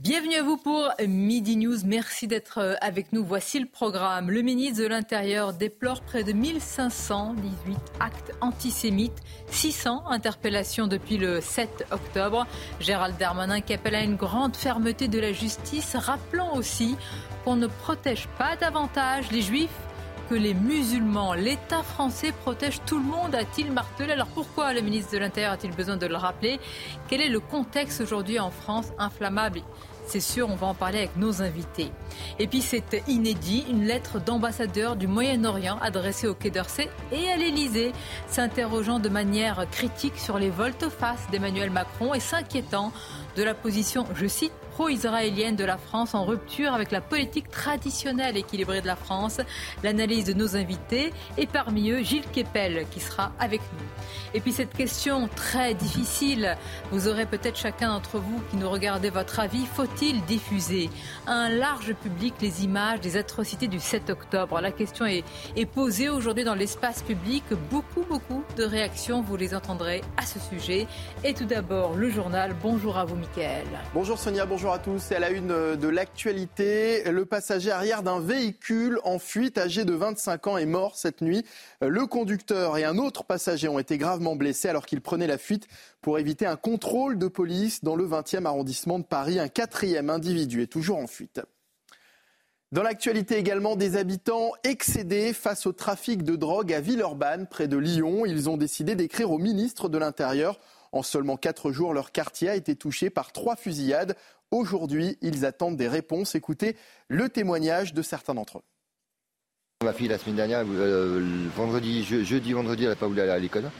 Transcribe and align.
Bienvenue 0.00 0.36
à 0.36 0.42
vous 0.42 0.56
pour 0.56 0.90
Midi 1.06 1.56
News. 1.56 1.76
Merci 1.84 2.26
d'être 2.26 2.58
euh, 2.58 2.74
avec 2.80 3.12
nous. 3.12 3.22
Voici 3.22 3.60
le 3.60 3.66
programme. 3.66 4.30
Le 4.30 4.40
ministre 4.40 4.82
de 4.82 4.88
l'Intérieur 4.88 5.52
déplore 5.52 6.00
près 6.00 6.24
de 6.24 6.32
1518 6.32 7.76
actes 8.00 8.32
antisémites, 8.40 9.20
600 9.48 10.04
interpellations 10.08 10.86
depuis 10.86 11.18
le 11.18 11.42
7 11.42 11.84
octobre. 11.90 12.46
Gérald 12.80 13.18
Darmanin 13.18 13.60
qui 13.60 13.74
appelle 13.74 13.94
à 13.94 14.02
une 14.02 14.16
grande 14.16 14.56
fermeté 14.56 15.08
de 15.08 15.20
la 15.20 15.32
justice, 15.32 15.94
rappelant 15.94 16.56
aussi 16.56 16.96
qu'on 17.44 17.56
ne 17.56 17.66
protège 17.66 18.28
pas 18.38 18.56
davantage 18.56 19.30
les 19.30 19.42
juifs 19.42 19.68
les 20.34 20.54
musulmans. 20.54 21.34
L'État 21.34 21.82
français 21.82 22.32
protège 22.32 22.80
tout 22.86 22.98
le 22.98 23.04
monde, 23.04 23.34
a-t-il 23.34 23.72
martelé. 23.72 24.12
Alors 24.12 24.28
pourquoi 24.28 24.72
le 24.72 24.80
ministre 24.80 25.12
de 25.12 25.18
l'Intérieur 25.18 25.52
a-t-il 25.52 25.74
besoin 25.74 25.96
de 25.96 26.06
le 26.06 26.16
rappeler? 26.16 26.58
Quel 27.08 27.20
est 27.20 27.28
le 27.28 27.40
contexte 27.40 28.00
aujourd'hui 28.00 28.38
en 28.38 28.50
France 28.50 28.86
inflammable? 28.98 29.62
C'est 30.04 30.20
sûr, 30.20 30.50
on 30.50 30.56
va 30.56 30.66
en 30.66 30.74
parler 30.74 30.98
avec 30.98 31.16
nos 31.16 31.42
invités. 31.42 31.92
Et 32.38 32.48
puis 32.48 32.60
c'est 32.60 33.02
inédit, 33.06 33.64
une 33.70 33.84
lettre 33.84 34.20
d'ambassadeur 34.20 34.96
du 34.96 35.06
Moyen-Orient 35.06 35.78
adressée 35.80 36.26
au 36.26 36.34
Quai 36.34 36.50
d'Orsay 36.50 36.90
et 37.12 37.28
à 37.28 37.36
l'Élysée, 37.36 37.92
s'interrogeant 38.26 38.98
de 38.98 39.08
manière 39.08 39.64
critique 39.70 40.18
sur 40.18 40.38
les 40.38 40.50
volte-face 40.50 41.28
d'Emmanuel 41.30 41.70
Macron 41.70 42.14
et 42.14 42.20
s'inquiétant 42.20 42.92
de 43.36 43.44
la 43.44 43.54
position, 43.54 44.04
je 44.14 44.26
cite, 44.26 44.52
pro-israélienne 44.72 45.54
de 45.54 45.64
la 45.64 45.76
France 45.76 46.14
en 46.14 46.24
rupture 46.24 46.72
avec 46.72 46.90
la 46.90 47.00
politique 47.00 47.50
traditionnelle 47.50 48.36
équilibrée 48.36 48.80
de 48.80 48.86
la 48.86 48.96
France. 48.96 49.40
L'analyse 49.82 50.24
de 50.24 50.32
nos 50.32 50.56
invités 50.56 51.12
et 51.36 51.46
parmi 51.46 51.90
eux 51.90 52.02
Gilles 52.02 52.28
Kepel 52.32 52.86
qui 52.90 53.00
sera 53.00 53.32
avec 53.38 53.60
nous. 53.60 53.86
Et 54.34 54.40
puis 54.40 54.52
cette 54.52 54.72
question 54.74 55.28
très 55.36 55.74
difficile, 55.74 56.56
vous 56.90 57.06
aurez 57.06 57.26
peut-être 57.26 57.58
chacun 57.58 57.88
d'entre 57.88 58.18
vous 58.18 58.40
qui 58.50 58.56
nous 58.56 58.70
regardez 58.70 59.10
votre 59.10 59.40
avis, 59.40 59.66
faut-il 59.66 60.24
diffuser 60.24 60.88
à 61.26 61.32
un 61.32 61.48
large 61.50 61.92
public 61.94 62.34
les 62.40 62.64
images 62.64 63.00
des 63.00 63.16
atrocités 63.16 63.68
du 63.68 63.78
7 63.78 64.08
octobre? 64.10 64.60
La 64.60 64.72
question 64.72 65.04
est, 65.04 65.24
est 65.54 65.66
posée 65.66 66.08
aujourd'hui 66.08 66.44
dans 66.44 66.54
l'espace 66.54 67.02
public. 67.02 67.44
Beaucoup, 67.70 68.04
beaucoup 68.08 68.42
de 68.56 68.64
réactions, 68.64 69.20
vous 69.20 69.36
les 69.36 69.54
entendrez 69.54 70.00
à 70.16 70.22
ce 70.22 70.38
sujet. 70.38 70.86
Et 71.24 71.34
tout 71.34 71.44
d'abord, 71.44 71.94
le 71.94 72.10
journal. 72.10 72.56
Bonjour 72.62 72.96
à 72.96 73.04
vous, 73.04 73.16
Mickaël. 73.16 73.66
Bonjour 73.94 74.18
Sonia, 74.18 74.46
bonjour 74.46 74.71
bonjour 74.72 74.80
à 74.80 74.94
tous. 74.94 75.02
C'est 75.08 75.16
à 75.16 75.20
la 75.20 75.30
une 75.30 75.76
de 75.76 75.88
l'actualité. 75.88 77.04
Le 77.10 77.26
passager 77.26 77.70
arrière 77.70 78.02
d'un 78.02 78.20
véhicule 78.20 79.00
en 79.04 79.18
fuite 79.18 79.58
âgé 79.58 79.84
de 79.84 79.92
25 79.92 80.46
ans 80.46 80.56
est 80.56 80.64
mort 80.64 80.96
cette 80.96 81.20
nuit. 81.20 81.44
Le 81.82 82.06
conducteur 82.06 82.78
et 82.78 82.84
un 82.84 82.96
autre 82.96 83.24
passager 83.24 83.68
ont 83.68 83.78
été 83.78 83.98
gravement 83.98 84.34
blessés 84.34 84.68
alors 84.68 84.86
qu'ils 84.86 85.02
prenaient 85.02 85.26
la 85.26 85.36
fuite 85.36 85.66
pour 86.00 86.18
éviter 86.18 86.46
un 86.46 86.56
contrôle 86.56 87.18
de 87.18 87.28
police 87.28 87.84
dans 87.84 87.96
le 87.96 88.06
20e 88.06 88.46
arrondissement 88.46 88.98
de 88.98 89.04
Paris. 89.04 89.38
Un 89.38 89.48
quatrième 89.48 90.08
individu 90.08 90.62
est 90.62 90.72
toujours 90.72 90.98
en 90.98 91.06
fuite. 91.06 91.42
Dans 92.70 92.82
l'actualité 92.82 93.36
également, 93.36 93.76
des 93.76 93.96
habitants 93.96 94.52
excédés 94.64 95.34
face 95.34 95.66
au 95.66 95.72
trafic 95.72 96.22
de 96.22 96.34
drogue 96.36 96.72
à 96.72 96.80
Villeurbanne, 96.80 97.46
près 97.46 97.68
de 97.68 97.76
Lyon. 97.76 98.24
Ils 98.24 98.48
ont 98.48 98.56
décidé 98.56 98.94
d'écrire 98.94 99.32
au 99.32 99.38
ministre 99.38 99.90
de 99.90 99.98
l'Intérieur. 99.98 100.58
En 100.92 101.02
seulement 101.02 101.38
quatre 101.38 101.72
jours, 101.72 101.94
leur 101.94 102.12
quartier 102.12 102.50
a 102.50 102.54
été 102.54 102.76
touché 102.76 103.10
par 103.10 103.32
trois 103.32 103.56
fusillades. 103.56 104.14
Aujourd'hui, 104.52 105.16
ils 105.22 105.46
attendent 105.46 105.78
des 105.78 105.88
réponses. 105.88 106.34
Écoutez 106.34 106.76
le 107.08 107.30
témoignage 107.30 107.94
de 107.94 108.02
certains 108.02 108.34
d'entre 108.34 108.58
eux. 108.58 108.62
Ma 109.82 109.94
fille, 109.94 110.08
la 110.08 110.18
semaine 110.18 110.36
dernière, 110.36 110.62
euh, 110.68 111.48
vendredi, 111.56 112.04
jeudi, 112.04 112.52
vendredi, 112.52 112.84
elle 112.84 112.90
n'a 112.90 112.96
pas 112.96 113.06
voulu 113.06 113.22
aller 113.22 113.32
à 113.32 113.38
l'école. 113.38 113.70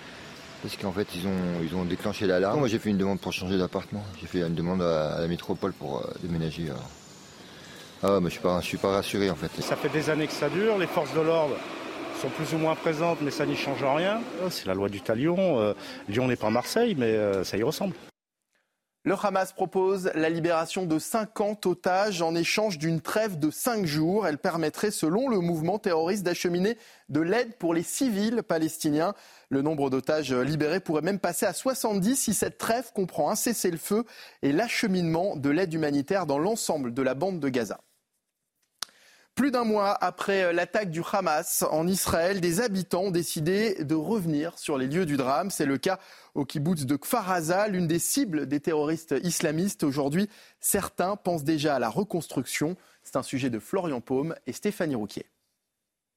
Parce 0.63 0.77
qu'en 0.79 0.93
fait, 0.93 1.07
ils 1.15 1.27
ont, 1.27 1.63
ils 1.63 1.75
ont 1.77 1.85
déclenché 1.85 2.27
l'alarme. 2.27 2.59
Moi, 2.59 2.69
j'ai 2.69 2.79
fait 2.79 2.89
une 2.89 2.97
demande 2.97 3.21
pour 3.21 3.33
changer 3.33 3.59
d'appartement. 3.59 4.03
J'ai 4.19 4.27
fait 4.27 4.41
une 4.41 4.55
demande 4.55 4.81
à, 4.81 5.21
la 5.21 5.29
métropole 5.29 5.75
pour 5.75 5.99
euh, 5.99 6.11
déménager. 6.23 6.71
Euh. 6.71 6.75
Ah, 8.03 8.19
mais 8.21 8.31
je 8.31 8.41
ne 8.45 8.61
suis, 8.63 8.79
pas 8.79 8.93
rassuré, 8.93 9.29
en 9.29 9.37
fait. 9.37 9.51
Ça 9.61 9.77
fait 9.77 9.91
des 9.91 10.09
années 10.09 10.27
que 10.27 10.33
ça 10.33 10.49
dure. 10.49 10.79
Les 10.79 10.87
forces 10.87 11.15
de 11.15 11.21
l'ordre 11.21 11.55
sont 12.21 12.31
plus 12.31 12.55
ou 12.55 12.59
moins 12.59 12.75
présentes, 12.77 13.19
mais 13.21 13.31
ça 13.31 13.45
n'y 13.45 13.57
change 13.57 13.85
rien. 13.85 14.23
C'est 14.49 14.67
la 14.67 14.75
loi 14.75 14.89
du 14.89 15.03
talion. 15.03 15.75
Lyon 16.09 16.29
n'est 16.29 16.37
pas 16.37 16.51
Marseille, 16.51 16.97
mais 16.99 17.45
ça 17.45 17.57
y 17.57 17.63
ressemble. 17.63 17.95
Le 19.05 19.17
Hamas 19.21 19.53
propose 19.53 20.13
la 20.15 20.31
libération 20.31 20.87
de 20.87 20.97
50 21.01 21.67
otages 21.67 22.23
en 22.23 22.37
échange 22.37 22.79
d'une 22.79 23.01
trêve 23.01 23.37
de 23.37 23.51
5 23.51 23.85
jours. 23.85 24.29
Elle 24.29 24.39
permettrait, 24.39 24.93
selon 24.93 25.29
le 25.29 25.41
mouvement 25.41 25.81
terroriste, 25.81 26.23
d'acheminer 26.23 26.79
de 27.09 27.19
l'aide 27.19 27.57
pour 27.57 27.75
les 27.75 27.83
civils 27.83 28.45
palestiniens. 28.45 29.15
Le 29.49 29.61
nombre 29.61 29.91
d'otages 29.91 30.33
libérés 30.33 30.79
pourrait 30.79 31.03
même 31.03 31.19
passer 31.19 31.47
à 31.47 31.53
70 31.53 32.15
si 32.15 32.33
cette 32.33 32.59
trêve 32.59 32.93
comprend 32.95 33.29
un 33.29 33.35
cessez-le-feu 33.35 34.05
et 34.43 34.53
l'acheminement 34.53 35.35
de 35.35 35.51
l'aide 35.51 35.75
humanitaire 35.75 36.25
dans 36.25 36.39
l'ensemble 36.39 36.95
de 36.95 37.03
la 37.03 37.15
bande 37.15 37.41
de 37.41 37.49
Gaza. 37.49 37.81
Plus 39.35 39.51
d'un 39.51 39.65
mois 39.65 39.97
après 40.05 40.45
euh, 40.45 40.53
l'attaque 40.53 40.91
du 40.91 41.01
Hamas 41.11 41.65
en 41.71 41.87
Israël, 41.87 42.43
des 42.43 42.61
habitants 42.61 43.05
ont 43.05 43.11
décidé 43.11 43.83
de 43.83 43.95
revenir 43.95 44.59
sur 44.59 44.77
les 44.77 44.87
lieux 44.87 45.07
du 45.07 45.17
drame. 45.17 45.51
C'est 45.51 45.65
le 45.65 45.79
cas 45.79 45.99
au 46.35 46.45
kibbutz 46.45 46.85
de 46.85 46.97
Kfar 46.97 47.31
Aza, 47.31 47.67
l'une 47.69 47.87
des 47.87 47.99
cibles 47.99 48.47
des 48.47 48.61
terroristes 48.61 49.15
islamistes. 49.23 49.85
Aujourd'hui, 49.85 50.29
certains 50.61 51.17
pensent 51.17 51.45
déjà 51.45 51.77
à 51.77 51.79
la 51.79 51.89
reconstruction. 51.89 52.77
C'est 53.05 53.17
un 53.17 53.23
sujet 53.23 53.49
de 53.49 53.59
Florian 53.59 54.03
Paume 54.03 54.35
et 54.47 54.53
Stéphanie 54.53 54.97
Rouquier. 54.97 55.25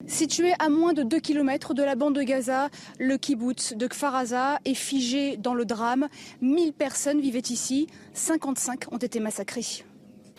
Situé 0.08 0.52
à 0.60 0.68
moins 0.68 0.92
de 0.92 1.04
2 1.04 1.18
km 1.22 1.74
de 1.74 1.84
la 1.84 1.96
bande 1.96 2.16
de 2.16 2.22
Gaza, 2.22 2.70
le 3.00 3.16
kibbutz 3.16 3.74
de 3.76 3.88
Kfar 3.88 4.14
Aza 4.14 4.60
est 4.66 4.74
figé 4.74 5.38
dans 5.38 5.54
le 5.54 5.64
drame. 5.64 6.10
1000 6.42 6.74
personnes 6.74 7.22
vivaient 7.22 7.40
ici, 7.40 7.88
55 8.14 8.92
ont 8.92 8.98
été 8.98 9.22
massacrées. 9.22 9.86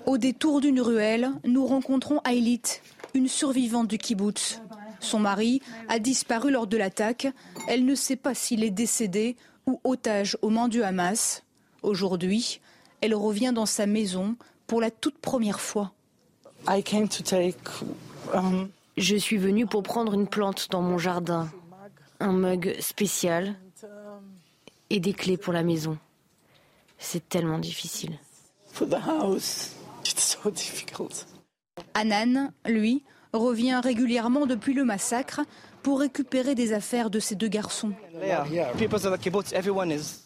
Au 0.07 0.19
détour 0.19 0.61
d'une 0.61 0.81
ruelle, 0.81 1.33
nous 1.45 1.67
rencontrons 1.67 2.21
Ailit, 2.25 2.63
une 3.15 3.27
survivante 3.27 3.89
du 3.89 3.99
kibbutz. 3.99 4.61
Son 5.01 5.19
mari 5.19 5.61
a 5.89 5.99
disparu 5.99 6.53
lors 6.53 6.69
de 6.69 6.77
l'attaque. 6.77 7.27
Elle 7.67 7.85
ne 7.85 7.97
sait 7.97 8.15
pas 8.15 8.35
s'il 8.35 8.63
est 8.63 8.71
décédé 8.71 9.37
ou 9.67 9.81
otage 9.83 10.39
aux 10.43 10.49
mains 10.49 10.69
du 10.69 10.85
Hamas. 10.85 11.43
Aujourd'hui, 11.83 12.61
elle 13.01 13.15
revient 13.17 13.53
dans 13.53 13.67
sa 13.67 13.87
maison 13.87 14.37
pour 14.69 14.81
la 14.81 14.93
toute 14.93 15.19
première 15.19 15.61
fois. 15.61 15.93
Um, 18.35 18.69
Je 18.97 19.17
suis 19.17 19.39
venue 19.39 19.67
pour 19.67 19.83
prendre 19.83 20.15
une 20.15 20.27
plante 20.29 20.69
dans 20.71 20.83
mon 20.83 20.99
jardin, 20.99 21.49
un 22.21 22.33
mug 22.33 22.77
spécial 22.81 23.57
et 24.91 25.01
des 25.01 25.13
clés 25.13 25.37
pour 25.37 25.53
la 25.53 25.63
maison. 25.63 25.99
C'est 26.99 27.29
tellement 27.29 27.59
difficile. 27.59 28.19
Anan, 31.95 32.53
lui, 32.67 33.03
revient 33.33 33.81
régulièrement 33.83 34.47
depuis 34.47 34.75
le 34.75 34.85
massacre 34.85 35.41
pour 35.83 36.01
récupérer 36.01 36.57
des 36.57 36.73
affaires 36.73 37.11
de 37.11 37.21
ses 37.21 37.37
deux 37.37 37.47
garçons. 37.47 37.93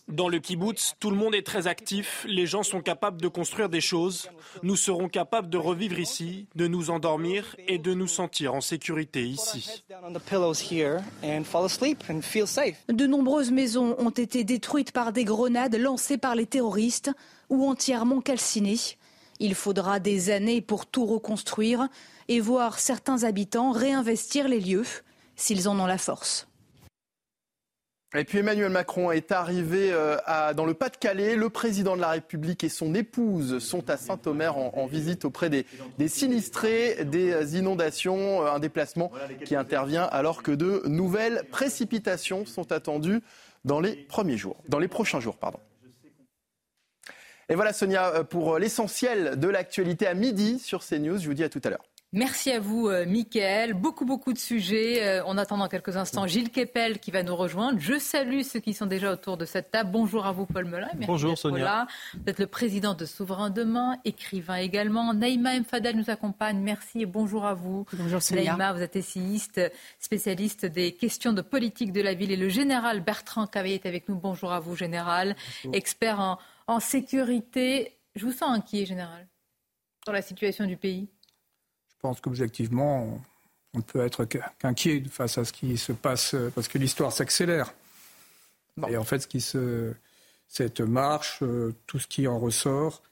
Dans 0.08 0.28
le 0.28 0.38
kibbutz, 0.38 0.94
tout 0.98 1.10
le 1.10 1.16
monde 1.16 1.34
est 1.34 1.46
très 1.46 1.66
actif, 1.66 2.24
les 2.26 2.46
gens 2.46 2.62
sont 2.62 2.80
capables 2.80 3.20
de 3.20 3.28
construire 3.28 3.68
des 3.68 3.82
choses, 3.82 4.30
nous 4.62 4.76
serons 4.76 5.10
capables 5.10 5.50
de 5.50 5.58
revivre 5.58 5.98
ici, 5.98 6.46
de 6.54 6.66
nous 6.66 6.88
endormir 6.88 7.56
et 7.68 7.76
de 7.76 7.92
nous 7.92 8.06
sentir 8.06 8.54
en 8.54 8.62
sécurité 8.62 9.22
ici. 9.22 9.84
De 12.88 13.06
nombreuses 13.06 13.50
maisons 13.50 13.96
ont 13.98 14.10
été 14.10 14.44
détruites 14.44 14.92
par 14.92 15.12
des 15.12 15.24
grenades 15.24 15.76
lancées 15.76 16.16
par 16.16 16.36
les 16.36 16.46
terroristes 16.46 17.10
ou 17.50 17.68
entièrement 17.68 18.22
calcinées. 18.22 18.78
Il 19.40 19.54
faudra 19.54 19.98
des 19.98 20.30
années 20.30 20.60
pour 20.60 20.86
tout 20.86 21.06
reconstruire 21.06 21.88
et 22.28 22.40
voir 22.40 22.78
certains 22.78 23.24
habitants 23.24 23.72
réinvestir 23.72 24.46
les 24.46 24.60
lieux 24.60 24.84
s'ils 25.34 25.68
en 25.68 25.80
ont 25.80 25.86
la 25.86 25.98
force. 25.98 26.46
Et 28.16 28.24
puis 28.24 28.38
Emmanuel 28.38 28.70
Macron 28.70 29.12
est 29.12 29.30
arrivé 29.30 29.90
euh, 29.92 30.16
dans 30.54 30.66
le 30.66 30.74
Pas-de-Calais. 30.74 31.36
Le 31.36 31.48
président 31.48 31.94
de 31.94 32.00
la 32.00 32.10
République 32.10 32.64
et 32.64 32.68
son 32.68 32.92
épouse 32.94 33.60
sont 33.60 33.88
à 33.88 33.96
Saint-Omer 33.96 34.56
en, 34.58 34.86
visite 34.86 35.24
auprès 35.24 35.48
des, 35.48 35.64
sinistrés 36.08 37.04
des 37.04 37.56
inondations. 37.56 38.44
Un 38.44 38.58
déplacement 38.58 39.12
qui 39.44 39.54
intervient 39.54 40.04
alors 40.04 40.42
que 40.42 40.50
de 40.50 40.82
nouvelles 40.86 41.44
précipitations 41.52 42.46
sont 42.46 42.72
attendues 42.72 43.20
dans 43.64 43.80
les 43.80 43.94
premiers 43.94 44.36
jours, 44.36 44.56
prochains 44.90 45.20
jours. 45.20 45.36
Et 47.50 47.56
voilà 47.56 47.72
Sonia 47.72 48.22
pour 48.22 48.58
l'essentiel 48.58 49.36
de 49.36 49.48
l'actualité 49.48 50.06
à 50.06 50.14
midi 50.14 50.60
sur 50.60 50.84
CNews. 50.84 51.18
Je 51.18 51.26
vous 51.26 51.34
dis 51.34 51.42
à 51.42 51.48
tout 51.48 51.60
à 51.64 51.70
l'heure. 51.70 51.84
Merci 52.12 52.50
à 52.50 52.58
vous, 52.58 52.88
euh, 52.88 53.06
Mickaël. 53.06 53.72
Beaucoup, 53.72 54.04
beaucoup 54.04 54.32
de 54.32 54.38
sujets. 54.38 55.04
Euh, 55.04 55.22
on 55.26 55.38
attend 55.38 55.58
dans 55.58 55.68
quelques 55.68 55.96
instants 55.96 56.26
Gilles 56.26 56.50
Kepel 56.50 56.98
qui 56.98 57.12
va 57.12 57.22
nous 57.22 57.36
rejoindre. 57.36 57.78
Je 57.78 58.00
salue 58.00 58.42
ceux 58.42 58.58
qui 58.58 58.74
sont 58.74 58.86
déjà 58.86 59.12
autour 59.12 59.36
de 59.36 59.44
cette 59.44 59.70
table. 59.70 59.90
Bonjour 59.92 60.26
à 60.26 60.32
vous, 60.32 60.44
Paul 60.46 60.64
Melun. 60.64 60.88
Bonjour, 61.06 61.38
Sonia. 61.38 61.86
Vous 62.14 62.22
êtes 62.26 62.40
le 62.40 62.48
président 62.48 62.94
de 62.94 63.04
Souverain 63.04 63.50
Demain, 63.50 63.96
écrivain 64.04 64.56
également. 64.56 65.14
Naïma 65.14 65.58
Mfadel 65.58 65.96
nous 65.96 66.10
accompagne. 66.10 66.58
Merci 66.58 67.02
et 67.02 67.06
bonjour 67.06 67.46
à 67.46 67.54
vous. 67.54 67.84
Bonjour, 67.92 68.20
Sonia. 68.22 68.56
Naïma, 68.56 68.72
vous 68.72 68.82
êtes 68.82 68.96
essayiste, 68.96 69.60
spécialiste 70.00 70.66
des 70.66 70.92
questions 70.92 71.32
de 71.32 71.42
politique 71.42 71.92
de 71.92 72.00
la 72.00 72.14
ville. 72.14 72.32
Et 72.32 72.36
le 72.36 72.48
général 72.48 73.00
Bertrand 73.02 73.46
Cavaillé 73.46 73.74
est 73.74 73.86
avec 73.86 74.08
nous. 74.08 74.16
Bonjour 74.16 74.52
à 74.52 74.58
vous, 74.58 74.74
général. 74.74 75.36
Expert 75.72 76.18
en, 76.18 76.38
en 76.70 76.78
sécurité. 76.80 77.98
Je 78.14 78.24
vous 78.24 78.32
sens 78.32 78.56
inquiet, 78.56 78.86
général, 78.86 79.26
sur 80.04 80.12
la 80.12 80.22
situation 80.22 80.66
du 80.66 80.76
pays. 80.76 81.08
Je 81.90 81.96
pense 82.00 82.20
qu'objectivement, 82.20 83.20
on 83.74 83.78
ne 83.78 83.82
peut 83.82 84.00
être 84.00 84.24
qu'inquiet 84.24 85.02
face 85.10 85.36
à 85.36 85.44
ce 85.44 85.52
qui 85.52 85.76
se 85.76 85.92
passe, 85.92 86.36
parce 86.54 86.68
que 86.68 86.78
l'histoire 86.78 87.12
s'accélère. 87.12 87.74
Et 88.88 88.96
en 88.96 89.04
fait, 89.04 89.20
ce 89.20 89.26
qui 89.26 89.40
se, 89.40 89.92
cette 90.46 90.80
marche, 90.80 91.42
euh, 91.42 91.74
tout 91.86 91.98
ce 91.98 92.06
qui 92.06 92.26
en 92.26 92.38
ressort, 92.38 93.02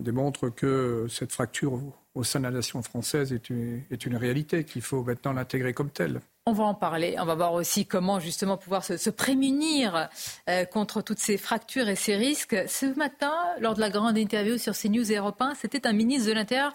démontre 0.00 0.48
que 0.48 1.06
cette 1.10 1.32
fracture 1.32 1.80
au 2.18 2.24
sein 2.24 2.40
de 2.40 2.44
la 2.44 2.50
nation 2.50 2.82
française 2.82 3.32
est 3.32 3.48
une, 3.48 3.80
est 3.92 4.04
une 4.04 4.16
réalité, 4.16 4.64
qu'il 4.64 4.82
faut 4.82 5.04
maintenant 5.04 5.32
l'intégrer 5.32 5.72
comme 5.72 5.90
telle. 5.90 6.20
On 6.46 6.52
va 6.52 6.64
en 6.64 6.74
parler. 6.74 7.14
On 7.20 7.24
va 7.24 7.36
voir 7.36 7.52
aussi 7.52 7.86
comment 7.86 8.18
justement 8.18 8.56
pouvoir 8.56 8.82
se, 8.82 9.10
prémunir 9.10 10.08
euh, 10.48 10.64
contre 10.64 11.00
toutes 11.00 11.20
ces 11.20 11.36
fractures 11.36 11.88
et 11.88 11.94
ces 11.94 12.16
risques. 12.16 12.56
Ce 12.66 12.86
matin, 12.96 13.34
lors 13.60 13.74
de 13.74 13.80
la 13.80 13.88
grande 13.88 14.18
interview 14.18 14.58
sur 14.58 14.76
CNews 14.76 15.12
Europe 15.12 15.40
1, 15.40 15.54
c'était 15.54 15.86
un 15.86 15.92
ministre 15.92 16.28
de 16.28 16.32
l'Intérieur 16.32 16.74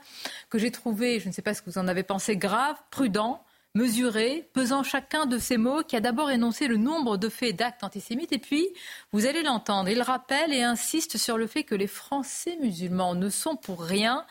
que 0.50 0.58
j'ai 0.58 0.72
trouvé, 0.72 1.20
je 1.20 1.28
ne 1.28 1.34
sais 1.34 1.42
pas 1.42 1.54
ce 1.54 1.62
que 1.62 1.70
vous 1.70 1.78
en 1.78 1.90
avez 1.90 2.04
pensé, 2.04 2.38
grave, 2.38 2.78
prudent, 2.90 3.44
mesuré, 3.76 4.48
pesant 4.54 4.84
chacun 4.84 5.26
de 5.26 5.38
ces 5.38 5.58
mots, 5.58 5.84
qui 5.84 5.98
a 5.98 6.00
d'abord 6.00 6.32
énoncé 6.32 6.68
le 6.68 6.78
nombre 6.78 7.18
de 7.18 7.28
faits 7.28 7.58
d'actes 7.58 7.84
antisémites. 7.84 8.32
Et 8.32 8.38
puis, 8.38 8.66
vous 9.12 9.26
allez 9.26 9.44
l'entendre, 9.44 9.90
il 9.90 10.04
rappelle 10.04 10.54
et 10.54 10.64
insiste 10.64 11.18
sur 11.18 11.38
le 11.38 11.48
fait 11.48 11.64
que 11.66 11.76
les 11.76 11.88
Français 11.88 12.58
musulmans 12.62 13.16
ne 13.16 13.30
sont 13.30 13.58
pour 13.58 13.84
rien 13.84 14.26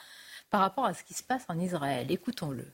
par 0.52 0.60
rapport 0.60 0.84
à 0.84 0.93
ce 0.93 1.02
qui 1.02 1.14
se 1.14 1.22
passe 1.22 1.44
en 1.49 1.58
Israël. 1.58 2.06
Écoutons-le. 2.10 2.66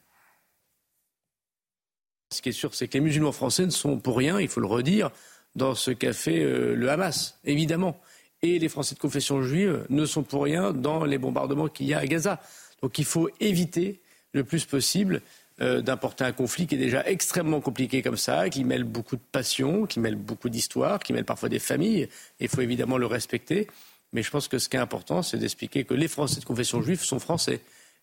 Ce 2.30 2.42
qui 2.42 2.50
est 2.50 2.52
sûr, 2.52 2.74
c'est 2.74 2.88
que 2.88 2.94
les 2.94 3.00
musulmans 3.00 3.32
français 3.32 3.64
ne 3.64 3.70
sont 3.70 3.98
pour 3.98 4.18
rien, 4.18 4.40
il 4.40 4.48
faut 4.48 4.60
le 4.60 4.66
redire, 4.66 5.10
dans 5.54 5.76
ce 5.76 5.92
qu'a 5.92 6.12
fait 6.12 6.40
euh, 6.40 6.74
le 6.74 6.90
Hamas, 6.90 7.38
évidemment. 7.44 7.98
Et 8.42 8.58
les 8.58 8.68
Français 8.68 8.96
de 8.96 9.00
confession 9.00 9.42
juive 9.42 9.86
ne 9.90 10.04
sont 10.06 10.24
pour 10.24 10.42
rien 10.42 10.72
dans 10.72 11.04
les 11.04 11.18
bombardements 11.18 11.68
qu'il 11.68 11.86
y 11.86 11.94
a 11.94 11.98
à 11.98 12.06
Gaza. 12.06 12.40
Donc 12.82 12.98
il 12.98 13.04
faut 13.04 13.30
éviter 13.40 14.00
le 14.32 14.44
plus 14.44 14.64
possible 14.64 15.22
euh, 15.60 15.80
d'importer 15.80 16.24
un 16.24 16.32
conflit 16.32 16.66
qui 16.66 16.74
est 16.74 16.78
déjà 16.78 17.04
extrêmement 17.06 17.60
compliqué 17.60 18.02
comme 18.02 18.16
ça, 18.16 18.50
qui 18.50 18.64
mêle 18.64 18.84
beaucoup 18.84 19.16
de 19.16 19.22
passion, 19.32 19.86
qui 19.86 20.00
mêle 20.00 20.16
beaucoup 20.16 20.48
d'histoire, 20.48 20.98
qui 20.98 21.12
mêle 21.12 21.24
parfois 21.24 21.48
des 21.48 21.58
familles. 21.60 22.08
Il 22.40 22.48
faut 22.48 22.60
évidemment 22.60 22.98
le 22.98 23.06
respecter. 23.06 23.68
Mais 24.12 24.22
je 24.22 24.30
pense 24.30 24.48
que 24.48 24.58
ce 24.58 24.68
qui 24.68 24.76
est 24.76 24.80
important, 24.80 25.22
c'est 25.22 25.38
d'expliquer 25.38 25.84
que 25.84 25.94
les 25.94 26.08
Français 26.08 26.40
de 26.40 26.44
confession 26.44 26.82
juive 26.82 27.02
sont 27.02 27.18
français. 27.18 27.60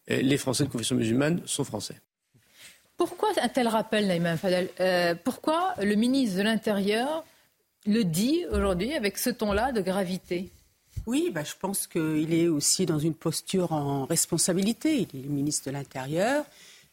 Et 0.08 0.22
les 0.22 0.38
Français 0.38 0.66
de 0.66 0.70
confession 0.70 0.96
musulmane 0.96 1.42
sont 1.46 1.64
français. 1.64 2.00
Pourquoi 2.98 3.30
un 3.42 3.50
tel 3.50 3.68
rappel, 3.68 4.08
Naïma 4.08 4.38
Fadel 4.38 4.70
euh, 4.80 5.16
Pourquoi 5.22 5.74
le 5.82 5.96
ministre 5.96 6.38
de 6.38 6.44
l'Intérieur 6.44 7.26
le 7.86 8.04
dit 8.04 8.46
aujourd'hui 8.52 8.94
avec 8.94 9.18
ce 9.18 9.30
ton-là 9.30 9.72
de 9.72 9.82
gravité? 9.82 10.52
Oui, 11.06 11.30
bah, 11.32 11.44
je 11.44 11.54
pense 11.60 11.88
qu'il 11.88 12.34
est 12.34 12.48
aussi 12.48 12.86
dans 12.86 13.00
une 13.00 13.14
posture 13.14 13.74
en 13.74 14.06
responsabilité. 14.06 15.08
Il 15.14 15.20
est 15.20 15.24
le 15.24 15.30
ministre 15.30 15.68
de 15.68 15.72
l'Intérieur. 15.72 16.46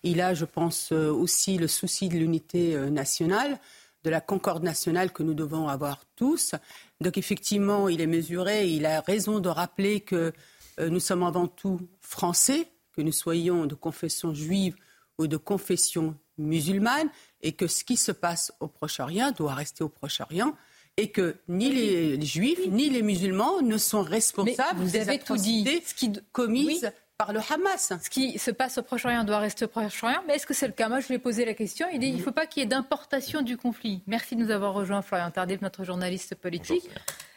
Il 0.02 0.20
a, 0.20 0.34
je 0.34 0.44
pense, 0.44 0.90
euh, 0.92 1.10
aussi 1.10 1.56
le 1.56 1.68
souci 1.68 2.08
de 2.08 2.16
l'unité 2.16 2.74
euh, 2.74 2.90
nationale, 2.90 3.58
de 4.04 4.10
la 4.10 4.20
concorde 4.20 4.64
nationale 4.64 5.12
que 5.12 5.22
nous 5.22 5.34
devons 5.34 5.68
avoir 5.68 6.00
tous. 6.16 6.54
Donc 7.02 7.18
effectivement, 7.18 7.88
il 7.88 8.00
est 8.00 8.06
mesuré. 8.06 8.68
Il 8.68 8.86
a 8.86 9.00
raison 9.00 9.40
de 9.40 9.48
rappeler 9.48 10.00
que 10.00 10.32
nous 10.78 11.00
sommes 11.00 11.22
avant 11.22 11.48
tout 11.48 11.80
français, 12.00 12.68
que 12.92 13.02
nous 13.02 13.12
soyons 13.12 13.66
de 13.66 13.74
confession 13.74 14.32
juive 14.32 14.74
ou 15.18 15.26
de 15.26 15.36
confession 15.36 16.16
musulmane 16.38 17.10
et 17.42 17.52
que 17.52 17.66
ce 17.66 17.84
qui 17.84 17.96
se 17.96 18.12
passe 18.12 18.52
au 18.60 18.68
Proche-Orient 18.68 19.32
doit 19.32 19.54
rester 19.54 19.84
au 19.84 19.88
Proche-Orient 19.88 20.54
et 20.96 21.10
que 21.10 21.36
ni 21.48 21.70
les, 21.70 22.20
juifs 22.20 22.66
ni 22.68 22.90
les 22.90 23.02
musulmans 23.02 23.62
ne 23.62 23.78
sont 23.78 24.02
responsables 24.02 24.80
vous 24.80 24.90
des 24.90 25.00
avez 25.00 25.14
atrocités 25.14 25.82
ce 25.86 25.94
qui... 25.94 26.12
commises 26.32 26.90
par 27.18 27.32
le 27.32 27.40
Hamas. 27.50 27.92
Ce 28.02 28.10
qui 28.10 28.38
se 28.38 28.50
passe 28.50 28.78
au 28.78 28.82
Proche-Orient 28.82 29.24
doit 29.24 29.38
rester 29.38 29.64
au 29.64 29.68
Proche-Orient, 29.68 30.22
mais 30.26 30.34
est-ce 30.34 30.46
que 30.46 30.54
c'est 30.54 30.66
le 30.66 30.72
cas? 30.72 30.88
Moi, 30.88 31.00
je 31.00 31.08
lui 31.08 31.14
ai 31.14 31.18
posé 31.18 31.44
la 31.44 31.54
question. 31.54 31.86
Il 31.92 32.00
dit 32.00 32.08
il 32.08 32.16
ne 32.16 32.22
faut 32.22 32.32
pas 32.32 32.46
qu'il 32.46 32.62
y 32.62 32.64
ait 32.64 32.68
d'importation 32.68 33.42
du 33.42 33.56
conflit. 33.56 34.02
Merci 34.06 34.36
de 34.36 34.42
nous 34.42 34.50
avoir 34.50 34.74
rejoint, 34.74 35.02
Florian 35.02 35.30
Tardif, 35.30 35.60
notre 35.60 35.84
journaliste 35.84 36.34
politique. 36.34 36.88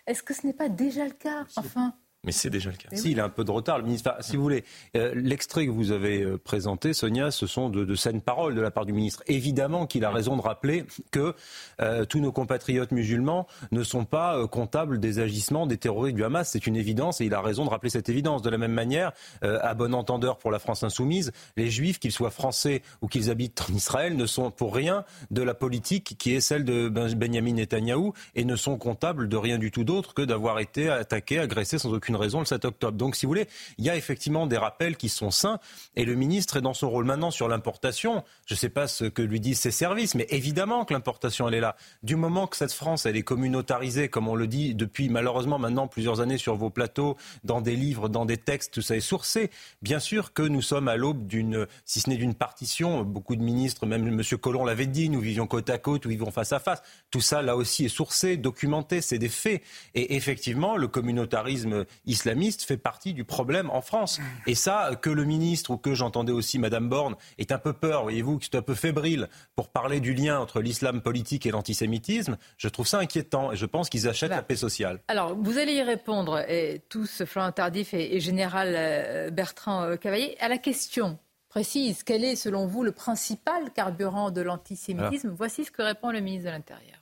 Est-ce 0.08 0.24
que 0.24 0.34
ce 0.34 0.46
n'est 0.46 0.54
pas 0.54 0.70
déjà 0.70 1.06
le 1.06 1.12
cas 1.12 1.46
Enfin? 1.56 1.94
Mais 2.26 2.32
c'est 2.32 2.50
déjà 2.50 2.72
le 2.72 2.78
cas. 2.78 2.90
Si, 2.94 3.12
il 3.12 3.20
a 3.20 3.26
un 3.26 3.30
peu 3.30 3.44
de 3.44 3.52
retard, 3.52 3.78
le 3.78 3.84
ministre. 3.84 4.16
si 4.22 4.36
vous 4.36 4.44
voulez, 4.44 4.64
euh, 4.98 5.14
l'extrait 5.16 5.66
que 5.66 5.72
vous 5.72 5.92
avez 5.92 6.24
euh, 6.24 6.38
présenté, 6.38 6.94
Sonia, 6.94 7.32
ce 7.32 7.46
sont 7.46 7.70
de, 7.70 7.86
de 7.86 7.96
saines 7.96 8.22
paroles 8.22 8.56
de 8.56 8.62
la 8.62 8.72
part 8.72 8.86
du 8.86 8.94
ministre. 8.94 9.24
Évidemment 9.28 9.86
qu'il 9.86 10.04
a 10.06 10.10
raison 10.10 10.36
de 10.36 10.42
rappeler 10.42 10.86
que 11.12 11.36
euh, 11.82 12.06
tous 12.06 12.20
nos 12.20 12.32
compatriotes 12.32 12.92
musulmans 12.92 13.48
ne 13.72 13.84
sont 13.84 14.06
pas 14.06 14.48
comptables 14.48 15.00
des 15.00 15.20
agissements 15.20 15.68
des 15.68 15.78
terroristes 15.78 16.16
du 16.16 16.24
Hamas. 16.24 16.50
C'est 16.50 16.68
une 16.68 16.76
évidence 16.76 17.22
et 17.22 17.26
il 17.26 17.34
a 17.34 17.42
raison 17.42 17.66
de 17.66 17.70
rappeler 17.70 17.90
cette 17.90 18.10
évidence. 18.10 18.42
De 18.42 18.50
la 18.50 18.58
même 18.58 18.74
manière, 18.74 19.12
à 19.42 19.74
bon 19.74 19.94
entendeur 19.94 20.38
pour 20.38 20.52
la 20.52 20.60
France 20.60 20.84
insoumise, 20.84 21.32
les 21.58 21.70
juifs, 21.70 22.00
qu'ils 22.00 22.12
soient 22.12 22.32
français 22.32 22.82
ou 23.02 23.08
qu'ils 23.08 23.30
habitent 23.30 23.64
en 23.70 23.74
Israël, 23.74 24.16
ne 24.16 24.26
sont 24.26 24.52
pour 24.52 24.74
rien 24.76 25.06
de 25.32 25.42
la 25.42 25.54
politique 25.54 26.16
qui 26.18 26.34
est 26.34 26.42
celle 26.42 26.66
de 26.66 26.90
ben-, 26.90 27.14
Benjamin 27.14 27.54
Netanyahou 27.54 28.14
et 28.36 28.46
ne 28.46 28.56
sont 28.56 28.78
comptables 28.78 29.30
de 29.30 29.38
rien 29.38 29.58
du 29.58 29.72
tout 29.72 29.84
d'autre 29.84 30.14
que 30.14 30.22
d'avoir 30.22 30.60
été 30.60 30.90
attaqués, 30.90 31.40
agressés 31.40 31.78
sans 31.78 31.94
aucune 31.94 32.15
raison 32.16 32.40
le 32.40 32.46
7 32.46 32.66
octobre. 32.66 32.98
Donc, 32.98 33.16
si 33.16 33.26
vous 33.26 33.32
voulez, 33.32 33.48
il 33.78 33.86
y 33.86 33.90
a 33.90 33.96
effectivement 33.96 34.48
des 34.48 34.58
rappels 34.58 34.98
qui 34.98 35.10
sont 35.10 35.32
sains 35.32 35.60
et 35.96 36.06
le 36.06 36.16
ministre 36.16 36.58
est 36.58 36.62
dans 36.62 36.74
son 36.74 36.90
rôle 36.90 37.06
maintenant 37.06 37.32
sur 37.32 37.48
l'importation. 37.48 38.24
Je 38.46 38.54
ne 38.54 38.58
sais 38.58 38.70
pas 38.70 38.88
ce 38.88 39.06
que 39.06 39.22
lui 39.22 39.40
disent 39.40 39.60
ses 39.60 39.72
services, 39.72 40.16
mais 40.16 40.28
évidemment 40.30 40.86
que 40.86 40.94
l'importation, 40.94 41.48
elle 41.48 41.56
est 41.56 41.60
là. 41.60 41.76
Du 42.04 42.16
moment 42.16 42.48
que 42.48 42.58
cette 42.58 42.74
France, 42.74 43.06
elle 43.06 43.18
est 43.18 43.24
communautarisée, 43.24 44.10
comme 44.10 44.28
on 44.28 44.36
le 44.36 44.48
dit 44.48 44.76
depuis 44.76 45.10
malheureusement 45.10 45.60
maintenant 45.60 45.88
plusieurs 45.88 46.22
années 46.22 46.38
sur 46.38 46.56
vos 46.56 46.70
plateaux, 46.70 47.18
dans 47.44 47.62
des 47.62 47.76
livres, 47.76 48.10
dans 48.10 48.26
des 48.26 48.38
textes, 48.38 48.74
tout 48.74 48.82
ça 48.82 48.96
est 48.96 49.02
sourcé. 49.02 49.50
Bien 49.82 50.00
sûr 50.00 50.34
que 50.34 50.44
nous 50.44 50.62
sommes 50.62 50.88
à 50.88 50.96
l'aube 50.96 51.26
d'une, 51.26 51.68
si 51.86 52.02
ce 52.02 52.10
n'est 52.10 52.18
d'une 52.18 52.34
partition, 52.34 53.04
beaucoup 53.04 53.36
de 53.36 53.42
ministres, 53.42 53.86
même 53.86 54.08
M. 54.08 54.22
Collomb 54.40 54.66
l'avait 54.66 54.88
dit, 54.88 55.10
nous 55.10 55.20
vivions 55.20 55.48
côte 55.48 55.70
à 55.70 55.78
côte, 55.78 56.06
nous 56.06 56.12
vivions 56.12 56.32
face 56.32 56.52
à 56.52 56.60
face. 56.60 56.82
Tout 57.12 57.22
ça, 57.22 57.42
là 57.42 57.56
aussi, 57.56 57.86
est 57.86 57.90
sourcé, 57.90 58.38
documenté, 58.38 59.02
c'est 59.02 59.20
des 59.20 59.30
faits. 59.30 59.62
Et 59.94 60.16
effectivement, 60.16 60.78
le 60.78 60.88
communautarisme 60.88 61.86
islamiste 62.06 62.64
fait 62.64 62.78
partie 62.78 63.14
du 63.14 63.24
problème 63.24 63.70
en 63.70 63.82
France. 63.82 64.20
Et 64.48 64.56
ça, 64.56 64.92
que 65.02 65.10
le 65.10 65.24
ministre 65.24 65.72
ou 65.72 65.78
que 65.78 65.94
j'entendais 65.94 66.32
aussi 66.32 66.60
Madame 66.60 66.90
Borne 66.90 67.16
est 67.38 67.52
un 67.52 67.58
peu 67.58 67.74
peur, 67.74 68.04
voyez-vous, 68.04 68.38
qui 68.38 68.50
est 68.52 68.58
un 68.58 68.62
peu 68.62 68.76
fébrile 68.76 69.30
pour 69.56 69.70
parler 69.70 70.00
du 70.00 70.14
lien 70.14 70.40
entre 70.40 70.62
l'islam 70.62 71.02
politique 71.02 71.46
et 71.46 71.52
l'antisémitisme, 71.52 72.38
je 72.58 72.68
trouve 72.68 72.88
ça 72.88 73.00
inquiétant 73.00 73.52
et 73.52 73.56
je 73.56 73.66
pense 73.66 73.90
qu'ils 73.90 74.08
achètent 74.08 74.30
la 74.30 74.42
paix 74.42 74.56
sociale. 74.56 75.02
Alors, 75.08 75.36
vous 75.36 75.58
allez 75.58 75.74
y 75.74 75.84
répondre, 75.84 76.40
et 76.50 76.82
tous, 76.90 77.24
Florent 77.26 77.52
Tardif 77.52 77.94
et, 77.94 78.20
Général 78.20 78.74
euh, 78.76 79.30
Bertrand 79.30 79.84
euh, 79.84 79.96
Cavaillé, 79.96 80.40
à 80.42 80.48
la 80.48 80.58
question 80.58 81.20
précise 81.50 82.04
quel 82.04 82.26
est, 82.26 82.36
selon 82.36 82.68
vous, 82.68 82.84
le 82.84 82.92
principal 82.92 83.72
carburant 83.72 84.30
de 84.30 84.42
l'antisémitisme? 84.42 85.30
Voici 85.30 85.64
ce 85.64 85.72
que 85.72 85.82
répond 85.82 86.12
le 86.12 86.20
ministre 86.20 86.48
de 86.48 86.52
l'Intérieur. 86.52 86.98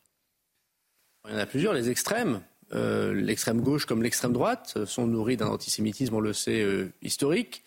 Il 1.27 1.33
y 1.33 1.35
en 1.35 1.39
a 1.39 1.45
plusieurs, 1.47 1.73
les 1.73 1.89
extrêmes. 1.89 2.41
Euh, 2.73 3.13
l'extrême 3.13 3.61
gauche 3.61 3.85
comme 3.85 4.01
l'extrême 4.01 4.33
droite 4.33 4.85
sont 4.85 5.07
nourris 5.07 5.37
d'un 5.37 5.47
antisémitisme, 5.47 6.15
on 6.15 6.19
le 6.19 6.33
sait, 6.33 6.61
euh, 6.61 6.91
historique. 7.01 7.63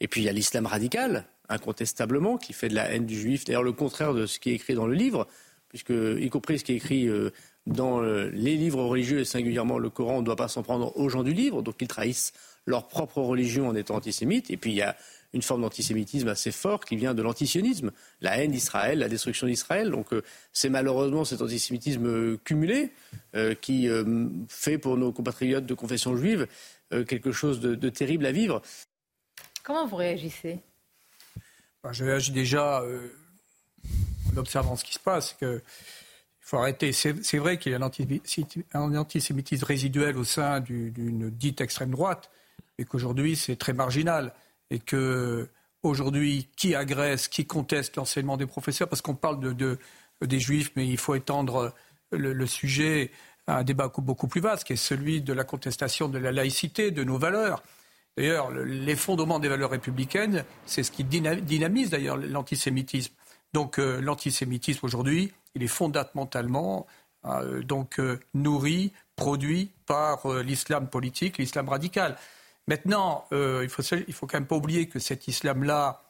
Et 0.00 0.08
puis 0.08 0.22
il 0.22 0.24
y 0.24 0.28
a 0.28 0.32
l'islam 0.32 0.66
radical, 0.66 1.26
incontestablement, 1.48 2.38
qui 2.38 2.52
fait 2.52 2.68
de 2.68 2.74
la 2.74 2.90
haine 2.90 3.06
du 3.06 3.18
juif. 3.18 3.44
D'ailleurs, 3.44 3.62
le 3.62 3.72
contraire 3.72 4.14
de 4.14 4.26
ce 4.26 4.38
qui 4.38 4.50
est 4.50 4.54
écrit 4.54 4.74
dans 4.74 4.86
le 4.86 4.94
livre, 4.94 5.26
puisque, 5.68 5.90
y 5.92 6.28
compris 6.28 6.58
ce 6.58 6.64
qui 6.64 6.72
est 6.72 6.76
écrit 6.76 7.08
euh, 7.08 7.30
dans 7.66 8.00
les 8.00 8.56
livres 8.56 8.82
religieux, 8.82 9.20
et 9.20 9.24
singulièrement 9.24 9.78
le 9.78 9.88
Coran, 9.88 10.16
on 10.16 10.20
ne 10.20 10.26
doit 10.26 10.34
pas 10.34 10.48
s'en 10.48 10.64
prendre 10.64 10.96
aux 10.96 11.08
gens 11.08 11.22
du 11.22 11.32
livre, 11.32 11.62
donc 11.62 11.76
ils 11.80 11.86
trahissent 11.86 12.32
leur 12.66 12.88
propre 12.88 13.18
religion 13.18 13.68
en 13.68 13.76
étant 13.76 13.94
antisémites. 13.94 14.50
Et 14.50 14.56
puis 14.56 14.72
il 14.72 14.76
y 14.76 14.82
a 14.82 14.96
une 15.32 15.42
forme 15.42 15.62
d'antisémitisme 15.62 16.28
assez 16.28 16.52
fort 16.52 16.84
qui 16.84 16.96
vient 16.96 17.14
de 17.14 17.22
l'antisionisme, 17.22 17.90
la 18.20 18.38
haine 18.38 18.50
d'Israël, 18.50 18.98
la 18.98 19.08
destruction 19.08 19.46
d'Israël. 19.46 19.90
Donc 19.90 20.12
euh, 20.12 20.22
c'est 20.52 20.68
malheureusement 20.68 21.24
cet 21.24 21.40
antisémitisme 21.40 22.06
euh, 22.06 22.40
cumulé 22.44 22.92
euh, 23.34 23.54
qui 23.54 23.88
fait 24.48 24.78
pour 24.78 24.96
nos 24.96 25.12
compatriotes 25.12 25.66
de 25.66 25.74
confession 25.74 26.16
juive 26.16 26.46
quelque 27.08 27.32
chose 27.32 27.60
de, 27.60 27.88
terrible 27.88 28.26
à 28.26 28.32
vivre. 28.32 28.60
Comment 29.62 29.86
vous 29.86 29.96
réagissez? 29.96 30.60
Bah, 31.82 31.90
Je 31.92 32.04
réagis 32.04 32.32
déjà 32.32 32.82
en 32.82 34.36
observant 34.36 34.76
ce 34.76 34.84
qui 34.84 34.92
se 34.92 34.98
passe. 34.98 35.32
Que 35.32 35.62
il 36.42 36.44
faut 36.44 36.58
arrêter. 36.58 36.92
C'est 36.92 37.38
vrai 37.38 37.56
qu'il 37.56 37.72
y 37.72 37.74
a 37.74 37.78
un 38.74 38.94
antisémitisme 38.96 39.64
résiduel 39.64 40.18
au 40.18 40.24
sein 40.24 40.60
d'une 40.60 41.30
dite 41.30 41.62
extrême 41.62 41.92
droite. 41.92 42.30
et 42.78 42.84
qu'aujourd'hui 42.84 43.36
c'est 43.36 43.56
très 43.56 43.72
marginal 43.72 44.34
et 44.72 44.78
que 44.78 45.48
aujourd'hui 45.82 46.48
qui 46.56 46.74
agresse, 46.74 47.28
qui 47.28 47.46
conteste 47.46 47.96
l'enseignement 47.96 48.36
des 48.36 48.46
professeurs, 48.46 48.88
parce 48.88 49.02
qu'on 49.02 49.14
parle 49.14 49.54
de, 49.54 49.78
des 50.22 50.40
juifs, 50.40 50.72
mais 50.76 50.88
il 50.88 50.96
faut 50.96 51.14
étendre 51.14 51.74
le, 52.10 52.46
sujet 52.46 53.10
à 53.46 53.58
un 53.58 53.64
débat 53.64 53.92
beaucoup 53.98 54.28
plus 54.28 54.40
vaste, 54.40 54.64
qui 54.64 54.72
est 54.72 54.76
celui 54.76 55.20
de 55.20 55.32
la 55.32 55.44
contestation 55.44 56.08
de 56.08 56.18
la 56.18 56.32
laïcité, 56.32 56.90
de 56.90 57.04
nos 57.04 57.18
valeurs. 57.18 57.62
D'ailleurs, 58.16 58.50
l'effondrement 58.50 59.38
des 59.38 59.48
valeurs 59.48 59.70
républicaines, 59.70 60.44
c'est 60.66 60.82
ce 60.82 60.90
qui 60.90 61.04
dynamise 61.04 61.90
d'ailleurs 61.90 62.16
l'antisémitisme. 62.16 63.14
Donc 63.52 63.78
euh, 63.78 64.00
l'antisémitisme 64.00 64.86
aujourd'hui, 64.86 65.32
il 65.54 65.62
est 65.62 65.68
fondamentalement 65.68 66.86
euh, 67.26 67.62
donc 67.62 68.00
euh, 68.00 68.18
nourri, 68.34 68.92
produit 69.16 69.70
par 69.86 70.26
l'islam 70.42 70.88
politique, 70.88 71.36
l'islam 71.36 71.68
radical. 71.68 72.16
Maintenant, 72.68 73.26
il 73.32 73.68
faut 73.68 73.82
il 73.82 74.14
faut 74.14 74.26
quand 74.26 74.38
même 74.38 74.46
pas 74.46 74.56
oublier 74.56 74.88
que 74.88 74.98
cet 74.98 75.28
islam-là, 75.28 76.02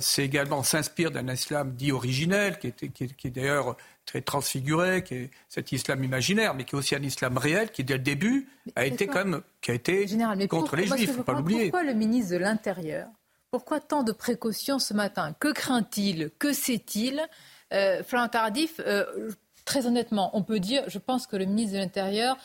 c'est 0.00 0.24
également 0.24 0.62
s'inspire 0.62 1.10
d'un 1.10 1.28
islam 1.28 1.72
dit 1.72 1.92
originel, 1.92 2.58
qui 2.58 2.68
est, 2.68 2.88
qui 2.88 3.04
est, 3.04 3.30
d'ailleurs 3.30 3.76
très 4.04 4.20
transfiguré, 4.20 5.04
qui 5.04 5.14
est 5.14 5.30
cet 5.48 5.72
islam 5.72 6.02
imaginaire, 6.02 6.54
mais 6.54 6.64
qui 6.64 6.74
est 6.74 6.78
aussi 6.78 6.94
un 6.94 7.02
islam 7.02 7.36
réel, 7.38 7.70
qui 7.70 7.84
dès 7.84 7.94
le 7.94 8.02
début 8.02 8.48
a 8.74 8.86
été 8.86 9.06
quand 9.06 9.24
même 9.24 9.42
qui 9.60 9.70
a 9.70 9.74
été 9.74 10.06
contre 10.48 10.76
les 10.76 10.86
juifs, 10.86 11.00
il 11.00 11.08
ne 11.08 11.12
faut 11.12 11.22
pas 11.22 11.34
l'oublier. 11.34 11.70
Pourquoi 11.70 11.84
le 11.84 11.94
ministre 11.94 12.32
de 12.32 12.38
l'Intérieur 12.38 13.06
pourquoi 13.50 13.80
tant 13.80 14.02
de 14.02 14.12
précautions 14.12 14.78
ce 14.78 14.92
matin? 14.92 15.34
Que 15.38 15.52
craint-il? 15.52 16.30
Que 16.38 16.52
sait-il? 16.52 17.26
Euh, 17.72 18.02
Florent 18.02 18.28
Tardif, 18.28 18.80
euh, 18.80 19.30
très 19.64 19.86
honnêtement, 19.86 20.36
on 20.36 20.42
peut 20.42 20.60
dire, 20.60 20.82
je 20.88 20.98
pense 20.98 21.26
que 21.26 21.36
le 21.36 21.46
ministre 21.46 21.74
de 21.74 21.78
l'Intérieur, 21.78 22.36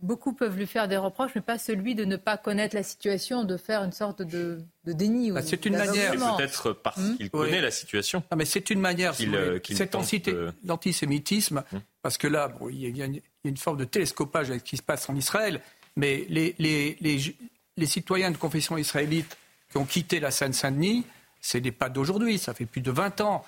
beaucoup 0.00 0.32
peuvent 0.32 0.56
lui 0.56 0.66
faire 0.66 0.88
des 0.88 0.96
reproches, 0.96 1.32
mais 1.34 1.40
pas 1.40 1.58
celui 1.58 1.94
de 1.94 2.04
ne 2.04 2.16
pas 2.16 2.36
connaître 2.36 2.74
la 2.74 2.82
situation, 2.82 3.44
de 3.44 3.56
faire 3.56 3.82
une 3.82 3.92
sorte 3.92 4.22
de, 4.22 4.60
déni. 4.84 5.30
Bah, 5.30 5.42
c'est 5.42 5.64
une 5.66 5.76
manière. 5.76 6.12
Peut-être 6.36 6.72
parce 6.72 6.98
hmm 6.98 7.16
qu'il 7.16 7.30
connaît 7.30 7.60
la 7.60 7.70
situation. 7.70 8.22
mais 8.36 8.44
c'est 8.44 8.70
une 8.70 8.80
manière. 8.80 9.14
Euh, 9.20 9.58
cette 9.64 9.96
l'antisémitisme, 10.64 11.64
hmm. 11.72 11.78
parce 12.02 12.18
que 12.18 12.26
là, 12.26 12.52
il, 12.70 12.96
y 12.96 13.02
a 13.02 13.06
une, 13.44 13.56
forme 13.56 13.78
de 13.78 13.84
télescopage 13.84 14.50
avec 14.50 14.60
ce 14.60 14.64
qui 14.64 14.76
se 14.76 14.82
passe 14.82 15.08
en 15.08 15.16
Israël, 15.16 15.60
mais 15.96 16.26
les, 16.28 16.54
les 16.58 17.86
citoyens 17.86 18.30
de 18.30 18.36
confession 18.36 18.76
israélite 18.76 19.36
qui 19.70 19.76
ont 19.76 19.84
quitté 19.84 20.20
la 20.20 20.30
Seine-Saint-Denis, 20.30 21.04
ce 21.40 21.58
n'est 21.58 21.72
pas 21.72 21.88
d'aujourd'hui, 21.88 22.38
ça 22.38 22.54
fait 22.54 22.66
plus 22.66 22.80
de 22.80 22.90
20 22.90 23.20
ans. 23.20 23.44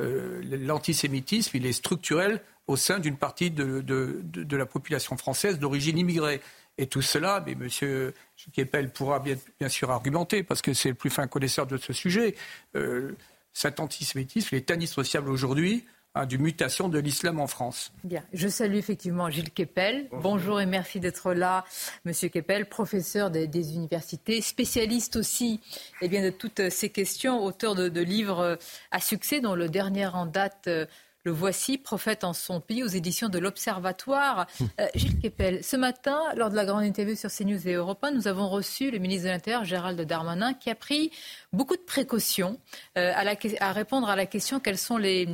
Euh, 0.00 0.42
l'antisémitisme, 0.42 1.56
il 1.56 1.66
est 1.66 1.72
structurel 1.72 2.40
au 2.66 2.76
sein 2.76 2.98
d'une 2.98 3.16
partie 3.16 3.50
de, 3.50 3.80
de, 3.80 4.56
la 4.56 4.66
population 4.66 5.16
française 5.16 5.58
d'origine 5.58 5.98
immigrée. 5.98 6.40
Et 6.76 6.86
tout 6.86 7.02
cela, 7.02 7.44
mais 7.46 7.52
M. 7.52 8.12
Kepel 8.52 8.90
pourra 8.92 9.20
bien, 9.20 9.36
bien, 9.60 9.68
sûr 9.68 9.90
argumenter, 9.90 10.42
parce 10.42 10.60
que 10.60 10.72
c'est 10.72 10.88
le 10.88 10.94
plus 10.94 11.10
fin 11.10 11.26
connaisseur 11.28 11.66
de 11.66 11.76
ce 11.76 11.92
sujet. 11.92 12.34
Euh, 12.74 13.12
cet 13.52 13.78
antisémitisme 13.78 14.56
est 14.56 14.70
indissociable 14.72 15.30
aujourd'hui 15.30 15.84
Hein, 16.16 16.26
du 16.26 16.38
mutation 16.38 16.88
de 16.88 17.00
l'islam 17.00 17.40
en 17.40 17.48
France. 17.48 17.92
Bien, 18.04 18.22
je 18.32 18.46
salue 18.46 18.76
effectivement 18.76 19.30
Gilles 19.30 19.50
Kepel. 19.50 20.06
Bonjour, 20.12 20.60
et 20.60 20.66
merci 20.66 21.00
d'être 21.00 21.34
là, 21.34 21.64
Monsieur 22.04 22.28
Kepel, 22.28 22.68
professeur 22.68 23.32
des, 23.32 23.74
universités, 23.74 24.40
spécialiste 24.40 25.16
aussi 25.16 25.60
eh 26.02 26.06
bien, 26.06 26.22
de 26.22 26.30
toutes 26.30 26.70
ces 26.70 26.90
questions, 26.90 27.42
auteur 27.42 27.74
de, 27.74 27.88
de 27.88 28.00
livres 28.00 28.56
à 28.92 29.00
succès, 29.00 29.40
dont 29.40 29.56
le 29.56 29.68
dernier 29.68 30.06
en 30.06 30.26
date 30.26 30.68
euh, 30.68 30.86
le 31.24 31.32
voici, 31.32 31.78
prophète 31.78 32.22
en 32.22 32.34
son 32.34 32.60
pays, 32.60 32.82
aux 32.82 32.88
éditions 32.88 33.30
de 33.30 33.38
l'Observatoire. 33.38 34.46
Hum. 34.60 34.68
Euh, 34.80 34.86
Gilles 34.94 35.18
Kepel, 35.18 35.64
ce 35.64 35.76
matin, 35.76 36.20
lors 36.36 36.50
de 36.50 36.54
la 36.54 36.66
grande 36.66 36.84
interview 36.84 37.16
sur 37.16 37.30
CNews 37.30 37.66
et 37.66 37.72
Europe 37.72 38.04
1, 38.04 38.10
nous 38.10 38.28
avons 38.28 38.48
reçu 38.48 38.90
le 38.90 38.98
ministre 38.98 39.24
de 39.24 39.30
l'Intérieur, 39.30 39.64
Gérald 39.64 40.00
Darmanin, 40.00 40.52
qui 40.52 40.68
a 40.70 40.74
pris 40.74 41.10
beaucoup 41.54 41.76
de 41.76 41.82
précautions 41.82 42.58
euh, 42.98 43.12
à, 43.14 43.72
répondre 43.72 44.08
à 44.08 44.16
la 44.16 44.26
question 44.26 44.60
quelles 44.60 44.78
sont 44.78 44.96
les, 44.96 45.26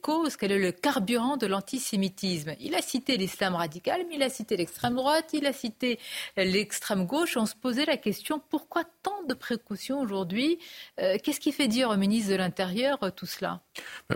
causes, 0.00 0.36
quel 0.36 0.52
est 0.52 0.58
le 0.58 0.72
carburant 0.72 1.36
de 1.36 1.46
l'antisémitisme? 1.46 2.54
Il 2.60 2.74
a 2.74 2.82
cité 2.82 3.16
l'islam 3.16 3.54
radical, 3.54 4.02
mais 4.08 4.16
il 4.16 4.22
a 4.22 4.28
cité 4.28 4.56
l'extrême 4.56 4.94
droite, 4.94 5.30
il 5.32 5.46
a 5.46 5.52
cité 5.52 5.98
l'extrême 6.36 7.06
gauche. 7.06 7.36
On 7.36 7.46
se 7.46 7.54
posait 7.54 7.86
la 7.86 7.96
question 7.96 8.42
pourquoi 8.50 8.84
tant 9.02 9.22
de 9.28 9.34
précautions 9.34 10.00
aujourd'hui? 10.00 10.58
Euh, 11.00 11.16
Qu'est-ce 11.22 11.40
qui 11.40 11.52
fait 11.52 11.68
dire 11.68 11.90
au 11.90 11.96
ministre 11.96 12.30
de 12.32 12.36
l'Intérieur 12.36 12.98
tout 13.16 13.26
cela? 13.26 13.60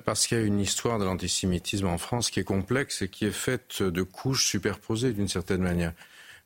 Parce 0.04 0.26
qu'il 0.26 0.38
y 0.38 0.40
a 0.40 0.44
une 0.44 0.60
histoire 0.60 0.98
de 0.98 1.04
l'antisémitisme 1.04 1.86
en 1.86 1.98
France 1.98 2.30
qui 2.30 2.40
est 2.40 2.44
complexe 2.44 3.02
et 3.02 3.08
qui 3.08 3.24
est 3.24 3.30
faite 3.30 3.82
de 3.82 4.02
couches 4.02 4.46
superposées 4.46 5.12
d'une 5.12 5.28
certaine 5.28 5.62
manière. 5.62 5.92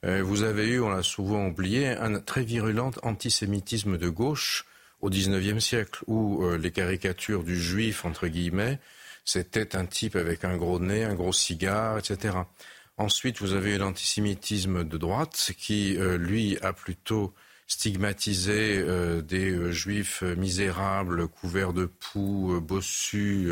Euh, 0.05 0.23
vous 0.23 0.43
avez 0.43 0.69
eu, 0.69 0.81
on 0.81 0.91
l'a 0.91 1.03
souvent 1.03 1.47
oublié, 1.47 1.89
un 1.89 2.21
très 2.21 2.43
virulent 2.43 2.93
antisémitisme 3.03 3.99
de 3.99 4.09
gauche 4.09 4.65
au 5.07 5.11
XIXe 5.11 5.63
siècle, 5.65 6.03
où 6.07 6.45
euh, 6.45 6.59
les 6.59 6.71
caricatures 6.71 7.45
du 7.45 7.61
juif, 7.61 8.05
entre 8.05 8.29
guillemets, 8.29 8.79
c'était 9.25 9.77
un 9.77 9.87
type 9.87 10.17
avec 10.17 10.45
un 10.45 10.57
gros 10.57 10.79
nez, 10.79 11.05
un 11.05 11.15
gros 11.15 11.33
cigare, 11.33 11.99
etc. 11.99 12.37
Ensuite, 12.97 13.41
vous 13.41 13.53
avez 13.53 13.79
l'antisémitisme 13.79 14.85
de 14.85 14.99
droite, 14.99 15.53
qui, 15.59 15.97
euh, 15.99 16.17
lui, 16.17 16.59
a 16.63 16.73
plutôt 16.73 17.35
stigmatisé 17.67 18.85
des 19.23 19.73
juifs 19.73 20.23
misérables, 20.23 21.27
couverts 21.27 21.73
de 21.73 21.87
poux, 21.87 22.61
bossus, 22.61 23.51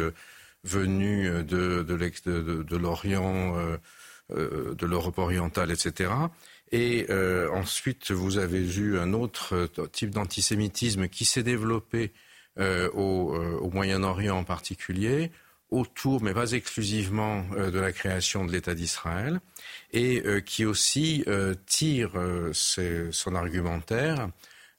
venus 0.65 1.31
euh, 1.31 1.43
de, 1.85 2.77
l'Orient, 2.77 3.57
euh, 3.57 3.77
euh, 4.33 4.75
de 4.75 4.87
l'Europe 4.87 5.19
orientale, 5.19 5.71
etc. 5.71 6.11
Et 6.73 7.07
ensuite, 7.53 8.11
vous 8.11 8.39
avez 8.39 8.77
eu 8.77 8.99
un 8.99 9.13
autre 9.13 9.69
type 9.93 10.11
d'antisémitisme 10.11 11.09
qui 11.09 11.25
s'est 11.25 11.43
développé 11.43 12.13
au, 12.59 13.37
au 13.61 13.71
Moyen-Orient 13.71 14.39
en 14.39 14.45
particulier, 14.45 15.31
autour, 15.71 16.23
mais 16.23 16.35
pas 16.35 16.53
exclusivement, 16.53 17.45
de 17.51 17.79
la 17.79 17.93
création 17.93 18.45
de 18.45 18.51
l'État 18.51 18.75
d'Israël, 18.75 19.41
et 19.93 20.25
qui 20.45 20.65
aussi 20.65 21.25
tire 21.67 22.13
son 22.53 23.35
argumentaire 23.37 24.29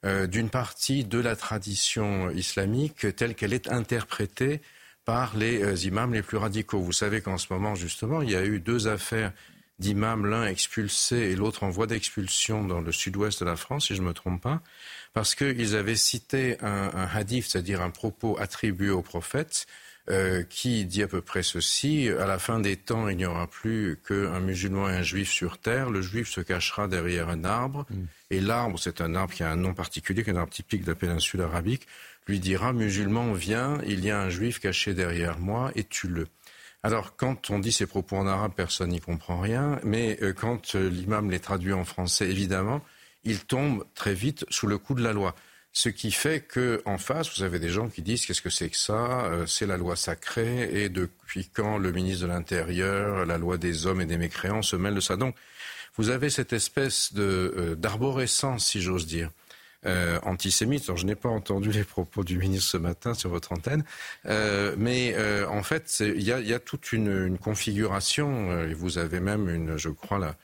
d'une 0.04 0.50
partie 0.50 1.06
de 1.06 1.20
la 1.20 1.36
tradition 1.36 2.30
islamique 2.32 3.16
telle 3.16 3.36
qu'elle 3.36 3.54
est 3.54 3.70
interprétée 3.70 4.60
par 5.06 5.38
les 5.38 5.64
euh, 5.64 5.76
imams 5.76 6.14
les 6.14 6.24
plus 6.24 6.38
radicaux. 6.38 6.80
Vous 6.80 6.92
savez 6.92 7.22
qu'en 7.22 7.38
ce 7.38 7.48
moment, 7.52 7.76
justement, 7.76 8.22
il 8.22 8.32
y 8.32 8.36
a 8.36 8.44
eu 8.44 8.60
deux 8.60 8.88
affaires 8.88 9.32
d'imams, 9.80 10.26
l'un 10.26 10.46
expulsé 10.46 11.18
et 11.18 11.36
l'autre 11.36 11.64
en 11.64 11.70
voie 11.70 11.88
d'expulsion 11.88 12.64
dans 12.64 12.82
le 12.82 12.92
sud-ouest 12.92 13.42
de 13.42 13.46
la 13.46 13.56
France, 13.56 13.88
si 13.88 13.96
je 13.96 14.02
ne 14.02 14.08
me 14.08 14.14
trompe 14.14 14.42
pas, 14.42 14.62
parce 15.14 15.36
qu'ils 15.36 15.76
avaient 15.76 15.96
cité 15.96 16.58
un, 16.62 17.08
hadith, 17.14 17.46
c'est-à-dire 17.48 17.82
un 17.82 17.90
propos 17.90 18.38
attribué 18.40 18.90
au 18.90 19.02
prophète, 19.02 19.66
euh, 20.08 20.44
qui 20.44 20.86
dit 20.86 21.02
à 21.02 21.08
peu 21.08 21.22
près 21.22 21.42
ceci 21.42 22.10
à 22.10 22.28
la 22.28 22.38
fin 22.38 22.60
des 22.60 22.78
temps, 22.78 23.10
il 23.10 23.18
n'y 23.18 23.26
aura 23.26 23.48
plus 23.48 24.00
qu'un 24.08 24.40
musulman 24.40 24.88
et 24.88 24.94
un 24.94 25.02
juif 25.02 25.32
sur 25.32 25.58
terre. 25.58 25.90
Le 25.90 26.04
juif 26.04 26.30
se 26.30 26.42
cachera 26.42 26.88
derrière 26.88 27.28
un 27.30 27.44
arbre, 27.44 27.88
mm. 27.90 28.04
et 28.30 28.40
l'arbre, 28.40 28.78
c'est 28.78 29.02
un 29.02 29.16
arbre 29.16 29.34
qui 29.34 29.42
a 29.42 29.50
un 29.50 29.56
nom 29.56 29.74
particulier, 29.74 30.24
qui 30.24 30.30
est 30.30 30.34
un 30.34 30.38
arbre 30.38 30.54
typique 30.54 30.84
de 30.84 30.92
la 30.92 30.96
péninsule 30.96 31.42
arabique 31.42 31.88
lui 32.28 32.40
dira 32.40 32.74
Musulman, 32.74 33.34
viens, 33.34 33.80
il 33.86 34.04
y 34.04 34.12
a 34.12 34.20
un 34.20 34.30
juif 34.30 34.60
caché 34.60 34.94
derrière 34.94 35.40
moi 35.40 35.72
et 35.76 35.84
tue-le. 35.84 36.28
Alors, 36.86 37.16
quand 37.16 37.50
on 37.50 37.58
dit 37.58 37.72
ces 37.72 37.88
propos 37.88 38.16
en 38.16 38.28
arabe, 38.28 38.52
personne 38.56 38.92
n'y 38.92 39.02
comprend 39.02 39.40
rien, 39.40 39.80
mais 39.82 40.20
euh, 40.22 40.34
quand 40.34 40.76
euh, 40.76 40.88
l'imam 40.88 41.32
les 41.32 41.40
traduit 41.40 41.74
en 41.74 41.84
français, 41.84 42.30
évidemment, 42.30 42.80
il 43.24 43.40
tombe 43.40 43.88
très 43.96 44.14
vite 44.14 44.46
sous 44.52 44.68
le 44.68 44.78
coup 44.78 44.94
de 44.94 45.02
la 45.02 45.12
loi. 45.12 45.34
Ce 45.74 45.90
qui 45.90 46.12
fait 46.12 46.42
qu'en 46.42 47.00
face, 47.00 47.36
vous 47.36 47.42
avez 47.42 47.58
des 47.58 47.70
gens 47.70 47.90
qui 47.90 48.04
disent 48.04 48.28
qu'est-ce 48.28 48.44
que 48.44 48.52
c'est 48.52 48.70
que 48.70 48.78
ça 48.78 49.26
euh, 49.26 49.48
C'est 49.48 49.66
la 49.66 49.78
loi 49.78 49.96
sacrée 49.96 50.84
et 50.84 50.90
depuis 50.90 51.50
quand 51.52 51.80
le 51.80 51.92
ministre 51.92 52.28
de 52.28 52.32
l'Intérieur, 52.32 53.26
la 53.26 53.40
loi 53.40 53.58
des 53.58 53.88
hommes 53.88 54.02
et 54.02 54.06
des 54.06 54.20
mécréants 54.20 54.62
se 54.62 54.76
mêle 54.76 54.94
de 54.94 55.00
ça 55.00 55.18
Donc, 55.18 55.36
vous 55.96 56.12
avez 56.12 56.30
cette 56.30 56.54
espèce 56.54 57.16
d'arborescence, 57.16 58.64
si 58.64 58.80
j'ose 58.80 59.08
dire, 59.08 59.32
euh, 59.86 60.20
antisémite. 60.24 60.84
Alors, 60.86 60.98
je 60.98 61.06
n'ai 61.06 61.16
pas 61.16 61.30
entendu 61.30 61.72
les 61.72 61.84
propos 61.84 62.24
du 62.24 62.38
ministre 62.38 62.72
ce 62.72 62.78
matin 62.78 63.14
sur 63.14 63.30
votre 63.30 63.52
antenne, 63.52 63.84
euh, 64.26 64.76
mais 64.78 65.14
euh, 65.16 65.48
en 65.48 65.62
fait, 65.62 66.00
il 66.00 66.24
y 66.24 66.32
a, 66.32 66.60
toute 66.60 66.92
une, 66.92 67.38
configuration. 67.38 68.62
et 68.64 68.74
vous 68.74 68.98
avez 68.98 69.20
même 69.20 69.48
une, 69.48 69.78
je 69.78 69.90
crois, 69.90 70.18
la, 70.18 70.36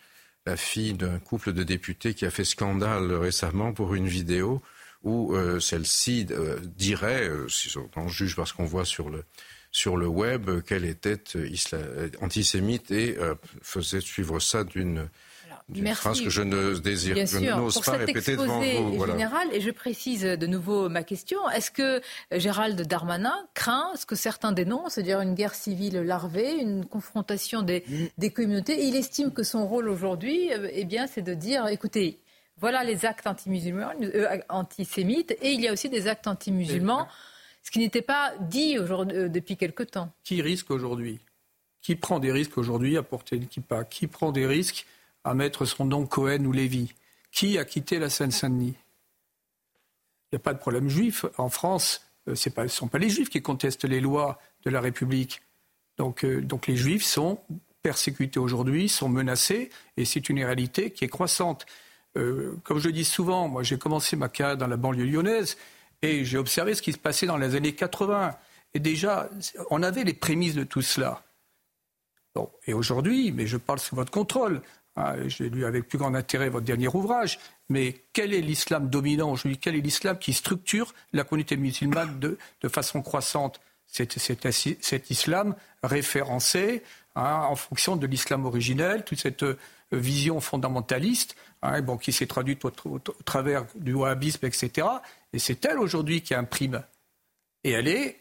la 0.46 0.58
fille 0.58 0.94
d'un 0.94 1.18
couple 1.20 1.54
de 1.54 1.64
députés 1.64 2.14
qui 2.14 2.26
a 2.26 2.32
fait 2.32 2.44
scandale 2.44 3.12
récemment 3.14 3.74
pour 3.74 3.96
une 3.96 4.08
vidéo 4.08 4.62
où 5.04 5.36
celle-ci 5.60 6.28
dirait, 6.78 7.28
si 7.50 7.76
on 7.96 8.08
juge 8.08 8.36
parce 8.36 8.54
qu'on 8.54 8.66
voit 8.66 8.86
sur 8.86 9.10
le 9.10 9.24
sur 9.72 9.98
le 9.98 10.06
web 10.06 10.62
qu'elle 10.62 10.86
était 10.86 11.24
antisémite 12.22 12.92
et 12.92 13.18
faisait 13.64 14.02
suivre 14.02 14.40
ça 14.40 14.64
d'une 14.64 15.10
Merci. 15.76 16.24
que 16.24 16.30
je 16.30 16.42
ne 16.42 16.78
désire, 16.78 17.16
Bien 17.16 17.26
je 17.26 17.38
n'ose 17.40 17.80
pas 17.82 17.94
répéter 17.94 18.36
devant 18.36 18.60
vous. 18.60 19.06
Général, 19.06 19.48
et 19.54 19.62
je 19.62 19.72
précise 19.72 20.24
de 20.24 20.48
nouveau 20.48 20.90
ma 20.90 21.04
question. 21.04 21.50
Est-ce 21.50 21.72
que 21.72 22.02
Gérald 22.32 22.82
Darmanin 22.82 23.36
craint 23.54 23.92
ce 23.96 24.06
que 24.06 24.16
certains 24.16 24.52
dénoncent, 24.52 24.94
c'est-à-dire 24.94 25.22
une 25.22 25.36
guerre 25.36 25.56
civile 25.56 26.02
larvée, 26.02 26.60
une 26.60 26.86
confrontation 26.86 27.62
des, 27.62 27.84
des 28.18 28.32
communautés 28.32 28.86
Il 28.86 28.96
estime 28.96 29.32
que 29.32 29.44
son 29.44 29.68
rôle 29.68 29.88
aujourd'hui, 29.90 30.50
eh 30.74 30.84
bien, 30.86 31.08
c'est 31.08 31.22
de 31.22 31.34
dire, 31.34 31.68
écoutez, 31.68 32.20
Voilà 32.62 32.84
les 32.84 33.06
actes 33.06 33.26
anti-musulmans, 33.26 33.92
euh, 34.02 34.38
antisémites, 34.50 35.32
et 35.42 35.52
il 35.52 35.62
y 35.62 35.68
a 35.68 35.74
aussi 35.74 35.90
des 35.90 36.08
actes 36.08 36.28
anti-musulmans, 36.28 37.08
ce 37.64 37.72
qui 37.72 37.80
n'était 37.80 38.04
pas 38.04 38.34
dit 38.40 38.78
euh, 38.78 39.30
depuis 39.30 39.58
quelque 39.58 39.82
temps. 39.84 40.12
Qui 40.24 40.42
risque 40.44 40.70
aujourd'hui? 40.70 41.20
Qui 41.82 41.96
prend 41.96 42.20
des 42.20 42.32
risques 42.32 42.60
aujourd'hui 42.60 42.98
à 42.98 43.04
porter 43.04 43.38
une 43.38 43.48
kippa? 43.48 43.84
Qui 43.84 44.06
prend 44.06 44.32
des 44.32 44.46
risques 44.46 44.86
à 45.24 45.34
mettre 45.34 45.66
son 45.66 45.86
nom 45.86 46.06
Cohen 46.06 46.46
ou 46.46 46.52
Lévy 46.52 46.94
Qui 47.32 47.58
a 47.58 47.66
quitté 47.66 48.00
la 48.00 48.10
Seine-Saint-Denis? 48.10 48.76
Il 50.32 50.36
n'y 50.36 50.38
a 50.38 50.40
pas 50.40 50.54
de 50.54 50.60
problème 50.60 50.90
juif. 50.90 51.26
En 51.38 51.50
France, 51.50 52.06
euh, 52.28 52.36
ce 52.36 52.50
ne 52.56 52.68
sont 52.68 52.88
pas 52.88 53.00
les 53.00 53.10
juifs 53.10 53.30
qui 53.30 53.42
contestent 53.42 53.84
les 53.84 54.00
lois 54.00 54.40
de 54.66 54.70
la 54.70 54.82
République. 54.82 55.42
Donc, 55.98 56.26
donc 56.26 56.68
les 56.68 56.78
juifs 56.78 57.04
sont 57.04 57.40
persécutés 57.82 58.40
aujourd'hui, 58.40 58.90
sont 58.90 59.10
menacés, 59.10 59.70
et 59.98 60.06
c'est 60.06 60.30
une 60.30 60.44
réalité 60.44 60.92
qui 60.92 61.04
est 61.06 61.10
croissante. 61.10 61.66
Euh, 62.18 62.56
comme 62.64 62.80
je 62.80 62.90
dis 62.90 63.06
souvent, 63.06 63.48
moi 63.48 63.64
j'ai 63.64 63.78
commencé 63.78 64.16
ma 64.16 64.30
carrière 64.30 64.58
dans 64.58 64.68
la 64.68 64.78
banlieue 64.78 65.06
lyonnaise 65.06 65.58
et 66.02 66.26
j'ai 66.26 66.38
observé 66.38 66.76
ce 66.76 66.82
qui 66.82 66.92
se 66.92 66.98
passait 66.98 67.26
dans 67.26 67.38
les 67.38 67.56
années 67.56 67.74
80. 67.74 68.36
Et 68.74 68.80
déjà, 68.80 69.30
on 69.70 69.84
avait 69.84 70.04
les 70.04 70.14
prémices 70.14 70.56
de 70.56 70.64
tout 70.64 70.82
cela. 70.82 71.24
Bon, 72.34 72.50
et 72.66 72.74
aujourd'hui, 72.74 73.32
mais 73.32 73.46
je 73.46 73.58
parle 73.58 73.80
sous 73.80 73.96
votre 73.96 74.12
contrôle, 74.12 74.62
hein, 74.96 75.16
j'ai 75.28 75.50
lu 75.50 75.66
avec 75.66 75.88
plus 75.88 75.98
grand 75.98 76.14
intérêt 76.14 76.50
votre 76.50 76.66
dernier 76.66 76.88
ouvrage, 76.88 77.40
mais 77.70 78.04
quel 78.14 78.34
est 78.34 78.42
l'islam 78.42 78.90
dominant 78.90 79.32
aujourd'hui 79.32 79.58
Quel 79.58 79.76
est 79.76 79.82
l'islam 79.82 80.18
qui 80.20 80.34
structure 80.34 80.94
la 81.14 81.24
communauté 81.24 81.58
musulmane 81.58 82.20
de, 82.20 82.38
de 82.62 82.68
façon 82.68 83.02
croissante 83.02 83.62
C'est 83.88 84.20
cet 84.20 85.10
islam 85.10 85.56
référencé 85.84 86.84
hein, 87.16 87.46
en 87.50 87.56
fonction 87.56 87.96
de 87.96 88.08
l'islam 88.08 88.46
originel, 88.46 89.04
toute 89.04 89.20
cette 89.20 89.44
euh, 89.44 89.58
vision 89.92 90.40
fondamentaliste 90.40 91.36
hein, 91.62 91.82
bon, 91.82 91.98
qui 91.98 92.12
s'est 92.12 92.28
traduite 92.28 92.64
au, 92.66 92.72
travers 93.26 93.66
du 93.76 93.94
wahhabisme, 93.94 94.46
etc. 94.46 94.88
Et 95.34 95.40
c'est 95.40 95.66
elle 95.66 95.80
aujourd'hui 95.80 96.22
qui 96.22 96.34
imprime. 96.34 96.84
Et 97.64 97.72
elle 97.72 97.88
est, 97.88 98.20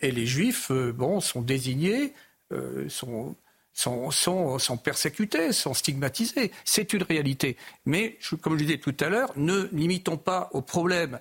et 0.00 0.12
les 0.12 0.26
juifs 0.26 0.70
euh, 0.70 0.92
bon, 0.92 1.20
sont 1.20 1.42
désignés, 1.42 2.12
euh, 2.52 2.88
sont, 2.88 3.34
sont, 3.76 4.10
sont, 4.10 4.58
sont, 4.58 4.76
persécutés, 4.78 5.52
sont 5.52 5.74
stigmatisés. 5.74 6.50
C'est 6.64 6.92
une 6.94 7.02
réalité. 7.02 7.56
Mais, 7.84 8.18
comme 8.40 8.58
je 8.58 8.64
disais 8.64 8.78
tout 8.78 8.96
à 9.00 9.08
l'heure, 9.08 9.32
ne 9.36 9.68
limitons 9.70 10.16
pas 10.16 10.48
au 10.52 10.62
problème 10.62 11.20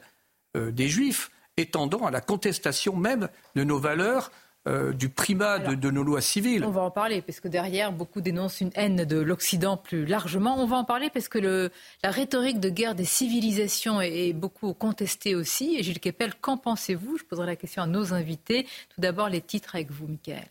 euh, 0.55 0.71
des 0.71 0.87
juifs, 0.87 1.31
étendant 1.57 2.05
à 2.05 2.11
la 2.11 2.21
contestation 2.21 2.95
même 2.95 3.27
de 3.55 3.63
nos 3.63 3.77
valeurs 3.77 4.31
euh, 4.67 4.93
du 4.93 5.09
primat 5.09 5.59
de, 5.59 5.91
nos 5.91 6.01
lois 6.01 6.21
civiles. 6.21 6.63
On 6.65 6.71
va 6.71 6.81
en 6.81 6.91
parler, 6.91 7.21
parce 7.21 7.39
que 7.39 7.49
derrière, 7.49 7.91
beaucoup 7.91 8.21
dénoncent 8.21 8.61
une 8.61 8.71
haine 8.75 9.03
de 9.03 9.19
l'Occident 9.19 9.77
plus 9.77 10.05
largement. 10.05 10.57
On 10.57 10.65
va 10.65 10.77
en 10.77 10.85
parler 10.85 11.09
parce 11.13 11.27
que 11.27 11.37
le, 11.37 11.71
la 12.03 12.09
rhétorique 12.09 12.59
de 12.59 12.69
guerre 12.69 12.95
des 12.95 13.05
civilisations 13.05 14.01
est, 14.01 14.33
beaucoup 14.33 14.73
contestée 14.73 15.35
aussi. 15.35 15.75
Et 15.77 15.83
Gilles 15.83 15.99
Kepel, 15.99 16.33
qu'en 16.35 16.57
pensez-vous? 16.57 17.17
Je 17.17 17.25
poserai 17.25 17.45
la 17.45 17.55
question 17.55 17.83
à 17.83 17.87
nos 17.87 18.13
invités. 18.13 18.63
Tout 18.89 19.01
d'abord, 19.01 19.29
les 19.29 19.41
titres 19.41 19.75
avec 19.75 19.91
vous, 19.91 20.07
Michael. 20.07 20.47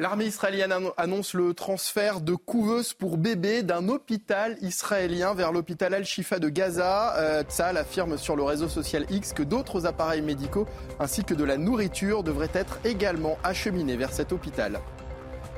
L'armée 0.00 0.26
israélienne 0.26 0.72
annonce 0.96 1.34
le 1.34 1.54
transfert 1.54 2.20
de 2.20 2.36
couveuses 2.36 2.94
pour 2.94 3.18
bébés 3.18 3.64
d'un 3.64 3.88
hôpital 3.88 4.56
israélien 4.62 5.34
vers 5.34 5.50
l'hôpital 5.50 5.92
Al-Shifa 5.92 6.38
de 6.38 6.48
Gaza. 6.48 7.16
Euh, 7.16 7.42
affirme 7.58 8.16
sur 8.16 8.36
le 8.36 8.44
réseau 8.44 8.68
social 8.68 9.06
X 9.10 9.32
que 9.32 9.42
d'autres 9.42 9.86
appareils 9.86 10.22
médicaux 10.22 10.68
ainsi 11.00 11.24
que 11.24 11.34
de 11.34 11.42
la 11.42 11.56
nourriture 11.56 12.22
devraient 12.22 12.48
être 12.54 12.78
également 12.84 13.38
acheminés 13.42 13.96
vers 13.96 14.12
cet 14.12 14.30
hôpital. 14.30 14.78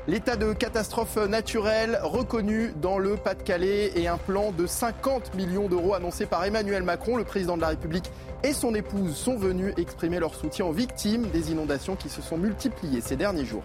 L'état 0.07 0.35
de 0.35 0.53
catastrophe 0.53 1.17
naturelle 1.17 1.99
reconnu 2.01 2.73
dans 2.81 2.97
le 2.97 3.17
Pas-de-Calais 3.17 3.91
et 3.93 4.07
un 4.07 4.17
plan 4.17 4.51
de 4.51 4.65
50 4.65 5.35
millions 5.35 5.69
d'euros 5.69 5.93
annoncé 5.93 6.25
par 6.25 6.43
Emmanuel 6.43 6.81
Macron, 6.81 7.15
le 7.15 7.25
président 7.25 7.57
de 7.57 7.61
la 7.61 7.67
République 7.67 8.09
et 8.43 8.53
son 8.53 8.73
épouse 8.73 9.15
sont 9.15 9.37
venus 9.37 9.75
exprimer 9.77 10.19
leur 10.19 10.33
soutien 10.33 10.65
aux 10.65 10.71
victimes 10.71 11.29
des 11.29 11.51
inondations 11.51 11.95
qui 11.95 12.09
se 12.09 12.23
sont 12.23 12.37
multipliées 12.37 13.01
ces 13.01 13.15
derniers 13.15 13.45
jours. 13.45 13.63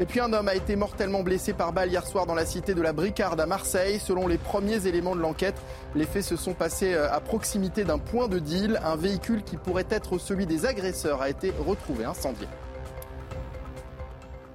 Et 0.00 0.06
puis 0.06 0.20
un 0.20 0.32
homme 0.32 0.48
a 0.48 0.54
été 0.54 0.74
mortellement 0.74 1.22
blessé 1.22 1.52
par 1.52 1.72
balle 1.72 1.90
hier 1.90 2.06
soir 2.06 2.26
dans 2.26 2.34
la 2.34 2.46
cité 2.46 2.74
de 2.74 2.80
la 2.80 2.92
Bricarde 2.92 3.40
à 3.40 3.46
Marseille. 3.46 4.00
Selon 4.00 4.26
les 4.26 4.38
premiers 4.38 4.86
éléments 4.86 5.14
de 5.14 5.20
l'enquête, 5.20 5.56
les 5.94 6.06
faits 6.06 6.24
se 6.24 6.36
sont 6.36 6.54
passés 6.54 6.94
euh, 6.94 7.12
à 7.12 7.20
proximité 7.20 7.84
d'un 7.84 7.98
point 7.98 8.28
de 8.28 8.38
deal. 8.38 8.80
Un 8.84 8.96
véhicule 8.96 9.42
qui 9.42 9.56
pourrait 9.56 9.86
être 9.90 10.18
celui 10.18 10.46
des 10.46 10.64
agresseurs 10.64 11.20
a 11.20 11.28
été 11.28 11.52
retrouvé 11.66 12.04
incendié. 12.04 12.48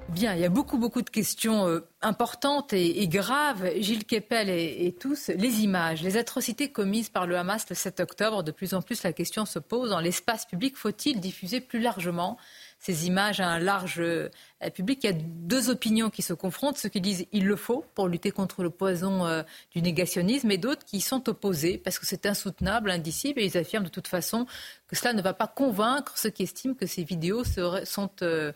Bien, 0.09 0.33
il 0.33 0.39
y 0.39 0.45
a 0.45 0.49
beaucoup, 0.49 0.77
beaucoup 0.77 1.01
de 1.01 1.09
questions 1.09 1.67
euh, 1.67 1.85
importantes 2.01 2.73
et, 2.73 3.07
graves. 3.07 3.69
Gilles 3.77 4.05
Kepel 4.05 4.49
et, 4.49 4.95
tous, 4.97 5.29
les 5.35 5.61
images, 5.61 6.01
les 6.01 6.17
atrocités 6.17 6.71
commises 6.71 7.09
par 7.09 7.27
le 7.27 7.37
Hamas 7.37 7.65
le 7.69 7.75
7 7.75 7.99
octobre, 7.99 8.41
de 8.41 8.51
plus 8.51 8.73
en 8.73 8.81
plus 8.81 9.03
la 9.03 9.11
question 9.11 9.45
se 9.45 9.59
pose 9.59 9.89
dans 9.89 9.99
l'espace 9.99 10.45
public, 10.45 10.77
faut-il 10.77 11.19
diffuser 11.19 11.59
plus 11.59 11.79
largement 11.79 12.37
ces 12.79 13.07
images 13.07 13.39
à 13.39 13.47
un 13.47 13.59
large 13.59 13.99
euh, 13.99 14.29
public. 14.73 14.99
Il 15.03 15.07
y 15.07 15.13
a 15.13 15.17
deux 15.17 15.69
opinions 15.69 16.09
qui 16.09 16.21
se 16.21 16.33
confrontent, 16.33 16.77
ceux 16.77 16.89
qui 16.89 17.01
disent 17.01 17.25
il 17.31 17.45
le 17.45 17.55
faut 17.55 17.85
pour 17.95 18.07
lutter 18.07 18.31
contre 18.31 18.63
le 18.63 18.69
poison 18.69 19.25
euh, 19.25 19.43
du 19.73 19.81
négationnisme 19.81 20.49
et 20.51 20.57
d'autres 20.57 20.85
qui 20.85 21.01
sont 21.01 21.27
opposés 21.29 21.77
parce 21.77 21.99
que 21.99 22.05
c'est 22.05 22.25
insoutenable, 22.25 22.91
indicible 22.91 23.39
et 23.39 23.45
ils 23.45 23.57
affirment 23.57 23.85
de 23.85 23.89
toute 23.91 24.07
façon 24.07 24.45
que 24.87 24.95
cela 24.95 25.13
ne 25.13 25.21
va 25.21 25.33
pas 25.33 25.47
convaincre 25.47 26.17
ceux 26.17 26.29
qui 26.29 26.43
estiment 26.43 26.75
que 26.75 26.85
ces 26.85 27.03
vidéos 27.03 27.43
sont, 27.43 28.11
euh, 28.21 28.51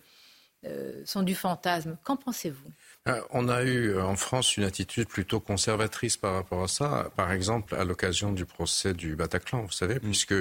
sont 1.05 1.23
du 1.23 1.35
fantasme. 1.35 1.97
Qu'en 2.03 2.15
pensez-vous? 2.15 2.71
On 3.31 3.49
a 3.49 3.63
eu 3.63 3.99
en 3.99 4.15
France 4.15 4.57
une 4.57 4.63
attitude 4.63 5.07
plutôt 5.07 5.39
conservatrice 5.39 6.17
par 6.17 6.35
rapport 6.35 6.63
à 6.63 6.67
ça, 6.67 7.09
par 7.15 7.31
exemple 7.31 7.73
à 7.73 7.83
l'occasion 7.83 8.31
du 8.31 8.45
procès 8.45 8.93
du 8.93 9.15
Bataclan, 9.15 9.63
vous 9.63 9.71
savez, 9.71 9.95
mm. 9.95 9.99
puisque 9.99 10.35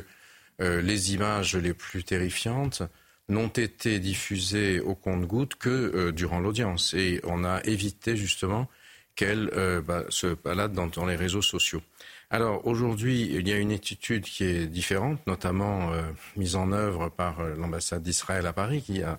les 0.59 1.14
images 1.14 1.57
les 1.57 1.73
plus 1.73 2.05
terrifiantes 2.05 2.83
n'ont 3.31 3.49
été 3.49 3.99
diffusées 3.99 4.81
au 4.81 4.95
compte-gouttes 4.95 5.55
que 5.55 5.69
euh, 5.69 6.12
durant 6.12 6.40
l'audience. 6.40 6.95
Et 6.95 7.21
on 7.25 7.45
a 7.45 7.62
évité 7.64 8.16
justement 8.16 8.69
qu'elles 9.14 9.51
euh, 9.57 9.81
bah, 9.81 10.05
se 10.09 10.35
baladent 10.35 10.73
dans, 10.73 11.07
les 11.07 11.16
réseaux 11.16 11.43
sociaux. 11.43 11.83
Alors 12.31 12.66
aujourd'hui, 12.66 13.23
il 13.33 13.49
y 13.49 13.53
a 13.53 13.57
une 13.57 13.73
attitude 13.73 14.25
qui 14.25 14.45
est 14.45 14.66
différente, 14.66 15.25
notamment 15.27 15.93
euh, 15.93 16.03
mise 16.37 16.57
en 16.57 16.73
œuvre 16.73 17.09
par 17.09 17.43
l'ambassade 17.43 18.03
d'Israël 18.03 18.47
à 18.47 18.53
Paris, 18.53 18.83
qui 18.83 19.03
a 19.03 19.19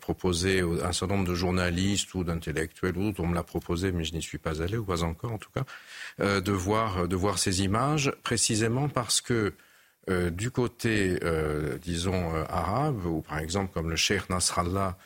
proposé 0.00 0.60
un 0.60 0.92
certain 0.92 1.16
nombre 1.16 1.28
de 1.28 1.34
journalistes 1.34 2.14
ou 2.14 2.22
d'intellectuels 2.22 2.96
ou 2.96 3.04
d'autres, 3.04 3.20
on 3.20 3.26
me 3.26 3.34
l'a 3.34 3.42
proposé, 3.42 3.92
mais 3.92 4.04
je 4.04 4.12
n'y 4.12 4.22
suis 4.22 4.38
pas 4.38 4.62
allé, 4.62 4.76
ou 4.76 4.84
pas 4.84 5.02
encore 5.02 5.32
en 5.32 5.38
tout 5.38 5.50
cas, 5.50 5.64
de, 6.18 6.52
voir, 6.52 7.08
de 7.08 7.16
voir 7.16 7.38
ces 7.38 7.62
images, 7.62 8.12
précisément 8.22 8.88
parce 8.88 9.20
que 9.20 9.54
euh, 10.08 10.30
du 10.30 10.50
côté, 10.50 11.18
euh, 11.22 11.78
disons, 11.78 12.34
euh, 12.34 12.44
arabe, 12.48 13.04
ou 13.04 13.20
par 13.20 13.38
exemple 13.38 13.72
comme 13.72 13.90
le 13.90 13.96
Cheikh 13.96 14.30
Nasrallah, 14.30 14.96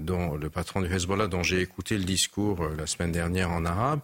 dont, 0.00 0.36
le 0.36 0.50
patron 0.50 0.82
du 0.82 0.94
Hezbollah, 0.94 1.28
dont 1.28 1.42
j'ai 1.42 1.62
écouté 1.62 1.96
le 1.96 2.04
discours 2.04 2.62
la 2.76 2.86
semaine 2.86 3.10
dernière 3.10 3.50
en 3.50 3.64
arabe, 3.64 4.00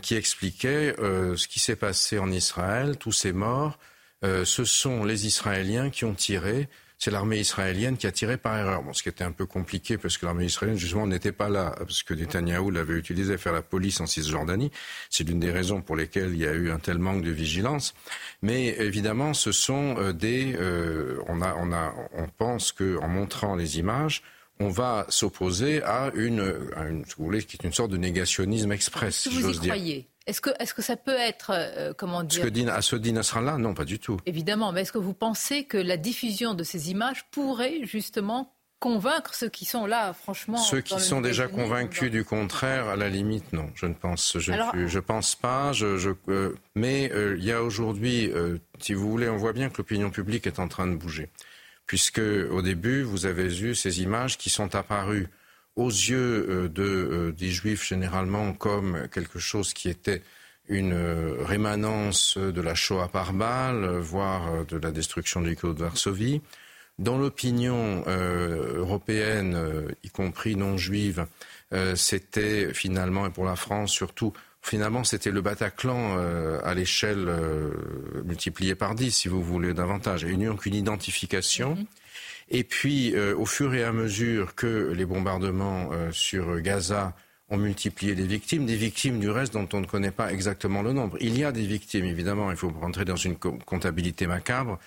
qui 0.00 0.14
expliquait 0.14 0.94
ce 0.96 1.48
qui 1.48 1.58
s'est 1.58 1.74
passé 1.74 2.20
en 2.20 2.30
Israël, 2.30 2.96
tous 2.96 3.10
ces 3.10 3.32
morts, 3.32 3.76
ce 4.22 4.64
sont 4.64 5.02
les 5.02 5.26
Israéliens 5.26 5.90
qui 5.90 6.04
ont 6.04 6.14
tiré 6.14 6.68
c'est 7.02 7.10
l'armée 7.10 7.40
israélienne 7.40 7.96
qui 7.96 8.06
a 8.06 8.12
tiré 8.12 8.36
par 8.36 8.56
erreur. 8.56 8.80
Bon, 8.84 8.92
ce 8.92 9.02
qui 9.02 9.08
était 9.08 9.24
un 9.24 9.32
peu 9.32 9.44
compliqué 9.44 9.98
parce 9.98 10.16
que 10.18 10.24
l'armée 10.24 10.44
israélienne, 10.44 10.78
justement, 10.78 11.04
n'était 11.04 11.32
pas 11.32 11.48
là, 11.48 11.74
parce 11.76 12.04
que 12.04 12.14
Netanyahou 12.14 12.70
l'avait 12.70 12.94
utilisé 12.94 13.34
à 13.34 13.38
faire 13.38 13.52
la 13.52 13.60
police 13.60 14.00
en 14.00 14.06
Cisjordanie. 14.06 14.70
C'est 15.10 15.24
l'une 15.24 15.40
des 15.40 15.50
raisons 15.50 15.82
pour 15.82 15.96
lesquelles 15.96 16.30
il 16.32 16.38
y 16.38 16.46
a 16.46 16.52
eu 16.52 16.70
un 16.70 16.78
tel 16.78 16.98
manque 16.98 17.24
de 17.24 17.32
vigilance. 17.32 17.94
Mais 18.40 18.76
évidemment, 18.78 19.34
ce 19.34 19.50
sont 19.50 19.96
euh, 19.98 20.12
des. 20.12 20.54
Euh, 20.54 21.20
on, 21.26 21.42
a, 21.42 21.56
on, 21.56 21.72
a, 21.72 21.92
on 22.14 22.28
pense 22.28 22.70
qu'en 22.70 23.08
montrant 23.08 23.56
les 23.56 23.80
images, 23.80 24.22
on 24.60 24.68
va 24.68 25.04
s'opposer 25.08 25.82
à 25.82 26.12
une, 26.14 26.54
à 26.76 26.86
une, 26.86 27.02
vous 27.18 27.24
voulez, 27.24 27.42
qui 27.42 27.56
est 27.56 27.66
une 27.66 27.72
sorte 27.72 27.90
de 27.90 27.96
négationnisme 27.96 28.70
express, 28.70 29.16
si 29.16 29.40
j'ose 29.40 29.60
dire. 29.60 29.74
Est-ce 30.26 30.40
que, 30.40 30.50
est 30.58 30.72
que 30.72 30.82
ça 30.82 30.96
peut 30.96 31.16
être, 31.16 31.50
euh, 31.54 31.92
comment 31.96 32.22
dire... 32.22 32.44
Ce 32.44 32.48
que 32.48 32.68
à 32.68 32.82
ce 32.82 32.96
dit 32.96 33.12
là? 33.12 33.58
Non, 33.58 33.74
pas 33.74 33.84
du 33.84 33.98
tout. 33.98 34.18
Évidemment, 34.26 34.72
mais 34.72 34.82
est-ce 34.82 34.92
que 34.92 34.98
vous 34.98 35.14
pensez 35.14 35.64
que 35.64 35.76
la 35.76 35.96
diffusion 35.96 36.54
de 36.54 36.62
ces 36.62 36.90
images 36.90 37.24
pourrait 37.30 37.80
justement 37.84 38.54
convaincre 38.78 39.34
ceux 39.34 39.48
qui 39.48 39.64
sont 39.64 39.86
là, 39.86 40.12
franchement 40.12 40.56
Ceux 40.56 40.80
qui 40.80 40.98
sont 41.00 41.20
déjà 41.20 41.46
convaincus 41.46 42.10
du 42.10 42.24
contraire, 42.24 42.88
à 42.88 42.96
la 42.96 43.08
limite, 43.08 43.52
non, 43.52 43.70
je 43.76 43.86
ne 43.86 43.94
pense, 43.94 44.38
je, 44.38 44.52
je 44.86 44.98
pense 44.98 45.36
pas. 45.36 45.72
Je, 45.72 45.98
je 45.98 46.10
euh, 46.28 46.56
mais 46.74 47.10
euh, 47.12 47.36
il 47.38 47.44
y 47.44 47.52
a 47.52 47.62
aujourd'hui, 47.62 48.32
si 48.80 48.94
vous 48.94 49.08
voulez, 49.08 49.28
on 49.28 49.36
voit 49.36 49.52
bien 49.52 49.70
que 49.70 49.78
l'opinion 49.78 50.10
publique 50.10 50.46
est 50.46 50.58
en 50.58 50.66
train 50.66 50.88
de 50.88 50.96
bouger, 50.96 51.30
puisque 51.86 52.18
au 52.18 52.62
début, 52.62 53.02
vous 53.02 53.26
avez 53.26 53.46
vu 53.46 53.74
ces 53.74 54.02
images 54.02 54.36
qui 54.36 54.50
sont 54.50 54.74
apparues 54.74 55.28
aux 55.76 55.88
yeux 55.88 56.46
euh, 56.48 56.68
euh, 56.78 57.32
des 57.32 57.50
juifs 57.50 57.86
généralement 57.86 58.52
comme 58.52 59.08
quelque 59.12 59.38
chose 59.38 59.72
qui 59.72 59.88
était 59.88 60.22
une 60.68 60.92
euh, 60.92 61.36
rémanence 61.40 62.38
de 62.38 62.60
la 62.60 62.74
Shoah 62.74 63.08
par 63.08 63.32
balle, 63.32 63.98
voire 63.98 64.64
de 64.66 64.76
la 64.76 64.90
destruction 64.90 65.40
du 65.40 65.56
code 65.56 65.76
de 65.76 65.82
Varsovie. 65.82 66.40
Dans 66.98 67.16
l'opinion 67.16 68.04
européenne, 68.06 69.58
y 70.04 70.10
compris 70.10 70.56
non 70.56 70.76
juive, 70.76 71.26
c'était 71.96 72.74
finalement, 72.74 73.26
et 73.26 73.30
pour 73.30 73.46
la 73.46 73.56
France 73.56 73.90
surtout, 73.90 74.34
finalement, 74.60 75.02
c'était 75.02 75.30
le 75.30 75.40
Bataclan 75.40 76.18
à 76.62 76.74
l'échelle 76.74 77.28
multipliée 78.24 78.74
par 78.74 78.94
10, 78.94 79.10
si 79.10 79.28
vous 79.28 79.42
voulez, 79.42 79.72
davantage. 79.72 80.24
A 80.26 80.28
eu 80.28 80.56
qu'une 80.56 80.74
identification. 80.74 81.76
Mhm. 81.76 81.86
Et 82.52 82.62
puis, 82.64 83.16
euh, 83.16 83.34
au 83.36 83.46
fur 83.46 83.74
et 83.74 83.82
à 83.82 83.92
mesure 83.92 84.54
que 84.54 84.92
les 84.92 85.04
bombardements 85.06 85.90
sur 86.12 86.60
Gaza 86.60 87.16
ont 87.48 87.56
multiplié 87.56 88.14
les 88.14 88.26
victimes, 88.26 88.66
des 88.66 88.76
victimes 88.76 89.18
du 89.18 89.28
reste 89.28 89.52
dont 89.52 89.68
on 89.72 89.80
ne 89.80 89.86
connaît 89.86 90.10
pas 90.10 90.32
exactement 90.32 90.82
le 90.82 90.92
nombre. 90.92 91.16
Il 91.20 91.36
y 91.36 91.44
a 91.44 91.52
des 91.52 91.66
victimes, 91.66 92.04
évidemment, 92.04 92.50
il 92.50 92.56
faut 92.56 92.70
rentrer 92.70 93.04
dans 93.04 93.16
une 93.16 93.36
comptabilité 93.36 94.26
macabre, 94.26 94.78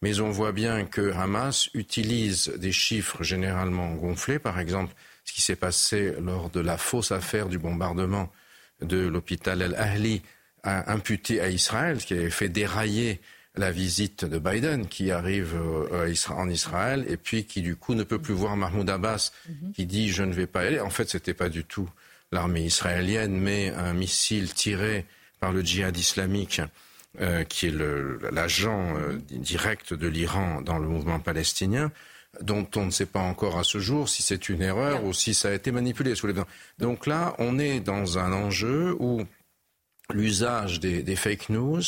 mais 0.00 0.20
on 0.20 0.30
voit 0.30 0.52
bien 0.52 0.84
que 0.84 1.12
Hamas 1.12 1.68
utilise 1.74 2.48
des 2.56 2.72
chiffres 2.72 3.22
généralement 3.22 3.94
gonflés, 3.94 4.38
par 4.38 4.58
exemple 4.58 4.94
ce 5.28 5.32
qui 5.34 5.42
s'est 5.42 5.56
passé 5.56 6.14
lors 6.20 6.48
de 6.48 6.60
la 6.60 6.78
fausse 6.78 7.12
affaire 7.12 7.48
du 7.48 7.58
bombardement 7.58 8.32
de 8.80 9.06
l'hôpital 9.06 9.60
El-Ahli 9.60 10.22
imputé 10.64 11.40
à 11.40 11.48
Israël, 11.48 11.98
qui 11.98 12.14
avait 12.14 12.30
fait 12.30 12.48
dérailler 12.48 13.20
la 13.58 13.72
visite 13.72 14.24
de 14.24 14.38
Biden 14.38 14.86
qui 14.86 15.10
arrive 15.10 15.54
euh, 15.56 16.14
en 16.30 16.48
Israël 16.48 17.04
et 17.08 17.16
puis 17.16 17.44
qui 17.44 17.60
du 17.60 17.76
coup 17.76 17.94
ne 17.94 18.04
peut 18.04 18.20
plus 18.20 18.34
voir 18.34 18.56
Mahmoud 18.56 18.88
Abbas 18.88 19.32
mhm. 19.48 19.72
qui 19.72 19.84
dit 19.84 20.08
je 20.08 20.22
ne 20.22 20.32
vais 20.32 20.46
pas 20.46 20.64
y 20.64 20.68
aller. 20.68 20.80
En 20.80 20.90
fait, 20.90 21.10
c'était 21.10 21.34
pas 21.34 21.48
du 21.48 21.64
tout 21.64 21.90
l'armée 22.30 22.62
israélienne, 22.62 23.38
mais 23.38 23.70
un 23.70 23.94
missile 23.94 24.54
tiré 24.54 25.06
par 25.40 25.52
le 25.52 25.62
djihad 25.62 25.96
islamique 25.96 26.60
euh, 27.20 27.42
qui 27.44 27.66
est 27.66 27.74
l'agent 28.30 28.96
euh, 28.96 29.18
direct 29.30 29.92
de 29.92 30.06
l'Iran 30.06 30.60
dans 30.62 30.78
le 30.78 30.86
mouvement 30.86 31.18
palestinien 31.18 31.90
dont 32.42 32.68
on 32.76 32.84
ne 32.86 32.90
sait 32.90 33.06
pas 33.06 33.20
encore 33.20 33.58
à 33.58 33.64
ce 33.64 33.78
jour 33.78 34.08
si 34.08 34.22
c'est 34.22 34.48
une 34.48 34.62
erreur 34.62 35.04
ou 35.04 35.12
si 35.12 35.34
ça 35.34 35.48
a 35.48 35.52
été 35.52 35.72
manipulé 35.72 36.14
sous 36.14 36.26
les 36.26 36.34
Donc 36.78 37.06
là, 37.06 37.34
on 37.38 37.58
est 37.58 37.80
dans 37.80 38.18
un 38.18 38.32
enjeu 38.32 38.94
où 39.00 39.22
l'usage 40.12 40.80
des, 40.80 41.16
fake 41.16 41.50
news, 41.50 41.82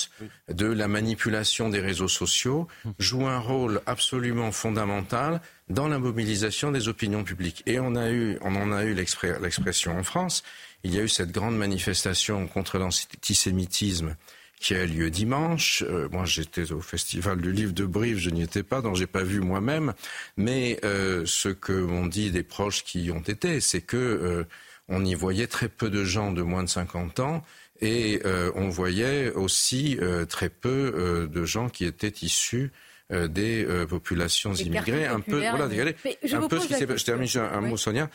de 0.49 0.67
la 0.67 0.89
manipulation 0.89 1.69
des 1.69 1.81
réseaux 1.81 2.09
sociaux, 2.09 2.69
joue 2.99 3.27
un 3.27 3.39
rôle 3.39 3.81
absolument 3.87 4.53
fondamental 4.53 5.41
dans 5.69 5.89
la 5.89 5.99
mobilisation 5.99 6.71
des 6.71 6.89
opinions 6.89 7.25
publiques. 7.25 7.63
Et 7.67 7.81
on, 7.81 7.95
a 7.95 8.11
eu, 8.11 8.39
on 8.43 8.57
en 8.57 8.73
a 8.73 8.85
eu 8.85 8.95
l'expression 8.95 9.99
en 9.99 10.03
France. 10.03 10.43
Il 10.85 10.95
y 10.95 10.99
a 10.99 11.03
eu 11.03 11.09
cette 11.09 11.33
grande 11.33 11.57
manifestation 11.57 12.47
contre 12.47 12.79
l'antisémitisme 12.79 14.17
qui 14.61 14.75
a 14.75 14.85
lieu 14.85 15.11
dimanche. 15.11 15.83
Euh, 15.89 16.09
moi, 16.13 16.27
j'étais 16.27 16.71
au 16.73 16.83
festival 16.83 17.41
du 17.41 17.51
livre 17.51 17.73
de 17.73 17.87
Brive, 17.87 18.19
je 18.19 18.29
n'y 18.29 18.43
étais 18.43 18.63
pas, 18.63 18.83
donc 18.83 18.97
j'ai 18.97 19.07
pas 19.07 19.23
vu 19.23 19.41
moi-même. 19.41 19.95
Mais 20.37 20.79
euh, 20.85 21.23
ce 21.25 21.49
que 21.49 21.73
m'ont 21.73 22.07
dit 22.07 22.31
des 22.31 22.43
proches 22.43 22.85
qui 22.85 23.05
y 23.05 23.11
ont 23.11 23.21
été, 23.21 23.61
c'est 23.61 23.81
que 23.81 23.97
euh, 23.97 24.45
on 24.89 25.05
y 25.05 25.15
voyait 25.15 25.47
très 25.47 25.69
peu 25.69 25.89
de 25.89 26.05
gens 26.05 26.33
de 26.33 26.43
moins 26.43 26.63
de 26.63 26.69
50 26.69 27.21
ans. 27.21 27.43
Et 27.81 28.21
on 28.55 28.69
voyait 28.69 29.31
aussi 29.33 29.99
très 30.29 30.49
peu 30.49 31.29
de 31.33 31.45
gens 31.45 31.69
qui 31.69 31.85
étaient 31.85 32.13
issus 32.23 32.73
des 33.11 33.67
populations 33.89 34.55
immigrées, 34.55 35.07
un 35.07 35.21
peu, 35.21 35.39
voilà, 35.39 35.69
je 36.23 36.37
un 36.37 36.47
peu 36.47 36.61
ce 36.61 36.67
qui 36.67 36.75
s'est 36.75 36.87
Je 36.87 37.05
termine 37.05 37.29
un, 37.37 37.61
mot, 37.61 37.77
Sonia, 37.77 38.09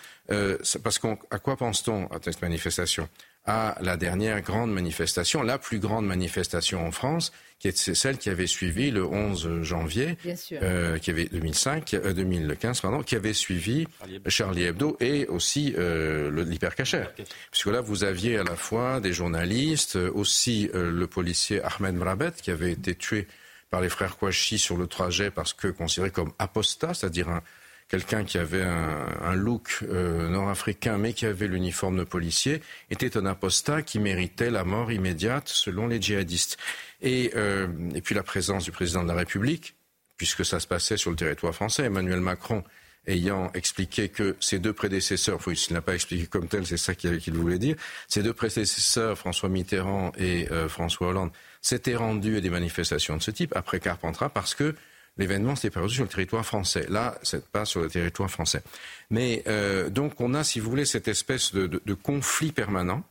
parce 0.83 0.99
qu'à 0.99 1.39
quoi 1.39 1.57
pense-t-on 1.57 2.07
à 2.07 2.19
cette 2.23 2.41
manifestation? 2.41 3.09
À 3.45 3.77
la 3.81 3.97
dernière 3.97 4.41
grande 4.41 4.71
manifestation, 4.71 5.43
la 5.43 5.57
plus 5.57 5.79
grande 5.79 6.05
manifestation 6.05 6.85
en 6.85 6.91
France, 6.91 7.31
qui 7.59 7.69
est 7.69 7.93
celle 7.93 8.17
qui 8.17 8.29
avait 8.29 8.47
suivi 8.47 8.91
le 8.91 9.05
11 9.05 9.61
janvier, 9.61 10.17
euh, 10.53 10.97
qui 10.97 11.09
avait 11.09 11.25
2005, 11.25 11.95
2015, 11.95 12.77
euh, 12.77 12.81
pardon, 12.81 13.01
qui 13.01 13.15
avait 13.15 13.33
suivi 13.33 13.87
Charlie 14.27 14.63
Hebdo, 14.63 14.97
et 14.99 15.25
aussi 15.27 15.73
euh, 15.77 16.43
l'hypercachère. 16.43 17.13
Puisque 17.51 17.67
là, 17.67 17.81
vous 17.81 18.03
aviez 18.03 18.37
à 18.37 18.43
la 18.43 18.55
fois 18.55 18.99
des 18.99 19.13
journalistes, 19.13 19.95
aussi 19.95 20.69
euh, 20.73 20.91
le 20.91 21.07
policier 21.07 21.61
Ahmed 21.63 21.95
Mrabet, 21.95 22.31
qui 22.41 22.51
avait 22.51 22.71
été 22.71 22.95
tué 22.95 23.27
par 23.69 23.81
les 23.81 23.89
frères 23.89 24.17
Kouachi 24.17 24.59
sur 24.59 24.77
le 24.77 24.87
trajet 24.87 25.31
parce 25.31 25.53
que 25.53 25.67
considéré 25.67 26.11
comme 26.11 26.31
apostat, 26.39 26.93
c'est-à-dire 26.93 27.29
un, 27.29 27.41
quelqu'un 27.87 28.23
qui 28.23 28.37
avait 28.37 28.63
un, 28.63 29.35
look 29.35 29.79
euh, 29.83 30.27
nord-africain 30.29 30.97
mais 30.97 31.13
qui 31.13 31.25
avait 31.25 31.47
l'uniforme 31.47 31.97
de 31.97 32.03
policier, 32.03 32.61
était 32.89 33.17
un 33.17 33.25
apostat 33.25 33.81
qui 33.81 33.99
méritait 33.99 34.49
la 34.49 34.63
mort 34.63 34.91
immédiate 34.91 35.47
selon 35.47 35.87
les 35.87 36.01
djihadistes. 36.01 36.57
Et, 37.01 37.31
euh, 37.35 37.67
et 37.93 38.01
puis 38.01 38.15
la 38.15 38.23
présence 38.23 38.63
du 38.63 38.71
président 38.71 39.03
de 39.03 39.07
la 39.07 39.15
République, 39.15 39.75
puisque 40.17 40.45
ça 40.45 40.59
se 40.59 40.67
passait 40.67 40.97
sur 40.97 41.11
le 41.11 41.15
territoire 41.15 41.53
français, 41.53 41.83
Emmanuel 41.83 42.21
Macron 42.21 42.63
ayant 43.07 43.51
expliqué 43.53 44.09
que 44.09 44.35
ses 44.39 44.59
deux 44.59 44.73
prédécesseurs, 44.73 45.39
il 45.47 45.51
ne 45.69 45.75
l'a 45.75 45.81
pas 45.81 45.93
expliqué 45.95 46.25
comme 46.25 46.47
tel, 46.47 46.65
c'est 46.65 46.77
ça 46.77 46.95
qu'il 46.95 47.33
voulait 47.33 47.59
dire, 47.59 47.75
ses 48.07 48.23
deux 48.23 48.33
prédécesseurs, 48.33 49.17
François 49.17 49.49
Mitterrand 49.49 50.11
et 50.17 50.47
euh, 50.51 50.67
François 50.67 51.09
Hollande, 51.09 51.31
s'étaient 51.61 51.95
rendus 51.95 52.37
à 52.37 52.41
des 52.41 52.49
manifestations 52.49 53.17
de 53.17 53.21
ce 53.21 53.31
type 53.31 53.55
après 53.55 53.79
Carpentras 53.79 54.29
parce 54.29 54.55
que 54.55 54.75
l'événement 55.17 55.55
s'est 55.55 55.69
perdu 55.69 55.93
sur 55.93 56.03
le 56.03 56.09
territoire 56.09 56.45
français. 56.45 56.85
Là, 56.89 57.17
c'est 57.23 57.45
pas 57.45 57.65
sur 57.65 57.81
le 57.81 57.89
territoire 57.89 58.29
français. 58.29 58.61
Mais 59.09 59.43
euh, 59.47 59.89
donc 59.89 60.19
on 60.19 60.33
a, 60.33 60.43
si 60.43 60.59
vous 60.59 60.69
voulez, 60.69 60.85
cette 60.85 61.07
espèce 61.07 61.53
de, 61.53 61.67
de, 61.67 61.81
de 61.83 61.93
conflit 61.93 62.51
permanent 62.51 63.03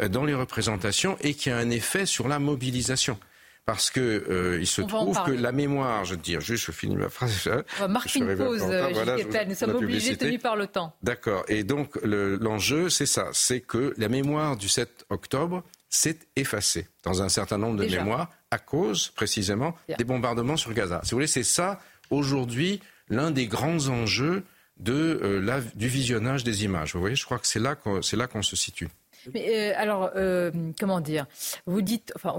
euh, 0.00 0.08
dans 0.08 0.24
les 0.24 0.34
représentations 0.34 1.16
et 1.20 1.34
qui 1.34 1.50
a 1.50 1.56
un 1.56 1.70
effet 1.70 2.06
sur 2.06 2.28
la 2.28 2.38
mobilisation. 2.38 3.18
Parce 3.64 3.90
que 3.90 4.00
euh, 4.00 4.60
il 4.60 4.66
se 4.68 4.80
trouve 4.80 5.20
que 5.24 5.32
la 5.32 5.50
mémoire, 5.50 6.04
je 6.04 6.12
veux 6.12 6.20
dire, 6.20 6.40
juste 6.40 6.66
je 6.66 6.70
finis 6.70 6.94
ma 6.94 7.08
phrase. 7.08 7.50
On 7.78 7.80
va 7.80 7.88
marquer 7.88 8.20
une 8.20 8.36
pause, 8.36 8.62
voilà, 8.62 9.44
Nous 9.44 9.54
sommes 9.56 9.74
obligés, 9.74 10.16
tenus 10.16 10.40
par 10.40 10.54
le 10.54 10.68
temps. 10.68 10.94
D'accord. 11.02 11.44
Et 11.48 11.64
donc 11.64 11.98
l'enjeu, 12.04 12.90
c'est 12.90 13.06
ça, 13.06 13.26
c'est 13.32 13.60
que 13.60 13.92
la 13.96 14.08
mémoire 14.08 14.56
du 14.56 14.68
7 14.68 15.06
octobre 15.10 15.64
s'est 15.88 16.18
effacée 16.36 16.88
dans 17.02 17.22
un 17.22 17.28
certain 17.28 17.58
nombre 17.58 17.82
de 17.82 17.88
mémoires 17.88 18.30
à 18.50 18.58
cause 18.58 19.08
précisément 19.08 19.74
des 19.98 20.04
bombardements 20.04 20.56
sur 20.56 20.72
Gaza. 20.72 21.00
Si 21.04 21.10
vous 21.10 21.16
voulez, 21.16 21.26
c'est 21.26 21.44
ça 21.44 21.80
aujourd'hui 22.10 22.80
l'un 23.08 23.30
des 23.30 23.46
grands 23.46 23.88
enjeux 23.88 24.44
de, 24.78 25.20
euh, 25.22 25.60
du 25.74 25.88
visionnage 25.88 26.44
des 26.44 26.64
images. 26.64 26.94
Vous 26.94 27.00
voyez, 27.00 27.16
je 27.16 27.24
crois 27.24 27.38
que 27.38 27.46
c'est 27.46 27.60
là 27.60 27.74
qu'on, 27.74 28.02
c'est 28.02 28.16
là 28.16 28.26
qu'on 28.26 28.42
se 28.42 28.56
situe. 28.56 28.88
Mais 29.32 29.72
euh, 29.72 29.74
alors, 29.76 30.10
euh, 30.16 30.50
comment 30.78 31.00
dire? 31.00 31.26
Vous 31.66 31.82
dites, 31.82 32.12
enfin, 32.14 32.34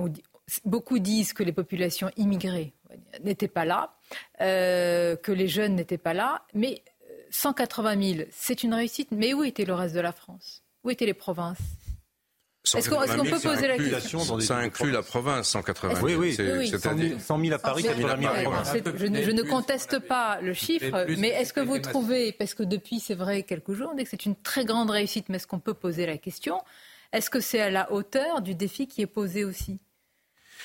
beaucoup 0.66 1.00
disent 1.00 1.34
que 1.34 1.44
les 1.44 1.52
populations 1.52 2.12
immigrées 2.16 2.74
n'étaient 3.24 3.48
pas 3.48 3.66
là, 3.66 3.94
que 4.40 5.32
les 5.32 5.48
jeunes 5.48 5.76
n'étaient 5.76 5.98
pas 5.98 6.14
là, 6.14 6.44
mais 6.54 6.84
180 7.32 8.14
000, 8.16 8.30
c'est 8.32 8.64
une 8.64 8.74
réussite? 8.74 9.10
Mais 9.12 9.34
où 9.34 9.44
était 9.44 9.66
le 9.66 9.74
reste 9.74 9.96
de 9.96 10.00
la 10.00 10.14
France? 10.14 10.64
Où 10.84 10.90
étaient 10.90 11.06
les 11.06 11.14
provinces? 11.14 11.58
Est-ce 12.76 12.90
qu'on 12.90 13.24
peut 13.24 13.40
poser 13.40 13.68
la 13.68 13.78
question 13.78 14.40
Ça 14.40 14.58
inclut 14.58 14.92
la 14.92 15.02
province, 15.02 15.50
180 15.50 15.96
000. 15.96 16.06
Oui, 16.06 16.16
oui. 16.16 16.68
100 17.20 17.40
000 17.40 17.54
à 17.54 17.60
Paris, 17.60 17.84
80 17.84 18.18
000 18.20 18.32
à 18.32 18.42
province. 18.42 18.74
Je, 18.74 19.06
je, 19.24 19.32
ne 19.32 19.44
conteste 19.44 20.00
pas 20.00 20.40
le 20.42 20.54
chiffre, 20.54 21.06
mais 21.18 21.30
est-ce 21.30 21.54
que 21.54 21.62
vous 21.62 21.80
trouvez, 21.80 22.32
parce 22.32 22.54
que 22.54 22.64
depuis, 22.64 23.00
c'est 23.00 23.16
vrai, 23.16 23.44
quelques 23.44 23.74
jours, 23.74 23.92
on 23.94 23.96
dit 23.96 24.04
que 24.04 24.10
c'est 24.10 24.26
une 24.26 24.36
très 24.36 24.66
grande 24.66 24.90
réussite, 24.90 25.30
mais 25.30 25.38
est-ce 25.38 25.48
qu'on 25.48 25.60
peut 25.60 25.74
poser 25.74 26.06
la 26.06 26.18
question? 26.18 26.62
Est-ce 27.14 27.30
que 27.30 27.40
c'est 27.40 27.62
à 27.62 27.70
la 27.70 27.92
hauteur 27.92 28.42
du 28.42 28.56
défi 28.56 28.88
qui 28.88 29.02
est 29.02 29.08
posé 29.08 29.44
aussi? 29.44 29.80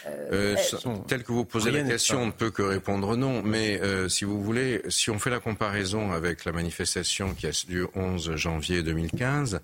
Euh, 0.07 0.57
euh, 0.87 0.97
tel 1.07 1.23
que 1.23 1.33
vous 1.33 1.45
posez 1.45 1.71
la 1.71 1.83
question, 1.83 2.23
on 2.23 2.27
ne 2.27 2.33
peut 2.33 2.51
que 2.51 2.63
répondre 2.63 3.17
non. 3.17 3.43
Mais 3.43 3.81
euh, 3.81 4.09
si 4.09 4.25
vous 4.25 4.43
voulez, 4.43 4.83
si 4.89 5.11
on 5.11 5.19
fait 5.19 5.31
la 5.31 5.39
comparaison 5.39 6.13
avec 6.13 6.45
la 6.45 6.53
manifestation 6.53 7.35
qui 7.35 7.47
a 7.47 7.51
lieu 7.69 7.89
le 7.95 8.01
11 8.01 8.37
janvier 8.37 8.83
2015, 8.83 9.61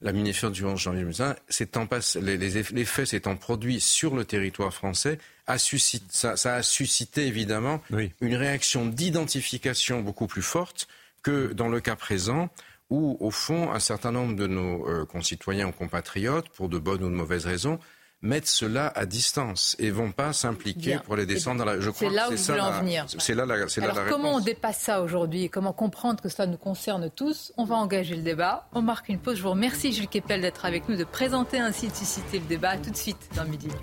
la 0.00 0.12
manifestation 0.12 0.50
du 0.50 0.64
11 0.64 0.78
janvier 0.78 1.02
2015, 1.02 2.16
les, 2.22 2.36
les, 2.36 2.84
faits 2.84 3.08
s'étant 3.08 3.36
produits 3.36 3.80
sur 3.80 4.14
le 4.14 4.24
territoire 4.24 4.72
français, 4.72 5.18
a 5.46 5.58
suscité, 5.58 6.04
ça, 6.10 6.34
a 6.54 6.62
suscité 6.62 7.26
évidemment 7.26 7.80
une 8.20 8.34
réaction 8.34 8.86
d'identification 8.86 10.02
beaucoup 10.02 10.26
plus 10.26 10.42
forte 10.42 10.88
que 11.22 11.52
dans 11.52 11.68
le 11.68 11.80
cas 11.80 11.96
présent, 11.96 12.50
où 12.90 13.16
au 13.20 13.30
fond 13.30 13.72
un 13.72 13.80
certain 13.80 14.12
nombre 14.12 14.36
de 14.36 14.46
nos 14.46 14.88
euh, 14.88 15.04
concitoyens 15.06 15.68
ou 15.68 15.72
compatriotes, 15.72 16.48
pour 16.50 16.68
de 16.68 16.78
bonnes 16.78 17.02
ou 17.02 17.10
de 17.10 17.14
mauvaises 17.14 17.46
raisons, 17.46 17.80
mettent 18.26 18.48
cela 18.48 18.88
à 18.94 19.06
distance 19.06 19.76
et 19.78 19.90
vont 19.90 20.12
pas 20.12 20.32
s'impliquer 20.32 20.98
pour 21.04 21.16
les 21.16 21.26
descendre 21.26 21.58
dans 21.58 21.64
la. 21.64 21.80
Je 21.80 21.90
crois 21.90 22.08
c'est 22.08 22.14
là 22.14 22.28
où 22.28 22.36
vous 22.36 22.42
voulez 22.42 22.60
en 22.60 22.80
venir. 22.80 23.06
C'est 23.18 23.34
là, 23.34 23.46
la, 23.46 23.68
c'est 23.68 23.80
là 23.80 23.92
la 23.94 24.10
comment 24.10 24.34
on 24.34 24.40
dépasse 24.40 24.78
ça 24.78 25.00
aujourd'hui 25.02 25.48
Comment 25.48 25.72
comprendre 25.72 26.20
que 26.20 26.28
cela 26.28 26.46
nous 26.46 26.56
concerne 26.56 27.10
tous? 27.10 27.52
On 27.56 27.64
va 27.64 27.76
engager 27.76 28.16
le 28.16 28.22
débat. 28.22 28.68
On 28.72 28.82
marque 28.82 29.08
une 29.08 29.18
pause. 29.18 29.36
Je 29.36 29.42
vous 29.42 29.50
remercie 29.50 29.92
Gilles 29.92 30.08
Kepel 30.08 30.40
d'être 30.40 30.64
avec 30.64 30.88
nous, 30.88 30.96
de 30.96 31.04
présenter 31.04 31.58
ainsi, 31.58 31.88
de 31.88 31.94
susciter 31.94 32.38
le 32.38 32.46
débat. 32.46 32.76
tout 32.76 32.90
de 32.90 32.96
suite 32.96 33.28
dans 33.34 33.44
Midi 33.44 33.68
News. 33.68 33.74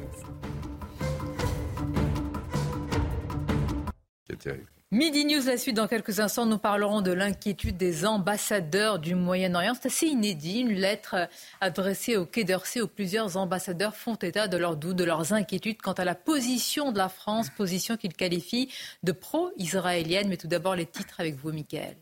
C'est 4.29 4.39
terrible. 4.39 4.72
Midi 4.93 5.25
News, 5.25 5.41
la 5.47 5.57
suite 5.57 5.75
dans 5.75 5.87
quelques 5.87 6.19
instants, 6.19 6.45
nous 6.45 6.59
parlerons 6.59 7.01
de 7.01 7.11
l'inquiétude 7.11 7.77
des 7.77 8.05
ambassadeurs 8.05 8.99
du 8.99 9.15
Moyen-Orient. 9.15 9.73
C'est 9.73 9.87
assez 9.87 10.05
inédit, 10.05 10.59
une 10.59 10.73
lettre 10.73 11.27
adressée 11.61 12.15
au 12.15 12.27
Quai 12.27 12.43
d'Orsay 12.43 12.79
où 12.79 12.87
plusieurs 12.87 13.35
ambassadeurs 13.35 13.95
font 13.95 14.13
état 14.13 14.47
de 14.47 14.55
leurs 14.55 14.77
doutes, 14.77 14.97
de 14.97 15.03
leurs 15.03 15.33
inquiétudes 15.33 15.81
quant 15.81 15.93
à 15.93 16.05
la 16.05 16.13
position 16.13 16.91
de 16.91 16.99
la 16.99 17.09
France, 17.09 17.49
position 17.49 17.97
qu'ils 17.97 18.13
qualifient 18.13 18.71
de 19.01 19.13
pro-israélienne. 19.13 20.27
Mais 20.29 20.37
tout 20.37 20.45
d'abord, 20.47 20.75
les 20.75 20.85
titres 20.85 21.19
avec 21.19 21.37
vous, 21.37 21.51
Michael. 21.51 21.95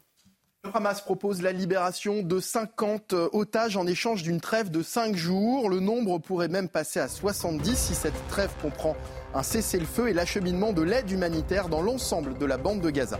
Hamas 0.75 1.01
propose 1.01 1.41
la 1.41 1.51
libération 1.51 2.21
de 2.23 2.39
50 2.39 3.13
otages 3.33 3.77
en 3.77 3.85
échange 3.87 4.23
d'une 4.23 4.39
trêve 4.39 4.71
de 4.71 4.81
5 4.81 5.15
jours. 5.15 5.69
Le 5.69 5.79
nombre 5.79 6.19
pourrait 6.19 6.47
même 6.47 6.69
passer 6.69 6.99
à 6.99 7.07
70 7.07 7.77
si 7.77 7.95
cette 7.95 8.27
trêve 8.29 8.51
comprend 8.61 8.95
un 9.33 9.43
cessez-le-feu 9.43 10.09
et 10.09 10.13
l'acheminement 10.13 10.73
de 10.73 10.81
l'aide 10.81 11.09
humanitaire 11.11 11.69
dans 11.69 11.81
l'ensemble 11.81 12.37
de 12.37 12.45
la 12.45 12.57
bande 12.57 12.81
de 12.81 12.89
Gaza. 12.89 13.19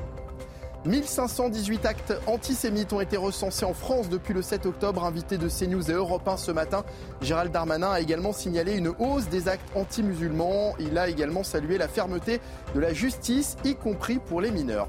1518 0.86 1.86
actes 1.86 2.14
antisémites 2.26 2.92
ont 2.92 3.02
été 3.02 3.16
recensés 3.16 3.66
en 3.66 3.74
France 3.74 4.10
depuis 4.10 4.34
le 4.34 4.42
7 4.42 4.66
octobre. 4.66 5.06
Invité 5.06 5.38
de 5.38 5.48
CNews 5.48 5.92
et 5.92 5.94
Europe 5.94 6.28
1 6.28 6.38
ce 6.38 6.52
matin, 6.52 6.84
Gérald 7.22 7.52
Darmanin 7.52 7.92
a 7.92 8.02
également 8.02 8.34
signalé 8.34 8.76
une 8.78 8.88
hausse 8.88 9.28
des 9.30 9.48
actes 9.48 9.70
anti-musulmans. 9.76 10.74
Il 10.80 10.98
a 10.98 11.08
également 11.08 11.44
salué 11.44 11.78
la 11.78 11.88
fermeté 11.88 12.40
de 12.74 12.80
la 12.80 12.94
justice, 12.94 13.58
y 13.64 13.76
compris 13.76 14.18
pour 14.18 14.42
les 14.42 14.50
mineurs. 14.50 14.88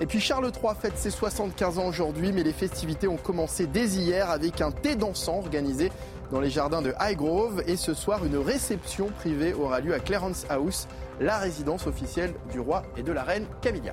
Et 0.00 0.06
puis 0.06 0.18
Charles 0.18 0.46
III 0.46 0.74
fête 0.80 0.96
ses 0.96 1.10
75 1.10 1.78
ans 1.78 1.86
aujourd'hui, 1.86 2.32
mais 2.32 2.42
les 2.42 2.54
festivités 2.54 3.06
ont 3.06 3.18
commencé 3.18 3.66
dès 3.66 3.86
hier 3.86 4.30
avec 4.30 4.62
un 4.62 4.70
thé 4.70 4.96
dansant 4.96 5.36
organisé 5.36 5.92
dans 6.32 6.40
les 6.40 6.48
jardins 6.48 6.80
de 6.80 6.94
Highgrove. 6.98 7.62
Et 7.66 7.76
ce 7.76 7.92
soir, 7.92 8.24
une 8.24 8.38
réception 8.38 9.08
privée 9.08 9.52
aura 9.52 9.80
lieu 9.80 9.92
à 9.92 10.00
Clarence 10.00 10.46
House, 10.48 10.88
la 11.20 11.36
résidence 11.36 11.86
officielle 11.86 12.32
du 12.50 12.60
roi 12.60 12.82
et 12.96 13.02
de 13.02 13.12
la 13.12 13.24
reine 13.24 13.44
Camilla 13.60 13.92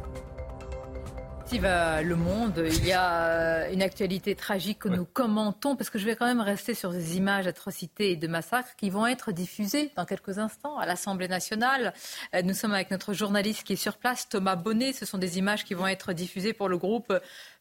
va 1.56 2.02
Le 2.04 2.18
Monde, 2.18 2.62
il 2.66 2.86
y 2.86 2.92
a 2.92 3.30
euh, 3.30 3.72
une 3.72 3.82
actualité 3.82 4.36
tragique 4.36 4.80
que 4.80 4.90
nous 4.90 5.06
commentons, 5.06 5.78
parce 5.78 5.90
que 5.90 5.98
je 5.98 6.06
vais 6.06 6.18
quand 6.18 6.26
même 6.26 6.42
rester 6.42 6.74
sur 6.74 6.92
ces 6.92 7.16
images 7.16 7.46
d'atrocités 7.46 8.12
et 8.12 8.16
de 8.18 8.28
massacres 8.28 8.76
qui 8.76 8.90
vont 8.90 9.08
être 9.08 9.32
diffusées 9.32 9.92
dans 9.96 10.04
quelques 10.04 10.40
instants 10.40 10.78
à 10.78 10.86
l'Assemblée 10.86 11.30
nationale. 11.30 11.94
Euh, 12.36 12.42
nous 12.42 12.54
sommes 12.54 12.74
avec 12.74 12.92
notre 12.92 13.14
journaliste 13.14 13.64
qui 13.64 13.74
est 13.74 13.78
sur 13.78 13.98
place, 13.98 14.28
Thomas 14.28 14.58
Bonnet. 14.58 14.92
Ce 14.92 15.06
sont 15.06 15.18
des 15.18 15.38
images 15.38 15.64
qui 15.64 15.74
vont 15.74 15.88
être 15.88 16.12
diffusées 16.12 16.52
pour 16.52 16.68
le 16.68 16.78
groupe 16.78 17.14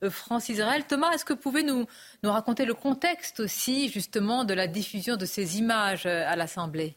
euh, 0.03 0.11
France-Israël. 0.11 0.85
Thomas, 0.89 1.13
est-ce 1.13 1.25
que 1.25 1.35
vous 1.35 1.39
pouvez 1.39 1.63
nous, 1.63 1.87
nous 2.25 2.33
raconter 2.33 2.65
le 2.65 2.75
contexte 2.75 3.39
aussi, 3.39 3.89
justement, 3.89 4.45
de 4.45 4.53
la 4.53 4.67
diffusion 4.67 5.17
de 5.17 5.27
ces 5.27 5.59
images 5.59 6.07
à 6.07 6.35
l'Assemblée? 6.35 6.97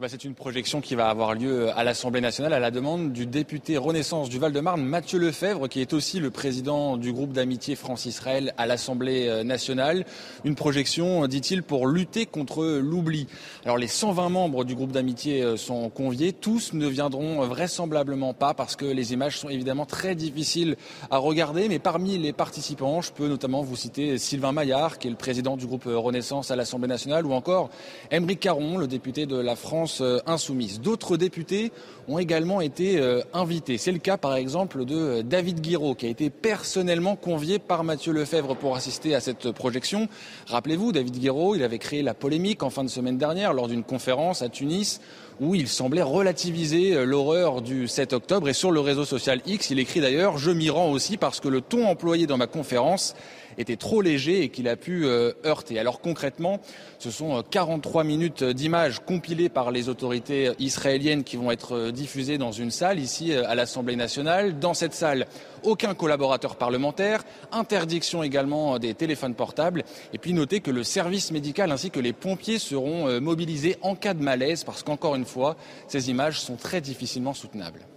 Bah, 0.00 0.06
c'est 0.08 0.24
une 0.24 0.34
projection 0.34 0.80
qui 0.80 0.94
va 0.94 1.10
avoir 1.10 1.34
lieu 1.34 1.68
à 1.76 1.84
l'Assemblée 1.84 2.22
nationale 2.22 2.54
à 2.54 2.58
la 2.58 2.70
demande 2.70 3.12
du 3.12 3.26
député 3.26 3.76
Renaissance 3.76 4.30
du 4.30 4.38
Val-de-Marne, 4.38 4.82
Mathieu 4.82 5.18
Lefebvre, 5.18 5.68
qui 5.68 5.82
est 5.82 5.92
aussi 5.92 6.20
le 6.20 6.30
président 6.30 6.96
du 6.96 7.12
groupe 7.12 7.32
d'amitié 7.34 7.76
France-Israël 7.76 8.54
à 8.56 8.64
l'Assemblée 8.64 9.28
euh, 9.28 9.44
nationale. 9.44 10.06
Une 10.44 10.54
projection, 10.54 11.26
dit-il, 11.26 11.62
pour 11.62 11.86
lutter 11.86 12.24
contre 12.24 12.64
l'oubli. 12.64 13.26
Alors 13.66 13.76
les 13.76 13.88
120 13.88 14.30
membres 14.30 14.64
du 14.64 14.74
groupe 14.74 14.90
d'amitié 14.90 15.42
euh, 15.42 15.58
sont 15.58 15.90
conviés. 15.90 16.32
Tous 16.32 16.72
ne 16.72 16.86
viendront 16.86 17.46
vraisemblablement 17.46 18.32
pas 18.32 18.54
parce 18.54 18.76
que 18.76 18.86
les 18.86 19.12
images 19.12 19.38
sont 19.38 19.50
évidemment 19.50 19.84
très 19.84 20.14
difficiles 20.14 20.76
à 21.10 21.18
regarder. 21.18 21.68
Mais 21.68 21.78
parmi 21.78 22.16
les 22.16 22.32
participants, 22.32 23.02
je 23.02 23.12
peux 23.12 23.28
notamment 23.28 23.60
vous 23.60 23.76
citer 23.76 24.16
Sylvain 24.16 24.52
Maillard, 24.52 24.98
qui 24.98 25.08
est 25.08 25.10
le 25.10 25.18
président 25.18 25.58
du 25.58 25.66
groupe 25.66 25.84
Renaissance 25.84 26.50
à 26.50 26.56
l'Assemblée 26.56 26.88
nationale, 26.88 27.26
ou 27.26 27.34
encore 27.34 27.68
Émeric 28.10 28.40
Caron, 28.40 28.78
le 28.78 28.86
député 28.86 29.26
de 29.26 29.36
la 29.36 29.56
France 29.56 29.89
euh, 30.00 30.20
insoumise. 30.26 30.80
D'autres 30.80 31.16
députés 31.16 31.72
ont 32.08 32.18
également 32.18 32.60
été 32.60 32.98
euh, 32.98 33.22
invités. 33.32 33.78
C'est 33.78 33.92
le 33.92 33.98
cas 33.98 34.16
par 34.16 34.36
exemple 34.36 34.84
de 34.84 34.94
euh, 34.94 35.22
David 35.22 35.60
Guiraud 35.60 35.94
qui 35.94 36.06
a 36.06 36.08
été 36.08 36.30
personnellement 36.30 37.16
convié 37.16 37.58
par 37.58 37.82
Mathieu 37.82 38.12
Lefebvre 38.12 38.54
pour 38.54 38.76
assister 38.76 39.14
à 39.14 39.20
cette 39.20 39.50
projection. 39.50 40.08
Rappelez-vous, 40.46 40.92
David 40.92 41.18
Guiraud, 41.18 41.56
il 41.56 41.62
avait 41.62 41.78
créé 41.78 42.02
la 42.02 42.14
polémique 42.14 42.62
en 42.62 42.70
fin 42.70 42.84
de 42.84 42.88
semaine 42.88 43.18
dernière 43.18 43.52
lors 43.52 43.68
d'une 43.68 43.84
conférence 43.84 44.42
à 44.42 44.48
Tunis 44.48 45.00
où 45.40 45.54
il 45.54 45.68
semblait 45.68 46.02
relativiser 46.02 47.06
l'horreur 47.06 47.62
du 47.62 47.88
7 47.88 48.12
octobre 48.12 48.50
et 48.50 48.52
sur 48.52 48.70
le 48.70 48.80
réseau 48.80 49.06
social 49.06 49.40
X, 49.46 49.70
il 49.70 49.78
écrit 49.78 50.00
d'ailleurs 50.00 50.36
Je 50.36 50.50
m'y 50.50 50.68
rends 50.68 50.90
aussi 50.90 51.16
parce 51.16 51.40
que 51.40 51.48
le 51.48 51.62
ton 51.62 51.86
employé 51.86 52.26
dans 52.26 52.36
ma 52.36 52.46
conférence 52.46 53.14
était 53.58 53.76
trop 53.76 54.02
léger 54.02 54.42
et 54.42 54.48
qu'il 54.48 54.68
a 54.68 54.76
pu 54.76 55.04
euh, 55.04 55.32
heurter. 55.44 55.78
Alors 55.78 56.00
concrètement, 56.00 56.60
ce 56.98 57.10
sont 57.10 57.42
43 57.48 58.02
euh, 58.02 58.06
minutes 58.06 58.44
d'images 58.44 59.00
compilées 59.00 59.48
par 59.48 59.70
les 59.70 59.88
autorités 59.88 60.50
israéliennes 60.58 61.24
qui 61.24 61.36
vont 61.36 61.50
être 61.50 61.76
euh, 61.76 61.92
diffusées 61.92 62.38
dans 62.38 62.52
une 62.52 62.70
salle 62.70 62.98
ici 62.98 63.34
à 63.34 63.54
l'Assemblée 63.54 63.96
nationale. 63.96 64.58
Dans 64.58 64.74
cette 64.74 64.94
salle, 64.94 65.26
aucun 65.62 65.94
collaborateur 65.94 66.56
parlementaire, 66.56 67.22
interdiction 67.52 68.22
également 68.22 68.78
des 68.78 68.94
téléphones 68.94 69.34
portables. 69.34 69.84
Et 70.12 70.18
puis 70.18 70.32
notez 70.32 70.60
que 70.60 70.70
le 70.70 70.84
service 70.84 71.30
médical 71.32 71.70
ainsi 71.70 71.90
que 71.90 72.00
les 72.00 72.12
pompiers 72.12 72.58
seront 72.58 73.20
mobilisés 73.20 73.76
en 73.82 73.94
cas 73.94 74.14
de 74.14 74.22
malaise 74.22 74.64
parce 74.64 74.82
qu'encore 74.82 75.16
une 75.16 75.26
fois, 75.26 75.56
ces 75.88 76.10
images 76.10 76.40
sont 76.40 76.56
très 76.56 76.80
difficilement 76.80 77.34
soutenables. 77.34 77.89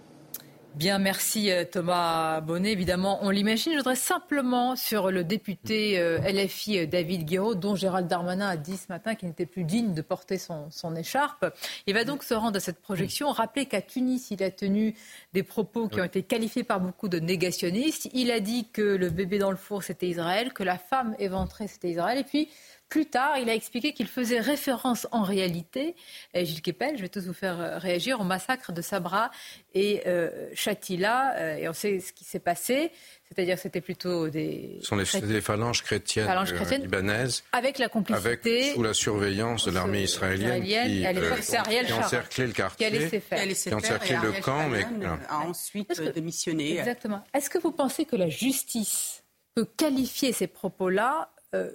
Bien, 0.74 0.98
merci 0.98 1.52
euh, 1.52 1.64
Thomas 1.64 2.40
Bonnet. 2.40 2.72
Évidemment, 2.72 3.20
on 3.22 3.30
l'imagine. 3.30 3.74
Je 3.74 3.78
voudrais 3.78 3.94
simplement 3.94 4.74
sur 4.74 5.12
le 5.12 5.22
député 5.22 6.00
euh, 6.00 6.18
LFI 6.18 6.80
euh, 6.80 6.86
David 6.86 7.24
Guiraud, 7.24 7.54
dont 7.54 7.76
Gérald 7.76 8.08
Darmanin 8.08 8.48
a 8.48 8.56
dit 8.56 8.76
ce 8.76 8.86
matin 8.88 9.14
qu'il 9.14 9.28
n'était 9.28 9.46
plus 9.46 9.62
digne 9.62 9.94
de 9.94 10.02
porter 10.02 10.36
son, 10.36 10.96
écharpe. 10.96 11.46
Il 11.86 11.94
va 11.94 12.02
donc 12.02 12.24
se 12.24 12.34
rendre 12.34 12.56
à 12.56 12.60
cette 12.60 12.80
projection. 12.80 13.30
Rappeler 13.30 13.66
qu'à 13.66 13.82
Tunis, 13.82 14.32
il 14.32 14.42
a 14.42 14.50
tenu 14.50 14.96
des 15.32 15.44
propos 15.44 15.86
qui 15.86 16.00
ont 16.00 16.04
été 16.04 16.24
qualifiés 16.24 16.64
par 16.64 16.80
beaucoup 16.80 17.08
de 17.08 17.20
négationnistes. 17.20 18.08
Il 18.12 18.32
a 18.32 18.40
dit 18.40 18.66
que 18.72 18.82
le 18.82 19.10
bébé 19.10 19.38
dans 19.38 19.52
le 19.52 19.56
four, 19.56 19.84
c'était 19.84 20.08
Israël, 20.08 20.52
que 20.52 20.64
la 20.64 20.78
femme 20.78 21.14
éventrée, 21.20 21.68
c'était 21.68 21.90
Israël. 21.90 22.18
Et 22.18 22.24
puis, 22.24 22.48
plus 22.94 23.06
tard, 23.06 23.38
il 23.38 23.50
a 23.50 23.54
expliqué 23.56 23.92
qu'il 23.92 24.06
faisait 24.06 24.38
référence 24.38 25.08
en 25.10 25.24
réalité, 25.24 25.96
et 26.32 26.44
Gilles 26.44 26.62
Kepel, 26.62 26.96
je 26.96 27.02
vais 27.02 27.08
tous 27.08 27.26
vous 27.26 27.32
faire 27.32 27.60
euh, 27.60 27.76
réagir, 27.76 28.20
au 28.20 28.22
massacre 28.22 28.70
de 28.70 28.80
Sabra 28.82 29.32
et 29.74 30.02
euh, 30.06 30.30
Chatila. 30.54 31.34
Euh, 31.34 31.56
et 31.56 31.68
on 31.68 31.72
sait 31.72 31.98
ce 31.98 32.12
qui 32.12 32.22
s'est 32.22 32.38
passé. 32.38 32.92
C'est-à-dire 33.24 33.58
c'était 33.58 33.80
plutôt 33.80 34.28
des... 34.28 34.78
Ce 34.80 34.86
sont 34.86 34.96
les, 34.96 35.40
phalanges 35.40 35.82
chrétiennes, 35.82 36.28
euh, 36.28 36.76
libanaises. 36.76 37.42
Avec 37.50 37.78
la 37.78 37.88
complicité... 37.88 38.28
Avec, 38.28 38.74
sous 38.74 38.82
la 38.84 38.94
surveillance 38.94 39.64
de 39.66 39.72
l'armée 39.72 40.04
israélienne, 40.04 40.62
qui, 40.62 41.04
a 41.04 41.98
encerclé 41.98 42.46
le 42.46 42.52
quartier, 42.52 42.92
qui 42.92 43.70
a 43.70 43.74
encerclé 43.74 44.16
le 44.22 44.40
camp, 44.40 44.68
mais... 44.68 44.84
a 45.28 45.40
ensuite 45.40 46.00
démissionné. 46.14 46.78
Exactement. 46.78 47.24
Est-ce 47.34 47.50
que 47.50 47.58
vous 47.58 47.72
pensez 47.72 48.04
que 48.04 48.14
la 48.14 48.28
justice 48.28 49.24
peut 49.56 49.66
qualifier 49.76 50.32
ces 50.32 50.46
propos-là 50.46 51.33
euh, 51.54 51.70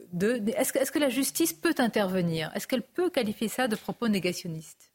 est-ce 0.57 0.91
que, 0.91 0.99
la 0.99 1.09
justice 1.09 1.53
peut 1.53 1.75
intervenir? 1.77 2.51
Est-ce 2.55 2.67
qu'elle 2.67 2.83
peut 2.83 3.09
qualifier 3.09 3.47
ça 3.47 3.67
de 3.67 3.75
propos 3.75 4.07
négationnistes 4.07 4.91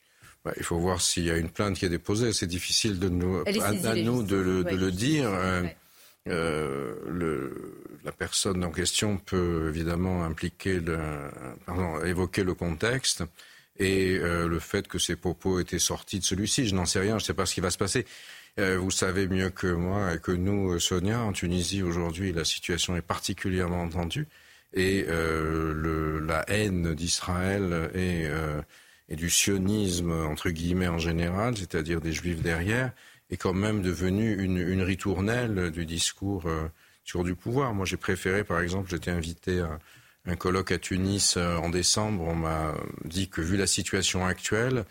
il 0.59 0.62
faut 0.62 0.77
voir 0.77 1.01
s'il 1.01 1.25
y 1.25 1.31
a 1.31 1.38
une 1.38 1.49
plainte 1.49 1.79
qui 1.79 1.87
est 1.87 1.88
déposée. 1.88 2.35
C'est 2.35 2.47
difficile 2.47 2.99
de 2.99 3.09
nous, 3.09 3.42
à, 3.47 3.94
nous 3.94 4.23
de 4.23 4.37
le, 4.37 4.92
dire. 4.92 5.27
Euh, 5.27 5.62
euh, 6.29 6.97
le, 7.09 7.81
la 8.05 8.12
personne 8.12 8.62
en 8.62 8.70
question 8.70 9.16
peut 9.16 9.70
évidemment 9.70 10.23
impliquer 10.23 10.81
le, 10.81 10.99
pardon, 11.64 12.05
évoquer 12.05 12.44
le 12.44 12.53
contexte 12.53 13.25
et 13.79 14.18
le 14.18 14.59
fait 14.59 14.87
que 14.87 14.99
ces 14.99 15.16
propos 15.16 15.61
étaient 15.61 15.79
sortis 15.79 16.18
de 16.18 16.25
celui-ci. 16.25 16.68
Je 16.68 16.75
n'en 16.75 16.85
sais 16.85 17.01
rien, 17.01 17.18
je 17.18 17.25
ne 17.25 17.27
sais 17.27 17.33
pas 17.33 17.47
ce 17.47 17.55
qui 17.55 17.62
va 17.62 17.70
se 17.70 17.79
passer. 17.79 18.05
vous 18.59 18.90
savez 18.90 19.27
mieux 19.27 19.49
que 19.49 19.68
moi 19.68 20.12
et 20.12 20.18
que 20.18 20.33
nous, 20.33 20.79
Sonia, 20.79 21.20
en 21.20 21.33
Tunisie 21.33 21.83
aujourd'hui, 21.83 22.35
la 22.35 22.44
situation 22.44 22.97
est 22.97 23.03
particulièrement 23.03 23.88
tendue 23.88 24.29
et 24.74 25.06
euh, 25.08 25.72
le, 25.72 26.18
la 26.18 26.44
haine 26.50 26.94
d'Israël 26.94 27.90
et, 27.94 28.26
euh, 28.26 28.60
et, 29.08 29.16
du 29.16 29.30
sionisme, 29.30 30.10
entre 30.10 30.50
guillemets, 30.50 30.88
en 30.88 30.98
général, 30.98 31.56
c'est-à-dire 31.56 32.00
des 32.00 32.12
juifs 32.12 32.42
derrière, 32.42 32.92
est 33.30 33.37
quand 33.37 33.54
même 33.54 33.82
devenue 33.82 34.34
une, 34.42 34.58
une 34.58 34.82
ritournelle 34.82 35.70
du 35.70 35.87
discours 35.87 36.46
euh, 36.46 36.68
sur 37.04 37.22
du 37.24 37.34
pouvoir. 37.34 37.72
Moi, 37.72 37.87
j'ai 37.87 37.96
préféré, 37.96 38.44
par 38.44 38.60
exemple, 38.60 38.90
j'étais 38.90 39.10
invité 39.10 39.60
à 39.60 39.78
un 40.26 40.37
colloque 40.37 40.72
à 40.72 40.78
Tunis 40.78 41.37
en 41.37 41.68
décembre. 41.68 42.24
On 42.24 42.34
m'a 42.34 42.74
dit 43.04 43.28
que, 43.28 43.42
vu 43.42 43.56
la 43.56 43.66
situation 43.66 44.24
actuelle, 44.24 44.84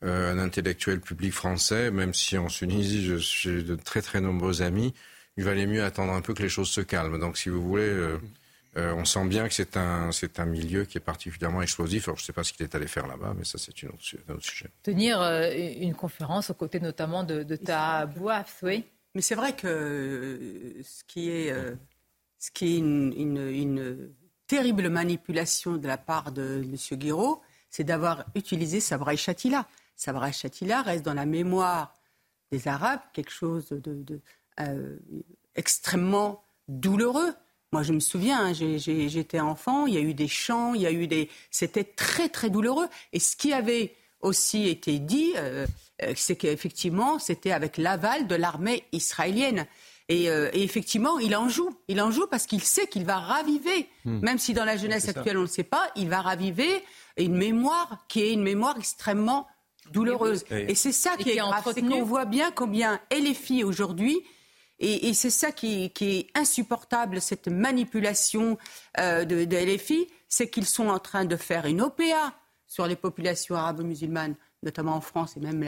un 0.00 0.38
intellectuel 0.38 1.00
public 1.00 1.32
français, 1.32 1.90
même 1.90 2.14
si 2.14 2.38
en 2.38 2.46
Tunisie, 2.46 3.14
j'ai 3.18 3.62
de 3.62 3.76
très 3.76 4.00
très 4.00 4.22
nombreux 4.22 4.62
amis, 4.62 4.94
il 5.38 5.44
valait 5.44 5.66
mieux 5.66 5.84
attendre 5.84 6.12
un 6.12 6.20
peu 6.20 6.34
que 6.34 6.42
les 6.42 6.48
choses 6.48 6.68
se 6.68 6.80
calment. 6.80 7.18
Donc, 7.18 7.38
si 7.38 7.48
vous 7.48 7.62
voulez, 7.62 7.84
euh, 7.84 8.18
on 8.78 9.04
sent 9.04 9.26
bien 9.26 9.48
que 9.48 9.54
c'est 9.54 9.76
un, 9.76 10.12
c'est 10.12 10.40
un 10.40 10.44
milieu 10.44 10.84
qui 10.84 10.98
est 10.98 11.02
particulièrement 11.02 11.62
explosif. 11.62 12.08
Alors, 12.08 12.16
je 12.16 12.22
ne 12.22 12.26
sais 12.26 12.32
pas 12.32 12.44
ce 12.44 12.52
qu'il 12.52 12.64
est 12.64 12.74
allé 12.74 12.86
faire 12.86 13.06
là-bas, 13.06 13.34
mais 13.36 13.44
ça, 13.44 13.58
c'est 13.58 13.72
un 13.84 13.88
autre 13.88 14.44
sujet. 14.44 14.68
Tenir 14.82 15.20
euh, 15.20 15.50
une 15.80 15.94
conférence 15.94 16.50
aux 16.50 16.54
côtés 16.54 16.80
notamment 16.80 17.24
de, 17.24 17.42
de 17.42 17.56
ta 17.56 18.08
oui. 18.62 18.84
Mais 19.14 19.22
c'est 19.22 19.34
vrai 19.34 19.56
que 19.56 19.66
euh, 19.66 20.82
ce 20.82 21.02
qui 21.04 21.30
est, 21.30 21.54
ce 22.38 22.50
qui 22.50 22.74
est 22.74 22.78
une, 22.78 24.10
terrible 24.46 24.88
manipulation 24.88 25.76
de 25.76 25.86
la 25.86 25.98
part 25.98 26.32
de 26.32 26.62
M. 26.64 26.98
Guiraud, 26.98 27.42
c'est 27.68 27.84
d'avoir 27.84 28.24
utilisé 28.34 28.80
Sabra 28.80 29.14
Chatila. 29.14 29.66
Sabra 29.94 30.32
Chatila 30.32 30.80
reste 30.80 31.04
dans 31.04 31.12
la 31.12 31.26
mémoire 31.26 31.98
des 32.50 32.66
Arabes 32.66 33.00
quelque 33.12 33.30
chose 33.30 33.68
de, 33.68 34.20
extrêmement 35.54 36.42
douloureux. 36.68 37.34
Moi, 37.72 37.82
je 37.82 37.92
me 37.92 38.00
souviens, 38.00 38.46
hein, 38.46 38.52
j'étais 38.54 39.40
enfant, 39.40 39.86
il 39.86 39.94
y 39.94 39.98
a 39.98 40.00
eu 40.00 40.14
des 40.14 40.28
chants, 40.28 40.74
il 40.74 40.82
y 40.82 40.86
a 40.86 40.92
eu 40.92 41.06
des. 41.06 41.28
C'était 41.50 41.84
très, 41.84 42.28
très 42.28 42.48
douloureux. 42.48 42.88
Et 43.12 43.20
ce 43.20 43.36
qui 43.36 43.52
avait 43.52 43.94
aussi 44.20 44.68
été 44.68 44.98
dit, 44.98 45.32
euh, 45.36 45.66
euh, 46.02 46.12
c'est 46.16 46.36
qu'effectivement, 46.36 47.18
c'était 47.18 47.52
avec 47.52 47.76
l'aval 47.76 48.26
de 48.26 48.34
l'armée 48.34 48.84
israélienne. 48.92 49.66
Et, 50.08 50.30
euh, 50.30 50.48
et, 50.54 50.62
effectivement, 50.62 51.18
il 51.18 51.36
en 51.36 51.50
joue. 51.50 51.70
Il 51.88 52.00
en 52.00 52.10
joue 52.10 52.26
parce 52.26 52.46
qu'il 52.46 52.62
sait 52.62 52.86
qu'il 52.86 53.04
va 53.04 53.18
raviver, 53.18 53.86
hmm. 54.06 54.20
même 54.20 54.38
si 54.38 54.54
dans 54.54 54.64
la 54.64 54.78
jeunesse 54.78 55.08
actuelle 55.08 55.36
on 55.36 55.40
ne 55.40 55.46
le 55.46 55.50
sait 55.50 55.62
pas, 55.62 55.90
il 55.94 56.08
va 56.08 56.22
raviver 56.22 56.82
une 57.18 57.36
mémoire 57.36 58.04
qui 58.08 58.22
est 58.22 58.32
une 58.32 58.42
mémoire 58.42 58.76
extrêmement 58.78 59.46
douloureuse. 59.92 60.44
Et, 60.50 60.74
c'est 60.74 60.92
ça 60.92 61.16
qui, 61.18 61.30
est 61.30 61.36
grave, 61.36 61.70
c'est 61.74 61.82
qu'on 61.82 62.04
voit 62.04 62.24
bien 62.24 62.50
combien 62.50 63.00
LFI 63.12 63.64
aujourd'hui 63.64 64.22
et, 64.80 65.12
c'est 65.14 65.30
ça 65.30 65.50
qui, 65.50 65.92
est 66.00 66.26
insupportable, 66.38 67.20
cette 67.20 67.48
manipulation 67.48 68.58
euh, 68.98 69.24
de, 69.24 69.44
LFI, 69.44 70.06
c'est 70.28 70.48
qu'ils 70.48 70.66
sont 70.66 70.88
en 70.88 70.98
train 70.98 71.24
de 71.24 71.36
faire 71.36 71.66
une 71.66 71.82
OPA 71.82 72.34
sur 72.66 72.86
les 72.86 72.96
populations 72.96 73.56
arabo-musulmanes 73.56 74.36
notamment 74.62 74.94
en 74.94 75.00
France, 75.00 75.36
et 75.36 75.40
même, 75.40 75.64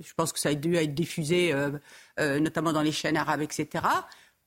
je 0.00 0.14
pense 0.14 0.32
que 0.32 0.38
ça 0.38 0.50
a 0.50 0.54
dû 0.54 0.74
être 0.76 0.94
diffusé, 0.94 1.52
euh, 1.52 1.70
euh, 2.18 2.40
notamment 2.40 2.72
dans 2.72 2.82
les 2.82 2.92
chaînes 2.92 3.16
arabes, 3.16 3.42
etc., 3.42 3.84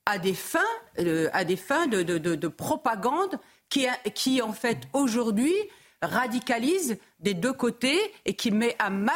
à 0.05 0.19
des 0.19 0.33
fins, 0.33 0.59
euh, 0.99 1.29
des 1.45 1.55
fins 1.55 1.87
de 1.87 2.47
propagande 2.47 3.39
qui, 3.69 3.87
qui, 4.13 4.41
en 4.41 4.53
fait, 4.53 4.79
aujourd'hui, 4.93 5.53
radicalise 6.01 6.97
des 7.19 7.33
deux 7.33 7.53
côtés 7.53 7.99
et 8.25 8.35
qui 8.35 8.51
met 8.51 8.75
à 8.77 8.89
mal 8.89 9.15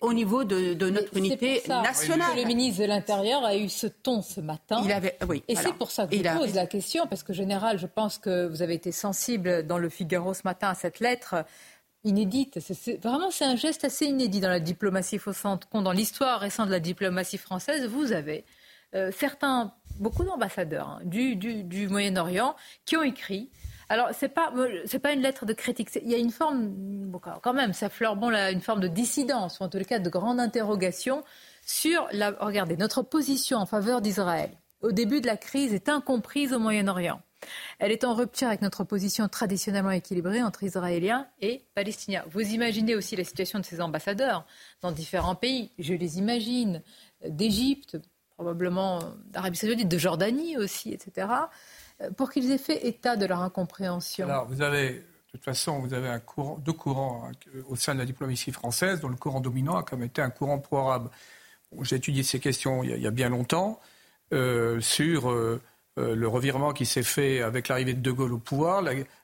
au 0.00 0.12
niveau 0.12 0.44
de, 0.44 0.74
de 0.74 0.90
notre 0.90 1.16
unité 1.16 1.62
nationale. 1.66 2.36
Le 2.36 2.44
ministre 2.44 2.82
de 2.82 2.86
l'Intérieur 2.86 3.44
a 3.44 3.56
eu 3.56 3.68
ce 3.68 3.86
ton 3.86 4.22
ce 4.22 4.40
matin. 4.40 4.80
Il 4.84 4.92
avait, 4.92 5.16
oui, 5.28 5.42
et 5.48 5.56
c'est 5.56 5.74
pour 5.74 5.90
ça 5.90 6.06
que 6.06 6.16
je 6.16 6.22
vous 6.22 6.38
pose 6.38 6.54
la 6.54 6.66
question, 6.66 7.06
parce 7.06 7.22
que, 7.22 7.32
général, 7.32 7.78
je 7.78 7.86
pense 7.86 8.18
que 8.18 8.46
vous 8.46 8.62
avez 8.62 8.74
été 8.74 8.92
sensible 8.92 9.66
dans 9.66 9.78
le 9.78 9.88
Figaro 9.88 10.34
ce 10.34 10.42
matin 10.44 10.68
à 10.68 10.74
cette 10.74 11.00
lettre 11.00 11.44
inédite. 12.04 12.58
Vraiment, 13.02 13.30
c'est 13.30 13.44
un 13.44 13.56
geste 13.56 13.84
assez 13.84 14.06
inédit 14.06 14.40
dans 14.40 14.48
la 14.48 14.60
diplomatie. 14.60 15.18
Faut 15.18 15.32
dans 15.72 15.92
l'histoire 15.92 16.40
récente 16.40 16.66
de 16.66 16.72
la 16.72 16.80
diplomatie 16.80 17.38
française, 17.38 17.86
vous 17.86 18.12
avez 18.12 18.44
euh, 18.94 19.10
certains, 19.14 19.72
beaucoup 19.98 20.24
d'ambassadeurs 20.24 20.88
hein, 20.88 21.00
du, 21.04 21.36
du, 21.36 21.88
Moyen-Orient 21.88 22.54
qui 22.86 22.96
ont 22.96 23.02
écrit. 23.02 23.50
Alors, 23.88 24.08
c'est 24.12 24.28
pas, 24.28 24.52
c'est 24.84 24.98
pas 24.98 25.12
une 25.12 25.22
lettre 25.22 25.46
de 25.46 25.52
critique. 25.52 25.88
Il 26.02 26.10
y 26.10 26.14
a 26.14 26.18
une 26.18 26.30
forme, 26.30 27.10
quand 27.42 27.54
même, 27.54 27.72
ça 27.72 27.88
fleure 27.88 28.16
bon 28.16 28.30
une 28.30 28.60
forme 28.60 28.80
de 28.80 28.88
dissidence, 28.88 29.60
ou 29.60 29.62
en 29.62 29.68
tout 29.68 29.78
cas 29.78 29.98
de 29.98 30.10
grande 30.10 30.40
interrogation 30.40 31.24
sur 31.64 32.06
la. 32.12 32.32
Regardez, 32.40 32.76
notre 32.76 33.02
position 33.02 33.58
en 33.58 33.66
faveur 33.66 34.00
d'Israël 34.00 34.50
au 34.80 34.92
début 34.92 35.20
de 35.20 35.26
la 35.26 35.36
crise 35.36 35.74
est 35.74 35.88
incomprise 35.88 36.52
au 36.52 36.58
Moyen-Orient. 36.58 37.20
Elle 37.78 37.92
est 37.92 38.04
en 38.04 38.14
rupture 38.14 38.48
avec 38.48 38.62
notre 38.62 38.84
position 38.84 39.28
traditionnellement 39.28 39.90
équilibrée 39.90 40.42
entre 40.42 40.64
Israéliens 40.64 41.26
et 41.40 41.64
Palestiniens. 41.74 42.24
Vous 42.30 42.40
imaginez 42.40 42.96
aussi 42.96 43.16
la 43.16 43.24
situation 43.24 43.60
de 43.60 43.64
ces 43.64 43.80
ambassadeurs 43.80 44.44
dans 44.82 44.92
différents 44.92 45.36
pays. 45.36 45.70
Je 45.78 45.94
les 45.94 46.18
imagine 46.18 46.82
d'Égypte, 47.26 47.96
probablement 48.34 49.00
d'Arabie 49.26 49.56
saoudite, 49.56 49.88
de 49.88 49.98
Jordanie 49.98 50.56
aussi, 50.56 50.92
etc., 50.92 51.28
pour 52.16 52.30
qu'ils 52.30 52.50
aient 52.50 52.58
fait 52.58 52.86
état 52.86 53.16
de 53.16 53.26
leur 53.26 53.40
incompréhension. 53.40 54.28
Alors, 54.28 54.46
vous 54.46 54.62
avez, 54.62 54.90
de 54.90 55.02
toute 55.32 55.44
façon, 55.44 55.80
vous 55.80 55.94
avez 55.94 56.08
un 56.08 56.20
courant, 56.20 56.58
deux 56.58 56.72
courants 56.72 57.28
hein, 57.28 57.60
au 57.68 57.76
sein 57.76 57.94
de 57.94 57.98
la 57.98 58.06
diplomatie 58.06 58.52
française, 58.52 59.00
dont 59.00 59.08
le 59.08 59.16
courant 59.16 59.40
dominant 59.40 59.76
a 59.76 59.82
comme 59.82 60.02
été 60.02 60.22
un 60.22 60.30
courant 60.30 60.58
pro-arabe. 60.58 61.10
J'ai 61.82 61.96
étudié 61.96 62.22
ces 62.22 62.40
questions 62.40 62.82
il 62.82 63.00
y 63.00 63.06
a, 63.06 63.10
bien 63.10 63.28
longtemps 63.28 63.80
euh, 64.32 64.80
sur 64.80 65.30
euh, 65.30 65.60
euh, 65.98 66.14
le 66.14 66.28
revirement 66.28 66.72
qui 66.72 66.86
s'est 66.86 67.02
fait 67.02 67.42
avec 67.42 67.68
l'arrivée 67.68 67.94
de 67.94 68.00
De 68.00 68.10
Gaulle 68.10 68.32
au 68.32 68.38
pouvoir 68.38 68.82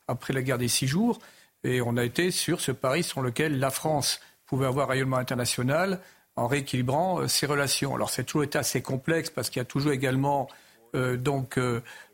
après 0.09 0.33
la 0.33 0.43
guerre 0.43 0.59
des 0.59 0.69
six 0.69 0.87
jours. 0.87 1.19
Et 1.63 1.81
on 1.81 1.97
a 1.97 2.05
été 2.05 2.31
sur 2.31 2.61
ce 2.61 2.73
pari 2.73 3.03
sur 3.03 3.23
lequel 3.23 3.59
la 3.59 3.71
France 3.71 4.21
pouvait 4.47 4.67
avoir 4.67 4.89
un 4.89 4.93
rayonnement 4.93 5.17
international 5.17 6.01
en 6.37 6.47
rééquilibrant 6.47 7.27
ses 7.29 7.47
relations. 7.47 7.95
Alors 7.95 8.11
c'est 8.11 8.25
toujours 8.25 8.45
été 8.45 8.59
assez 8.59 8.83
complexe 8.83 9.31
parce 9.31 9.49
qu'il 9.49 9.61
y 9.61 9.63
a 9.63 9.67
toujours 9.67 9.93
également 9.93 10.49
donc 10.93 11.59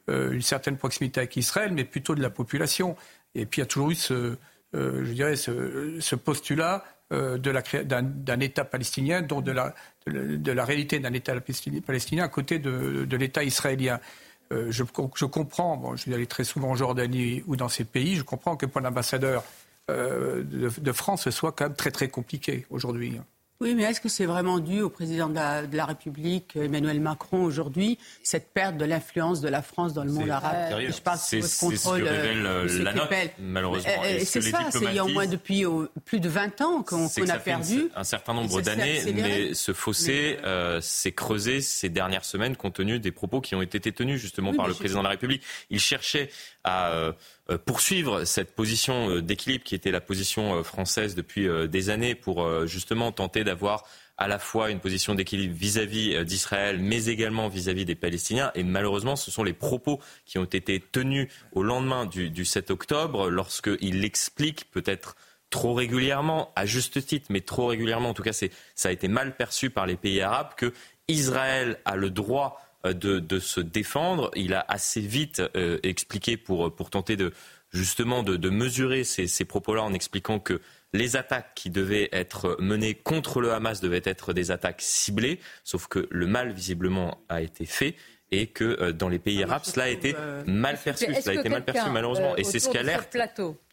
une 0.08 0.42
certaine 0.42 0.76
proximité 0.76 1.20
avec 1.20 1.36
Israël, 1.36 1.72
mais 1.72 1.84
plutôt 1.84 2.14
de 2.14 2.22
la 2.22 2.30
population. 2.30 2.96
Et 3.34 3.46
puis 3.46 3.60
il 3.60 3.62
y 3.62 3.64
a 3.64 3.66
toujours 3.66 3.90
eu 3.90 3.94
ce, 3.94 4.36
je 4.72 5.12
dirais, 5.12 5.36
ce, 5.36 6.14
postulat 6.16 6.84
d'un 7.10 8.40
État 8.40 8.64
palestinien, 8.64 9.22
dont 9.22 9.40
de 9.40 9.52
la, 9.52 10.64
réalité 10.64 10.98
d'un 10.98 11.12
État 11.12 11.34
palestinien 11.40 12.24
à 12.24 12.28
côté 12.28 12.58
de, 12.58 13.16
l'État 13.16 13.44
israélien. 13.44 14.00
Euh, 14.52 14.70
je, 14.70 14.82
comprends, 15.26 15.76
bon, 15.76 15.94
je 15.94 16.02
suis 16.02 16.14
allé 16.14 16.26
très 16.26 16.42
souvent 16.42 16.70
en 16.70 16.74
Jordanie 16.74 17.44
ou 17.46 17.54
dans 17.54 17.68
ces 17.68 17.84
pays, 17.84 18.16
je 18.16 18.22
comprends 18.22 18.56
que 18.56 18.66
pour 18.66 18.80
l'ambassadeur 18.80 19.44
euh, 19.90 20.42
de, 20.42 20.68
de, 20.68 20.92
France, 20.92 21.22
ce 21.22 21.30
soit 21.30 21.52
quand 21.52 21.66
même 21.66 21.76
très 21.76 21.92
très 21.92 22.08
compliqué 22.08 22.66
aujourd'hui. 22.68 23.20
Oui, 23.62 23.74
mais 23.74 23.82
est-ce 23.82 24.00
que 24.00 24.08
c'est 24.08 24.24
vraiment 24.24 24.58
dû 24.58 24.80
au 24.80 24.88
président 24.88 25.28
de 25.28 25.76
la, 25.76 25.84
République, 25.84 26.56
Emmanuel 26.56 26.98
Macron, 26.98 27.42
aujourd'hui, 27.44 27.98
cette 28.22 28.54
perte 28.54 28.78
de 28.78 28.86
l'influence 28.86 29.42
de 29.42 29.50
la 29.50 29.60
France 29.60 29.92
dans 29.92 30.02
le 30.02 30.10
monde 30.10 30.30
arabe? 30.30 30.80
Je 30.80 30.98
pense 31.02 31.26
c'est 31.26 31.42
ce 31.42 31.66
que 31.66 31.90
révèle 31.90 32.46
euh, 32.46 32.82
la 32.82 32.94
note, 32.94 33.10
malheureusement. 33.38 33.90
c'est 34.24 34.40
ça, 34.40 34.70
c'est 34.70 34.84
il 34.84 34.94
y 34.94 34.98
a 34.98 35.04
au 35.04 35.08
moins 35.08 35.26
depuis 35.26 35.66
plus 36.06 36.20
de 36.20 36.28
20 36.30 36.60
ans 36.62 36.82
qu'on 36.82 37.06
a 37.06 37.38
perdu. 37.38 37.90
Un, 37.94 38.04
certain 38.04 38.32
nombre 38.32 38.62
d'années, 38.62 39.02
mais 39.14 39.52
ce 39.52 39.74
fossé 39.74 40.38
euh, 40.42 40.80
s'est 40.80 41.12
creusé 41.12 41.60
ces 41.60 41.90
dernières 41.90 42.24
semaines 42.24 42.56
compte 42.56 42.76
tenu 42.76 42.98
des 42.98 43.12
propos 43.12 43.42
qui 43.42 43.54
ont 43.54 43.60
été 43.60 43.92
tenus 43.92 44.18
justement 44.18 44.54
par 44.54 44.68
le 44.68 44.74
président 44.74 45.00
de 45.00 45.04
la 45.04 45.10
République. 45.10 45.42
Il 45.68 45.80
cherchait 45.80 46.30
à 46.64 46.90
euh, 46.90 47.12
euh, 47.50 47.58
poursuivre 47.58 48.24
cette 48.24 48.54
position 48.54 49.10
euh, 49.10 49.22
d'équilibre 49.22 49.64
qui 49.64 49.74
était 49.74 49.90
la 49.90 50.00
position 50.00 50.62
française 50.62 51.14
depuis 51.14 51.48
des 51.68 51.90
années 51.90 52.14
pour 52.14 52.66
justement 52.66 53.12
tenter 53.12 53.44
d'avoir 53.44 53.84
à 54.16 54.28
la 54.28 54.38
fois 54.38 54.70
une 54.70 54.80
position 54.80 55.14
d'équilibre 55.14 55.54
vis-à-vis 55.54 56.24
d'Israël, 56.24 56.78
mais 56.78 57.06
également 57.06 57.48
vis-à-vis 57.48 57.84
des 57.84 57.94
Palestiniens. 57.94 58.50
Et 58.54 58.62
malheureusement, 58.62 59.16
ce 59.16 59.30
sont 59.30 59.42
les 59.42 59.54
propos 59.54 60.00
qui 60.26 60.38
ont 60.38 60.44
été 60.44 60.80
tenus 60.80 61.28
au 61.52 61.62
lendemain 61.62 62.04
du, 62.04 62.30
du 62.30 62.44
7 62.44 62.70
octobre, 62.70 63.30
lorsqu'il 63.30 64.04
explique 64.04 64.70
peut-être 64.70 65.16
trop 65.48 65.74
régulièrement, 65.74 66.52
à 66.54 66.66
juste 66.66 67.04
titre, 67.04 67.26
mais 67.30 67.40
trop 67.40 67.66
régulièrement, 67.66 68.10
en 68.10 68.14
tout 68.14 68.22
cas, 68.22 68.32
ça 68.32 68.88
a 68.88 68.92
été 68.92 69.08
mal 69.08 69.36
perçu 69.36 69.70
par 69.70 69.86
les 69.86 69.96
pays 69.96 70.20
arabes, 70.20 70.54
que 70.56 70.72
Israël 71.08 71.78
a 71.84 71.96
le 71.96 72.10
droit 72.10 72.60
euh, 72.86 72.92
de, 72.92 73.38
se 73.38 73.60
défendre. 73.60 74.30
Il 74.36 74.54
a 74.54 74.64
assez 74.68 75.00
vite 75.00 75.42
euh, 75.56 75.78
expliqué 75.82 76.36
pour, 76.36 76.74
pour 76.74 76.90
tenter 76.90 77.16
de 77.16 77.32
justement 77.72 78.22
de, 78.22 78.50
mesurer 78.50 79.04
ces, 79.04 79.26
ces 79.26 79.44
propos-là 79.44 79.82
en 79.82 79.92
expliquant 79.92 80.40
que 80.40 80.60
les 80.92 81.16
attaques 81.16 81.52
qui 81.54 81.70
devaient 81.70 82.08
être 82.12 82.56
menées 82.58 82.94
contre 82.94 83.40
le 83.40 83.52
Hamas 83.52 83.80
devaient 83.80 84.02
être 84.04 84.32
des 84.32 84.50
attaques 84.50 84.80
ciblées, 84.82 85.38
sauf 85.62 85.86
que 85.86 86.08
le 86.10 86.26
mal 86.26 86.52
visiblement 86.52 87.22
a 87.28 87.42
été 87.42 87.66
fait 87.66 87.94
et 88.32 88.46
que 88.46 88.64
euh, 88.64 88.92
dans 88.92 89.08
les 89.08 89.18
pays 89.18 89.42
arabes, 89.42 89.64
cela 89.64 89.84
a 89.84 89.88
été 89.88 90.14
mal 90.46 90.78
perçu. 90.78 91.06
Cela 91.06 91.38
a 91.38 91.40
été 91.40 91.48
mal 91.48 91.64
perçu 91.64 91.90
malheureusement. 91.90 92.36
et 92.36 92.44
c'est 92.44 92.58
ce 92.58 92.68
qu'alerte. 92.68 93.16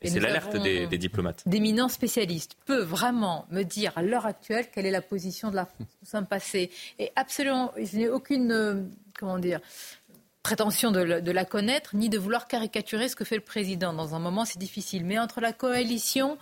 Et 0.02 0.10
c'est 0.10 0.20
l'alerte 0.20 0.56
des, 0.58 0.88
des, 0.88 0.98
diplomates. 0.98 1.44
D'éminents 1.46 1.90
spécialistes 1.90 2.58
peut 2.66 2.82
vraiment 2.82 3.46
me 3.52 3.64
dire 3.64 3.94
à 3.96 4.02
l'heure 4.02 4.26
actuelle 4.26 4.68
quelle 4.74 4.86
est 4.86 4.92
la 4.92 5.02
position 5.02 5.50
de 5.52 5.56
la 5.56 5.66
France. 5.66 5.88
Nous 6.02 6.08
sommes 6.08 6.28
passés. 6.28 6.72
Et 7.00 7.12
absolument, 7.16 7.74
je 7.78 7.98
n'ai 7.98 8.10
aucune, 8.10 8.52
euh, 8.52 8.84
comment 9.18 9.40
dire, 9.40 9.60
prétention 10.48 10.92
de, 10.92 11.02
la 11.02 11.44
connaître, 11.44 11.94
ni 11.94 12.08
de 12.08 12.18
vouloir 12.18 12.48
caricaturer 12.48 13.10
ce 13.10 13.18
que 13.18 13.26
fait 13.26 13.36
le 13.36 13.42
président. 13.42 13.92
Dans 13.92 14.16
un 14.16 14.20
moment, 14.20 14.46
c'est 14.46 14.60
difficile. 14.60 15.04
Mais 15.04 15.20
entre 15.20 15.42
la 15.42 15.52
coalition 15.52 16.38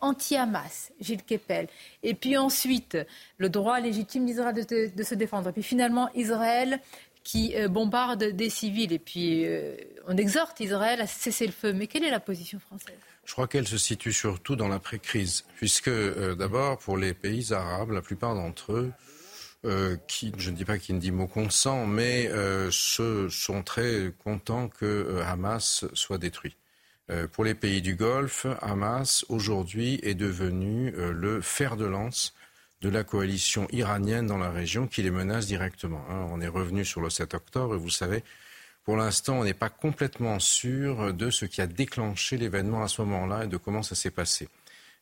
anti-Hamas, 0.00 0.92
Gilles 0.98 1.22
Kepel, 1.22 1.68
et 2.02 2.14
puis 2.14 2.38
ensuite 2.38 2.96
le 3.36 3.50
droit 3.50 3.78
légitime 3.78 4.24
d'Israël 4.24 4.54
de, 4.54 4.90
de, 4.96 5.02
se 5.02 5.14
défendre, 5.14 5.50
et 5.50 5.52
puis 5.52 5.62
finalement 5.62 6.08
Israël 6.14 6.80
qui 7.24 7.54
euh, 7.56 7.68
bombarde 7.68 8.24
des 8.24 8.50
civils. 8.50 8.92
Et 8.92 8.98
puis, 8.98 9.46
euh, 9.46 9.76
on 10.06 10.16
exhorte 10.16 10.60
Israël 10.60 11.00
à 11.00 11.06
cesser 11.06 11.46
le 11.46 11.52
feu. 11.52 11.72
Mais 11.72 11.86
quelle 11.86 12.04
est 12.04 12.10
la 12.10 12.20
position 12.20 12.58
française? 12.58 12.96
Je 13.24 13.32
crois 13.32 13.46
qu'elle 13.46 13.68
se 13.68 13.78
situe 13.78 14.12
surtout 14.12 14.56
dans 14.56 14.68
l'après-crise, 14.68 15.44
puisque 15.56 15.88
euh, 15.88 16.34
d'abord, 16.34 16.78
pour 16.78 16.96
les 16.96 17.14
pays 17.14 17.52
arabes, 17.52 17.90
la 17.90 18.02
plupart 18.02 18.34
d'entre 18.34 18.72
eux, 18.72 18.92
qui, 20.08 20.32
je 20.38 20.50
ne 20.50 20.56
dis 20.56 20.64
pas 20.64 20.78
qu'ils 20.78 20.94
ne 20.94 21.00
disent 21.00 21.12
mot 21.12 21.26
consent, 21.26 21.84
mais 21.84 22.30
sont 22.70 23.62
très 23.62 24.10
contents 24.24 24.68
que 24.68 25.20
Hamas 25.22 25.84
soit 25.92 26.16
détruit. 26.16 26.56
pour 27.32 27.44
les 27.44 27.52
pays 27.52 27.82
du 27.82 27.94
Golfe, 27.94 28.46
Hamas, 28.62 29.26
aujourd'hui, 29.28 30.00
est 30.02 30.14
devenu 30.14 30.94
le 30.96 31.42
fer 31.42 31.76
de 31.76 31.84
lance 31.84 32.32
de 32.80 32.88
la 32.88 33.04
coalition 33.04 33.66
iranienne 33.72 34.26
dans 34.26 34.38
la 34.38 34.50
région 34.50 34.86
qui 34.86 35.02
les 35.02 35.10
menace 35.10 35.46
directement. 35.46 36.04
Hein. 36.08 36.26
On 36.30 36.40
est 36.40 36.48
revenu 36.48 36.84
sur 36.84 37.00
le 37.00 37.10
7 37.10 37.34
octobre 37.34 37.74
et 37.74 37.78
vous 37.78 37.90
savez, 37.90 38.24
pour 38.84 38.96
l'instant, 38.96 39.38
on 39.38 39.44
n'est 39.44 39.54
pas 39.54 39.68
complètement 39.68 40.38
sûr 40.38 41.12
de 41.12 41.30
ce 41.30 41.44
qui 41.44 41.60
a 41.60 41.66
déclenché 41.66 42.38
l'événement 42.38 42.82
à 42.82 42.88
ce 42.88 43.02
moment-là 43.02 43.44
et 43.44 43.48
de 43.48 43.56
comment 43.56 43.82
ça 43.82 43.94
s'est 43.94 44.10
passé. 44.10 44.48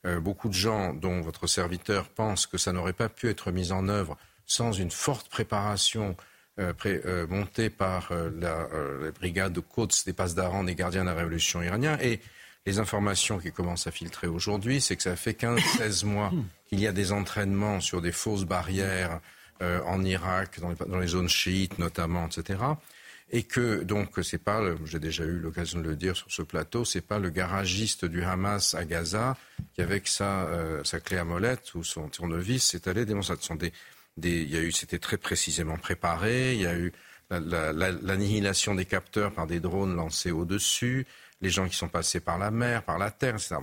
Euh, 0.06 0.20
beaucoup 0.20 0.48
de 0.48 0.54
gens, 0.54 0.92
dont 0.92 1.20
votre 1.20 1.46
serviteur, 1.46 2.08
pensent 2.08 2.46
que 2.46 2.58
ça 2.58 2.72
n'aurait 2.72 2.92
pas 2.92 3.08
pu 3.08 3.28
être 3.28 3.50
mis 3.50 3.72
en 3.72 3.88
œuvre 3.88 4.16
sans 4.46 4.72
une 4.72 4.90
forte 4.90 5.28
préparation 5.28 6.16
euh, 6.58 6.72
euh, 6.86 7.26
montée 7.28 7.70
par 7.70 8.12
la, 8.12 8.68
brigade 9.18 9.52
de 9.52 9.60
Quds 9.60 10.04
des 10.06 10.12
Passes 10.12 10.34
d'Aran 10.34 10.64
des 10.64 10.74
gardiens 10.74 11.02
de 11.02 11.08
la 11.08 11.14
révolution 11.14 11.62
iranienne. 11.62 11.98
Et 12.00 12.20
les 12.68 12.78
informations 12.78 13.38
qui 13.38 13.50
commencent 13.50 13.86
à 13.86 13.90
filtrer 13.90 14.26
aujourd'hui, 14.26 14.80
c'est 14.80 14.96
que 14.96 15.02
ça 15.02 15.16
fait 15.16 15.38
15-16 15.38 16.04
mois 16.14 16.32
qu'il 16.68 16.80
y 16.80 16.86
a 16.86 16.92
des 16.92 17.12
entraînements 17.12 17.80
sur 17.80 18.00
des 18.00 18.12
fausses 18.12 18.44
barrières 18.44 19.20
en 19.60 20.04
Irak, 20.04 20.60
dans 20.60 20.68
les, 20.68 20.76
dans 20.76 21.00
les 21.00 21.08
zones 21.08 21.28
chiites 21.28 21.80
notamment, 21.80 22.26
etc 22.26 22.58
et 23.30 23.42
que 23.42 23.82
donc 23.82 24.18
c'est 24.22 24.42
pas, 24.42 24.62
j'ai 24.84 24.98
déjà 24.98 25.24
eu 25.24 25.38
l'occasion 25.38 25.80
de 25.80 25.88
le 25.88 25.96
dire 25.96 26.16
sur 26.16 26.30
ce 26.30 26.42
plateau, 26.42 26.84
c'est 26.84 27.02
pas 27.02 27.18
le 27.18 27.30
garagiste 27.30 28.04
du 28.04 28.22
Hamas 28.22 28.74
à 28.74 28.84
Gaza 28.84 29.36
qui 29.74 29.82
avec 29.82 30.08
sa, 30.08 30.44
euh, 30.46 30.82
sa 30.84 31.00
clé 31.00 31.18
à 31.18 31.24
molette 31.24 31.74
ou 31.74 31.84
son 31.84 32.08
tournevis 32.08 32.64
s'est 32.64 32.88
allé 32.88 33.04
démontrer. 33.04 33.34
Ce 33.38 33.46
sont 33.46 33.54
des, 33.54 33.72
des, 34.16 34.42
il 34.42 34.50
y 34.50 34.56
a 34.56 34.62
eu, 34.62 34.72
c'était 34.72 34.98
très 34.98 35.18
précisément 35.18 35.76
préparé. 35.76 36.54
Il 36.54 36.62
y 36.62 36.66
a 36.66 36.76
eu 36.76 36.92
l'annihilation 37.30 38.74
des 38.74 38.86
capteurs 38.86 39.32
par 39.32 39.46
des 39.46 39.60
drones 39.60 39.94
lancés 39.94 40.30
au-dessus, 40.30 41.06
les 41.40 41.50
gens 41.50 41.68
qui 41.68 41.76
sont 41.76 41.88
passés 41.88 42.20
par 42.20 42.38
la 42.38 42.50
mer, 42.50 42.82
par 42.82 42.98
la 42.98 43.10
terre, 43.10 43.34
etc. 43.34 43.56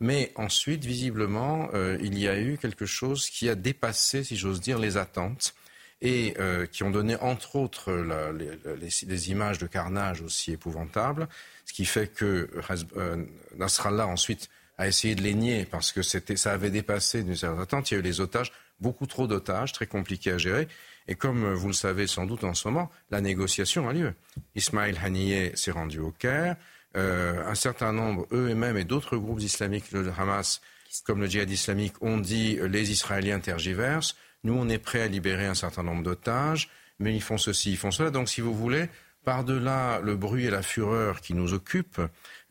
Mais 0.00 0.32
ensuite, 0.34 0.84
visiblement, 0.84 1.68
euh, 1.74 1.96
il 2.02 2.18
y 2.18 2.28
a 2.28 2.38
eu 2.38 2.58
quelque 2.58 2.86
chose 2.86 3.30
qui 3.30 3.48
a 3.48 3.54
dépassé, 3.54 4.24
si 4.24 4.36
j'ose 4.36 4.60
dire, 4.60 4.78
les 4.78 4.96
attentes 4.96 5.54
et 6.00 6.34
euh, 6.38 6.66
qui 6.66 6.82
ont 6.82 6.90
donné 6.90 7.14
entre 7.16 7.54
autres 7.56 7.92
les, 8.32 9.30
images 9.30 9.58
de 9.58 9.66
carnage 9.66 10.20
aussi 10.20 10.52
épouvantables, 10.52 11.28
ce 11.64 11.72
qui 11.72 11.84
fait 11.84 12.08
que 12.08 12.50
euh, 12.96 13.24
Nasrallah 13.56 14.08
ensuite 14.08 14.50
a 14.78 14.88
essayé 14.88 15.14
de 15.14 15.22
les 15.22 15.34
nier 15.34 15.64
parce 15.64 15.92
que 15.92 16.02
ça 16.02 16.52
avait 16.52 16.70
dépassé 16.70 17.22
d'une 17.22 17.36
certaine 17.36 17.60
attente. 17.60 17.90
Il 17.90 17.94
y 17.94 17.96
a 17.98 18.00
eu 18.00 18.02
les 18.02 18.20
otages, 18.20 18.52
beaucoup 18.80 19.06
trop 19.06 19.28
d'otages, 19.28 19.72
très 19.72 19.86
compliqués 19.86 20.32
à 20.32 20.38
gérer. 20.38 20.66
Et 21.06 21.14
comme 21.14 21.52
vous 21.54 21.68
le 21.68 21.72
savez 21.72 22.08
sans 22.08 22.26
doute 22.26 22.42
en 22.42 22.54
ce 22.54 22.66
moment, 22.66 22.90
la 23.10 23.20
négociation 23.20 23.88
a 23.88 23.92
lieu. 23.92 24.14
Ismail 24.56 24.98
Haniyeh 25.02 25.52
s'est 25.54 25.70
rendu 25.70 26.00
au 26.00 26.10
Caire. 26.10 26.56
Euh, 26.96 27.44
un 27.46 27.54
certain 27.54 27.92
nombre, 27.92 28.26
eux-mêmes 28.32 28.76
et 28.76 28.84
d'autres 28.84 29.16
groupes 29.16 29.40
islamiques, 29.40 29.92
le 29.92 30.12
Hamas, 30.16 30.60
comme 31.04 31.20
le 31.20 31.26
djihad 31.26 31.50
islamique, 31.50 31.94
ont 32.02 32.18
dit 32.18 32.58
les 32.68 32.90
Israéliens 32.90 33.40
tergiversent. 33.40 34.16
Nous, 34.44 34.54
on 34.54 34.68
est 34.68 34.78
prêt 34.78 35.02
à 35.02 35.08
libérer 35.08 35.46
un 35.46 35.54
certain 35.54 35.82
nombre 35.82 36.02
d'otages, 36.02 36.68
mais 36.98 37.14
ils 37.14 37.22
font 37.22 37.38
ceci, 37.38 37.72
ils 37.72 37.76
font 37.76 37.90
cela. 37.90 38.10
Donc, 38.10 38.28
si 38.28 38.40
vous 38.40 38.54
voulez, 38.54 38.88
par-delà 39.24 40.00
le 40.00 40.16
bruit 40.16 40.46
et 40.46 40.50
la 40.50 40.62
fureur 40.62 41.20
qui 41.20 41.34
nous 41.34 41.54
occupent, 41.54 42.00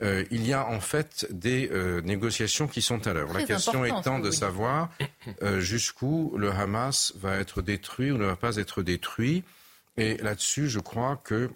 euh, 0.01 0.23
il 0.31 0.45
y 0.45 0.53
a 0.53 0.65
en 0.67 0.79
fait 0.79 1.27
des 1.29 1.69
euh, 1.71 2.01
négociations 2.01 2.67
qui 2.67 2.81
sont 2.81 3.07
à 3.07 3.13
l'œuvre. 3.13 3.33
La 3.33 3.43
question 3.43 3.83
étant 3.85 4.19
de 4.19 4.31
savoir 4.31 4.89
euh, 5.43 5.59
jusqu'où 5.59 6.33
le 6.37 6.49
Hamas 6.51 7.13
va 7.17 7.37
être 7.37 7.61
détruit 7.61 8.11
ou 8.11 8.17
ne 8.17 8.25
va 8.25 8.35
pas 8.35 8.55
être 8.55 8.81
détruit. 8.81 9.43
Et 9.97 10.17
là-dessus, 10.17 10.69
je 10.69 10.79
crois 10.79 11.19
que 11.23 11.49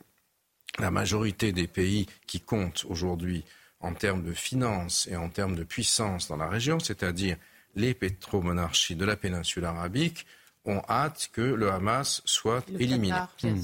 la 0.79 0.91
majorité 0.91 1.51
des 1.51 1.67
pays 1.67 2.07
qui 2.27 2.41
comptent 2.41 2.85
aujourd'hui 2.89 3.43
en 3.79 3.93
termes 3.93 4.23
de 4.23 4.33
finances 4.33 5.07
et 5.11 5.15
en 5.15 5.29
termes 5.29 5.55
de 5.55 5.63
puissance 5.63 6.27
dans 6.27 6.37
la 6.37 6.47
région, 6.47 6.79
c'est-à-dire 6.79 7.37
les 7.75 7.93
pétromonarchies 7.93 8.95
de 8.95 9.05
la 9.05 9.15
péninsule 9.15 9.65
arabique 9.65 10.25
ont 10.65 10.81
hâte 10.89 11.29
que 11.31 11.41
le 11.41 11.71
Hamas 11.71 12.21
soit 12.25 12.67
éliminé. 12.79 13.15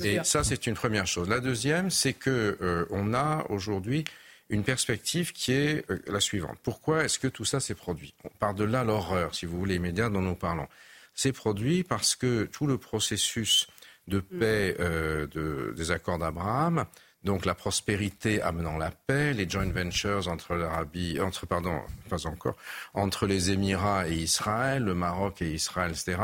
Et 0.03 0.19
ça, 0.23 0.43
c'est 0.43 0.67
une 0.67 0.75
première 0.75 1.07
chose. 1.07 1.27
La 1.29 1.39
deuxième, 1.39 1.89
c'est 1.89 2.13
que 2.13 2.57
euh, 2.61 2.85
on 2.91 3.13
a 3.13 3.45
aujourd'hui 3.49 4.03
une 4.49 4.63
perspective 4.63 5.31
qui 5.31 5.53
est 5.53 5.89
euh, 5.89 5.99
la 6.07 6.19
suivante. 6.19 6.57
Pourquoi 6.61 7.05
est-ce 7.05 7.17
que 7.17 7.27
tout 7.27 7.45
ça 7.45 7.59
s'est 7.59 7.73
produit? 7.73 8.13
Par 8.37 8.53
de 8.53 8.63
là 8.63 8.83
l'horreur, 8.83 9.33
si 9.33 9.45
vous 9.45 9.57
voulez, 9.57 9.75
immédiat 9.75 10.09
dont 10.09 10.21
nous 10.21 10.35
parlons. 10.35 10.67
C'est 11.15 11.31
produit 11.31 11.83
parce 11.83 12.15
que 12.15 12.43
tout 12.43 12.67
le 12.67 12.77
processus 12.77 13.67
de 14.11 14.19
paix 14.19 14.75
euh, 14.79 15.25
de, 15.27 15.73
des 15.75 15.91
accords 15.91 16.19
d'Abraham 16.19 16.85
donc 17.23 17.45
la 17.45 17.53
prospérité 17.53 18.41
amenant 18.41 18.77
la 18.77 18.91
paix, 18.91 19.33
les 19.33 19.47
joint 19.47 19.69
ventures 19.71 20.27
entre 20.27 20.55
l'Arabie, 20.55 21.19
entre 21.19 21.45
pardon, 21.45 21.81
pas 22.09 22.25
encore, 22.25 22.55
entre 22.93 23.27
les 23.27 23.51
Émirats 23.51 24.07
et 24.07 24.15
Israël, 24.15 24.83
le 24.83 24.95
Maroc 24.95 25.41
et 25.41 25.53
Israël, 25.53 25.91
etc., 25.91 26.17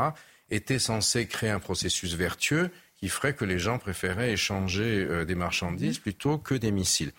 étaient 0.50 0.78
censés 0.78 1.26
créer 1.26 1.50
un 1.50 1.60
processus 1.60 2.14
vertueux 2.14 2.70
qui 2.96 3.08
ferait 3.08 3.34
que 3.34 3.44
les 3.44 3.60
gens 3.60 3.78
préféraient 3.78 4.32
échanger 4.32 5.06
euh, 5.08 5.24
des 5.24 5.36
marchandises 5.36 5.98
plutôt 5.98 6.38
que 6.38 6.54
des 6.54 6.72
missiles. 6.72 7.12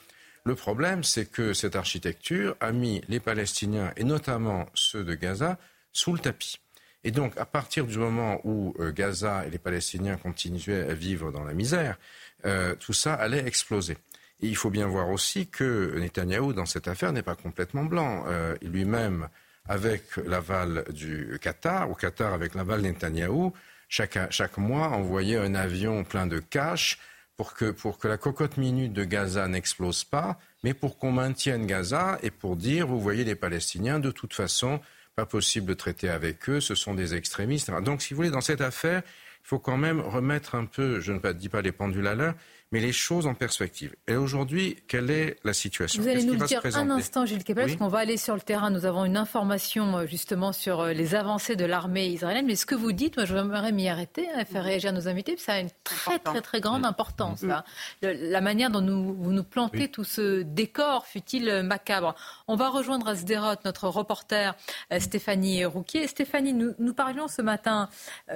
Le 0.43 0.55
problème, 0.55 1.03
c'est 1.03 1.25
que 1.25 1.53
cette 1.53 1.75
architecture 1.75 2.57
a 2.59 2.71
mis 2.71 3.01
les 3.07 3.19
Palestiniens, 3.19 3.93
et 3.95 4.03
notamment 4.03 4.65
ceux 4.73 5.05
de 5.05 5.13
Gaza, 5.13 5.57
sous 5.93 6.11
le 6.11 6.19
tapis. 6.19 6.59
Et 7.03 7.11
donc, 7.11 7.37
à 7.37 7.45
partir 7.45 7.85
du 7.85 7.97
moment 7.97 8.41
où 8.43 8.75
euh, 8.79 8.91
Gaza 8.91 9.45
et 9.45 9.49
les 9.49 9.57
Palestiniens 9.57 10.17
continuaient 10.17 10.89
à 10.89 10.93
vivre 10.93 11.31
dans 11.31 11.43
la 11.43 11.53
misère, 11.53 11.97
euh, 12.45 12.75
tout 12.75 12.93
ça 12.93 13.13
allait 13.13 13.45
exploser. 13.45 13.97
Et 14.41 14.47
il 14.47 14.55
faut 14.55 14.69
bien 14.69 14.87
voir 14.87 15.09
aussi 15.09 15.47
que 15.47 15.97
Netanyahou, 15.97 16.53
dans 16.53 16.65
cette 16.65 16.87
affaire, 16.87 17.11
n'est 17.13 17.23
pas 17.23 17.35
complètement 17.35 17.83
blanc. 17.83 18.25
Euh, 18.27 18.55
lui-même, 18.61 19.29
avec 19.67 20.17
l'aval 20.17 20.85
du 20.91 21.37
Qatar, 21.41 21.89
au 21.89 21.95
Qatar 21.95 22.33
avec 22.33 22.55
l'aval 22.55 22.81
Netanyahou, 22.81 23.53
chaque, 23.87 24.31
chaque 24.31 24.57
mois 24.57 24.89
envoyait 24.89 25.37
un 25.37 25.55
avion 25.55 26.03
plein 26.03 26.27
de 26.27 26.39
cash 26.39 26.99
pour 27.37 27.53
que, 27.53 27.71
pour 27.71 27.97
que 27.97 28.07
la 28.07 28.17
cocotte 28.17 28.57
minute 28.57 28.93
de 28.93 29.03
Gaza 29.03 29.47
n'explose 29.47 30.03
pas, 30.03 30.37
mais 30.63 30.73
pour 30.73 30.97
qu'on 30.97 31.11
maintienne 31.11 31.65
Gaza 31.65 32.19
et 32.21 32.31
pour 32.31 32.55
dire, 32.55 32.87
vous 32.87 32.99
voyez, 32.99 33.23
les 33.23 33.35
Palestiniens, 33.35 33.99
de 33.99 34.11
toute 34.11 34.33
façon, 34.33 34.81
pas 35.19 35.25
possible 35.25 35.67
de 35.67 35.73
traiter 35.73 36.09
avec 36.09 36.49
eux, 36.49 36.61
ce 36.61 36.75
sont 36.75 36.93
des 36.93 37.13
extrémistes. 37.13 37.69
Donc, 37.83 38.01
si 38.01 38.13
vous 38.13 38.19
voulez, 38.19 38.31
dans 38.31 38.39
cette 38.39 38.61
affaire, 38.61 39.01
il 39.43 39.47
faut 39.47 39.59
quand 39.59 39.75
même 39.75 39.99
remettre 39.99 40.55
un 40.55 40.65
peu, 40.65 41.01
je 41.01 41.11
ne 41.11 41.31
dis 41.33 41.49
pas 41.49 41.61
les 41.61 41.73
pendules 41.73 42.07
à 42.07 42.15
l'heure, 42.15 42.35
mais 42.71 42.79
les 42.79 42.91
choses 42.91 43.25
en 43.25 43.33
perspective. 43.33 43.95
Et 44.07 44.15
aujourd'hui, 44.15 44.77
quelle 44.87 45.09
est 45.09 45.37
la 45.43 45.53
situation 45.53 46.03
Vous 46.03 46.07
allez 46.07 46.23
nous 46.23 46.33
le 46.33 46.45
dire 46.45 46.61
un 46.75 46.89
instant, 46.91 47.25
Gilles 47.25 47.43
Kepel, 47.43 47.65
parce 47.65 47.77
qu'on 47.77 47.87
va 47.87 47.99
aller 47.99 48.17
sur 48.17 48.35
le 48.35 48.41
terrain. 48.41 48.69
Nous 48.69 48.85
avons 48.85 49.05
une 49.05 49.17
information 49.17 49.97
euh, 49.97 50.05
justement 50.05 50.53
sur 50.53 50.81
euh, 50.81 50.93
les 50.93 51.15
avancées 51.15 51.55
de 51.55 51.65
l'armée 51.65 52.07
israélienne. 52.07 52.45
Mais 52.45 52.55
ce 52.55 52.67
que 52.67 52.75
vous 52.75 52.91
dites, 52.91 53.17
moi, 53.17 53.25
je 53.25 53.35
voudrais 53.35 53.71
m'y 53.71 53.89
arrêter, 53.89 54.27
hein, 54.35 54.45
faire 54.45 54.63
réagir 54.63 54.93
nos 54.93 55.07
invités, 55.07 55.35
ça 55.37 55.53
a 55.53 55.59
une 55.59 55.69
très, 55.83 56.19
très, 56.19 56.41
très 56.41 56.61
grande 56.61 56.85
importance. 56.85 57.41
Mm. 57.41 57.63
la 58.01 58.41
manière 58.41 58.69
dont 58.69 58.81
nous, 58.81 59.15
vous 59.15 59.31
nous 59.31 59.43
plantez 59.43 59.87
tout 59.89 60.03
ce 60.03 60.43
décor, 60.43 61.07
fut-il 61.07 61.63
macabre? 61.63 62.13
On 62.47 62.55
va 62.55 62.69
rejoindre 62.69 63.07
à 63.07 63.15
Sderot 63.15 63.55
notre 63.65 63.87
reporter 63.87 64.55
euh, 64.93 64.99
Stéphanie 64.99 65.65
Rouquier. 65.65 66.05
Stéphanie, 66.07 66.53
nous, 66.53 66.73
nous 66.77 66.93
parlions 66.93 67.27
ce 67.27 67.41
matin 67.41 67.89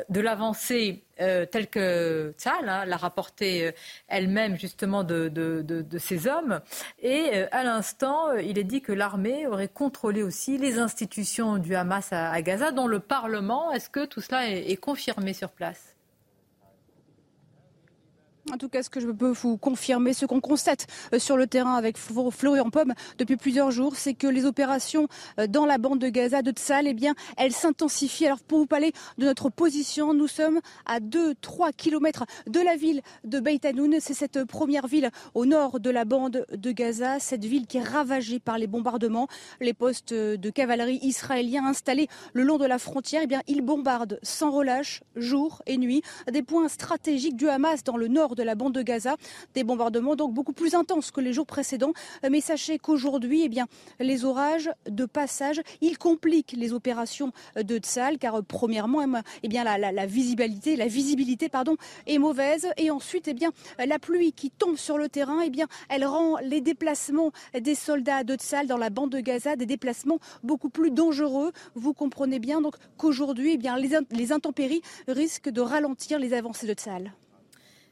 de 0.09 0.21
l'avancée 0.21 1.03
euh, 1.21 1.45
telle 1.45 1.67
que 1.67 2.33
Tzal 2.37 2.65
l'a 2.65 2.97
rapporté 2.97 3.67
euh, 3.67 3.71
elle-même 4.07 4.57
justement 4.57 5.03
de, 5.03 5.85
ces 5.99 6.27
hommes. 6.27 6.59
Et 7.01 7.29
euh, 7.33 7.47
à 7.51 7.63
l'instant, 7.63 8.33
il 8.33 8.57
est 8.57 8.63
dit 8.63 8.81
que 8.81 8.91
l'armée 8.91 9.45
aurait 9.47 9.67
contrôlé 9.67 10.23
aussi 10.23 10.57
les 10.57 10.79
institutions 10.79 11.57
du 11.57 11.75
Hamas 11.75 12.09
à, 12.11 12.41
Gaza, 12.41 12.71
dont 12.71 12.87
le 12.87 12.99
Parlement. 12.99 13.71
Est-ce 13.71 13.89
que 13.89 14.05
tout 14.05 14.21
cela 14.21 14.49
est 14.49 14.77
confirmé 14.77 15.33
sur 15.33 15.49
place? 15.49 15.92
En 18.51 18.57
tout 18.57 18.67
cas, 18.67 18.83
ce 18.83 18.89
que 18.89 18.99
je 18.99 19.07
peux 19.07 19.31
vous 19.31 19.57
confirmer, 19.57 20.13
ce 20.13 20.25
qu'on 20.25 20.41
constate 20.41 20.87
euh, 21.13 21.19
sur 21.19 21.37
le 21.37 21.47
terrain 21.47 21.75
avec 21.75 21.97
Florian 21.97 22.69
Pomme 22.69 22.93
depuis 23.17 23.37
plusieurs 23.37 23.71
jours, 23.71 23.95
c'est 23.95 24.13
que 24.13 24.27
les 24.27 24.45
opérations 24.45 25.07
euh, 25.39 25.47
dans 25.47 25.65
la 25.65 25.77
bande 25.77 25.99
de 25.99 26.09
Gaza, 26.09 26.41
de 26.41 26.51
Tsal, 26.51 26.87
eh 26.87 26.93
bien, 26.93 27.15
elles 27.37 27.53
s'intensifient. 27.53 28.25
Alors, 28.25 28.41
pour 28.41 28.59
vous 28.59 28.65
parler 28.65 28.91
de 29.17 29.25
notre 29.25 29.49
position, 29.49 30.13
nous 30.13 30.27
sommes 30.27 30.59
à 30.85 30.99
2-3 30.99 31.73
kilomètres 31.75 32.25
de 32.47 32.59
la 32.59 32.75
ville 32.75 33.01
de 33.23 33.39
Beit 33.39 33.65
Hanoun. 33.65 33.95
C'est 34.01 34.13
cette 34.13 34.43
première 34.43 34.87
ville 34.87 35.09
au 35.35 35.45
nord 35.45 35.79
de 35.79 35.89
la 35.89 36.03
bande 36.03 36.45
de 36.51 36.71
Gaza, 36.71 37.19
cette 37.19 37.45
ville 37.45 37.65
qui 37.65 37.77
est 37.77 37.83
ravagée 37.83 38.39
par 38.39 38.57
les 38.57 38.67
bombardements. 38.67 39.27
Les 39.61 39.73
postes 39.73 40.13
de 40.13 40.49
cavalerie 40.49 40.99
israéliens 41.01 41.65
installés 41.65 42.09
le 42.33 42.43
long 42.43 42.57
de 42.57 42.65
la 42.65 42.77
frontière, 42.77 43.21
eh 43.23 43.27
bien, 43.27 43.41
ils 43.47 43.61
bombardent 43.61 44.19
sans 44.21 44.51
relâche, 44.51 45.01
jour 45.15 45.61
et 45.65 45.77
nuit, 45.77 46.01
des 46.31 46.43
points 46.43 46.67
stratégiques 46.67 47.37
du 47.37 47.47
Hamas 47.47 47.83
dans 47.83 47.97
le 47.97 48.09
nord 48.09 48.32
de 48.35 48.43
la 48.43 48.55
bande 48.55 48.73
de 48.73 48.81
Gaza. 48.81 49.15
Des 49.53 49.63
bombardements 49.63 50.15
donc 50.15 50.33
beaucoup 50.33 50.53
plus 50.53 50.75
intenses 50.75 51.11
que 51.11 51.21
les 51.21 51.33
jours 51.33 51.45
précédents. 51.45 51.93
Mais 52.29 52.41
sachez 52.41 52.79
qu'aujourd'hui, 52.79 53.43
eh 53.43 54.03
les 54.03 54.25
orages 54.25 54.71
de 54.89 55.05
passage, 55.05 55.61
ils 55.81 55.97
compliquent 55.97 56.55
les 56.57 56.73
opérations 56.73 57.31
de 57.55 57.77
Tsal, 57.77 58.17
car 58.17 58.43
premièrement, 58.43 59.01
eh 59.43 59.47
bien, 59.47 59.63
la, 59.63 60.05
visibilité, 60.05 60.75
la 60.75 60.87
visibilité 60.87 61.49
est 62.07 62.17
mauvaise. 62.17 62.67
Et 62.77 62.91
ensuite, 62.91 63.27
eh 63.27 63.85
la 63.85 63.99
pluie 63.99 64.33
qui 64.33 64.51
tombe 64.51 64.77
sur 64.77 64.97
le 64.97 65.09
terrain, 65.09 65.41
eh 65.43 65.51
elle 65.89 66.05
rend 66.05 66.37
les 66.37 66.61
déplacements 66.61 67.31
des 67.59 67.75
soldats 67.75 68.23
de 68.23 68.35
Tsal 68.35 68.67
dans 68.67 68.77
la 68.77 68.89
bande 68.89 69.11
de 69.11 69.19
Gaza 69.19 69.55
des 69.55 69.65
déplacements 69.65 70.19
beaucoup 70.43 70.69
plus 70.69 70.91
dangereux. 70.91 71.51
Vous 71.75 71.93
comprenez 71.93 72.39
bien 72.39 72.61
donc 72.61 72.75
qu'aujourd'hui, 72.97 73.59
eh 73.63 74.05
les 74.11 74.31
intempéries 74.31 74.81
risquent 75.07 75.49
de 75.49 75.61
ralentir 75.61 76.19
les 76.19 76.33
avancées 76.33 76.67
de 76.67 76.73
Tsal. 76.73 77.13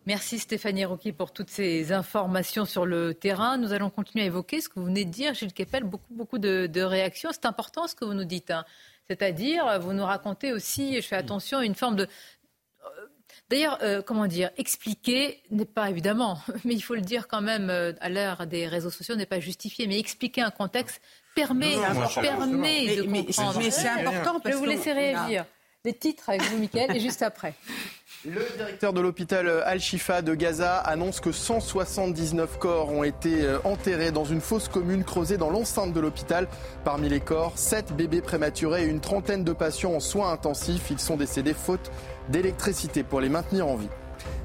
Merci 0.07 0.39
Stéphanie 0.39 0.85
Rocky 0.85 1.11
pour 1.11 1.31
toutes 1.31 1.51
ces 1.51 1.91
informations 1.91 2.65
sur 2.65 2.87
le 2.87 3.13
terrain. 3.13 3.57
Nous 3.57 3.71
allons 3.71 3.91
continuer 3.91 4.23
à 4.23 4.27
évoquer 4.27 4.59
ce 4.59 4.67
que 4.67 4.79
vous 4.79 4.85
venez 4.85 5.05
de 5.05 5.11
dire, 5.11 5.35
Gilles 5.35 5.53
Kepel, 5.53 5.83
beaucoup, 5.83 6.13
beaucoup 6.13 6.39
de, 6.39 6.81
réactions. 6.81 7.29
C'est 7.31 7.45
important 7.45 7.87
ce 7.87 7.93
que 7.93 8.03
vous 8.03 8.15
nous 8.15 8.25
dites. 8.25 8.49
Hein. 8.49 8.65
C'est-à-dire, 9.07 9.79
vous 9.79 9.93
nous 9.93 10.05
racontez 10.05 10.53
aussi, 10.53 10.95
je 10.95 11.07
fais 11.07 11.17
attention, 11.17 11.61
une 11.61 11.75
forme 11.75 11.95
de, 11.97 12.03
euh, 12.03 13.07
D'ailleurs, 13.49 13.79
euh, 13.83 14.01
comment 14.01 14.27
dire, 14.27 14.49
expliquer 14.57 15.43
n'est 15.51 15.65
pas 15.65 15.89
évidemment, 15.89 16.39
mais 16.65 16.73
il 16.73 16.81
faut 16.81 16.95
le 16.95 17.01
dire 17.01 17.27
quand 17.27 17.41
même 17.41 17.69
euh, 17.69 17.93
à 17.99 18.09
l'heure 18.09 18.47
des 18.47 18.67
réseaux 18.67 18.89
sociaux 18.89 19.15
n'est 19.15 19.25
pas 19.25 19.39
justifié, 19.39 19.87
mais 19.87 19.99
expliquer 19.99 20.41
un 20.41 20.51
contexte 20.51 21.01
permet, 21.35 21.75
permet 22.21 22.95
de 22.95 23.01
comprendre. 23.03 23.59
Mais, 23.59 23.71
c'est 23.71 23.87
important 23.87 24.39
parce 24.39 24.45
Je 24.45 24.49
vais 24.49 24.55
vous 24.55 24.65
laisser 24.65 24.93
réagir. 24.93 25.45
Des 25.83 25.93
titres 25.93 26.29
avec 26.29 26.43
vous, 26.43 26.57
Mickaël, 26.57 26.95
et 26.95 26.99
juste 26.99 27.21
après. 27.21 27.53
Le 28.23 28.41
directeur 28.55 28.93
de 28.93 29.01
l'hôpital 29.01 29.49
Al-Shifa 29.65 30.21
de 30.21 30.35
Gaza 30.35 30.77
annonce 30.77 31.19
que 31.19 31.31
179 31.31 32.59
corps 32.59 32.91
ont 32.91 33.03
été 33.03 33.41
euh, 33.41 33.57
enterrés 33.63 34.11
dans 34.11 34.25
une 34.25 34.41
fosse 34.41 34.67
commune 34.67 35.03
creusée 35.03 35.37
dans 35.37 35.49
l'enceinte 35.49 35.91
de 35.91 35.99
l'hôpital. 35.99 36.47
Parmi 36.83 37.09
les 37.09 37.19
corps, 37.19 37.53
7 37.55 37.95
bébés 37.95 38.21
prématurés 38.21 38.83
et 38.83 38.85
une 38.85 38.99
trentaine 38.99 39.43
de 39.43 39.53
patients 39.53 39.93
en 39.93 39.99
soins 39.99 40.31
intensifs. 40.31 40.91
Ils 40.91 40.99
sont 40.99 41.17
décédés 41.17 41.55
faute 41.55 41.91
d'électricité 42.29 43.01
pour 43.01 43.21
les 43.21 43.29
maintenir 43.29 43.65
en 43.65 43.75
vie. 43.75 43.89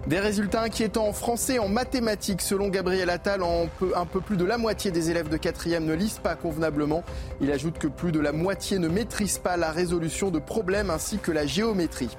Des 0.07 0.20
résultats 0.20 0.62
inquiétants 0.62 1.09
en 1.09 1.12
français, 1.12 1.59
en 1.59 1.68
mathématiques. 1.68 2.41
Selon 2.41 2.68
Gabriel 2.68 3.11
Attal, 3.11 3.43
un 3.43 4.07
peu 4.07 4.20
plus 4.22 4.39
de 4.39 4.45
la 4.47 4.57
moitié 4.57 4.91
des 4.91 5.11
élèves 5.11 5.29
de 5.29 5.37
4e 5.37 5.81
ne 5.81 5.93
lisent 5.93 6.20
pas 6.22 6.35
convenablement. 6.35 7.05
Il 7.43 7.53
ajoute 7.53 7.77
que 7.77 7.89
plus 7.89 8.12
de 8.12 8.20
la 8.20 8.33
moitié 8.33 8.79
ne 8.79 8.89
maîtrise 8.89 9.37
pas 9.37 9.59
la 9.59 9.70
résolution 9.70 10.31
de 10.31 10.39
problèmes 10.39 10.89
ainsi 10.89 11.18
que 11.18 11.31
la 11.31 11.45
géométrie. 11.45 12.16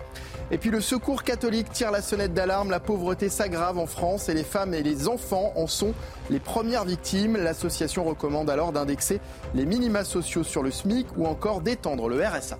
Et 0.49 0.57
puis 0.57 0.69
le 0.69 0.79
secours 0.79 1.23
catholique 1.23 1.71
tire 1.71 1.91
la 1.91 2.01
sonnette 2.01 2.33
d'alarme. 2.33 2.69
La 2.69 2.79
pauvreté 2.79 3.29
s'aggrave 3.29 3.77
en 3.77 3.85
France 3.85 4.29
et 4.29 4.33
les 4.33 4.43
femmes 4.43 4.73
et 4.73 4.83
les 4.83 5.07
enfants 5.07 5.51
en 5.55 5.67
sont 5.67 5.93
les 6.29 6.39
premières 6.39 6.85
victimes. 6.85 7.35
L'association 7.37 8.05
recommande 8.05 8.49
alors 8.49 8.71
d'indexer 8.71 9.19
les 9.55 9.65
minima 9.65 10.03
sociaux 10.03 10.43
sur 10.43 10.63
le 10.63 10.71
SMIC 10.71 11.07
ou 11.17 11.25
encore 11.25 11.61
d'étendre 11.61 12.07
le 12.07 12.25
RSA. 12.25 12.57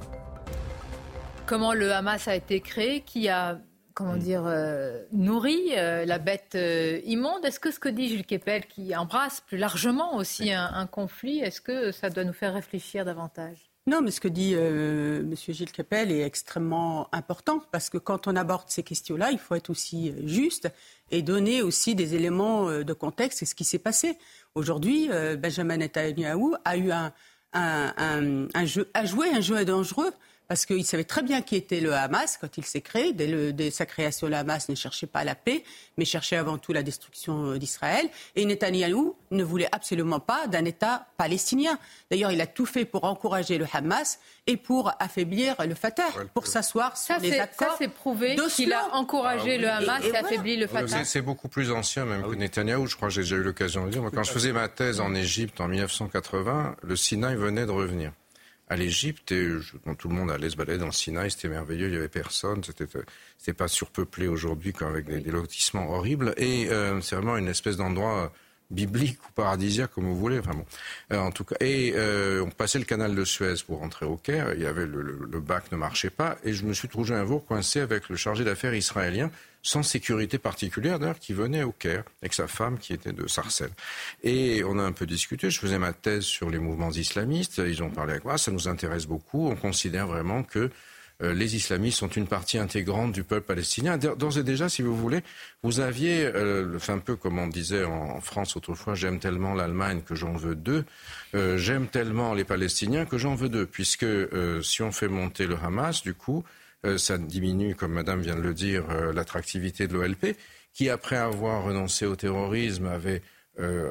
Comment 1.46 1.74
le 1.74 1.94
Hamas 1.94 2.28
a 2.28 2.36
été 2.36 2.60
créé 2.60 3.02
Qui 3.02 3.30
a 3.30 3.58
comment 3.98 4.14
mm. 4.14 4.20
dire, 4.20 4.44
euh, 4.46 5.04
nourri 5.12 5.72
euh, 5.76 6.06
la 6.06 6.20
bête 6.20 6.54
euh, 6.54 7.02
immonde. 7.06 7.44
Est-ce 7.44 7.60
que 7.60 7.72
ce 7.72 7.80
que 7.80 7.90
dit 7.90 8.10
Jules 8.10 8.26
Kepel, 8.26 8.66
qui 8.68 8.96
embrasse 8.96 9.42
plus 9.42 9.58
largement 9.58 10.16
aussi 10.16 10.52
un, 10.54 10.86
conflit, 10.86 11.40
est-ce 11.40 11.62
que 11.62 11.92
ça 11.92 12.12
doit 12.12 12.24
nous 12.24 12.34
faire 12.34 12.54
réfléchir 12.54 13.04
davantage? 13.06 13.58
Non, 13.88 14.02
mais 14.02 14.12
ce 14.12 14.20
que 14.20 14.28
dit 14.28 14.54
M. 14.54 15.34
Gilles 15.36 15.72
Kepel 15.72 16.12
est 16.12 16.22
extrêmement 16.22 17.08
important 17.14 17.62
parce 17.72 17.90
que 17.90 17.98
quand 17.98 18.28
on 18.28 18.36
aborde 18.36 18.70
ces 18.70 18.84
questions-là, 18.84 19.32
il 19.32 19.40
faut 19.40 19.56
être 19.56 19.70
aussi 19.70 20.14
juste 20.26 20.70
et 21.10 21.22
donner 21.22 21.62
aussi 21.62 21.96
des 21.96 22.14
éléments 22.14 22.70
de 22.70 22.94
contexte 22.94 23.42
et 23.42 23.46
ce 23.46 23.56
qui 23.56 23.64
s'est 23.64 23.80
passé. 23.80 24.18
Aujourd'hui, 24.56 25.10
Benjamin 25.38 25.78
Netanyahu 25.78 26.56
a 26.66 26.78
eu 26.78 26.92
un, 26.92 28.66
jeu, 28.66 28.90
a 28.94 29.06
joué 29.06 29.30
un 29.30 29.42
jeu 29.42 29.64
dangereux 29.66 30.12
parce 30.48 30.66
qu'il 30.66 30.86
savait 30.86 31.04
très 31.04 31.24
bien 31.24 31.42
qui 31.42 31.56
était 31.56 31.80
le 31.80 31.94
Hamas 31.94 32.38
quand 32.40 32.58
il 32.58 32.66
s'est 32.66 32.82
créé. 32.82 33.14
Dès, 33.14 33.72
sa 33.72 33.86
création, 33.86 34.28
le 34.28 34.36
Hamas 34.36 34.70
ne 34.70 34.76
cherchait 34.76 35.08
pas 35.08 35.24
la 35.24 35.36
paix, 35.36 35.64
mais 35.98 36.06
cherchait 36.06 36.38
avant 36.38 36.58
tout 36.58 36.74
la 36.74 36.84
destruction 36.84 37.52
euh, 37.52 37.58
d'Israël. 37.58 38.10
Et 38.36 38.46
Netanyahou 38.46 39.16
ne 39.32 39.44
voulait 39.44 39.68
absolument 39.72 40.20
pas 40.20 40.48
d'un 40.48 40.66
État 40.66 41.08
palestinien. 41.18 41.78
D'ailleurs, 42.10 42.32
il 42.32 42.42
a 42.42 42.48
tout 42.48 42.66
fait 42.66 42.86
pour 42.86 43.04
encourager 43.04 43.58
le 43.58 43.66
Hamas 43.74 44.20
et 44.46 44.58
pour 44.58 44.92
affaiblir 45.00 45.56
le 45.68 45.76
Fatah, 45.76 46.08
pour 46.34 46.48
s'asseoir 46.48 46.98
sur 46.98 47.20
les 47.20 47.40
accords. 47.40 47.72
Ça, 47.72 47.76
c'est 47.78 47.90
prouvé 47.90 48.38
qu'il 48.56 48.72
a 48.74 48.96
encouragé 48.96 49.56
ah 49.56 49.62
le 49.62 49.70
Hamas 49.70 50.06
et, 50.06 50.16
affaibli 50.16 50.58
le 50.58 50.68
Fatah. 50.68 51.04
C'est 51.04 51.22
beaucoup 51.22 51.50
plus 51.50 51.72
ancien 51.72 52.06
même 52.06 52.24
ah 52.26 52.30
que 52.30 52.36
Netanyahou. 52.36 52.88
Je 52.88 52.96
crois 52.96 53.10
que 53.10 53.14
j'ai 53.14 53.22
déjà 53.22 53.36
eu 53.36 53.44
l'occasion 53.44 53.82
de 53.82 53.86
le 53.88 53.92
dire. 53.92 54.04
quand 54.14 54.24
je 54.24 54.32
faisais 54.32 54.54
ma 54.54 54.70
thèse 54.70 55.02
en 55.02 55.14
Égypte 55.14 55.60
en 55.60 55.68
1980, 55.68 56.76
le 56.82 56.96
Sinaï 56.96 57.36
venait 57.36 57.66
de 57.66 57.72
revenir 57.72 58.12
à 58.70 58.76
l'Égypte 58.76 59.32
et 59.32 59.50
tout 59.98 60.10
le 60.10 60.16
monde 60.16 60.30
allait 60.30 60.50
se 60.50 60.58
balader 60.58 60.78
dans 60.78 60.88
le 60.88 60.92
Sinaï, 60.92 61.32
c'était 61.32 61.48
merveilleux, 61.48 61.88
il 61.88 61.92
n'y 61.92 61.98
avait 61.98 62.10
personne, 62.10 62.64
c'était 62.64 62.86
c'était 63.38 63.54
pas 63.54 63.68
surpeuplé 63.68 64.28
aujourd'hui 64.28 64.74
avec 64.82 65.06
des, 65.06 65.22
des, 65.22 65.32
lotissements 65.32 65.90
horribles. 65.92 66.34
Et 66.38 66.70
euh, 66.70 67.00
c'est 67.02 67.16
vraiment 67.16 67.38
une 67.38 67.48
espèce 67.48 67.78
d'endroit 67.78 68.34
biblique 68.70 69.20
ou 69.28 69.32
paradisiaque 69.34 69.92
comme 69.92 70.06
vous 70.06 70.18
voulez. 70.18 70.40
Enfin 70.40 70.52
bon, 70.52 70.66
euh, 71.14 71.20
en 71.20 71.32
tout 71.32 71.44
cas, 71.44 71.56
et 71.60 71.94
euh, 71.96 72.44
on 72.46 72.50
passait 72.50 72.80
le 72.80 72.86
canal 72.86 73.16
de 73.16 73.24
Suez 73.24 73.56
pour 73.66 73.80
rentrer 73.80 74.06
au 74.06 74.18
Caire. 74.18 74.54
Il 74.54 74.62
y 74.62 74.66
avait 74.66 74.86
le, 74.86 75.02
le, 75.02 75.40
bac 75.40 75.72
ne 75.72 75.78
marchait 75.78 76.10
pas 76.10 76.38
et 76.44 76.54
je 76.54 76.66
me 76.66 76.74
suis 76.74 76.88
trouvé 76.88 77.16
un 77.16 77.26
jour 77.26 77.46
coincé 77.46 77.80
avec 77.80 78.10
le 78.10 78.16
chargé 78.16 78.44
d'affaires 78.44 78.74
israélien 78.74 79.32
sans 79.68 79.84
sécurité 79.84 80.38
particulière 80.38 80.98
d'ailleurs, 80.98 81.20
qui 81.20 81.34
venait 81.34 81.64
au 81.64 81.72
Caire 81.72 82.04
avec 82.22 82.34
sa 82.34 82.48
femme 82.48 82.78
qui 82.78 82.94
était 82.94 83.12
de 83.12 83.28
Sarcelles. 83.28 83.74
Et 84.24 84.64
on 84.64 84.80
a 84.80 84.84
un 84.84 84.94
peu 84.94 85.06
discuté. 85.06 85.50
Je 85.50 85.60
faisais 85.60 85.78
ma 85.78 85.94
thèse 85.94 86.24
sur 86.24 86.50
les 86.50 86.60
mouvements 86.60 86.92
islamistes. 86.92 87.62
Ils 87.66 87.84
ont 87.84 87.90
parlé 87.90 88.14
avec 88.14 88.24
moi. 88.24 88.38
Ça 88.38 88.52
nous 88.52 88.68
intéresse 88.68 89.06
beaucoup. 89.06 89.48
On 89.48 89.56
considère 89.56 90.08
vraiment 90.08 90.44
que 90.44 90.70
les 91.20 91.56
islamistes 91.56 91.98
sont 91.98 92.10
une 92.10 92.28
partie 92.28 92.60
intégrante 92.60 93.12
du 93.12 93.24
peuple 93.24 93.48
palestinien. 93.48 93.98
D'ores 93.98 94.38
et 94.38 94.44
déjà, 94.44 94.70
si 94.70 94.82
vous 94.82 94.96
voulez, 94.96 95.22
vous 95.64 95.80
aviez, 95.80 96.26
euh, 96.26 96.78
un 96.88 97.00
peu 97.00 97.16
comme 97.16 97.40
on 97.40 97.48
disait 97.48 97.84
en, 97.84 98.22
France 98.22 98.56
autrefois, 98.56 98.94
j'aime 98.94 99.20
tellement 99.20 99.54
l'Allemagne 99.54 100.02
que 100.06 100.16
j'en 100.16 100.34
veux 100.34 100.56
deux, 100.56 100.86
euh, 101.34 101.58
j'aime 101.58 101.88
tellement 101.88 102.34
les 102.34 102.44
Palestiniens 102.44 103.06
que 103.06 103.18
j'en 103.18 103.36
veux 103.36 103.50
deux, 103.50 103.66
puisque 103.66 104.06
si 104.62 104.82
on 104.84 104.92
fait 104.92 105.08
monter 105.08 105.48
le 105.48 105.56
Hamas, 105.56 106.04
du 106.04 106.14
coup, 106.14 106.44
ça 106.98 107.18
diminue, 107.18 107.76
comme 107.76 107.94
Madame 107.94 108.22
vient 108.22 108.36
de 108.36 108.42
le 108.42 108.54
dire, 108.54 108.86
l'attractivité 109.14 109.88
de 109.88 109.94
l'OLP, 109.94 110.38
qui 110.74 110.90
après 110.90 111.16
avoir 111.16 111.64
renoncé 111.64 112.06
au 112.06 112.16
terrorisme 112.16 112.86
avait 112.86 113.24
euh, 113.60 113.90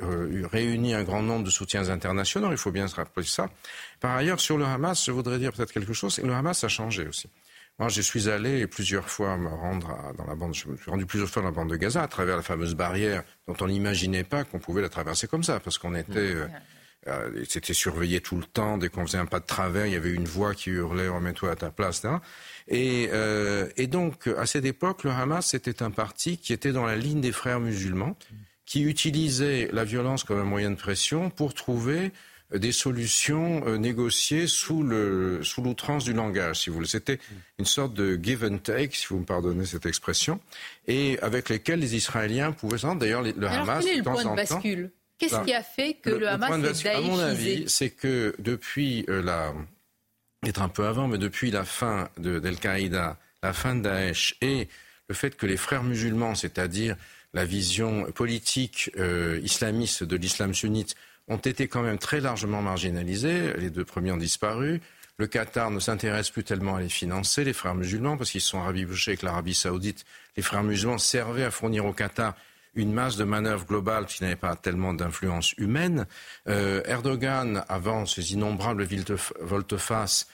euh, 0.00 0.46
réuni 0.52 0.94
un 0.94 1.02
grand 1.02 1.22
nombre 1.22 1.44
de 1.44 1.50
soutiens 1.50 1.88
internationaux, 1.88 2.52
il 2.52 2.56
faut 2.56 2.70
bien 2.70 2.86
se 2.86 2.94
rappeler 2.94 3.26
ça. 3.26 3.50
Par 3.98 4.14
ailleurs, 4.14 4.38
sur 4.38 4.58
le 4.58 4.64
Hamas, 4.64 5.04
je 5.04 5.10
voudrais 5.10 5.38
dire 5.38 5.52
peut-être 5.52 5.72
quelque 5.72 5.92
chose. 5.92 6.18
Le 6.18 6.32
Hamas 6.32 6.62
a 6.62 6.68
changé 6.68 7.08
aussi. 7.08 7.28
Moi, 7.80 7.88
je 7.88 8.00
suis 8.00 8.28
allé 8.28 8.68
plusieurs 8.68 9.08
fois 9.08 9.36
me 9.36 9.48
rendre 9.48 10.14
dans 10.16 10.24
la 10.24 10.36
bande, 10.36 10.54
je 10.54 10.68
me 10.68 10.76
suis 10.76 10.90
rendu 10.90 11.04
plusieurs 11.04 11.28
fois 11.28 11.42
dans 11.42 11.48
la 11.48 11.54
bande 11.54 11.70
de 11.70 11.76
Gaza 11.76 12.02
à 12.02 12.06
travers 12.08 12.36
la 12.36 12.42
fameuse 12.42 12.74
barrière 12.76 13.24
dont 13.48 13.56
on 13.60 13.66
n'imaginait 13.66 14.24
pas 14.24 14.44
qu'on 14.44 14.60
pouvait 14.60 14.82
la 14.82 14.88
traverser 14.88 15.26
comme 15.26 15.42
ça, 15.42 15.58
parce 15.58 15.78
qu'on 15.78 15.96
était, 15.96 16.34
euh, 17.08 17.44
c'était 17.48 17.74
surveillé 17.74 18.20
tout 18.20 18.36
le 18.36 18.44
temps. 18.44 18.78
Dès 18.78 18.88
qu'on 18.88 19.04
faisait 19.04 19.18
un 19.18 19.26
pas 19.26 19.40
de 19.40 19.46
travers, 19.46 19.86
il 19.86 19.92
y 19.92 19.96
avait 19.96 20.12
une 20.12 20.26
voix 20.26 20.54
qui 20.54 20.70
hurlait 20.70 21.08
"remets-toi 21.08 21.50
à 21.50 21.56
ta 21.56 21.70
place", 21.70 21.98
etc. 21.98 22.14
Et, 22.68 23.10
et 23.76 23.86
donc, 23.88 24.28
à 24.28 24.46
cette 24.46 24.64
époque, 24.64 25.02
le 25.02 25.10
Hamas 25.10 25.46
c'était 25.46 25.82
un 25.82 25.90
parti 25.90 26.38
qui 26.38 26.52
était 26.52 26.72
dans 26.72 26.86
la 26.86 26.94
ligne 26.94 27.20
des 27.20 27.32
frères 27.32 27.58
musulmans 27.58 28.16
qui 28.68 28.82
utilisait 28.82 29.70
la 29.72 29.82
violence 29.82 30.24
comme 30.24 30.38
un 30.38 30.44
moyen 30.44 30.70
de 30.70 30.76
pression 30.76 31.30
pour 31.30 31.54
trouver 31.54 32.12
euh, 32.52 32.58
des 32.58 32.70
solutions 32.70 33.66
euh, 33.66 33.78
négociées 33.78 34.46
sous 34.46 34.82
le 34.82 35.40
sous 35.42 35.62
l'outrance 35.62 36.04
du 36.04 36.12
langage, 36.12 36.60
si 36.60 36.68
vous 36.68 36.76
voulez. 36.76 36.86
C'était 36.86 37.18
une 37.58 37.64
sorte 37.64 37.94
de 37.94 38.20
give 38.22 38.44
and 38.44 38.58
take, 38.58 38.94
si 38.94 39.06
vous 39.08 39.20
me 39.20 39.24
pardonnez 39.24 39.64
cette 39.64 39.86
expression, 39.86 40.38
et 40.86 41.18
avec 41.20 41.48
lesquels 41.48 41.80
les 41.80 41.96
Israéliens 41.96 42.52
pouvaient 42.52 42.76
s'entendre. 42.76 43.00
D'ailleurs, 43.00 43.22
le 43.22 43.32
Alors, 43.46 43.70
Hamas, 43.70 43.84
quel 43.86 43.94
est 43.94 43.96
le 43.96 44.02
point 44.02 44.22
de 44.22 44.36
bascule? 44.36 44.90
Qu'est-ce 45.16 45.42
qui 45.44 45.54
a 45.54 45.62
fait 45.62 45.94
que 45.94 46.10
le, 46.10 46.28
Hamas 46.28 46.50
le 46.50 46.68
est 46.68 46.94
À 46.94 47.00
mon 47.00 47.18
avis, 47.18 47.64
c'est 47.68 47.90
que 47.90 48.34
depuis 48.38 49.06
euh, 49.08 49.22
la, 49.22 49.54
peut-être 50.42 50.60
un 50.60 50.68
peu 50.68 50.86
avant, 50.86 51.08
mais 51.08 51.18
depuis 51.18 51.50
la 51.50 51.64
fin 51.64 52.10
d'Al-Qaïda, 52.18 53.18
la 53.42 53.52
fin 53.54 53.74
de 53.76 53.80
Daesh 53.80 54.36
et 54.42 54.68
le 55.08 55.14
fait 55.14 55.36
que 55.36 55.46
les 55.46 55.56
frères 55.56 55.82
musulmans, 55.82 56.34
c'est-à-dire 56.34 56.96
la 57.34 57.44
vision 57.44 58.10
politique 58.12 58.90
euh, 58.98 59.40
islamiste 59.42 60.04
de 60.04 60.16
l'islam 60.16 60.54
sunnite 60.54 60.94
ont 61.28 61.36
été 61.36 61.68
quand 61.68 61.82
même 61.82 61.98
très 61.98 62.20
largement 62.20 62.62
marginalisés. 62.62 63.52
Les 63.58 63.70
deux 63.70 63.84
premiers 63.84 64.12
ont 64.12 64.16
disparu. 64.16 64.80
Le 65.18 65.26
Qatar 65.26 65.70
ne 65.70 65.80
s'intéresse 65.80 66.30
plus 66.30 66.44
tellement 66.44 66.76
à 66.76 66.80
les 66.80 66.88
financer, 66.88 67.44
les 67.44 67.52
frères 67.52 67.74
musulmans, 67.74 68.16
parce 68.16 68.30
qu'ils 68.30 68.40
sont 68.40 68.62
rabibouchés 68.62 69.10
avec 69.10 69.22
l'Arabie 69.22 69.54
saoudite. 69.54 70.04
Les 70.36 70.42
frères 70.42 70.62
musulmans 70.62 70.98
servaient 70.98 71.44
à 71.44 71.50
fournir 71.50 71.84
au 71.86 71.92
Qatar 71.92 72.34
une 72.74 72.92
masse 72.92 73.16
de 73.16 73.24
manœuvres 73.24 73.66
globales 73.66 74.06
qui 74.06 74.22
n'avait 74.22 74.36
pas 74.36 74.54
tellement 74.54 74.94
d'influence 74.94 75.52
humaine. 75.54 76.06
Euh, 76.48 76.82
Erdogan, 76.86 77.64
avant 77.68 78.06
ces 78.06 78.32
innombrables 78.32 78.86
volte-face, 79.40 80.28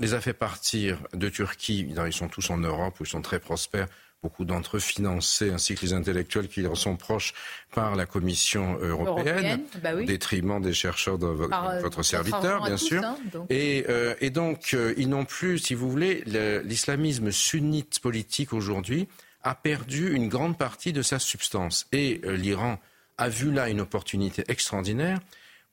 les 0.00 0.14
a 0.14 0.20
fait 0.20 0.32
partir 0.32 0.98
de 1.12 1.28
Turquie. 1.28 1.86
Ils 2.06 2.12
sont 2.12 2.28
tous 2.28 2.48
en 2.50 2.58
Europe 2.58 3.00
où 3.00 3.04
ils 3.04 3.08
sont 3.08 3.22
très 3.22 3.40
prospères 3.40 3.88
beaucoup 4.24 4.46
d'entre 4.46 4.78
eux 4.78 4.80
financés, 4.80 5.50
ainsi 5.50 5.74
que 5.74 5.82
les 5.82 5.92
intellectuels 5.92 6.48
qui 6.48 6.62
leur 6.62 6.78
sont 6.78 6.96
proches 6.96 7.34
par 7.74 7.94
la 7.94 8.06
Commission 8.06 8.78
européenne, 8.80 9.64
bah 9.82 9.94
au 9.94 10.02
détriment 10.02 10.62
des 10.62 10.72
chercheurs 10.72 11.18
de 11.18 11.26
euh, 11.26 11.80
votre 11.82 12.02
serviteur, 12.02 12.64
bien 12.64 12.78
sûr. 12.78 13.04
Hein, 13.04 13.18
et, 13.50 13.84
euh, 13.90 14.14
et, 14.22 14.30
donc, 14.30 14.70
euh, 14.72 14.94
ils 14.96 15.10
n'ont 15.10 15.26
plus, 15.26 15.58
si 15.58 15.74
vous 15.74 15.90
voulez, 15.90 16.24
l'islamisme 16.64 17.30
sunnite 17.30 18.00
politique 18.00 18.54
aujourd'hui 18.54 19.08
a 19.42 19.54
perdu 19.54 20.14
une 20.14 20.30
grande 20.30 20.56
partie 20.56 20.94
de 20.94 21.02
sa 21.02 21.18
substance. 21.18 21.86
Et 21.92 22.22
l'Iran 22.24 22.78
a 23.18 23.28
vu 23.28 23.52
là 23.52 23.68
une 23.68 23.82
opportunité 23.82 24.42
extraordinaire 24.48 25.18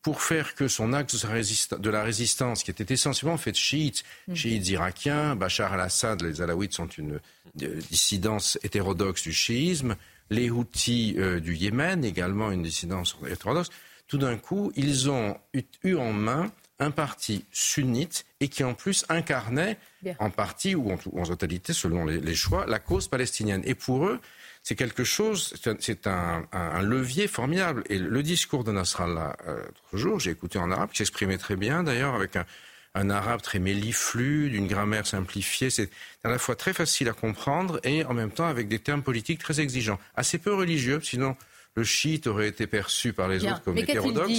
pour 0.02 0.22
faire 0.22 0.56
que 0.56 0.68
son 0.68 0.93
axe 0.93 1.26
de 1.26 1.89
la 1.89 2.04
résistance, 2.04 2.64
qui 2.64 2.72
était 2.72 2.93
essentiellement 2.93 3.38
fait 3.38 3.52
de 3.52 3.58
chiites, 3.58 4.04
mm. 4.28 4.36
chiites 4.36 4.70
irakiens, 4.70 5.36
Bachar 5.36 5.74
al-Assad, 5.74 6.22
les 6.22 6.41
Alaouites 6.41 6.74
sont 6.74 6.88
une 6.88 7.20
dissidence 7.56 8.58
hétérodoxe 8.64 9.24
du 9.24 9.34
chiisme, 9.34 9.95
les 10.30 10.49
Houthis 10.49 11.16
euh, 11.18 11.39
du 11.39 11.56
Yémen, 11.56 12.04
également 12.04 12.52
une 12.52 12.64
dissidence 12.64 13.16
hétérodoxe, 13.30 13.70
tout 14.08 14.18
d'un 14.18 14.38
coup, 14.38 14.72
ils 14.76 15.10
ont 15.10 15.38
eu, 15.84 15.95
en 15.95 16.12
main 16.12 16.52
un 16.80 16.91
parti 16.91 17.45
sunnite 17.52 18.26
et 18.39 18.47
qui 18.47 18.64
en 18.64 18.74
plus 18.74 19.06
incarnait 19.08 19.78
en 20.18 20.32
partie 20.32 20.74
ou 20.74 20.91
en, 20.91 21.26
totalité, 21.26 21.74
selon 21.74 22.06
les, 22.06 22.36
choix, 22.36 22.66
la 22.66 22.80
cause 22.80 23.08
palestinienne. 23.08 23.62
Et 23.66 23.76
pour 23.76 24.06
eux, 24.08 24.20
c'est 24.64 24.76
quelque 24.76 25.03
chose, 25.03 25.53
c'est 25.80 26.07
un, 26.07 26.82
levier 26.82 27.28
formidable. 27.28 27.84
Et 27.89 27.97
le 27.97 28.24
discours 28.24 28.64
de 28.64 28.72
Nasrallah, 28.72 29.36
euh, 29.47 29.57
l'autre 29.57 29.97
jour, 29.97 30.20
j'ai 30.20 30.32
écouté 30.32 30.59
en 30.59 30.72
arabe, 30.72 30.91
qui 30.91 30.97
s'exprimait 30.97 31.38
très 31.38 31.55
bien 31.55 31.84
d'ailleurs, 31.84 32.14
avec 32.14 32.36
un, 32.36 32.45
un 32.93 33.09
arabe 33.09 33.41
très 33.41 33.59
méliflu, 33.59 34.49
d'une 34.49 34.68
grammaire 34.68 35.07
simplifiée. 35.07 35.70
C'est 35.70 35.89
à 36.24 36.30
la 36.30 36.38
fois 36.38 36.55
très 36.55 36.74
facile 36.74 37.09
à 37.09 37.14
comprendre 37.14 37.80
et 37.84 38.03
en 38.05 38.14
même 38.14 38.32
temps 38.32 38.47
avec 38.47 38.68
des 38.68 38.80
termes 38.80 39.01
politiques 39.01 39.39
très 39.39 39.59
exigeants. 39.59 39.99
Assez 40.16 40.38
peu 40.38 40.53
religieux, 40.53 40.99
sinon 41.01 41.36
le 41.76 41.84
chiite 41.84 42.28
aurait 42.28 42.49
été 42.49 42.68
perçu 42.68 43.14
par 43.14 43.30
les 43.30 43.45
autres 43.45 43.64
comme 43.64 43.78
hétérodoxe. 43.78 44.30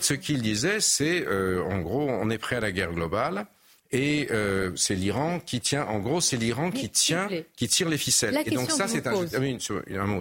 Ce 0.00 0.14
qu'il 0.14 0.40
disait, 0.40 0.80
c'est 0.80 1.26
euh, 1.26 1.62
en 1.64 1.80
gros, 1.80 2.08
on 2.08 2.30
est 2.30 2.38
prêt 2.38 2.56
à 2.56 2.60
la 2.60 2.70
guerre 2.70 2.92
globale. 2.92 3.46
Et 3.92 4.28
euh, 4.30 4.70
c'est 4.76 4.94
l'Iran 4.94 5.40
qui 5.40 5.60
tient, 5.60 5.84
en 5.86 5.98
gros, 5.98 6.20
c'est 6.20 6.36
l'Iran 6.36 6.70
qui 6.70 6.88
tient, 6.90 7.28
qui 7.56 7.66
tire 7.66 7.88
les 7.88 7.98
ficelles. 7.98 8.40
et 8.46 8.50
donc 8.50 8.70
ça, 8.70 8.86
c'est 8.86 9.06
un, 9.06 9.14
un 9.14 10.06
mot, 10.06 10.20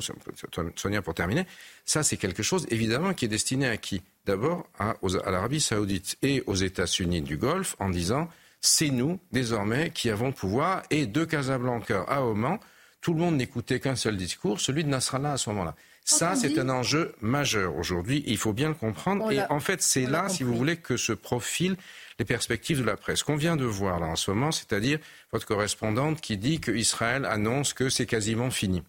Sonia, 0.76 1.02
pour 1.04 1.14
terminer. 1.14 1.46
Ça, 1.86 2.02
c'est 2.02 2.18
quelque 2.18 2.42
chose, 2.42 2.66
évidemment, 2.72 3.14
qui 3.14 3.26
est 3.26 3.30
destiné 3.30 3.68
à 3.68 3.78
qui? 3.78 4.02
D'abord 4.26 4.68
à, 4.78 4.96
à 5.26 5.32
l'Arabie 5.32 5.62
saoudite 5.62 6.18
et 6.24 6.44
aux 6.48 6.56
États-Unis 6.56 7.22
du 7.22 7.38
Golfe, 7.38 7.76
en 7.80 7.90
disant, 7.90 8.28
c'est 8.60 8.90
nous, 8.90 9.20
désormais, 9.32 9.92
qui 9.92 10.10
avons 10.10 10.28
le 10.28 10.34
pouvoir. 10.34 10.84
Et 10.90 11.06
de 11.06 11.24
Casablanca 11.24 12.06
à 12.08 12.24
Oman, 12.24 12.60
tout 13.02 13.14
le 13.14 13.20
monde 13.20 13.38
n'écoutait 13.38 13.80
qu'un 13.80 13.96
seul 13.96 14.18
discours, 14.18 14.60
celui 14.60 14.84
de 14.84 14.90
Nasrallah 14.90 15.34
à 15.34 15.38
ce 15.38 15.50
moment-là. 15.52 15.76
Ça, 16.04 16.36
c'est 16.36 16.58
un 16.58 16.70
enjeu 16.70 17.14
majeur 17.22 17.76
aujourd'hui. 17.76 18.24
Il 18.26 18.38
faut 18.38 18.52
bien 18.52 18.70
le 18.70 18.74
comprendre. 18.74 19.32
Et 19.32 19.42
en 19.50 19.60
fait, 19.60 19.84
c'est 19.84 20.08
là, 20.08 20.28
si 20.28 20.42
vous 20.42 20.56
voulez, 20.56 20.78
que 20.78 20.98
se 20.98 21.14
profilent 21.14 21.78
les 22.20 22.26
perspectives 22.26 22.80
de 22.82 22.84
la 22.86 22.98
presse. 22.98 23.24
Qu'on 23.24 23.38
vient 23.38 23.56
de 23.56 23.66
voir 23.66 24.00
là 24.00 24.08
en 24.08 24.16
ce 24.16 24.30
moment, 24.32 24.52
c'est-à-dire 24.52 25.00
votre 25.32 25.46
correspondante 25.46 26.22
qui 26.22 26.38
dit 26.38 26.60
qu'Israël 26.60 27.26
annonce 27.26 27.74
que 27.74 27.90
c'est 27.90 28.06
quasiment 28.06 28.52
fini. 28.52 28.84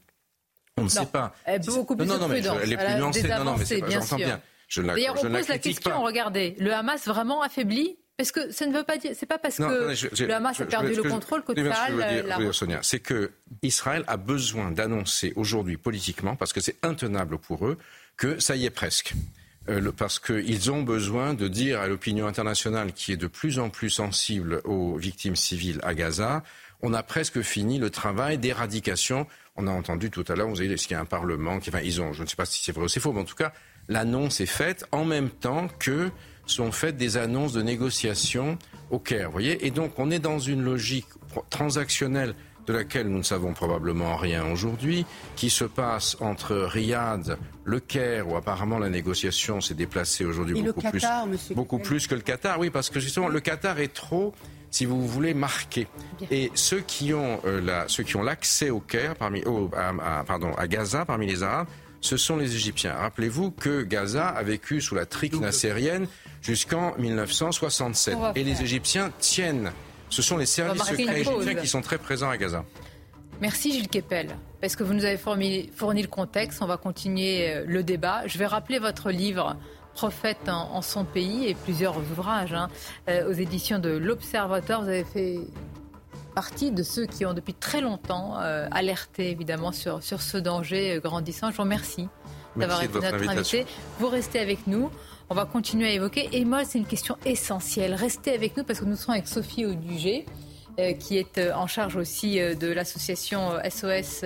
On 0.77 0.85
ne 0.85 0.89
sait 0.89 1.07
pas. 1.07 1.35
Elle 1.45 1.63
est 1.63 1.67
beaucoup 1.67 1.97
plus 1.97 2.07
non, 2.07 2.19
non, 2.19 2.29
mais 2.29 2.41
elle 2.41 2.73
est 2.73 2.77
plus. 2.77 2.95
Non, 2.95 3.45
non, 3.45 3.57
mais 3.57 3.91
j'entends 3.91 4.17
bien. 4.17 4.41
Je 4.69 4.83
D'ailleurs, 4.83 5.17
on 5.19 5.31
pose 5.31 5.49
la 5.49 5.59
question, 5.59 6.03
regardez, 6.03 6.55
le 6.59 6.73
Hamas 6.73 7.07
vraiment 7.07 7.43
affaibli? 7.43 7.97
Parce 8.17 8.33
que 8.33 8.53
ça 8.53 8.67
ne 8.67 8.77
veut 8.77 8.85
pas 8.85 8.99
dire, 8.99 9.13
c'est 9.15 9.25
pas 9.25 9.39
parce 9.39 9.57
que 9.57 10.25
le 10.27 10.35
Hamas 10.35 10.61
a 10.61 10.67
perdu 10.67 10.95
le 10.95 11.03
contrôle 11.05 11.43
que 11.43 11.53
dire, 11.53 12.55
Sonia, 12.55 12.81
c'est 12.83 13.01
que 13.01 13.33
Israël 13.63 14.05
a 14.07 14.17
besoin 14.19 14.71
d'annoncer 14.71 15.33
aujourd'hui 15.37 15.79
politiquement, 15.79 16.37
parce 16.37 16.53
que 16.53 16.61
c'est 16.61 16.77
intenable 16.85 17.39
pour 17.39 17.67
eux, 17.67 17.79
que 18.17 18.39
ça 18.39 18.57
y 18.57 18.67
est 18.67 18.71
presque. 18.71 19.15
Euh, 19.71 19.93
parce 19.97 20.19
qu'ils 20.19 20.71
ont 20.71 20.83
besoin 20.83 21.35
de 21.35 21.47
dire 21.47 21.81
à 21.81 21.87
l'opinion 21.87 22.27
internationale, 22.27 22.93
qui 22.93 23.13
est 23.13 23.17
de 23.17 23.29
plus 23.29 23.59
en 23.59 23.71
plus 23.71 23.91
sensible 23.91 24.61
aux 24.65 24.97
victimes 24.97 25.37
civiles 25.37 25.79
à 25.83 25.95
Gaza, 25.95 26.43
on 26.83 26.93
a 26.93 27.03
presque 27.03 27.43
fini 27.43 27.79
le 27.79 27.91
travail 27.91 28.39
d'éradication. 28.39 29.27
On 29.57 29.67
a 29.67 29.71
entendu 29.71 30.11
tout 30.11 30.25
à 30.29 30.35
l'heure, 30.35 30.49
vous 30.49 30.59
avez 30.59 30.69
dit, 30.69 30.75
est-ce 30.75 30.89
qu'il 30.89 30.95
y 30.95 30.99
a 30.99 31.01
un 31.01 31.05
parlement 31.05 31.61
qui, 31.61 31.71
ils 31.85 32.01
ont, 32.01 32.13
je 32.13 32.23
ne 32.23 32.27
sais 32.27 32.37
pas 32.37 32.47
si 32.47 32.65
c'est 32.65 32.73
vrai 32.73 32.85
ou 32.85 32.89
c'est 32.89 33.01
faux, 33.01 33.13
mais 33.13 33.21
en 33.21 33.25
tout 33.25 33.37
cas, 33.37 33.53
l'annonce 33.89 34.41
est 34.41 34.47
faite 34.47 34.87
en 34.91 35.05
même 35.05 35.31
temps 35.31 35.69
que 35.79 36.11
sont 36.47 36.73
faites 36.73 36.97
des 36.97 37.17
annonces 37.17 37.53
de 37.53 37.63
négociations 37.63 38.59
au 38.91 38.99
Caire. 38.99 39.27
Vous 39.27 39.33
voyez 39.33 39.67
Et 39.67 39.71
donc, 39.71 39.99
on 39.99 40.11
est 40.11 40.19
dans 40.19 40.39
une 40.39 40.63
logique 40.63 41.07
transactionnelle 41.49 42.35
de 42.67 42.73
laquelle 42.73 43.09
nous 43.09 43.19
ne 43.19 43.23
savons 43.23 43.53
probablement 43.53 44.17
rien 44.17 44.45
aujourd'hui, 44.47 45.07
qui 45.37 45.51
se 45.51 45.65
passe 45.65 46.17
entre 46.21 46.57
Riyad, 46.57 47.39
le 47.65 47.81
Caire, 47.81 48.29
où 48.29 48.37
apparemment 48.37 48.79
la 48.79 48.89
négociation 48.89 49.61
s'est 49.61 49.75
déplacée 49.75 50.25
aujourd'hui 50.25 50.63
beaucoup, 50.63 50.81
plus, 50.81 51.05
beaucoup 51.55 51.79
plus 51.79 52.07
que 52.07 52.15
le 52.15 52.21
Qatar. 52.21 52.59
Oui, 52.59 52.71
parce 52.71 52.91
que 52.91 53.01
justement, 53.01 53.29
le 53.29 53.41
Qatar 53.41 53.79
est 53.81 53.93
trop 53.93 54.35
si 54.71 54.85
vous 54.85 55.07
voulez, 55.07 55.35
marqué. 55.35 55.89
Et 56.31 56.51
ceux 56.55 56.81
qui 56.81 57.13
ont 57.13 57.41
euh, 57.45 57.61
la, 57.61 57.89
ceux 57.89 58.05
qui 58.05 58.17
ont 58.17 58.23
l'accès 58.23 58.71
au 58.71 58.81
Caire, 58.81 59.17
parmi, 59.17 59.43
pardon, 60.27 60.53
à 60.57 60.69
Gaza, 60.69 61.05
parmi 61.05 61.27
les 61.27 61.43
Arabes, 61.43 61.67
ce 62.01 62.17
sont 62.17 62.37
les 62.37 62.55
Égyptiens. 62.55 62.95
Rappelez-vous 62.95 63.51
que 63.51 63.83
Gaza 63.83 64.29
a 64.29 64.43
vécu 64.43 64.81
sous 64.81 64.95
la 64.95 65.07
trique 65.07 65.39
nassérienne 65.39 66.07
jusqu'en 66.41 66.95
1967. 66.99 68.17
Et 68.37 68.45
les 68.45 68.63
Égyptiens 68.63 69.11
tiennent. 69.19 69.73
Ce 70.11 70.23
sont 70.23 70.37
les 70.37 70.47
services 70.47 70.83
secrets 70.83 71.21
égyptiens 71.21 71.55
qui 71.55 71.69
sont 71.69 71.81
très 71.81 71.99
présents 71.99 72.31
à 72.31 72.37
Gaza. 72.37 72.65
Merci 73.41 73.73
Gilles 73.73 73.89
Kepel, 73.89 74.37
parce 74.61 74.77
que 74.77 74.83
vous 74.83 74.93
nous 74.93 75.07
avez 75.07 75.17
fourni, 75.17 75.71
le 75.75 76.07
contexte. 76.09 76.61
On 76.61 76.67
va 76.67 76.77
continuer 76.77 77.49
euh, 77.49 77.65
le 77.67 77.83
débat. 77.83 78.27
Je 78.27 78.37
vais 78.37 78.45
rappeler 78.45 78.79
votre 78.79 79.11
livre 79.11 79.57
Prophète 79.95 80.49
en, 80.49 80.83
son 80.83 81.05
pays 81.05 81.49
et 81.49 81.55
plusieurs 81.55 81.97
ouvrages 81.97 82.53
hein, 82.53 82.69
euh, 83.09 83.31
aux 83.31 83.33
éditions 83.33 83.79
de 83.79 83.91
l'Observateur. 83.91 84.83
Vous 84.83 84.89
avez 84.89 85.05
fait 85.05 85.39
partie 86.35 86.71
de 86.71 86.83
ceux 86.83 87.07
qui 87.07 87.25
ont 87.25 87.33
depuis 87.33 87.55
très 87.55 87.81
longtemps 87.81 88.35
euh, 88.41 88.69
alerté 88.71 89.31
évidemment 89.31 89.73
sur, 89.73 90.03
sur 90.03 90.21
ce 90.21 90.37
danger 90.37 91.01
grandissant. 91.03 91.51
Je 91.51 91.57
vous 91.57 91.63
remercie 91.63 92.09
d'avoir 92.57 92.83
été 92.83 93.01
notre 93.01 93.29
invité. 93.29 93.65
Vous 93.99 94.09
restez 94.09 94.39
avec 94.39 94.67
nous. 94.67 94.91
On 95.33 95.37
va 95.37 95.45
continuer 95.45 95.87
à 95.87 95.93
évoquer. 95.93 96.29
Et 96.33 96.45
moi, 96.45 96.65
c'est 96.65 96.79
une 96.79 96.87
question 96.87 97.17
essentielle. 97.25 97.95
Restez 97.95 98.35
avec 98.35 98.57
nous 98.57 98.65
parce 98.65 98.81
que 98.81 98.85
nous 98.85 98.97
serons 98.97 99.13
avec 99.13 99.29
Sophie 99.29 99.65
Audugé, 99.65 100.27
euh, 100.81 100.93
qui 100.95 101.19
est 101.19 101.39
euh, 101.39 101.55
en 101.55 101.69
charge 101.69 101.95
aussi 101.95 102.41
euh, 102.41 102.57
de 102.57 102.67
l'association 102.67 103.53
SOS. 103.63 104.25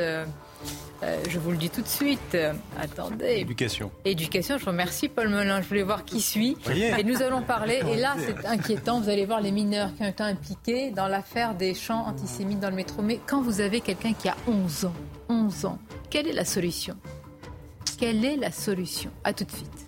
je 1.28 1.38
vous 1.38 1.50
le 1.50 1.58
dis 1.58 1.68
tout 1.68 1.82
de 1.82 1.88
suite. 1.88 2.38
Attendez. 2.80 3.40
Éducation. 3.40 3.90
Éducation. 4.06 4.56
Je 4.56 4.64
vous 4.64 4.70
remercie, 4.70 5.10
Paul 5.10 5.28
Melun. 5.28 5.60
Je 5.60 5.68
voulais 5.68 5.82
voir 5.82 6.06
qui 6.06 6.22
suit. 6.22 6.56
Et 6.70 7.04
nous 7.04 7.20
allons 7.20 7.42
parler. 7.42 7.82
Et 7.86 7.96
là, 7.96 8.16
c'est 8.18 8.46
inquiétant. 8.46 9.02
Vous 9.02 9.10
allez 9.10 9.26
voir 9.26 9.42
les 9.42 9.52
mineurs 9.52 9.94
qui 9.94 10.04
ont 10.04 10.08
été 10.08 10.22
impliqués 10.22 10.90
dans 10.90 11.06
l'affaire 11.06 11.54
des 11.54 11.74
chants 11.74 12.06
antisémites 12.06 12.60
dans 12.60 12.70
le 12.70 12.76
métro. 12.76 13.02
Mais 13.02 13.20
quand 13.26 13.42
vous 13.42 13.60
avez 13.60 13.82
quelqu'un 13.82 14.14
qui 14.14 14.30
a 14.30 14.36
11 14.48 14.86
ans, 14.86 14.94
11 15.28 15.66
ans, 15.66 15.78
quelle 16.08 16.28
est 16.28 16.32
la 16.32 16.46
solution? 16.46 16.96
Quelle 17.98 18.24
est 18.24 18.36
la 18.36 18.50
solution? 18.50 19.10
À 19.22 19.34
tout 19.34 19.44
de 19.44 19.50
suite. 19.50 19.83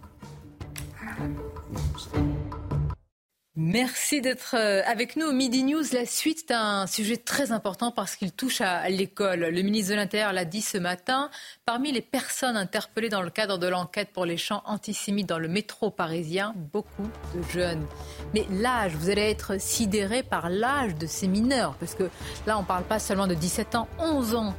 Merci 3.59 4.21
d'être 4.21 4.55
euh, 4.55 4.83
avec 4.85 5.17
nous 5.17 5.27
au 5.29 5.33
Midi 5.33 5.65
News. 5.65 5.83
La 5.95 6.05
suite, 6.05 6.51
d'un 6.51 6.87
sujet 6.87 7.17
très 7.17 7.53
important 7.53 7.91
parce 7.91 8.15
qu'il 8.15 8.31
touche 8.31 8.61
à 8.61 8.87
l'école. 8.91 9.41
Le 9.41 9.63
ministre 9.63 9.93
de 9.93 9.97
l'Intérieur 9.97 10.35
l'a 10.35 10.45
dit 10.45 10.61
ce 10.61 10.77
matin. 10.77 11.31
Parmi 11.65 11.91
les 11.91 12.03
personnes 12.03 12.57
interpellées 12.57 13.09
dans 13.09 13.23
le 13.23 13.31
cadre 13.31 13.57
de 13.57 13.67
l'enquête 13.67 14.11
pour 14.13 14.27
les 14.27 14.37
chants 14.37 14.63
antisémites 14.67 15.27
dans 15.27 15.39
le 15.39 15.49
métro 15.49 15.91
parisien, 15.91 16.53
beaucoup 16.71 17.09
de 17.35 17.43
jeunes. 17.51 17.87
Mais 18.35 18.45
l'âge, 18.51 18.93
vous 18.95 19.09
allez 19.09 19.31
être 19.31 19.59
sidéré 19.59 20.23
par 20.23 20.51
l'âge 20.51 20.95
de 20.95 21.07
ces 21.07 21.27
mineurs. 21.27 21.77
Parce 21.77 21.95
que 21.95 22.11
là, 22.47 22.59
on 22.59 22.63
ne 22.63 22.67
parle 22.67 22.85
pas 22.85 22.99
seulement 22.99 23.27
de 23.27 23.35
17 23.35 23.75
ans, 23.75 23.89
11 23.99 24.35
ans 24.35 24.55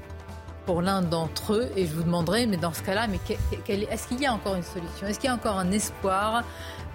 pour 0.68 0.84
l'un 0.84 1.02
d'entre 1.02 1.54
eux. 1.54 1.72
Et 1.76 1.88
je 1.88 1.96
vous 1.96 2.04
demanderai, 2.04 2.46
mais 2.46 2.58
dans 2.58 2.74
ce 2.74 2.84
cas-là, 2.84 3.08
mais 3.08 3.20
est-ce 3.68 4.08
qu'il 4.08 4.22
y 4.22 4.28
a 4.28 4.34
encore 4.34 4.54
une 4.54 4.64
solution? 4.64 5.08
Est-ce 5.08 5.20
qu'il 5.20 5.30
y 5.30 5.32
a 5.32 5.36
encore 5.36 5.58
un 5.58 5.72
espoir? 5.72 6.44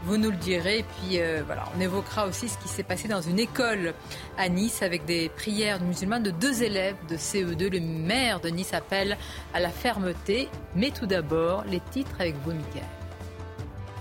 Vous 0.05 0.17
nous 0.17 0.31
le 0.31 0.37
direz. 0.37 0.81
Et 0.81 0.85
puis 0.85 1.21
euh, 1.21 1.43
voilà, 1.45 1.65
on 1.77 1.81
évoquera 1.81 2.27
aussi 2.27 2.49
ce 2.49 2.59
qui 2.59 2.69
s'est 2.69 2.83
passé 2.83 3.09
dans 3.09 3.23
une 3.23 3.39
école 3.39 3.95
à 4.37 4.49
Nice 4.49 4.83
avec 4.83 5.05
des 5.07 5.29
prières 5.31 5.81
musulmanes 5.81 6.23
de 6.23 6.31
deux 6.31 6.63
élèves 6.63 6.97
de 7.09 7.17
CE2. 7.17 7.71
Le 7.71 7.81
maire 7.81 8.41
de 8.41 8.49
Nice 8.49 8.75
appelle 8.75 9.17
à 9.55 9.61
la 9.61 9.71
fermeté. 9.71 10.49
Mais 10.77 10.91
tout 10.91 11.07
d'abord, 11.07 11.65
les 11.69 11.81
titres 11.81 12.17
avec 12.21 12.37
vous, 12.45 12.53
Mickaël. 12.53 13.02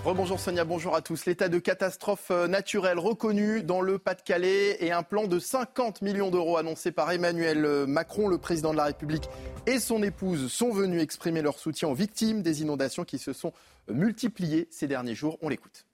Rebonjour 0.04 0.40
Sonia, 0.40 0.64
bonjour 0.64 0.96
à 0.96 1.00
tous. 1.00 1.26
L'état 1.26 1.48
de 1.48 1.60
catastrophe 1.60 2.32
euh, 2.32 2.48
naturelle 2.48 2.98
reconnu 2.98 3.62
dans 3.62 3.80
le 3.80 3.98
Pas-de-Calais 3.98 4.78
et 4.80 4.90
un 4.90 5.04
plan 5.04 5.28
de 5.28 5.38
50 5.38 6.02
millions 6.02 6.32
d'euros 6.32 6.56
annoncé 6.56 6.90
par 6.90 7.12
Emmanuel 7.12 7.64
euh, 7.64 7.86
Macron, 7.86 8.26
le 8.26 8.36
président 8.36 8.72
de 8.72 8.78
la 8.78 8.86
République 8.86 9.28
et 9.68 9.78
son 9.78 10.02
épouse 10.02 10.50
sont 10.50 10.72
venus 10.72 11.00
exprimer 11.00 11.40
leur 11.40 11.56
soutien 11.56 11.86
aux 11.86 11.94
victimes 11.94 12.42
des 12.42 12.62
inondations 12.62 13.04
qui 13.04 13.18
se 13.18 13.32
sont 13.32 13.52
euh, 13.88 13.94
multipliées 13.94 14.66
ces 14.72 14.88
derniers 14.88 15.14
jours. 15.14 15.38
On 15.40 15.48
l'écoute. 15.48 15.86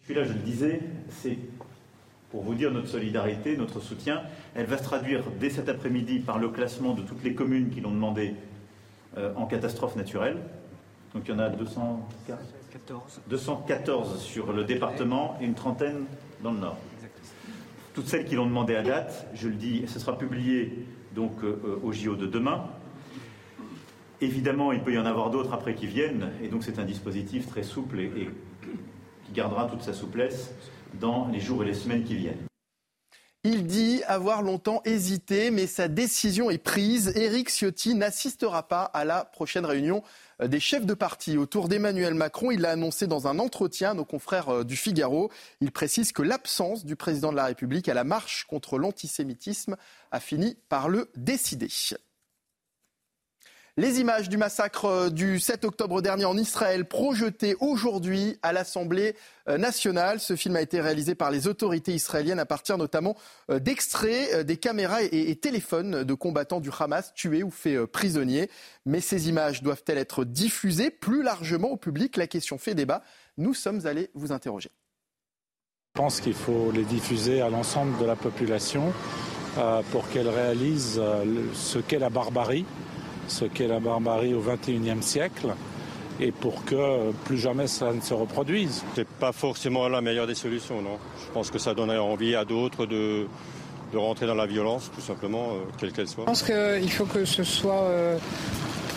Je 0.00 0.06
suis 0.06 0.14
là, 0.14 0.24
je 0.24 0.32
le 0.32 0.40
disais, 0.40 0.80
c'est 1.22 1.38
pour 2.32 2.42
vous 2.42 2.54
dire 2.54 2.72
notre 2.72 2.88
solidarité, 2.88 3.56
notre 3.56 3.78
soutien. 3.78 4.24
Elle 4.56 4.66
va 4.66 4.76
se 4.76 4.82
traduire 4.82 5.22
dès 5.38 5.50
cet 5.50 5.68
après-midi 5.68 6.18
par 6.18 6.40
le 6.40 6.48
classement 6.48 6.94
de 6.94 7.02
toutes 7.02 7.22
les 7.22 7.36
communes 7.36 7.70
qui 7.70 7.80
l'ont 7.80 7.92
demandé 7.92 8.34
en 9.36 9.46
catastrophe 9.46 9.96
naturelle. 9.96 10.38
Donc 11.14 11.24
il 11.26 11.30
y 11.30 11.34
en 11.34 11.38
a 11.38 11.48
214. 11.48 13.20
214 13.28 14.20
sur 14.20 14.52
le 14.52 14.64
département 14.64 15.36
et 15.40 15.44
une 15.44 15.54
trentaine 15.54 16.04
dans 16.42 16.52
le 16.52 16.58
nord. 16.58 16.76
Toutes 17.94 18.06
celles 18.06 18.24
qui 18.24 18.36
l'ont 18.36 18.46
demandé 18.46 18.76
à 18.76 18.82
date, 18.82 19.26
je 19.34 19.48
le 19.48 19.54
dis, 19.54 19.84
ce 19.88 19.98
sera 19.98 20.16
publié 20.16 20.86
donc 21.14 21.42
euh, 21.42 21.60
euh, 21.64 21.80
au 21.82 21.92
JO 21.92 22.14
de 22.14 22.26
demain. 22.26 22.66
Évidemment, 24.20 24.72
il 24.72 24.80
peut 24.80 24.92
y 24.92 24.98
en 24.98 25.06
avoir 25.06 25.30
d'autres 25.30 25.52
après 25.52 25.74
qui 25.74 25.86
viennent, 25.86 26.30
et 26.42 26.48
donc 26.48 26.64
c'est 26.64 26.78
un 26.78 26.84
dispositif 26.84 27.48
très 27.48 27.62
souple 27.62 28.00
et 28.00 28.30
qui 29.24 29.32
gardera 29.32 29.66
toute 29.66 29.82
sa 29.82 29.94
souplesse 29.94 30.54
dans 31.00 31.28
les 31.28 31.40
jours 31.40 31.62
et 31.62 31.66
les 31.66 31.74
semaines 31.74 32.04
qui 32.04 32.14
viennent. 32.14 32.47
Il 33.44 33.66
dit 33.66 34.02
avoir 34.08 34.42
longtemps 34.42 34.82
hésité, 34.84 35.52
mais 35.52 35.68
sa 35.68 35.86
décision 35.86 36.50
est 36.50 36.58
prise. 36.58 37.12
Éric 37.16 37.50
Ciotti 37.50 37.94
n'assistera 37.94 38.66
pas 38.66 38.82
à 38.82 39.04
la 39.04 39.24
prochaine 39.24 39.64
réunion 39.64 40.02
des 40.44 40.58
chefs 40.58 40.86
de 40.86 40.94
parti 40.94 41.36
autour 41.36 41.68
d'Emmanuel 41.68 42.14
Macron. 42.14 42.50
Il 42.50 42.62
l'a 42.62 42.72
annoncé 42.72 43.06
dans 43.06 43.28
un 43.28 43.38
entretien 43.38 43.92
à 43.92 43.94
nos 43.94 44.04
confrères 44.04 44.48
euh, 44.48 44.64
du 44.64 44.76
Figaro. 44.76 45.30
Il 45.60 45.70
précise 45.70 46.10
que 46.12 46.22
l'absence 46.22 46.84
du 46.84 46.96
président 46.96 47.30
de 47.30 47.36
la 47.36 47.46
République 47.46 47.88
à 47.88 47.94
la 47.94 48.04
marche 48.04 48.44
contre 48.44 48.76
l'antisémitisme 48.76 49.76
a 50.10 50.20
fini 50.20 50.56
par 50.68 50.88
le 50.88 51.08
décider. 51.16 51.68
Les 53.78 54.00
images 54.00 54.28
du 54.28 54.36
massacre 54.38 54.86
euh, 54.86 55.08
du 55.08 55.38
7 55.38 55.64
octobre 55.64 56.02
dernier 56.02 56.24
en 56.24 56.36
Israël 56.36 56.84
projetées 56.84 57.54
aujourd'hui 57.60 58.36
à 58.42 58.52
l'Assemblée 58.52 59.14
euh, 59.48 59.56
nationale. 59.56 60.18
Ce 60.18 60.34
film 60.34 60.56
a 60.56 60.60
été 60.60 60.80
réalisé 60.80 61.14
par 61.14 61.30
les 61.30 61.46
autorités 61.46 61.92
israéliennes 61.92 62.40
à 62.40 62.44
partir 62.44 62.76
notamment 62.76 63.14
euh, 63.52 63.60
d'extraits 63.60 64.44
des 64.44 64.56
caméras 64.56 65.04
et, 65.04 65.36
téléphones 65.36 66.02
de 66.02 66.14
combattants 66.14 66.58
du 66.58 66.70
Hamas 66.76 67.14
tués 67.14 67.44
ou 67.44 67.52
faits 67.52 67.86
prisonniers. 67.86 68.50
Mais 68.84 69.00
ces 69.00 69.28
images 69.28 69.62
doivent-elles 69.62 69.98
être 69.98 70.24
diffusées 70.24 70.90
plus 70.90 71.22
largement 71.22 71.70
au 71.70 71.76
public? 71.76 72.16
La 72.16 72.26
question 72.26 72.58
fait 72.58 72.74
débat. 72.74 73.04
Nous 73.36 73.54
sommes 73.54 73.86
allés 73.86 74.10
vous 74.12 74.32
interroger. 74.32 74.72
Je 75.94 76.00
pense 76.00 76.20
qu'il 76.20 76.34
faut 76.34 76.72
les 76.72 76.84
diffuser 76.84 77.42
à 77.42 77.48
l'ensemble 77.48 77.96
de 78.00 78.06
la 78.06 78.16
population 78.16 78.92
pour 79.90 80.08
qu'elle 80.10 80.28
réalise 80.28 81.00
ce 81.54 81.78
qu'est 81.80 81.98
la 81.98 82.10
barbarie 82.10 82.64
ce 83.28 83.44
qu'est 83.44 83.68
la 83.68 83.80
barbarie 83.80 84.34
au 84.34 84.40
XXIe 84.40 85.02
siècle 85.02 85.48
et 86.20 86.32
pour 86.32 86.64
que 86.64 87.12
plus 87.24 87.38
jamais 87.38 87.66
ça 87.68 87.92
ne 87.92 88.00
se 88.00 88.12
reproduise. 88.14 88.82
C'est 88.94 89.06
pas 89.06 89.32
forcément 89.32 89.88
la 89.88 90.00
meilleure 90.00 90.26
des 90.26 90.34
solutions, 90.34 90.82
non? 90.82 90.98
Je 91.26 91.32
pense 91.32 91.50
que 91.50 91.58
ça 91.58 91.74
donnerait 91.74 91.98
envie 91.98 92.34
à 92.34 92.44
d'autres 92.44 92.86
de, 92.86 93.26
de 93.92 93.98
rentrer 93.98 94.26
dans 94.26 94.34
la 94.34 94.46
violence, 94.46 94.90
tout 94.94 95.00
simplement, 95.00 95.50
euh, 95.52 95.70
quelle 95.78 95.92
qu'elle 95.92 96.08
soit. 96.08 96.24
Je 96.24 96.28
pense 96.30 96.42
qu'il 96.42 96.90
faut 96.90 97.04
que 97.04 97.24
ce 97.24 97.44
soit 97.44 97.82
euh, 97.84 98.18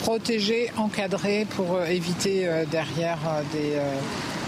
protégé, 0.01 0.71
encadré 0.77 1.45
pour 1.55 1.75
euh, 1.75 1.85
éviter 1.85 2.47
derrière 2.71 3.19
des 3.53 3.79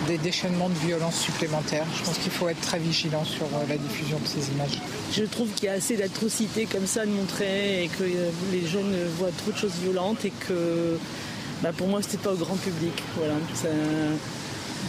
des 0.07 0.17
déchaînements 0.17 0.69
de 0.69 0.75
violence 0.75 1.19
supplémentaires. 1.19 1.85
Je 1.97 2.03
pense 2.03 2.17
qu'il 2.17 2.31
faut 2.31 2.49
être 2.49 2.61
très 2.61 2.79
vigilant 2.79 3.23
sur 3.23 3.45
euh, 3.45 3.65
la 3.69 3.77
diffusion 3.77 4.19
de 4.19 4.27
ces 4.27 4.51
images. 4.51 4.79
Je 5.11 5.23
trouve 5.23 5.49
qu'il 5.53 5.65
y 5.65 5.69
a 5.69 5.73
assez 5.73 5.97
d'atrocités 5.97 6.65
comme 6.65 6.87
ça 6.87 7.05
de 7.05 7.11
montrer 7.11 7.85
et 7.85 7.87
que 7.87 8.03
euh, 8.03 8.29
les 8.51 8.65
jeunes 8.65 8.93
voient 9.17 9.31
trop 9.37 9.51
de 9.51 9.57
choses 9.57 9.75
violentes 9.81 10.25
et 10.25 10.31
que 10.47 10.97
bah, 11.61 11.71
pour 11.75 11.87
moi 11.87 12.01
c'était 12.01 12.17
pas 12.17 12.33
au 12.33 12.37
grand 12.37 12.57
public. 12.57 12.93
Voilà, 13.17 13.35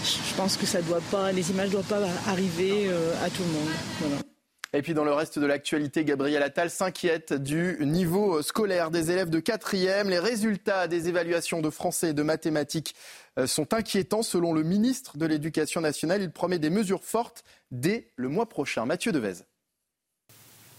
je 0.05 0.35
pense 0.37 0.57
que 0.57 0.67
ça 0.67 0.83
doit 0.83 1.03
pas, 1.11 1.33
les 1.33 1.51
images 1.51 1.69
ne 1.69 1.73
doivent 1.73 1.85
pas 1.85 2.01
arriver 2.29 2.89
euh, 2.89 3.13
à 3.25 3.31
tout 3.31 3.43
le 3.43 4.09
monde. 4.09 4.25
Et 4.77 4.83
puis 4.83 4.93
dans 4.93 5.05
le 5.05 5.13
reste 5.13 5.39
de 5.39 5.47
l'actualité, 5.47 6.05
Gabriel 6.05 6.43
Attal 6.43 6.69
s'inquiète 6.69 7.33
du 7.33 7.79
niveau 7.83 8.43
scolaire 8.43 8.91
des 8.91 9.13
élèves 9.13 9.31
de 9.31 9.39
4e. 9.39 10.09
Les 10.09 10.19
résultats 10.19 10.89
des 10.89 11.09
évaluations 11.09 11.63
de 11.63 11.71
français 11.71 12.11
et 12.11 12.13
de 12.13 12.25
mathématiques 12.25 12.97
euh, 13.39 13.47
sont 13.47 13.73
inquiétants 13.73 14.25
selon 14.25 14.53
le 14.53 14.65
ministre 14.65 15.17
de 15.17 15.27
l'Éducation 15.27 15.81
nationale. 15.81 16.23
Il 16.23 16.33
promet 16.33 16.59
des 16.59 16.71
mesures 16.71 17.05
fortes 17.05 17.45
dès 17.71 18.11
le 18.17 18.29
mois 18.29 18.49
prochain. 18.49 18.85
Mathieu 18.85 19.13
Devez. 19.13 19.45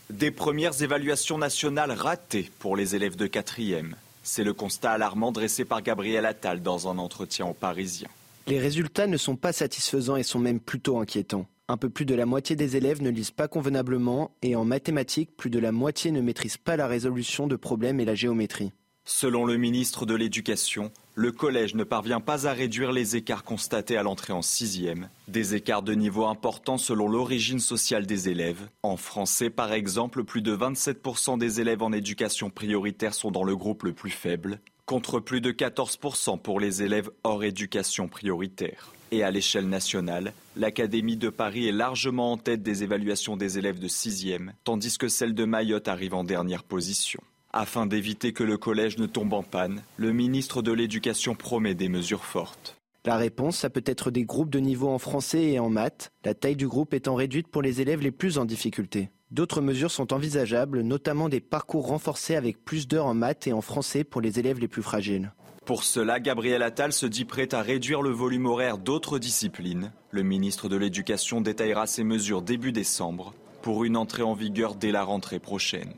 Des 0.10 0.30
premières 0.30 0.84
évaluations 0.84 1.38
nationales 1.38 1.91
ratées 1.91 2.52
pour 2.60 2.76
les 2.76 2.98
élèves 2.98 3.16
de 3.16 3.28
4e. 3.28 3.93
C'est 4.24 4.43
le 4.43 4.54
constat 4.54 4.91
alarmant 4.91 5.32
dressé 5.32 5.64
par 5.64 5.82
Gabriel 5.82 6.26
Attal 6.26 6.62
dans 6.62 6.89
un 6.89 6.98
entretien 6.98 7.46
aux 7.46 7.54
Parisiens. 7.54 8.10
Les 8.48 8.60
résultats 8.60 9.08
ne 9.08 9.16
sont 9.16 9.38
pas 9.38 9.54
satisfaisants 9.54 10.18
et 10.18 10.24
sont 10.24 10.39
même 10.39 10.60
plutôt 10.60 11.00
inquiétants. 11.00 11.48
Un 11.68 11.78
peu 11.78 11.89
plus 11.89 12.05
de 12.05 12.13
la 12.13 12.28
moitié 12.28 12.55
des 12.55 12.78
élèves 12.78 13.01
ne 13.01 13.09
lisent 13.09 13.32
pas 13.32 13.47
convenablement 13.47 14.36
et 14.43 14.55
en 14.55 14.66
mathématiques, 14.66 15.36
plus 15.36 15.49
de 15.49 15.57
la 15.57 15.72
moitié 15.72 16.11
ne 16.11 16.22
maîtrisent 16.22 16.57
pas 16.57 16.78
la 16.78 16.86
résolution 16.86 17.47
de 17.47 17.55
problèmes 17.55 17.99
et 17.99 18.05
la 18.05 18.13
géométrie. 18.13 18.72
Selon 19.03 19.45
le 19.45 19.57
ministre 19.57 20.05
de 20.05 20.13
l'Éducation, 20.13 20.91
le 21.16 21.32
collège 21.32 21.74
ne 21.74 21.84
parvient 21.84 22.20
pas 22.20 22.47
à 22.47 22.53
réduire 22.53 22.91
les 22.91 23.16
écarts 23.16 23.43
constatés 23.43 23.97
à 23.97 24.03
l'entrée 24.03 24.34
en 24.34 24.43
sixième. 24.43 25.09
Des 25.28 25.55
écarts 25.55 25.82
de 25.82 25.95
niveau 25.95 26.26
importants 26.26 26.78
selon 26.78 27.07
l'origine 27.07 27.59
sociale 27.59 28.05
des 28.05 28.30
élèves. 28.30 28.68
En 28.84 28.97
français, 28.97 29.49
par 29.49 29.74
exemple, 29.74 30.24
plus 30.24 30.43
de 30.43 30.55
27% 30.55 31.39
des 31.39 31.61
élèves 31.61 31.82
en 31.82 31.91
éducation 31.91 32.51
prioritaire 32.51 33.16
sont 33.16 33.32
dans 33.32 33.43
le 33.43 33.55
groupe 33.55 33.84
le 33.84 33.93
plus 33.93 34.11
faible, 34.11 34.59
contre 34.86 35.20
plus 35.20 35.41
de 35.41 35.51
14% 35.51 36.39
pour 36.39 36.59
les 36.59 36.84
élèves 36.84 37.09
hors 37.24 37.43
éducation 37.43 38.07
prioritaire. 38.07 38.95
Et 39.12 39.24
à 39.24 39.32
l'échelle 39.32 39.70
nationale, 39.70 40.34
l'Académie 40.56 41.18
de 41.18 41.30
Paris 41.30 41.68
est 41.68 41.72
largement 41.72 42.32
en 42.32 42.38
tête 42.38 42.64
des 42.64 42.84
évaluations 42.84 43.38
des 43.38 43.58
élèves 43.58 43.80
de 43.80 43.88
6e, 43.88 44.51
tandis 44.64 44.97
que 44.97 45.08
celle 45.08 45.36
de 45.36 45.45
Mayotte 45.45 45.88
arrive 45.88 46.16
en 46.16 46.24
dernière 46.24 46.64
position. 46.64 47.22
Afin 47.53 47.86
d'éviter 47.86 48.34
que 48.34 48.43
le 48.43 48.58
collège 48.58 48.97
ne 48.97 49.06
tombe 49.06 49.34
en 49.34 49.43
panne, 49.43 49.82
le 49.97 50.12
ministre 50.12 50.62
de 50.62 50.74
l'Éducation 50.74 51.36
promet 51.36 51.76
des 51.76 51.88
mesures 51.88 52.26
fortes. 52.26 52.76
La 53.06 53.18
réponse, 53.18 53.58
ça 53.58 53.70
peut 53.70 53.84
être 53.86 54.10
des 54.10 54.26
groupes 54.26 54.49
de 54.49 54.60
niveau 54.60 54.89
en 54.89 54.97
français 54.97 55.51
et 55.51 55.60
en 55.60 55.70
maths, 55.70 56.12
la 56.26 56.34
taille 56.34 56.56
du 56.56 56.68
groupe 56.68 56.93
étant 56.93 57.14
réduite 57.14 57.47
pour 57.47 57.62
les 57.62 57.80
élèves 57.80 58.01
les 58.01 58.12
plus 58.12 58.39
en 58.39 58.45
difficulté. 58.45 59.10
D'autres 59.30 59.62
mesures 59.62 59.91
sont 59.91 60.12
envisageables, 60.12 60.82
notamment 60.82 61.30
des 61.30 61.39
parcours 61.39 61.88
renforcés 61.88 62.36
avec 62.36 62.66
plus 62.66 62.88
d'heures 62.88 63.06
en 63.06 63.14
maths 63.14 63.47
et 63.47 63.53
en 63.53 63.62
français 63.62 64.03
pour 64.03 64.22
les 64.22 64.39
élèves 64.39 64.60
les 64.60 64.68
plus 64.68 64.82
fragiles. 64.82 65.32
Pour 65.66 65.84
cela, 65.84 66.20
Gabriel 66.20 66.61
Attal 66.61 66.93
se 66.93 67.07
dit 67.07 67.26
prêt 67.26 67.51
à 67.55 67.63
réduire 67.63 68.03
le 68.03 68.11
volume 68.11 68.45
horaire 68.45 68.78
d'autres 68.78 69.18
disciplines. 69.18 69.91
Le 70.11 70.22
ministre 70.22 70.70
de 70.70 70.76
l'Éducation 70.76 71.41
détaillera 71.41 71.88
ces 71.88 72.03
mesures 72.03 72.43
début 72.43 72.72
décembre 72.72 73.34
pour 73.63 73.84
une 73.84 73.97
entrée 73.97 74.22
en 74.22 74.36
vigueur 74.36 74.76
dès 74.76 74.91
la 74.91 75.03
rentrée 75.03 75.39
prochaine. 75.39 75.95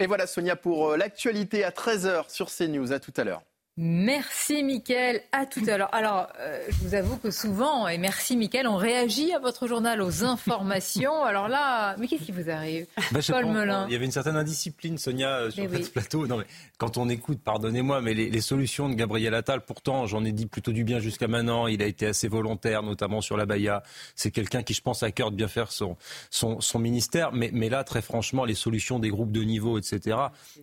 Et 0.00 0.08
voilà 0.08 0.26
Sonia 0.26 0.56
pour 0.56 0.90
euh, 0.90 0.96
l'actualité 0.96 1.62
à 1.62 1.70
13h 1.70 2.28
sur 2.28 2.50
CNews. 2.50 2.92
À 2.92 2.98
tout 2.98 3.14
à 3.16 3.22
l'heure. 3.22 3.42
Merci 3.78 4.62
Mickaël, 4.62 5.20
à 5.32 5.44
tout 5.44 5.60
à 5.66 5.76
l'heure. 5.76 5.94
Alors, 5.94 6.28
euh, 6.40 6.64
je 6.70 6.76
vous 6.76 6.94
avoue 6.94 7.18
que 7.18 7.30
souvent, 7.30 7.86
et 7.86 7.98
merci 7.98 8.34
Mickaël, 8.34 8.66
on 8.66 8.76
réagit 8.76 9.34
à 9.34 9.38
votre 9.38 9.66
journal, 9.66 10.00
aux 10.00 10.24
informations. 10.24 11.22
Alors 11.24 11.48
là, 11.48 11.94
mais 11.98 12.08
qu'est-ce 12.08 12.22
qui 12.22 12.32
vous 12.32 12.48
arrive 12.48 12.86
bah, 13.12 13.20
Paul 13.28 13.44
Melun. 13.44 13.86
Il 13.88 13.92
y 13.92 13.96
avait 13.96 14.06
une 14.06 14.12
certaine 14.12 14.36
indiscipline, 14.36 14.96
Sonia, 14.96 15.28
euh, 15.28 15.50
sur 15.50 15.68
ce 15.70 15.90
plateau. 15.90 16.26
Non, 16.26 16.38
mais 16.38 16.46
quand 16.78 16.96
on 16.96 17.10
écoute, 17.10 17.40
pardonnez-moi, 17.44 18.00
mais 18.00 18.14
les, 18.14 18.40
solutions 18.40 18.88
de 18.88 18.94
Gabriel 18.94 19.34
Attal, 19.34 19.60
pourtant, 19.60 20.06
j'en 20.06 20.24
ai 20.24 20.32
dit 20.32 20.46
plutôt 20.46 20.72
du 20.72 20.82
bien 20.82 20.98
jusqu'à 20.98 21.28
maintenant. 21.28 21.66
Il 21.66 21.82
a 21.82 21.86
été 21.86 22.06
assez 22.06 22.28
volontaire, 22.28 22.82
notamment 22.82 23.20
sur 23.20 23.36
la 23.36 23.44
Baïa. 23.44 23.82
C'est 24.14 24.30
quelqu'un 24.30 24.62
qui, 24.62 24.72
je 24.72 24.80
pense, 24.80 25.02
a 25.02 25.10
cœur 25.10 25.30
de 25.30 25.36
bien 25.36 25.48
faire 25.48 25.70
son, 25.70 25.98
son, 26.30 26.62
son 26.62 26.78
ministère. 26.78 27.32
Mais, 27.32 27.50
mais 27.52 27.68
là, 27.68 27.84
très 27.84 28.00
franchement, 28.00 28.46
les 28.46 28.54
solutions 28.54 28.98
des 28.98 29.10
groupes 29.10 29.32
de 29.32 29.42
niveau, 29.42 29.76
etc., 29.76 30.16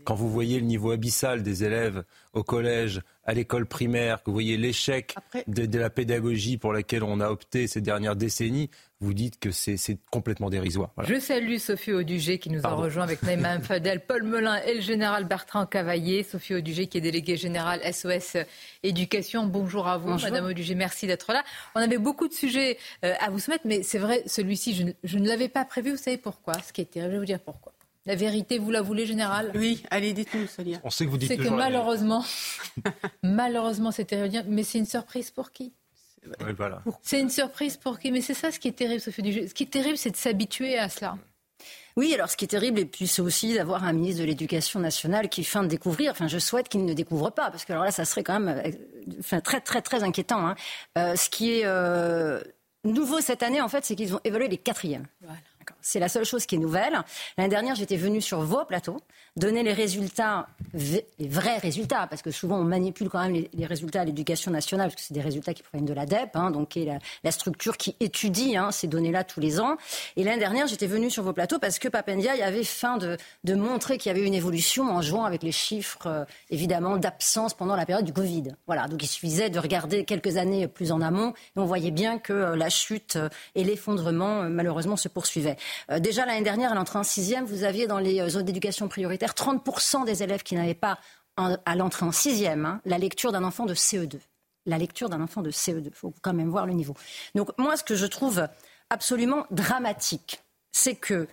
quand 0.03 0.15
vous 0.15 0.31
voyez 0.31 0.59
le 0.59 0.65
niveau 0.65 0.89
abyssal 0.89 1.43
des 1.43 1.63
élèves 1.63 2.03
au 2.33 2.43
collège, 2.43 3.01
à 3.25 3.33
l'école 3.33 3.65
primaire, 3.65 4.21
que 4.21 4.25
vous 4.25 4.33
voyez 4.33 4.57
l'échec 4.57 5.15
de, 5.47 5.77
la 5.77 5.89
pédagogie 5.89 6.57
pour 6.57 6.73
laquelle 6.73 7.03
on 7.03 7.19
a 7.19 7.29
opté 7.29 7.67
ces 7.67 7.79
dernières 7.79 8.15
décennies, 8.15 8.69
vous 8.99 9.13
dites 9.13 9.39
que 9.39 9.51
c'est 9.51 9.77
complètement 10.11 10.49
dérisoire. 10.49 10.91
Je 11.03 11.19
salue 11.19 11.57
Sophie 11.57 11.93
Audugé 11.93 12.39
qui 12.39 12.49
nous 12.49 12.61
a 12.63 12.69
rejoint 12.69 13.03
avec 13.03 13.21
Naïma 13.21 13.59
Fadel, 13.61 13.99
Paul 13.99 14.23
Melun 14.23 14.57
et 14.63 14.75
le 14.75 14.81
général 14.81 15.25
Bertrand 15.25 15.65
Cavaillé. 15.65 16.23
Sophie 16.23 16.55
Audugé 16.55 16.87
qui 16.87 16.97
est 16.97 17.01
déléguée 17.01 17.37
générale 17.37 17.81
SOS 17.93 18.37
Éducation. 18.81 19.45
Bonjour 19.45 19.87
à 19.87 19.97
vous, 19.97 20.17
Madame 20.19 20.45
Audugé, 20.45 20.73
merci 20.75 21.05
d'être 21.05 21.33
là. 21.33 21.43
On 21.75 21.81
avait 21.81 21.97
beaucoup 21.97 22.27
de 22.27 22.33
sujets 22.33 22.77
euh, 23.03 23.13
à 23.19 23.29
vous 23.29 23.39
soumettre, 23.39 23.65
mais 23.65 23.83
c'est 23.83 23.99
vrai, 23.99 24.23
celui-ci, 24.25 24.73
je, 24.73 24.85
je, 25.03 25.17
ne 25.19 25.27
l'avais 25.27 25.49
pas 25.49 25.65
prévu. 25.65 25.91
Vous 25.91 25.97
savez 25.97 26.17
pourquoi? 26.17 26.53
Ce 26.65 26.73
qui 26.73 26.81
est 26.81 26.85
terrible, 26.85 27.11
je 27.11 27.15
vais 27.15 27.19
vous 27.19 27.25
dire 27.25 27.39
pourquoi. 27.39 27.73
La 28.05 28.15
vérité, 28.15 28.57
vous 28.57 28.71
la 28.71 28.81
voulez, 28.81 29.05
général 29.05 29.51
Oui, 29.55 29.83
allez, 29.89 30.13
dites-nous, 30.13 30.47
Sonia. 30.47 30.79
On 30.83 30.89
sait 30.89 31.05
que 31.05 31.09
vous 31.09 31.17
dites 31.17 31.29
C'est 31.29 31.37
que 31.37 31.49
malheureusement, 31.49 32.25
malheureusement, 33.23 33.91
c'est 33.91 34.05
terrible, 34.05 34.43
mais 34.47 34.63
c'est 34.63 34.79
une 34.79 34.85
surprise 34.85 35.31
pour 35.31 35.51
qui? 35.51 35.73
Voilà. 36.57 36.81
C'est 37.01 37.19
une 37.19 37.29
surprise 37.29 37.77
pour 37.77 37.99
qui? 37.99 38.11
Mais 38.11 38.21
c'est 38.21 38.33
ça 38.33 38.51
ce 38.51 38.59
qui 38.59 38.67
est 38.67 38.73
terrible, 38.73 38.99
Sophie 38.99 39.21
Dujeu. 39.21 39.47
Ce 39.47 39.53
qui 39.53 39.63
est 39.63 39.71
terrible, 39.71 39.97
c'est 39.97 40.11
de 40.11 40.17
s'habituer 40.17 40.77
à 40.77 40.89
cela. 40.89 41.17
Oui, 41.95 42.13
alors 42.13 42.29
ce 42.29 42.37
qui 42.37 42.45
est 42.45 42.49
terrible, 42.49 42.79
et 42.79 42.85
puis 42.85 43.07
c'est 43.07 43.21
aussi 43.21 43.53
d'avoir 43.53 43.83
un 43.83 43.93
ministre 43.93 44.21
de 44.21 44.27
l'Éducation 44.27 44.79
nationale 44.79 45.29
qui 45.29 45.43
feint 45.43 45.63
de 45.63 45.67
découvrir. 45.67 46.11
Enfin, 46.11 46.27
je 46.27 46.39
souhaite 46.39 46.67
qu'il 46.67 46.85
ne 46.85 46.93
découvre 46.93 47.29
pas, 47.29 47.51
parce 47.51 47.65
que 47.65 47.71
alors 47.71 47.83
là, 47.83 47.91
ça 47.91 48.03
serait 48.03 48.23
quand 48.23 48.39
même, 48.39 48.57
euh, 48.65 48.71
enfin, 49.19 49.39
très, 49.41 49.61
très, 49.61 49.81
très 49.81 50.03
inquiétant. 50.03 50.47
Hein. 50.47 50.55
Euh, 50.97 51.15
ce 51.15 51.29
qui 51.29 51.51
est 51.51 51.65
euh, 51.65 52.41
nouveau 52.83 53.21
cette 53.21 53.43
année, 53.43 53.61
en 53.61 53.67
fait, 53.67 53.85
c'est 53.85 53.95
qu'ils 53.95 54.15
ont 54.15 54.19
évalué 54.23 54.47
les 54.47 54.57
quatrièmes. 54.57 55.05
Voilà. 55.21 55.37
C'est 55.83 55.99
la 55.99 56.09
seule 56.09 56.25
chose 56.25 56.45
qui 56.45 56.55
est 56.55 56.59
nouvelle. 56.59 56.97
L'année 57.37 57.49
dernière, 57.49 57.75
j'étais 57.75 57.97
venue 57.97 58.21
sur 58.21 58.41
vos 58.41 58.65
plateaux 58.65 59.01
donner 59.35 59.63
les 59.63 59.73
résultats, 59.73 60.47
les 60.73 61.27
vrais 61.27 61.57
résultats, 61.57 62.05
parce 62.07 62.21
que 62.21 62.29
souvent 62.29 62.59
on 62.59 62.63
manipule 62.63 63.09
quand 63.09 63.21
même 63.21 63.45
les, 63.51 63.65
résultats 63.65 64.01
à 64.01 64.05
l'éducation 64.05 64.51
nationale, 64.51 64.89
parce 64.89 64.95
que 64.95 65.07
c'est 65.07 65.13
des 65.13 65.21
résultats 65.21 65.55
qui 65.55 65.63
proviennent 65.63 65.87
de 65.87 65.93
l'ADEP, 65.93 66.35
hein, 66.35 66.51
donc 66.51 66.69
qui 66.69 66.83
est 66.83 66.99
la, 67.23 67.31
structure 67.31 67.77
qui 67.77 67.95
étudie 67.99 68.55
hein, 68.55 68.71
ces 68.71 68.85
données-là 68.87 69.23
tous 69.23 69.39
les 69.39 69.59
ans. 69.59 69.77
Et 70.17 70.23
l'année 70.23 70.39
dernière, 70.39 70.67
j'étais 70.67 70.85
venue 70.85 71.09
sur 71.09 71.23
vos 71.23 71.33
plateaux 71.33 71.57
parce 71.57 71.79
que 71.79 71.87
Papendia 71.87 72.33
avait 72.43 72.63
faim 72.63 72.97
de, 72.97 73.17
de 73.43 73.55
montrer 73.55 73.97
qu'il 73.97 74.11
y 74.11 74.15
avait 74.15 74.25
une 74.25 74.35
évolution 74.35 74.83
en 74.91 75.01
jouant 75.01 75.25
avec 75.25 75.41
les 75.41 75.51
chiffres, 75.51 76.05
euh, 76.05 76.25
évidemment, 76.51 76.97
d'absence 76.97 77.55
pendant 77.55 77.75
la 77.75 77.87
période 77.87 78.05
du 78.05 78.13
Covid. 78.13 78.49
Voilà, 78.67 78.87
donc 78.87 79.01
il 79.01 79.07
suffisait 79.07 79.49
de 79.49 79.57
regarder 79.57 80.05
quelques 80.05 80.37
années 80.37 80.67
plus 80.67 80.91
en 80.91 81.01
amont, 81.01 81.33
et 81.55 81.59
on 81.59 81.65
voyait 81.65 81.91
bien 81.91 82.19
que 82.19 82.33
euh, 82.33 82.55
la 82.55 82.69
chute 82.69 83.15
euh, 83.15 83.29
et 83.55 83.63
l'effondrement, 83.63 84.43
malheureusement, 84.43 84.95
se 84.95 85.07
poursuivaient. 85.07 85.57
Déjà 85.99 86.25
l'année 86.25 86.43
dernière, 86.43 86.71
à 86.71 86.75
l'entrée 86.75 86.99
en 86.99 87.03
sixième, 87.03 87.45
vous 87.45 87.63
aviez 87.63 87.87
dans 87.87 87.99
les 87.99 88.27
zones 88.29 88.45
d'éducation 88.45 88.87
prioritaire 88.87 89.33
30% 89.33 90.05
des 90.05 90.23
élèves 90.23 90.43
qui 90.43 90.55
n'avaient 90.55 90.73
pas, 90.73 90.99
à 91.37 91.75
l'entrée 91.75 92.05
en 92.05 92.11
sixième, 92.11 92.65
hein, 92.65 92.81
la 92.85 92.97
lecture 92.97 93.31
d'un 93.31 93.43
enfant 93.43 93.65
de 93.65 93.73
CE2. 93.73 94.19
La 94.65 94.77
lecture 94.77 95.09
d'un 95.09 95.21
enfant 95.21 95.41
de 95.41 95.51
CE2. 95.51 95.83
Il 95.85 95.93
faut 95.93 96.13
quand 96.21 96.33
même 96.33 96.49
voir 96.49 96.65
le 96.65 96.73
niveau. 96.73 96.95
Donc 97.35 97.49
moi, 97.57 97.75
ce 97.75 97.83
que 97.83 97.95
je 97.95 98.05
trouve 98.05 98.47
absolument 98.89 99.45
dramatique, 99.51 100.41
c'est 100.71 100.95
que 100.95 101.27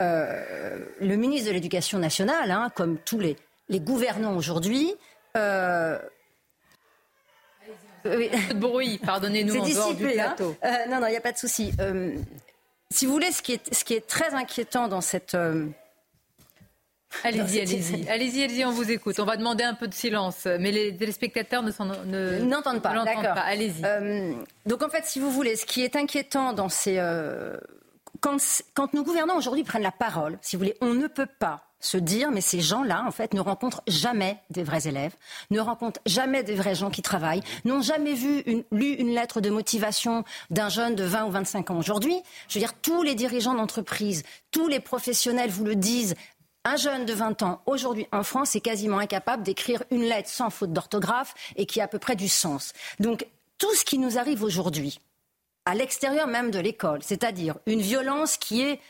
euh, 0.00 0.84
le 1.00 1.16
ministre 1.16 1.48
de 1.48 1.52
l'Éducation 1.52 1.98
nationale, 1.98 2.50
hein, 2.50 2.70
comme 2.74 2.98
tous 2.98 3.20
les 3.20 3.36
les 3.72 3.80
gouvernants 3.80 4.36
aujourd'hui. 4.36 4.94
Euh, 5.36 5.98
oui. 8.04 8.30
de 8.30 8.54
bruit, 8.54 8.98
pardonnez-nous 8.98 9.56
en 9.56 9.68
dehors 9.68 9.94
du 9.94 10.06
hein. 10.06 10.12
plateau. 10.12 10.56
Euh, 10.64 10.68
non, 10.88 11.00
non, 11.00 11.06
il 11.06 11.12
n'y 11.12 11.16
a 11.16 11.20
pas 11.20 11.32
de 11.32 11.38
souci. 11.38 11.72
Euh, 11.80 12.14
si 12.92 13.06
vous 13.06 13.12
voulez, 13.12 13.32
ce 13.32 13.42
qui 13.42 13.52
est, 13.52 13.74
ce 13.74 13.84
qui 13.84 13.94
est 13.94 14.06
très 14.06 14.34
inquiétant 14.34 14.88
dans 14.88 15.00
cette... 15.00 15.36
Allez-y, 17.24 17.60
allez-y, 17.60 18.08
allez-y, 18.08 18.42
allez-y, 18.42 18.64
on 18.64 18.70
vous 18.70 18.90
écoute. 18.90 19.20
On 19.20 19.26
va 19.26 19.36
demander 19.36 19.64
un 19.64 19.74
peu 19.74 19.86
de 19.86 19.92
silence, 19.92 20.46
mais 20.46 20.72
les 20.72 20.96
téléspectateurs 20.96 21.62
ne 21.62 22.38
n'entendent 22.40 22.80
pas. 22.80 23.04
D'accord. 23.04 23.36
Allez-y. 23.36 23.82
donc 24.64 24.82
en 24.82 24.88
fait, 24.88 25.04
si 25.04 25.20
vous 25.20 25.30
voulez, 25.30 25.56
ce 25.56 25.66
qui 25.66 25.82
est 25.82 25.94
inquiétant 25.96 26.54
dans 26.54 26.70
ces 26.70 26.98
quand, 28.22 28.38
quand 28.74 28.94
nos 28.94 29.02
gouvernants 29.02 29.36
aujourd'hui 29.36 29.64
prennent 29.64 29.82
la 29.82 29.92
parole, 29.92 30.38
si 30.40 30.56
vous 30.56 30.60
voulez, 30.60 30.76
on 30.80 30.94
ne 30.94 31.08
peut 31.08 31.28
pas 31.38 31.71
se 31.82 31.98
dire, 31.98 32.30
mais 32.30 32.40
ces 32.40 32.60
gens-là, 32.60 33.04
en 33.06 33.10
fait, 33.10 33.34
ne 33.34 33.40
rencontrent 33.40 33.82
jamais 33.86 34.38
des 34.50 34.62
vrais 34.62 34.86
élèves, 34.86 35.14
ne 35.50 35.60
rencontrent 35.60 36.00
jamais 36.06 36.42
des 36.42 36.54
vrais 36.54 36.74
gens 36.74 36.90
qui 36.90 37.02
travaillent, 37.02 37.42
n'ont 37.64 37.82
jamais 37.82 38.14
vu 38.14 38.40
une, 38.46 38.64
lu 38.70 38.94
une 38.94 39.14
lettre 39.14 39.40
de 39.40 39.50
motivation 39.50 40.24
d'un 40.50 40.68
jeune 40.68 40.94
de 40.94 41.04
20 41.04 41.26
ou 41.26 41.30
25 41.30 41.70
ans. 41.70 41.78
Aujourd'hui, 41.78 42.16
je 42.48 42.54
veux 42.54 42.60
dire, 42.60 42.74
tous 42.80 43.02
les 43.02 43.14
dirigeants 43.14 43.54
d'entreprise, 43.54 44.22
tous 44.50 44.68
les 44.68 44.80
professionnels 44.80 45.50
vous 45.50 45.64
le 45.64 45.74
disent, 45.76 46.14
un 46.64 46.76
jeune 46.76 47.04
de 47.04 47.12
20 47.12 47.42
ans, 47.42 47.60
aujourd'hui 47.66 48.06
en 48.12 48.22
France, 48.22 48.54
est 48.54 48.60
quasiment 48.60 48.98
incapable 48.98 49.42
d'écrire 49.42 49.82
une 49.90 50.02
lettre 50.02 50.28
sans 50.28 50.50
faute 50.50 50.72
d'orthographe 50.72 51.34
et 51.56 51.66
qui 51.66 51.80
a 51.80 51.84
à 51.84 51.88
peu 51.88 51.98
près 51.98 52.14
du 52.14 52.28
sens. 52.28 52.72
Donc, 53.00 53.26
tout 53.58 53.74
ce 53.74 53.84
qui 53.84 53.98
nous 53.98 54.18
arrive 54.18 54.44
aujourd'hui, 54.44 55.00
à 55.64 55.74
l'extérieur 55.74 56.26
même 56.26 56.50
de 56.50 56.58
l'école, 56.58 57.02
c'est-à-dire 57.02 57.56
une 57.66 57.80
violence 57.80 58.36
qui 58.36 58.62
est 58.62 58.80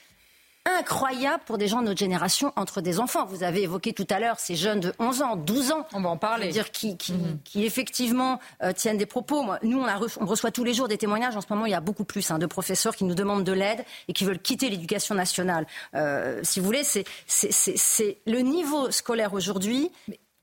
incroyable 0.65 1.43
pour 1.47 1.59
des 1.59 1.69
gens 1.69 1.81
de 1.81 1.87
notre 1.87 1.99
génération 1.99 2.53
entre 2.57 2.81
des 2.81 3.01
enfants. 3.01 3.27
Vous 3.27 3.43
avez 3.43 3.63
évoqué 3.63 3.93
tout 3.93 4.07
à 4.11 4.21
l'heure 4.21 4.39
ces 4.39 4.55
jeunes 4.55 4.81
de 4.81 4.93
11 4.99 5.23
ans, 5.23 5.37
12 5.37 5.73
ans. 5.73 5.87
On 5.93 6.01
va 6.01 6.11
en 6.11 6.17
parler. 6.17 6.49
Dire 6.49 6.71
qui, 6.71 6.97
qui, 6.97 7.15
mhm. 7.15 7.39
qui 7.45 7.65
effectivement 7.65 8.39
euh, 8.63 8.73
tiennent 8.73 8.99
des 8.99 9.07
propos. 9.07 9.45
nous, 9.63 9.81
on, 9.81 9.87
a 9.87 9.99
on, 10.21 10.27
reçoit 10.27 10.51
tous 10.51 10.65
les 10.65 10.75
jours 10.75 10.89
des 10.89 10.99
témoignages. 10.99 11.37
En 11.37 11.41
ce 11.41 11.47
moment, 11.51 11.67
il 11.67 11.73
y 11.73 11.75
a 11.75 11.81
beaucoup 11.81 12.05
plus 12.05 12.31
hein, 12.31 12.39
de 12.39 12.47
professeurs 12.47 12.95
qui 12.95 13.05
nous 13.05 13.15
demandent 13.15 13.45
de 13.45 13.53
l'aide 13.53 13.85
et 14.09 14.13
qui 14.13 14.25
veulent 14.25 14.41
quitter 14.41 14.71
l'éducation 14.71 15.15
nationale. 15.15 15.67
Euh, 15.95 16.41
si 16.43 16.61
vous 16.61 16.67
voulez, 16.67 16.85
c'est 16.85 18.19
le 18.27 18.39
niveau 18.41 18.91
scolaire 18.91 19.35
aujourd'hui 19.35 19.91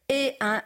est 0.09 0.36
un 0.41 0.61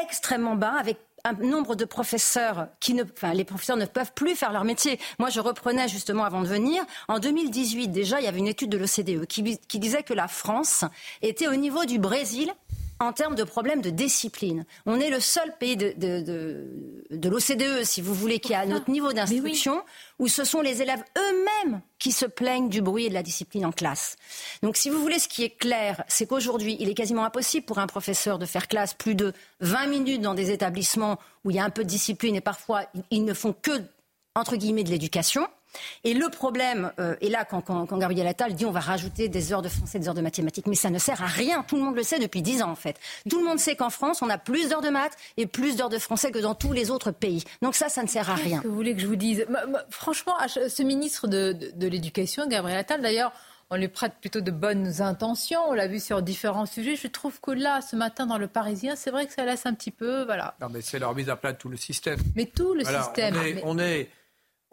extrêmement 0.00 0.56
bas 0.56 0.74
avec 0.78 0.98
un 1.24 1.34
nombre 1.34 1.76
de 1.76 1.84
professeurs 1.84 2.68
qui 2.80 2.94
ne, 2.94 3.04
enfin, 3.04 3.32
les 3.32 3.44
professeurs 3.44 3.76
ne 3.76 3.86
peuvent 3.86 4.12
plus 4.12 4.34
faire 4.34 4.52
leur 4.52 4.64
métier. 4.64 4.98
Moi, 5.18 5.30
je 5.30 5.40
reprenais 5.40 5.88
justement 5.88 6.24
avant 6.24 6.42
de 6.42 6.48
venir. 6.48 6.82
En 7.08 7.18
2018, 7.18 7.88
déjà, 7.88 8.20
il 8.20 8.24
y 8.24 8.28
avait 8.28 8.38
une 8.38 8.48
étude 8.48 8.70
de 8.70 8.78
l'OCDE 8.78 9.26
qui, 9.26 9.58
qui 9.58 9.78
disait 9.78 10.02
que 10.02 10.14
la 10.14 10.28
France 10.28 10.84
était 11.22 11.46
au 11.46 11.54
niveau 11.54 11.84
du 11.84 11.98
Brésil 11.98 12.52
en 13.02 13.12
termes 13.12 13.34
de 13.34 13.44
problèmes 13.44 13.80
de 13.80 13.90
discipline. 13.90 14.64
On 14.86 15.00
est 15.00 15.10
le 15.10 15.20
seul 15.20 15.56
pays 15.58 15.76
de, 15.76 15.92
de, 15.96 17.28
l'OCDE, 17.28 17.84
si 17.84 18.00
vous 18.00 18.14
voulez, 18.14 18.38
qui 18.38 18.54
a 18.54 18.64
notre 18.66 18.90
niveau 18.90 19.12
d'instruction, 19.12 19.82
où 20.18 20.28
ce 20.28 20.44
sont 20.44 20.60
les 20.60 20.82
élèves 20.82 21.02
eux-mêmes 21.18 21.80
qui 21.98 22.12
se 22.12 22.26
plaignent 22.26 22.68
du 22.68 22.80
bruit 22.80 23.06
et 23.06 23.08
de 23.08 23.14
la 23.14 23.22
discipline 23.22 23.66
en 23.66 23.72
classe. 23.72 24.16
Donc, 24.62 24.76
si 24.76 24.90
vous 24.90 25.00
voulez, 25.00 25.18
ce 25.18 25.28
qui 25.28 25.44
est 25.44 25.56
clair, 25.56 26.04
c'est 26.08 26.26
qu'aujourd'hui, 26.26 26.76
il 26.80 26.88
est 26.88 26.94
quasiment 26.94 27.24
impossible 27.24 27.66
pour 27.66 27.78
un 27.78 27.86
professeur 27.86 28.38
de 28.38 28.46
faire 28.46 28.68
classe 28.68 28.94
plus 28.94 29.14
de 29.14 29.32
20 29.60 29.86
minutes 29.86 30.20
dans 30.20 30.34
des 30.34 30.50
établissements 30.50 31.18
où 31.44 31.50
il 31.50 31.56
y 31.56 31.60
a 31.60 31.64
un 31.64 31.70
peu 31.70 31.84
de 31.84 31.88
discipline 31.88 32.36
et 32.36 32.40
parfois 32.40 32.84
ils 33.10 33.24
ne 33.24 33.34
font 33.34 33.52
que, 33.52 33.82
entre 34.34 34.56
guillemets, 34.56 34.84
de 34.84 34.90
l'éducation. 34.90 35.46
Et 36.04 36.14
le 36.14 36.28
problème, 36.28 36.92
euh, 36.98 37.14
et 37.20 37.28
là, 37.28 37.44
quand, 37.44 37.62
quand, 37.62 37.96
Gabriel 37.96 38.26
Attal 38.26 38.54
dit 38.54 38.64
on 38.64 38.70
va 38.70 38.80
rajouter 38.80 39.28
des 39.28 39.52
heures 39.52 39.62
de 39.62 39.68
français, 39.68 39.98
des 39.98 40.08
heures 40.08 40.14
de 40.14 40.20
mathématiques, 40.20 40.66
mais 40.66 40.74
ça 40.74 40.90
ne 40.90 40.98
sert 40.98 41.22
à 41.22 41.26
rien. 41.26 41.64
Tout 41.66 41.76
le 41.76 41.82
monde 41.82 41.96
le 41.96 42.02
sait 42.02 42.18
depuis 42.18 42.42
dix 42.42 42.62
ans, 42.62 42.70
en 42.70 42.76
fait. 42.76 42.98
Tout 43.28 43.38
le 43.38 43.44
monde 43.44 43.58
sait 43.58 43.76
qu'en 43.76 43.90
France, 43.90 44.22
on 44.22 44.28
a 44.28 44.38
plus 44.38 44.68
d'heures 44.68 44.82
de 44.82 44.90
maths 44.90 45.16
et 45.36 45.46
plus 45.46 45.76
d'heures 45.76 45.88
de 45.88 45.98
français 45.98 46.30
que 46.30 46.38
dans 46.38 46.54
tous 46.54 46.72
les 46.72 46.90
autres 46.90 47.10
pays. 47.10 47.44
Donc 47.62 47.74
ça, 47.74 47.88
ça 47.88 48.02
ne 48.02 48.08
sert 48.08 48.30
à 48.30 48.34
rien. 48.34 48.44
Qu'est-ce 48.44 48.62
que 48.62 48.68
vous 48.68 48.74
voulez 48.74 48.94
que 48.94 49.00
je 49.00 49.06
vous 49.06 49.16
dise 49.16 49.46
Franchement, 49.90 50.34
ce 50.46 50.82
ministre 50.82 51.26
de, 51.28 51.56
de 51.74 51.86
l'Éducation, 51.86 52.46
Gabriel 52.46 52.78
Attal, 52.78 53.00
d'ailleurs, 53.00 53.32
on 53.72 53.76
lui 53.76 53.88
prête 53.88 54.12
plutôt 54.20 54.42
de 54.42 54.50
bonnes 54.50 55.00
intentions. 55.00 55.60
On 55.66 55.72
l'a 55.72 55.86
vu 55.86 55.98
sur 55.98 56.20
différents 56.20 56.66
sujets. 56.66 56.94
Je 56.94 57.06
trouve 57.06 57.40
que 57.40 57.52
là, 57.52 57.80
ce 57.80 57.96
matin, 57.96 58.26
dans 58.26 58.36
le 58.36 58.46
Parisien, 58.46 58.96
c'est 58.96 59.10
vrai 59.10 59.26
que 59.26 59.32
ça 59.32 59.46
laisse 59.46 59.64
un 59.64 59.72
petit 59.72 59.90
peu. 59.90 60.24
Voilà. 60.24 60.54
Non, 60.60 60.68
mais 60.68 60.82
c'est 60.82 60.98
leur 60.98 61.14
mise 61.14 61.30
à 61.30 61.36
plat 61.36 61.54
de 61.54 61.56
tout 61.56 61.70
le 61.70 61.78
système. 61.78 62.18
Mais 62.36 62.44
tout 62.44 62.74
le 62.74 62.84
système. 62.84 63.34
On 63.64 63.78
est, 63.78 64.10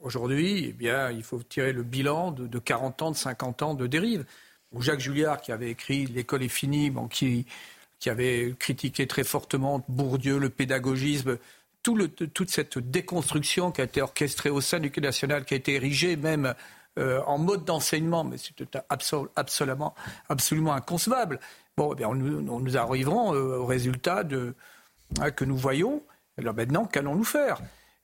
Aujourd'hui, 0.02 0.68
eh 0.70 0.74
bien, 0.74 1.12
il 1.12 1.24
faut 1.24 1.42
tirer 1.44 1.74
le 1.74 1.84
bilan 1.84 2.32
de, 2.32 2.60
40 2.60 3.02
ans, 3.02 3.12
de 3.12 3.18
50 3.18 3.62
ans 3.64 3.74
de 3.74 3.88
dérive. 3.88 4.26
Jacques 4.80 5.00
Julliard, 5.00 5.42
qui 5.42 5.52
avait 5.52 5.72
écrit 5.72 6.06
L'école 6.06 6.44
est 6.44 6.48
finie, 6.48 6.94
qui, 7.10 7.46
avait 8.10 8.56
critiqué 8.58 9.08
très 9.08 9.24
fortement 9.24 9.84
Bourdieu, 9.90 10.38
le 10.38 10.50
pédagogisme, 10.50 11.38
toute 11.84 12.50
cette 12.50 12.78
déconstruction 12.78 13.72
qui 13.72 13.82
a 13.82 13.86
été 13.86 14.02
orchestrée 14.02 14.50
au 14.50 14.62
sein 14.62 14.80
du 14.80 14.92
Quai 14.92 15.02
national, 15.02 15.44
qui 15.44 15.54
a 15.54 15.58
été 15.58 15.76
érigée 15.76 16.16
même 16.16 16.54
euh, 16.98 17.22
en 17.26 17.38
mode 17.38 17.66
d'enseignement, 17.66 18.24
mais 18.24 18.38
c'était 18.38 18.80
absolument, 18.90 19.96
absolument 20.30 20.74
inconcevable. 20.74 21.40
Bon, 21.78 21.96
eh 21.98 22.04
nous, 22.04 22.42
nous, 22.42 22.78
arriverons 22.78 23.34
euh, 23.34 23.58
au 23.58 23.66
résultat 23.66 24.24
hein, 25.20 25.32
que 25.32 25.46
nous 25.46 25.58
voyons. 25.58 26.04
Alors 26.38 26.54
maintenant, 26.54 26.86
qu'allons-nous 26.86 27.24
faire? 27.24 27.62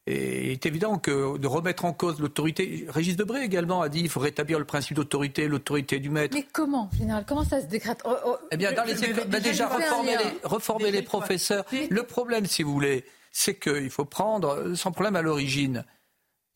Et 0.07 0.45
il 0.45 0.51
est 0.51 0.65
évident 0.67 0.99
que 0.99 1.37
de 1.37 1.47
remettre 1.47 1.83
en 1.85 1.93
cause 1.93 2.19
l'autorité, 2.19 2.85
Régis 2.89 3.15
Debray 3.15 3.43
également 3.43 3.81
a 3.81 3.89
dit 3.89 4.01
qu'il 4.01 4.09
faut 4.09 4.19
rétablir 4.19 4.59
le 4.59 4.65
principe 4.65 4.95
d'autorité, 4.97 5.47
l'autorité 5.47 5.99
du 5.99 6.11
maître. 6.11 6.35
Mais 6.35 6.45
comment, 6.53 6.91
général 6.95 7.25
Comment 7.27 7.43
ça 7.43 7.59
se 7.59 7.65
décrète 7.65 8.01
oh, 8.05 8.15
oh, 8.23 8.37
Eh 8.51 8.57
bien, 8.57 8.71
dans 8.71 8.83
les 8.83 8.93
ben 8.93 9.41
déjà 9.41 9.67
reformer 9.67 10.17
les, 10.17 10.47
reformer 10.47 10.91
les 10.91 11.01
professeurs. 11.01 11.65
Le 11.89 12.03
problème, 12.03 12.45
si 12.45 12.61
vous 12.61 12.71
voulez, 12.71 13.03
c'est 13.31 13.57
qu'il 13.57 13.89
faut 13.89 14.05
prendre 14.05 14.75
sans 14.75 14.91
problème 14.91 15.15
à 15.15 15.23
l'origine. 15.23 15.83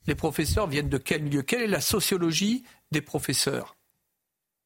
Les 0.05 0.15
professeurs 0.15 0.67
viennent 0.67 0.89
de 0.89 0.99
quel 0.99 1.23
milieu? 1.23 1.41
Quelle 1.41 1.63
est 1.63 1.67
la 1.67 1.81
sociologie 1.81 2.63
des 2.91 3.01
professeurs? 3.01 3.75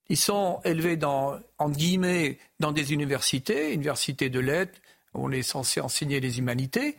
Ils 0.09 0.17
sont 0.17 0.59
élevés 0.65 0.97
dans, 0.97 1.39
en 1.57 1.69
guillemets, 1.69 2.37
dans 2.59 2.73
des 2.73 2.91
universités, 2.91 3.73
universités 3.73 4.29
de 4.29 4.41
lettres, 4.41 4.77
où 5.13 5.25
on 5.27 5.31
est 5.31 5.41
censé 5.41 5.79
enseigner 5.79 6.19
les 6.19 6.39
humanités. 6.39 6.97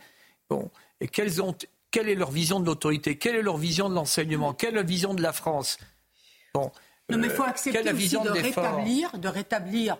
Bon, 0.49 0.71
et 0.99 1.07
quelles 1.07 1.41
ont 1.41 1.55
quelle 1.95 2.09
est 2.09 2.15
leur 2.15 2.31
vision 2.31 2.59
de 2.59 2.65
l'autorité? 2.65 3.17
Quelle 3.17 3.37
est 3.37 3.41
leur 3.41 3.55
vision 3.55 3.87
de 3.87 3.95
l'enseignement? 3.95 4.53
Quelle 4.53 4.73
est 4.73 4.75
la 4.75 4.83
vision 4.83 5.13
de 5.13 5.21
la 5.21 5.31
France? 5.31 5.77
Bon. 6.53 6.69
Non, 7.09 7.17
mais 7.17 7.27
il 7.27 7.29
faut 7.29 7.43
euh, 7.43 7.47
accepter 7.47 7.89
aussi 7.89 8.19
de 8.19 8.29
rétablir, 8.29 9.17
de 9.17 9.27
rétablir, 9.29 9.97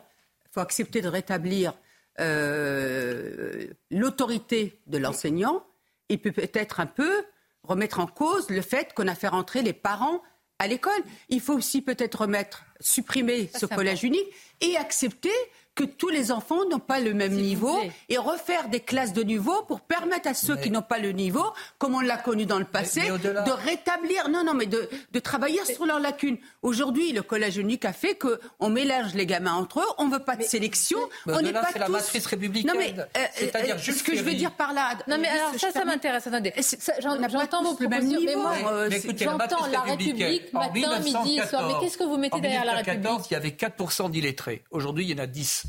faut 0.51 0.59
accepter 0.59 1.01
de 1.01 1.07
rétablir 1.07 1.73
euh, 2.19 3.67
l'autorité 3.91 4.81
de 4.87 4.97
l'enseignant 4.97 5.65
et 6.09 6.17
peut-être 6.17 6.81
un 6.81 6.85
peu 6.85 7.25
remettre 7.63 8.01
en 8.01 8.07
cause 8.07 8.49
le 8.49 8.61
fait 8.61 8.93
qu'on 8.93 9.07
a 9.07 9.15
fait 9.15 9.29
rentrer 9.29 9.61
les 9.61 9.71
parents 9.71 10.21
à 10.59 10.67
l'école. 10.67 11.01
Il 11.29 11.39
faut 11.39 11.53
aussi 11.53 11.81
peut-être 11.81 12.21
remettre, 12.23 12.65
supprimer 12.81 13.49
ce 13.57 13.65
collège 13.67 14.03
unique 14.03 14.27
et 14.59 14.75
accepter 14.75 15.31
que 15.76 15.84
tous 15.84 16.09
les 16.09 16.32
enfants 16.32 16.67
n'ont 16.69 16.80
pas 16.80 16.99
le 17.01 17.13
même 17.13 17.34
niveau 17.34 17.78
et 18.07 18.17
refaire 18.17 18.69
des 18.69 18.80
classes 18.80 19.11
de 19.13 19.21
niveau 19.23 19.61
pour 19.67 19.82
permettre 19.82 20.30
à 20.30 20.34
ceux 20.34 20.55
qui 20.55 20.71
n'ont 20.71 20.82
pas 20.82 20.99
le 20.99 21.11
niveau, 21.11 21.43
comme 21.78 21.95
on 21.95 21.99
l'a 21.99 22.17
connu 22.17 22.45
dans 22.45 22.59
le 22.59 22.65
passé, 22.65 23.01
de 23.01 23.51
rétablir, 23.51 24.30
non, 24.30 24.43
non, 24.45 24.53
mais 24.53 24.65
de, 24.65 24.89
de 25.11 25.19
travailler 25.19 25.63
sur 25.65 25.86
leurs 25.86 25.99
lacunes. 25.99 26.38
Aujourd'hui, 26.61 27.11
le 27.11 27.21
collège 27.21 27.57
unique 27.57 27.84
a 27.84 27.91
fait 27.93 28.15
qu'on 28.17 28.69
mélange 28.69 29.13
les 29.15 29.26
gamins 29.26 29.53
entre 29.53 29.82
eux, 29.82 29.88
on 29.97 30.07
ne 30.07 30.13
veut 30.13 30.23
pas 30.23 30.38
de 30.38 30.43
sélection, 30.43 30.97
on 31.28 31.41
n'est 31.41 31.51
pas 31.51 31.67
c'est 31.73 31.80
la 31.80 31.89
matrice 31.89 32.26
républicaine. 32.26 32.71
Non, 32.73 32.80
mais 32.80 32.95
euh, 32.97 33.26
c'est-à-dire 33.34 33.76
euh, 33.76 33.80
ce 33.91 34.03
que 34.03 34.15
je 34.15 34.23
veux 34.23 34.34
dire 34.34 34.51
par 34.51 34.73
là. 34.73 34.91
Non, 35.07 35.17
mais 35.19 35.28
alors 35.28 35.53
ça, 35.57 35.71
ça 35.71 35.84
m'intéresse. 35.84 36.26
Attendez, 36.28 36.53
j'entends 36.99 37.63
vos 37.63 37.76
propositions, 37.76 38.21
mais 38.23 38.36
moi, 38.36 38.53
euh, 38.65 38.89
j'entends 39.17 39.67
la 39.67 39.82
République 39.82 40.53
matin, 40.53 40.99
midi, 40.99 41.39
soir. 41.49 41.67
Mais 41.67 41.73
qu'est-ce 41.86 41.97
que 41.97 42.03
vous 42.03 42.17
mettez 42.17 42.39
derrière 42.39 42.63
la 42.63 42.76
République? 42.76 43.09
Il 43.30 43.34
y 43.34 43.38
avait 43.38 43.49
4% 43.49 44.09
d'illettrés. 44.09 44.63
Aujourd'hui, 44.71 45.05
il 45.05 45.11
y 45.17 45.19
en 45.19 45.23
a 45.23 45.28
10. 45.28 45.64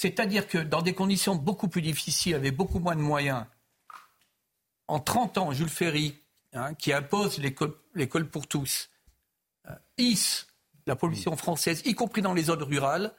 C'est-à-dire 0.00 0.48
que 0.48 0.56
dans 0.56 0.80
des 0.80 0.94
conditions 0.94 1.34
beaucoup 1.34 1.68
plus 1.68 1.82
difficiles, 1.82 2.34
avec 2.34 2.56
beaucoup 2.56 2.78
moins 2.78 2.96
de 2.96 3.02
moyens, 3.02 3.44
en 4.88 4.98
30 4.98 5.36
ans, 5.36 5.52
Jules 5.52 5.68
Ferry, 5.68 6.18
hein, 6.54 6.72
qui 6.72 6.94
impose 6.94 7.38
l'école 7.38 8.30
pour 8.30 8.46
tous, 8.46 8.88
euh, 9.68 9.74
hisse 9.98 10.46
la 10.86 10.96
pollution 10.96 11.36
française, 11.36 11.82
y 11.84 11.94
compris 11.94 12.22
dans 12.22 12.32
les 12.32 12.44
zones 12.44 12.62
rurales, 12.62 13.14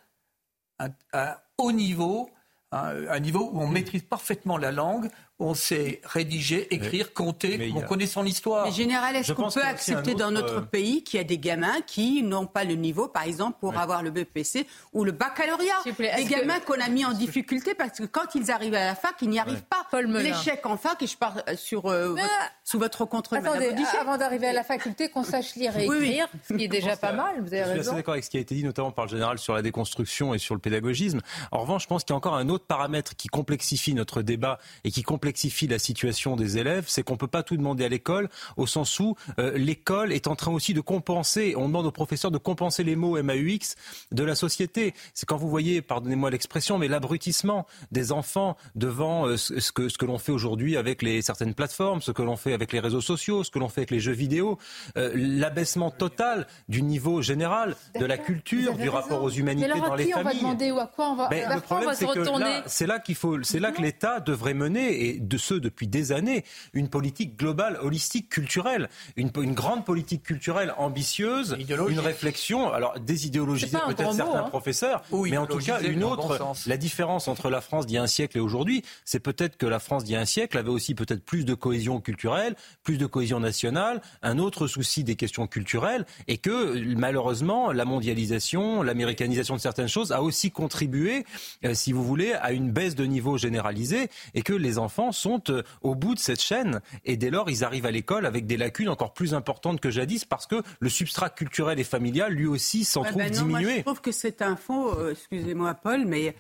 à, 0.80 1.44
haut 1.60 1.72
niveau, 1.72 2.32
hein, 2.72 2.96
un 3.10 3.20
niveau 3.20 3.52
où 3.54 3.62
on 3.62 3.68
maîtrise 3.68 4.02
parfaitement 4.02 4.58
la 4.58 4.72
langue, 4.72 5.12
on 5.42 5.54
sait 5.56 6.02
rédiger, 6.06 6.74
écrire, 6.74 7.14
compter, 7.14 7.74
on 7.76 7.82
connaît 7.82 8.06
son 8.06 8.26
histoire. 8.26 8.66
Mais 8.66 8.72
général, 8.72 9.16
est-ce 9.16 9.34
qu'on 9.34 9.50
peut 9.50 9.64
accepter 9.64 10.14
dans 10.14 10.32
notre 10.32 10.60
euh, 10.60 10.62
pays 10.62 11.04
qu'il 11.04 11.18
y 11.18 11.22
a 11.22 11.24
des 11.24 11.40
gamins 11.40 11.82
qui 11.88 12.24
n'ont 12.24 12.46
pas 12.46 12.64
le 12.64 12.76
niveau, 12.76 13.08
par 13.08 13.24
exemple, 13.24 13.58
pour 13.60 13.78
avoir 13.78 14.04
le 14.04 14.12
BPC 14.12 14.68
ou 14.94 15.04
le 15.04 15.12
baccalauréat 15.12 15.82
Des 15.98 16.26
gamins 16.26 16.60
qu'on 16.60 16.80
a 16.80 16.90
mis 16.90 17.06
en 17.06 17.14
difficulté 17.14 17.74
parce 17.74 17.98
que 17.98 18.06
quand 18.06 18.36
ils 18.36 18.52
arrivent 18.52 18.76
à 18.76 18.86
la 18.86 18.96
fac, 18.96 19.16
ils 19.22 19.30
n'y 19.30 19.40
arrivent 19.40 19.64
pas. 19.64 19.86
L'échec 19.94 20.66
en 20.66 20.78
fac, 20.78 21.02
et 21.02 21.08
je 21.08 21.18
parle 21.18 21.44
euh, 21.50 21.56
sur, 21.56 21.88
euh, 21.88 22.16
sous 22.64 22.80
votre 22.80 23.06
contrôle, 23.06 23.40
Attendez, 23.40 23.74
avant 24.00 24.18
d'arriver 24.18 24.48
à 24.48 24.54
la 24.54 24.64
faculté, 24.64 25.10
qu'on 25.10 25.24
sache 25.24 25.56
lire 25.56 25.76
et 25.78 25.86
écrire, 25.86 26.28
ce 26.48 26.54
qui 26.54 26.64
est 26.64 26.68
déjà 26.68 26.96
pas 26.96 27.12
mal, 27.12 27.42
vous 27.42 27.48
avez 27.48 27.64
raison. 27.64 27.76
Je 27.76 27.82
suis 27.82 27.90
assez 27.90 27.96
d'accord 27.98 28.14
avec 28.14 28.24
ce 28.24 28.30
qui 28.30 28.38
a 28.38 28.40
été 28.40 28.56
dit, 28.56 28.64
notamment 28.64 28.92
par 28.92 29.06
le 29.06 29.12
général, 29.12 29.40
sur 29.40 29.54
la 29.54 29.62
déconstruction 29.62 30.34
et 30.34 30.38
sur 30.38 30.56
le 30.56 30.62
pédagogisme. 30.62 31.20
En 31.52 31.60
revanche, 31.60 31.84
je 31.84 31.88
pense 31.88 32.04
qu'il 32.04 32.14
y 32.14 32.16
a 32.16 32.18
encore 32.18 32.36
un 32.36 32.50
autre 32.50 32.66
paramètre 32.66 33.16
qui 33.16 33.28
complexifie 33.28 33.94
notre 33.94 34.22
débat 34.22 34.60
et 34.84 34.92
qui 34.92 35.04
complexifie 35.04 35.31
complexifie 35.32 35.68
la 35.68 35.80
situation 35.80 36.36
des 36.36 36.58
élèves, 36.58 36.86
c'est 36.88 37.04
qu'on 37.04 37.14
ne 37.14 37.18
peut 37.18 37.28
pas 37.28 37.42
tout 37.42 37.56
demander 37.56 37.86
à 37.86 37.90
l'école, 37.90 38.28
au 38.58 38.68
sens 38.68 39.00
où 39.00 39.16
euh, 39.40 39.58
l'école 39.58 40.12
est 40.12 40.28
en 40.28 40.36
train 40.36 40.52
aussi 40.52 40.74
de 40.74 40.82
compenser, 40.82 41.54
on 41.56 41.68
demande 41.68 41.86
aux 41.86 41.92
professeurs 41.92 42.32
de 42.32 42.38
compenser 42.38 42.84
les 42.84 42.98
mots 42.98 43.22
MAUX 43.22 43.76
de 44.12 44.24
la 44.26 44.36
société. 44.36 44.94
C'est 45.14 45.26
quand 45.26 45.38
vous 45.38 45.50
voyez, 45.50 45.82
pardonnez-moi 45.82 46.32
l'expression, 46.32 46.78
mais 46.78 46.90
l'abrutissement 46.90 47.66
des 47.94 48.12
enfants 48.12 48.58
devant 48.76 49.26
euh, 49.26 49.38
ce 49.38 49.72
que, 49.72 49.88
ce 49.88 49.98
que 49.98 50.06
l'on 50.06 50.18
fait 50.18 50.34
aujourd'hui 50.34 50.76
avec 50.76 51.02
les, 51.02 51.22
certaines 51.22 51.54
plateformes, 51.54 52.02
ce 52.02 52.12
que 52.12 52.24
l'on 52.24 52.36
fait 52.36 52.52
avec 52.52 52.74
les 52.74 52.82
réseaux 52.82 53.00
sociaux, 53.00 53.46
ce 53.46 53.52
que 53.52 53.60
l'on 53.60 53.70
fait 53.70 53.82
avec 53.82 53.92
les 53.92 54.02
jeux 54.02 54.12
vidéo, 54.12 54.58
euh, 54.98 55.14
l'abaissement 55.16 55.92
total 55.92 56.46
du 56.68 56.82
niveau 56.82 57.22
général 57.22 57.78
de 57.98 58.06
la 58.06 58.18
culture, 58.18 58.76
du 58.76 58.90
rapport 58.90 59.24
aux 59.24 59.30
humanités 59.30 59.70
dans 59.70 59.96
les 59.96 60.10
familles. 60.10 60.14
On 60.18 60.24
va 60.24 60.34
demander 60.34 60.72
ou 60.72 60.80
à 60.80 60.88
quoi 60.88 61.12
on 61.12 61.16
va, 61.16 61.30
mais 61.30 61.46
le 61.48 61.62
problème, 61.62 61.92
c'est 61.94 62.06
que 62.08 62.26
c'est 62.66 62.88
là 62.88 63.00
qu'il 63.00 63.16
faut, 63.16 63.42
c'est 63.44 63.60
là 63.60 63.72
que 63.72 63.82
l'État 63.82 64.20
devrait 64.20 64.54
mener 64.54 64.82
et 65.06 65.21
de 65.28 65.38
ceux 65.38 65.60
depuis 65.60 65.88
des 65.88 66.12
années, 66.12 66.44
une 66.74 66.90
politique 66.90 67.38
globale, 67.38 67.78
holistique, 67.82 68.30
culturelle, 68.30 68.90
une, 69.16 69.32
une 69.42 69.54
grande 69.54 69.86
politique 69.86 70.24
culturelle 70.24 70.74
ambitieuse, 70.78 71.58
une 71.60 72.00
réflexion, 72.00 72.72
alors 72.72 73.00
désidéologiser 73.00 73.78
peut-être 73.88 74.14
certains 74.14 74.46
hein. 74.46 74.50
professeurs, 74.50 75.04
mais 75.12 75.38
en 75.38 75.48
tout 75.48 75.60
cas 75.60 75.82
une 75.82 76.04
autre. 76.04 76.40
La 76.68 76.78
différence 76.78 77.28
entre 77.28 77.50
la 77.50 77.62
France 77.62 77.86
d'il 77.86 77.96
y 77.96 77.98
a 77.98 78.04
un 78.04 78.08
siècle 78.08 78.38
et 78.38 78.42
aujourd'hui, 78.42 78.84
c'est 79.06 79.20
peut-être 79.20 79.58
que 79.58 79.66
la 79.66 79.80
France 79.80 80.04
d'il 80.04 80.14
y 80.14 80.16
a 80.16 80.20
un 80.20 80.26
siècle 80.26 80.58
avait 80.58 80.70
aussi 80.70 80.96
peut-être 80.96 81.24
plus 81.24 81.46
de 81.46 81.54
cohésion 81.54 82.00
culturelle, 82.00 82.56
plus 82.84 82.98
de 82.98 83.06
cohésion 83.06 83.40
nationale, 83.40 84.02
un 84.22 84.38
autre 84.38 84.68
souci 84.68 85.04
des 85.04 85.16
questions 85.16 85.48
culturelles, 85.48 86.06
et 86.28 86.38
que 86.38 86.78
malheureusement 86.96 87.72
la 87.72 87.86
mondialisation, 87.86 88.84
l'américanisation 88.84 89.56
de 89.56 89.62
certaines 89.62 89.88
choses 89.88 90.12
a 90.12 90.22
aussi 90.22 90.52
contribué, 90.52 91.26
euh, 91.66 91.74
si 91.74 91.92
vous 91.92 92.04
voulez, 92.04 92.34
à 92.34 92.52
une 92.52 92.72
baisse 92.72 92.96
de 92.96 93.06
niveau 93.06 93.38
généralisée, 93.38 94.10
et 94.34 94.42
que 94.42 94.54
les 94.54 94.78
enfants 94.78 95.01
sont 95.12 95.42
euh, 95.50 95.64
au 95.82 95.96
bout 95.96 96.14
de 96.14 96.20
cette 96.20 96.42
chaîne 96.42 96.82
et 97.06 97.18
dès 97.18 97.32
lors 97.32 97.50
ils 97.50 97.64
arrivent 97.64 97.88
à 97.88 97.92
l'école 97.92 98.28
avec 98.28 98.46
des 98.46 98.58
lacunes 98.58 98.90
encore 98.90 99.14
plus 99.14 99.34
importantes 99.34 99.82
que 99.82 99.90
jadis 99.90 100.26
parce 100.26 100.46
que 100.46 100.62
le 100.80 100.90
substrat 100.90 101.30
culturel 101.32 101.80
et 101.80 101.84
familial 101.84 102.34
lui 102.34 102.46
aussi 102.46 102.84
s'en 102.84 103.04
trouve 103.04 103.24
ben 103.24 103.32
diminué. 103.32 103.78
je 103.78 103.82
trouve 103.82 104.02
que 104.02 104.12
c'est 104.12 104.44
un 104.44 104.56
faux, 104.56 104.94
euh, 105.00 105.12
excusez-moi 105.12 105.74
Paul, 105.74 106.06
mais 106.06 106.36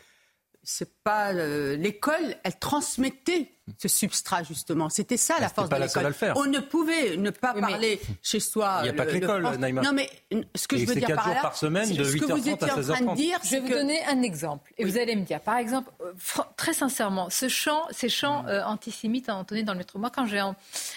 c'est 0.63 1.01
pas 1.03 1.33
euh, 1.33 1.75
l'école, 1.75 2.35
elle 2.43 2.59
transmettait 2.59 3.51
ce 3.77 3.87
substrat 3.87 4.43
justement. 4.43 4.89
C'était 4.89 5.17
ça 5.17 5.35
la 5.39 5.49
force 5.49 5.69
de 5.69 5.75
l'école. 5.75 6.13
On 6.35 6.45
ne 6.45 6.59
pouvait 6.59 7.17
ne 7.17 7.29
pas 7.31 7.53
parler 7.53 7.99
chez 8.21 8.39
soi. 8.39 8.79
Il 8.81 8.83
n'y 8.83 8.89
a 8.89 8.93
pas 8.93 9.05
que 9.05 9.13
l'école, 9.13 9.43
Naïma. 9.57 9.81
Non 9.81 9.93
mais 9.93 10.09
ce 10.55 10.67
que 10.67 10.77
je 10.77 10.85
veux 10.85 10.95
dire 10.95 11.15
par 11.15 11.29
là, 11.29 11.41
par 11.41 11.57
semaine 11.57 11.89
de 11.89 12.03
8 12.03 12.19
ce 12.19 12.25
que 12.25 12.31
vous 12.31 12.49
étiez 12.49 12.53
en 12.53 12.81
train 12.81 13.01
de 13.01 13.15
dire, 13.15 13.39
je 13.43 13.51
vais 13.51 13.59
vous 13.59 13.69
donner 13.69 14.03
un 14.05 14.21
exemple 14.21 14.71
et 14.77 14.85
vous 14.85 14.97
allez 14.97 15.15
me 15.15 15.23
dire. 15.23 15.39
Par 15.39 15.57
exemple, 15.57 15.91
euh, 16.01 16.13
très 16.57 16.73
sincèrement, 16.73 17.29
ce 17.29 17.47
chant, 17.47 17.83
ces 17.91 18.09
chants 18.09 18.45
euh, 18.47 18.63
antisémites 18.63 19.29
à 19.29 19.35
entonner 19.35 19.63
dans 19.63 19.73
le 19.73 19.79
métro. 19.79 19.97
Moi, 19.99 20.11
quand 20.13 20.25
j'ai, 20.25 20.41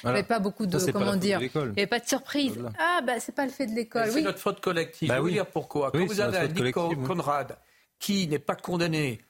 j'avais 0.03 0.23
pas 0.23 0.39
beaucoup 0.41 0.67
de 0.67 0.79
comment 0.93 1.17
dire, 1.17 1.41
il 1.41 1.51
n'y 1.55 1.71
avait 1.71 1.87
pas 1.87 2.01
de 2.01 2.09
surprise. 2.09 2.59
Ah 2.79 3.01
bah 3.03 3.15
c'est 3.19 3.35
pas 3.35 3.47
le 3.47 3.53
fait 3.53 3.67
de 3.67 3.75
l'école. 3.75 4.11
C'est 4.11 4.21
notre 4.21 4.39
faute 4.39 4.61
collective. 4.61 5.09
Bah 5.09 5.17
je 5.17 5.21
vais 5.21 5.29
vous 5.29 5.35
dire 5.35 5.47
pourquoi. 5.47 5.91
Quand 5.91 6.05
vous 6.05 6.21
avez 6.21 6.39
un 6.39 6.49
Nico 6.49 6.95
Conrad 7.07 7.57
qui 7.99 8.29
n'est 8.29 8.39
pas 8.39 8.57
condamné 8.57 9.21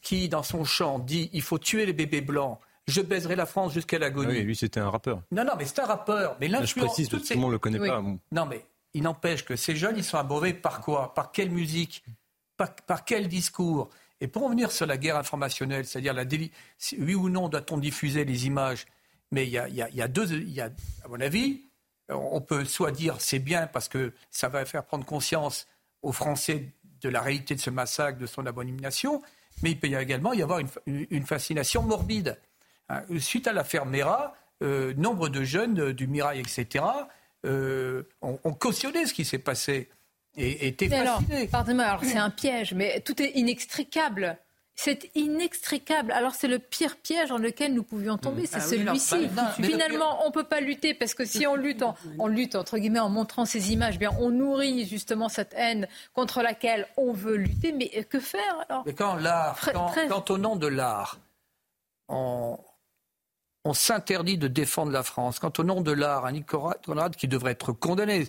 qui, 0.00 0.28
dans 0.28 0.42
son 0.42 0.64
chant, 0.64 0.98
dit 0.98 1.30
il 1.32 1.42
faut 1.42 1.58
tuer 1.58 1.86
les 1.86 1.92
bébés 1.92 2.20
blancs. 2.20 2.58
Je 2.86 3.00
baiserai 3.00 3.36
la 3.36 3.46
France 3.46 3.72
jusqu'à 3.72 3.98
l'agonie. 3.98 4.32
Oui, 4.32 4.42
lui, 4.42 4.56
c'était 4.56 4.80
un 4.80 4.90
rappeur. 4.90 5.22
Non, 5.30 5.44
non, 5.44 5.52
mais 5.58 5.64
c'est 5.64 5.78
un 5.80 5.86
rappeur. 5.86 6.36
Mais 6.40 6.48
Je 6.48 6.74
précise, 6.74 7.08
tout 7.08 7.20
le 7.30 7.36
monde 7.36 7.52
le 7.52 7.58
connaît 7.58 7.78
pas. 7.78 8.02
Non, 8.32 8.46
mais 8.46 8.64
il 8.94 9.02
n'empêche 9.02 9.44
que 9.44 9.56
ces 9.56 9.76
jeunes, 9.76 9.96
ils 9.96 10.04
sont 10.04 10.18
abreuvés 10.18 10.54
par 10.54 10.80
quoi? 10.80 11.14
Par 11.14 11.30
quelle 11.30 11.50
musique? 11.50 12.04
Par, 12.56 13.04
quel 13.04 13.28
discours? 13.28 13.90
Et 14.20 14.28
pour 14.28 14.42
revenir 14.42 14.70
sur 14.70 14.86
la 14.86 14.98
guerre 14.98 15.16
informationnelle, 15.16 15.86
c'est-à-dire 15.86 16.12
la 16.12 16.24
oui 16.98 17.14
ou 17.14 17.30
non 17.30 17.48
doit-on 17.48 17.78
diffuser 17.78 18.24
les 18.24 18.46
images? 18.46 18.86
Mais 19.30 19.46
il 19.46 19.50
y 19.50 19.58
a, 19.58 20.08
deux, 20.08 20.32
il 20.32 20.50
y 20.50 20.60
a, 20.60 20.70
à 21.04 21.08
mon 21.08 21.20
avis, 21.20 21.62
on 22.08 22.40
peut 22.40 22.64
soit 22.64 22.90
dire 22.90 23.16
c'est 23.20 23.38
bien 23.38 23.66
parce 23.66 23.88
que 23.88 24.12
ça 24.30 24.48
va 24.48 24.64
faire 24.64 24.84
prendre 24.84 25.04
conscience 25.04 25.68
aux 26.02 26.12
Français 26.12 26.72
de 27.00 27.08
la 27.08 27.20
réalité 27.20 27.54
de 27.54 27.60
ce 27.60 27.70
massacre, 27.70 28.18
de 28.18 28.26
son 28.26 28.44
abomination, 28.46 29.22
mais 29.62 29.70
il 29.70 29.78
peut 29.78 29.88
y 29.88 29.94
également 29.94 30.32
y 30.32 30.42
avoir 30.42 30.60
une, 30.86 31.26
fascination 31.26 31.82
morbide. 31.82 32.38
Hein, 32.88 33.02
suite 33.18 33.46
à 33.46 33.52
l'affaire 33.52 33.86
Mera, 33.86 34.34
euh, 34.62 34.92
nombre 34.96 35.28
de 35.28 35.42
jeunes 35.42 35.80
euh, 35.80 35.94
du 35.94 36.06
Mirail, 36.06 36.40
etc., 36.40 36.84
euh, 37.46 38.02
ont, 38.20 38.36
cautionné 38.52 39.06
ce 39.06 39.14
qui 39.14 39.24
s'est 39.24 39.38
passé 39.38 39.88
et 40.36 40.66
étaient 40.68 40.88
fascinés. 40.88 41.48
Pardonnez-moi, 41.48 41.84
alors 41.84 42.04
c'est 42.04 42.18
un 42.18 42.30
piège, 42.30 42.74
mais 42.74 43.00
tout 43.00 43.20
est 43.22 43.30
inextricable. 43.36 44.38
C'est 44.82 45.10
inextricable. 45.14 46.10
Alors 46.10 46.34
c'est 46.34 46.48
le 46.48 46.58
pire 46.58 46.96
piège 46.96 47.28
dans 47.28 47.36
lequel 47.36 47.74
nous 47.74 47.82
pouvions 47.82 48.16
tomber, 48.16 48.46
c'est 48.46 48.56
ah 48.56 48.60
celui-ci. 48.60 49.28
Finalement, 49.62 50.24
on 50.24 50.28
ne 50.28 50.32
peut 50.32 50.44
pas 50.44 50.60
lutter 50.62 50.94
parce 50.94 51.12
que 51.12 51.26
si 51.26 51.46
on 51.46 51.54
lutte, 51.54 51.84
on 52.18 52.28
lutte 52.28 52.54
entre 52.54 52.78
guillemets 52.78 52.98
en 52.98 53.10
montrant 53.10 53.44
ces 53.44 53.74
images, 53.74 53.98
bien 53.98 54.10
on 54.18 54.30
nourrit 54.30 54.86
justement 54.86 55.28
cette 55.28 55.52
haine 55.54 55.86
contre 56.14 56.40
laquelle 56.40 56.86
on 56.96 57.12
veut 57.12 57.36
lutter. 57.36 57.72
Mais 57.72 57.88
que 58.04 58.20
faire 58.20 58.64
alors? 58.70 58.82
Mais 58.86 58.94
quand 58.94 59.16
l'art, 59.16 59.60
quand, 60.08 60.30
au 60.30 60.38
nom 60.38 60.56
de 60.56 60.66
l'art, 60.66 61.18
on, 62.08 62.58
on 63.66 63.74
s'interdit 63.74 64.38
de 64.38 64.48
défendre 64.48 64.92
la 64.92 65.02
France, 65.02 65.40
quand 65.40 65.58
au 65.58 65.64
nom 65.64 65.82
de 65.82 65.92
l'art, 65.92 66.24
un 66.24 66.40
Conrad 66.40 67.16
qui 67.16 67.28
devrait 67.28 67.52
être 67.52 67.72
condamné, 67.72 68.28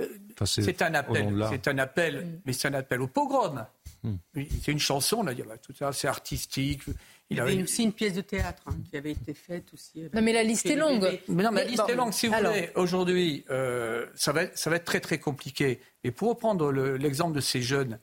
euh, 0.00 0.08
c'est 0.46 0.82
un 0.82 0.94
appel, 0.94 1.46
c'est 1.48 1.68
un 1.68 1.78
appel, 1.78 2.40
mais 2.44 2.52
c'est 2.52 2.66
un 2.66 2.74
appel 2.74 3.02
au 3.02 3.06
pogrom. 3.06 3.64
Hmm. 4.02 4.16
C'est 4.34 4.72
une 4.72 4.80
chanson, 4.80 5.22
là, 5.22 5.32
tout 5.58 5.72
ça, 5.72 5.92
c'est 5.92 6.08
artistique. 6.08 6.82
Il 7.30 7.36
y 7.36 7.40
avait 7.40 7.62
aussi 7.62 7.84
une 7.84 7.92
pièce 7.92 8.14
de 8.14 8.20
théâtre 8.20 8.62
hein, 8.66 8.76
qui 8.90 8.96
avait 8.96 9.12
été 9.12 9.32
faite 9.32 9.72
aussi. 9.72 10.08
Non, 10.12 10.20
mais 10.20 10.32
la 10.32 10.42
liste 10.42 10.66
est 10.66 10.76
longue. 10.76 11.20
Mais 11.28 11.42
non, 11.42 11.50
mais 11.52 11.64
la 11.64 11.70
liste 11.70 11.88
est 11.88 11.94
longue. 11.94 12.12
Si 12.12 12.26
vous 12.26 12.34
voulez, 12.34 12.70
aujourd'hui, 12.74 13.44
euh, 13.50 14.06
ça, 14.14 14.32
va, 14.32 14.54
ça 14.54 14.70
va 14.70 14.76
être 14.76 14.84
très, 14.84 15.00
très 15.00 15.18
compliqué. 15.18 15.80
Et 16.04 16.10
pour 16.10 16.30
reprendre 16.30 16.72
l'exemple 16.72 17.34
de 17.34 17.40
ces 17.40 17.62
jeunes, 17.62 17.98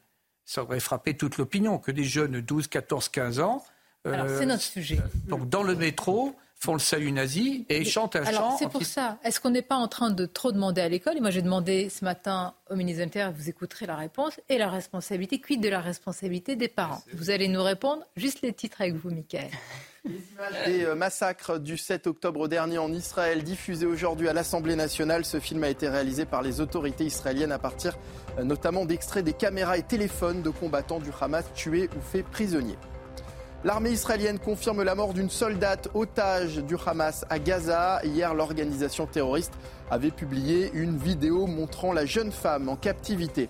ça 0.45 0.64
aurait 0.64 0.80
frappé 0.80 1.16
toute 1.16 1.38
l'opinion 1.38 1.78
que 1.78 1.91
des 1.91 2.06
jeunes 2.06 2.32
de 2.32 2.39
12, 2.39 2.68
14, 2.68 3.10
15 3.10 3.39
ans. 3.39 3.64
Alors, 4.06 4.30
c'est 4.30 4.45
notre 4.45 4.64
sujet. 4.64 5.00
Donc, 5.28 5.50
dans 5.50 5.64
le 5.64 5.76
métro, 5.76 6.36
font 6.60 6.74
le 6.74 6.80
salut 6.80 7.12
nazi 7.12 7.66
et 7.70 7.86
chantent 7.86 8.18
un 8.18 8.26
Alors, 8.26 8.57
C'est 8.60 8.70
pour 8.70 8.84
ça. 8.84 9.18
Est-ce 9.24 9.39
qu'on 9.39 9.49
n'est 9.49 9.62
pas 9.62 9.78
en 9.78 9.88
train 9.88 10.12
de 10.12 10.26
trop 10.26 10.51
demander 10.51 10.82
à 10.82 10.89
l'école? 10.89 11.18
Et 11.18 11.22
moi, 11.22 11.30
j'ai 11.30 11.41
demandé 11.41 11.89
ce 11.89 12.03
matin 12.03 12.53
au 12.70 12.76
ministre 12.76 12.99
de 12.99 13.05
l'Intérieur, 13.05 13.32
vous 13.32 13.49
écouterez 13.49 13.86
la 13.86 13.95
réponse, 13.95 14.39
et 14.49 14.57
la 14.57 14.70
responsabilité, 14.70 15.39
quid 15.39 15.62
de 15.62 15.70
la 15.70 15.80
responsabilité 15.80 16.55
des 16.55 16.68
parents? 16.68 17.01
Vous 17.14 17.30
allez 17.30 17.47
nous 17.47 17.64
répondre, 17.64 18.03
juste 18.18 18.41
les 18.41 18.53
titres 18.53 18.82
avec 18.82 18.95
vous, 18.95 19.10
Michael. 19.10 19.49
Les 20.05 20.14
images 20.32 20.66
des 20.66 20.86
euh, 20.86 20.95
massacres 20.95 21.60
du 21.60 21.78
7 21.78 22.07
octobre 22.07 22.47
dernier 22.47 22.78
en 22.78 22.91
Israël, 22.93 23.43
diffusées 23.43 23.86
aujourd'hui 23.86 24.30
à 24.30 24.34
l'Assemblée 24.34 24.78
nationale. 24.78 25.26
Ce 25.26 25.41
film 25.41 25.62
a 25.66 25.70
été 25.70 25.89
réalisé 25.89 26.24
par 26.24 26.41
les 26.41 26.62
autorités 26.62 27.03
israéliennes 27.03 27.51
à 27.51 27.60
partir 27.60 27.97
euh, 28.38 28.45
notamment 28.45 28.86
d'extraits 28.86 29.26
des 29.26 29.34
caméras 29.34 29.78
et 29.78 29.84
téléphones 29.84 30.41
de 30.41 30.51
combattants 30.51 30.99
du 30.99 31.10
Hamas 31.20 31.43
tués 31.53 31.89
ou 31.97 32.01
faits 32.01 32.26
prisonniers. 32.28 32.78
L'armée 33.66 33.91
israélienne 33.91 34.39
confirme 34.39 34.84
la 34.84 34.95
mort 34.95 35.14
d'une 35.14 35.30
soldate 35.30 35.89
otage 35.93 36.60
du 36.60 36.76
Hamas 36.86 37.26
à 37.30 37.39
Gaza. 37.39 37.99
Hier, 38.05 38.34
l'organisation 38.34 39.05
terroriste 39.05 39.51
avait 39.91 40.12
publié 40.12 40.72
une 40.74 40.97
vidéo 40.97 41.45
montrant 41.45 41.91
la 41.91 42.05
jeune 42.05 42.32
femme 42.32 42.70
en 42.70 42.78
captivité. 42.78 43.49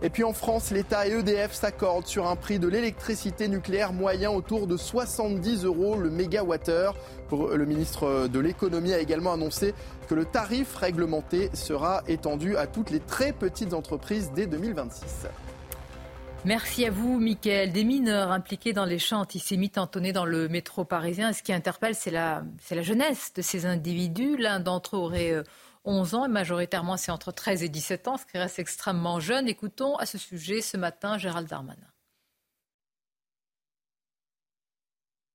Et 0.00 0.10
puis 0.10 0.22
en 0.22 0.32
France, 0.32 0.70
l'État 0.70 1.08
et 1.08 1.12
EDF 1.12 1.54
s'accordent 1.54 2.06
sur 2.06 2.28
un 2.28 2.36
prix 2.36 2.60
de 2.60 2.68
l'électricité 2.68 3.48
nucléaire 3.48 3.92
moyen 3.92 4.30
autour 4.30 4.68
de 4.68 4.76
70 4.76 5.64
euros 5.64 5.96
le 5.96 6.10
mégawattheure. 6.10 6.94
Le 7.32 7.64
ministre 7.64 8.28
de 8.28 8.38
l'économie 8.38 8.92
a 8.92 9.00
également 9.00 9.32
annoncé 9.32 9.74
que 10.08 10.14
le 10.14 10.24
tarif 10.24 10.76
réglementé 10.76 11.50
sera 11.52 12.04
étendu 12.06 12.56
à 12.56 12.68
toutes 12.68 12.90
les 12.90 13.00
très 13.00 13.32
petites 13.32 13.74
entreprises 13.74 14.30
dès 14.34 14.46
2026. 14.46 15.26
Merci 16.44 16.84
à 16.84 16.90
vous, 16.90 17.20
Mickaël. 17.20 17.70
Des 17.70 17.84
mineurs 17.84 18.32
impliqués 18.32 18.72
dans 18.72 18.84
les 18.84 18.98
chants 18.98 19.20
antisémites 19.20 19.78
entonnés 19.78 20.12
dans 20.12 20.24
le 20.24 20.48
métro 20.48 20.84
parisien. 20.84 21.32
Ce 21.32 21.40
qui 21.40 21.52
interpelle, 21.52 21.94
c'est 21.94 22.10
la, 22.10 22.42
jeunesse 22.80 23.32
de 23.34 23.42
ces 23.42 23.64
individus. 23.64 24.36
L'un 24.36 24.58
d'entre 24.58 24.96
eux 24.96 24.98
aurait 24.98 25.44
11 25.84 26.14
euh, 26.14 26.16
ans 26.16 26.24
et 26.26 26.28
majoritairement 26.28 26.96
c'est 26.96 27.12
entre 27.12 27.30
13 27.30 27.62
et 27.62 27.68
17 27.68 28.08
ans, 28.08 28.16
ce 28.16 28.26
qui 28.26 28.38
reste 28.38 28.58
extrêmement 28.58 29.20
jeune. 29.20 29.46
Écoutons 29.46 29.94
à 29.96 30.06
ce 30.06 30.18
sujet 30.18 30.62
ce 30.62 30.76
matin 30.76 31.16
Gérald 31.16 31.48
Darmanin. 31.48 31.76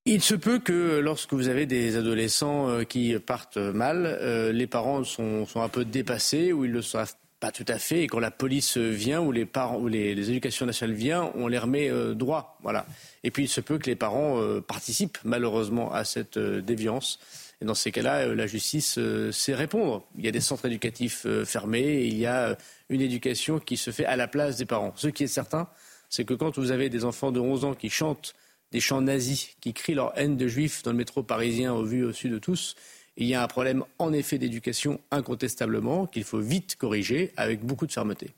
il 0.10 0.22
se 0.22 0.36
peut 0.36 0.60
que 0.60 1.00
lorsque 1.00 1.34
vous 1.34 1.50
avez 1.50 1.66
des 1.66 1.98
adolescents 1.98 2.70
euh, 2.70 2.84
qui 2.86 3.14
partent 3.20 3.58
mal, 3.58 4.06
euh, 4.06 4.54
les 4.54 4.66
parents 4.66 5.04
sont, 5.04 5.46
un 5.56 5.68
peu 5.68 5.84
dépassés 5.84 6.54
ou 6.54 6.64
ils 6.64 6.72
le 6.72 6.82
savent 6.82 7.14
pas 7.40 7.52
tout 7.52 7.66
à 7.68 7.78
fait 7.78 8.04
et 8.04 8.08
quand 8.08 8.20
la 8.20 8.32
police 8.32 8.78
vient 8.78 9.22
ou 9.22 9.32
les 9.32 9.46
parents 9.46 9.78
ou 9.78 9.88
les, 9.88 10.12
éducations 10.30 10.66
nationales 10.66 10.96
viennent, 10.96 11.30
on 11.36 11.48
les 11.48 11.58
remet 11.58 11.90
euh, 11.90 12.14
droit. 12.14 12.58
Voilà. 12.64 12.86
Et 13.24 13.32
puis 13.32 13.44
il 13.44 13.48
se 13.48 13.62
peut 13.62 13.78
que 13.78 13.88
les 13.88 13.96
parents 13.96 14.42
participent 14.62 15.18
malheureusement 15.24 15.94
à 15.94 16.04
cette 16.04 16.40
déviance. 16.40 17.20
Et 17.62 17.66
dans 17.66 17.74
ces 17.74 17.92
cas-là, 17.92 18.28
la 18.28 18.48
justice 18.48 19.00
sait 19.32 19.56
répondre. 19.56 20.06
Il 20.18 20.26
y 20.26 20.28
a 20.28 20.32
des 20.32 20.42
centres 20.42 20.66
éducatifs 20.66 21.26
fermés 21.44 21.80
et 21.80 22.06
il 22.06 22.18
y 22.18 22.26
a 22.26 22.58
une 22.90 23.02
éducation 23.02 23.60
qui 23.60 23.78
se 23.78 23.92
fait 23.92 24.06
à 24.06 24.16
la 24.16 24.28
place 24.28 24.58
des 24.58 24.66
parents. 24.66 24.94
Ce 24.96 25.08
qui 25.08 25.24
est 25.24 25.28
certain, 25.28 25.68
c'est 26.10 26.24
que 26.24 26.36
quand 26.36 26.58
vous 26.58 26.72
avez 26.72 26.90
des 26.90 27.04
enfants 27.04 27.32
de 27.32 27.40
11 27.40 27.66
ans 27.66 27.74
qui 27.74 27.90
chantent 27.90 28.36
des 28.72 28.80
chants 28.80 29.02
nazis 29.02 29.56
qui 29.62 29.74
crient 29.74 29.96
leur 29.96 30.18
haine 30.18 30.38
de 30.38 30.48
juifs 30.48 30.84
dans 30.84 30.92
le 30.92 30.98
métro 30.98 31.24
parisien 31.24 31.74
au 31.74 31.84
vu 31.84 32.04
au 32.04 32.08
dessus 32.08 32.30
de 32.30 32.40
tous. 32.40 32.76
Il 33.18 33.26
y 33.26 33.34
a 33.34 33.42
un 33.42 33.48
problème 33.48 33.84
en 33.98 34.14
effet 34.14 34.38
d'éducation 34.38 35.00
incontestablement 35.10 36.06
qu'il 36.06 36.24
faut 36.24 36.40
vite 36.40 36.76
corriger 36.76 37.34
avec 37.36 37.62
beaucoup 37.62 37.88
de 37.88 37.92
fermeté. 37.92 38.30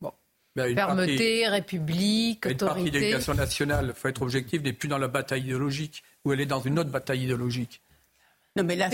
Bon. 0.00 0.12
Ben, 0.56 0.74
fermeté, 0.74 1.46
république, 1.46 2.46
autorité. 2.46 2.50
Une 2.52 2.58
partie 2.58 2.90
de 2.90 2.98
l'éducation 2.98 3.34
nationale, 3.34 3.92
il 3.94 3.98
faut 3.98 4.08
être 4.08 4.22
objectif, 4.22 4.62
n'est 4.62 4.72
plus 4.72 4.88
dans 4.88 4.98
la 4.98 5.06
bataille 5.06 5.42
idéologique, 5.42 6.02
ou 6.24 6.32
elle 6.32 6.40
est 6.40 6.46
dans 6.46 6.60
une 6.60 6.80
autre 6.80 6.90
bataille 6.90 7.22
idéologique. 7.22 7.80
Non, 8.56 8.64
mais 8.64 8.74
là, 8.74 8.88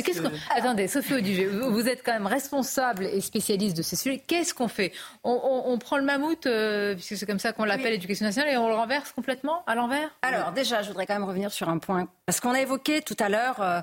Attendez, 0.57 0.89
Sophie 0.89 1.15
Audugé, 1.15 1.47
vous 1.47 1.89
êtes 1.89 2.03
quand 2.05 2.13
même 2.13 2.27
responsable 2.27 3.05
et 3.05 3.21
spécialiste 3.21 3.77
de 3.77 3.83
ces 3.83 3.95
sujets. 3.95 4.19
Qu'est-ce 4.19 4.55
qu'on 4.55 4.67
fait 4.67 4.93
on, 5.23 5.79
prend 5.79 5.99
le 5.99 6.05
mammouth, 6.05 6.47
euh, 6.47 6.95
puisque 6.95 7.17
c'est 7.17 7.27
comme 7.27 7.39
ça 7.39 7.53
qu'on 7.53 7.65
l'appelle 7.65 7.93
l'éducation 7.93 8.27
nationale, 8.27 8.53
et 8.53 8.57
on 8.57 8.69
le 8.69 8.75
renverse 8.75 9.13
complètement 9.13 9.65
à 9.67 9.75
l'envers 9.77 10.11
Alors, 10.23 10.53
déjà, 10.53 10.83
je 10.83 10.89
voudrais 10.89 11.07
quand 11.07 11.15
même 11.15 11.25
revenir 11.25 11.53
sur 11.53 11.69
un 11.69 11.79
point. 11.79 12.09
Parce 12.27 12.41
qu'on 12.41 12.51
a 12.51 12.61
évoqué 12.61 13.03
tout 13.03 13.17
à 13.21 13.29
l'heure 13.29 13.61
euh, 13.61 13.81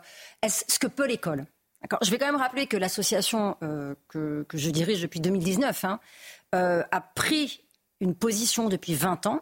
ce 0.48 0.80
que 0.80 0.88
peut 0.88 1.08
l'école? 1.08 1.46
Je 2.02 2.12
vais 2.12 2.18
quand 2.18 2.26
même 2.26 2.36
rappeler 2.36 2.68
que 2.68 2.76
l'association 2.76 3.56
euh, 3.64 3.96
que, 4.10 4.46
je 4.54 4.70
dirige 4.70 5.02
depuis 5.02 5.22
2019 5.22 5.86
hein, 5.86 6.00
a 6.52 7.02
pris 7.16 7.64
une 8.02 8.16
position 8.16 8.68
depuis 8.68 8.96
20 8.96 9.28
ans 9.28 9.42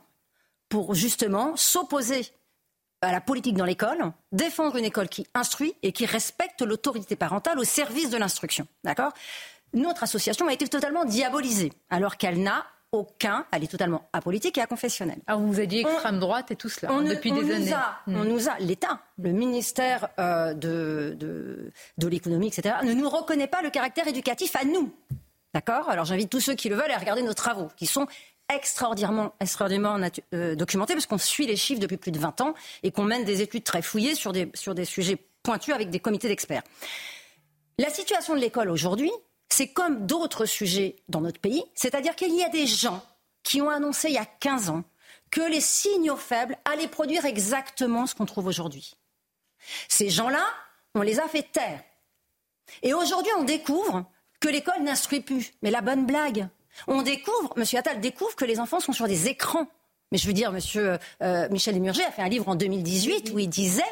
pour 0.70 0.94
justement 0.94 1.56
s'opposer 1.56 2.28
à 3.02 3.12
la 3.12 3.22
politique 3.22 3.56
dans 3.56 3.66
l'école, 3.66 4.12
défendre 4.32 4.76
une 4.78 4.86
école 4.86 5.08
qui 5.08 5.28
instruit 5.34 5.76
et 5.84 5.91
qui 5.91 6.06
respecte 6.06 6.62
l'autorité 6.62 7.16
parentale 7.16 7.60
au 7.60 7.64
service 7.64 8.10
de 8.10 8.18
l'instruction. 8.18 8.68
D'accord? 8.84 9.14
Notre 9.74 10.04
association 10.04 10.48
a 10.48 10.54
été 10.54 10.68
totalement 10.68 11.06
diabolisée, 11.06 11.74
alors 11.89 12.18
qu'elle 12.18 12.41
n'a 12.41 12.66
aucun, 12.93 13.45
elle 13.52 13.66
est 13.66 13.68
totalement 13.68 14.08
apolitique 14.14 14.58
et 14.58 14.62
aconfessionnelle. 14.62 15.20
Ah, 15.28 15.36
vous 15.36 15.45
nous 15.45 15.56
avez 15.56 15.68
dit 15.68 15.80
extrême 15.80 16.20
droite 16.20 16.52
et 16.52 16.56
tout 16.56 16.70
cela 16.70 16.91
hein, 16.91 17.04
depuis 17.04 17.32
des 17.34 17.52
années. 17.54 17.74
Hmm. 18.08 18.16
On 18.16 18.24
nous 18.24 18.48
a, 18.48 18.58
l'État, 18.60 19.02
le 19.22 19.34
ministère 19.34 20.08
euh, 20.20 20.54
de, 20.54 21.16
de, 21.20 21.72
de 21.98 22.08
l'économie, 22.08 22.48
etc., 22.48 22.76
ne 22.84 22.93
nous 22.93 23.10
reconnaît 23.10 23.48
pas 23.48 23.62
le 23.62 23.70
caractère 23.70 24.08
éducatif 24.08 24.56
à 24.56 24.64
nous. 24.64 24.91
D'accord? 25.54 25.89
Alors 25.89 26.06
j'invite 26.06 26.30
tous 26.30 26.39
ceux 26.39 26.56
qui 26.56 26.70
le 26.70 26.76
veulent 26.76 26.91
à 26.91 26.98
regarder 26.98 27.24
nos 27.24 27.34
travaux, 27.34 27.68
qui 27.76 27.88
sont 27.88 28.08
extraordinairement, 28.50 29.34
extraordinairement 29.39 30.10
euh, 30.34 30.56
documenté 30.56 30.93
parce 30.93 31.06
qu'on 31.06 31.18
suit 31.18 31.48
les 31.48 31.56
chiffres 31.56 31.82
depuis 31.82 31.98
plus 31.98 32.12
de 32.12 32.20
20 32.20 32.41
ans 32.41 32.54
et 32.84 32.91
qu'on 32.91 33.04
mène 33.04 33.26
des 33.26 33.41
études 33.41 33.64
très 33.64 33.82
fouillées 33.82 34.16
sur 34.16 34.32
des, 34.32 34.50
sur 34.54 34.74
des 34.74 34.86
sujets 34.86 35.18
pointus 35.43 35.74
avec 35.74 35.89
des 35.89 36.00
comités 36.00 36.28
d'experts. 36.28 36.64
La 37.78 37.89
situation 37.89 38.36
de 38.36 38.39
l'école 38.39 38.70
aujourd'hui, 38.70 39.12
c'est 39.50 39.68
comme 39.68 40.06
d'autres 40.06 40.45
sujets 40.45 40.95
dans 41.10 41.22
notre 41.22 41.39
pays, 41.39 41.64
c'est-à-dire 41.76 42.16
qu'il 42.16 42.36
y 42.36 42.43
a 42.43 42.50
des 42.50 42.66
gens 42.66 43.04
qui 43.43 43.62
ont 43.62 43.70
annoncé 43.70 44.10
il 44.10 44.16
y 44.16 44.20
a 44.20 44.26
15 44.26 44.70
ans 44.70 44.84
que 45.32 45.41
les 45.41 45.62
signaux 45.62 46.16
faibles 46.16 46.58
allaient 46.66 46.88
produire 46.88 47.26
exactement 47.26 48.08
ce 48.08 48.16
qu'on 48.16 48.26
trouve 48.26 48.48
aujourd'hui. 48.48 48.95
Ces 49.88 50.10
gens-là, 50.10 50.45
on 50.95 51.02
les 51.02 51.20
a 51.20 51.28
fait 51.28 51.43
taire. 51.52 51.84
Et 52.84 52.93
aujourd'hui, 52.93 53.32
on 53.38 53.43
découvre 53.43 54.06
que 54.39 54.50
l'école 54.50 54.84
n'instruit 54.84 55.22
plus. 55.22 55.54
Mais 55.62 55.72
la 55.72 55.82
bonne 55.82 56.06
blague, 56.06 56.48
on 56.88 57.02
découvre, 57.02 57.54
M. 57.58 57.64
Attal 57.78 58.00
découvre 58.00 58.36
que 58.36 58.46
les 58.46 58.60
enfants 58.60 58.80
sont 58.80 58.94
sur 58.94 59.08
des 59.08 59.28
écrans. 59.28 59.68
Mais 60.12 60.18
je 60.18 60.28
veux 60.28 60.34
dire, 60.34 60.54
M. 60.56 61.00
Euh, 61.22 61.48
Michel 61.50 61.76
Demurger 61.76 62.04
a 62.04 62.12
fait 62.12 62.22
un 62.22 62.30
livre 62.30 62.48
en 62.48 62.56
2018 62.56 63.32
où 63.34 63.40
il 63.40 63.50
disait 63.50 63.84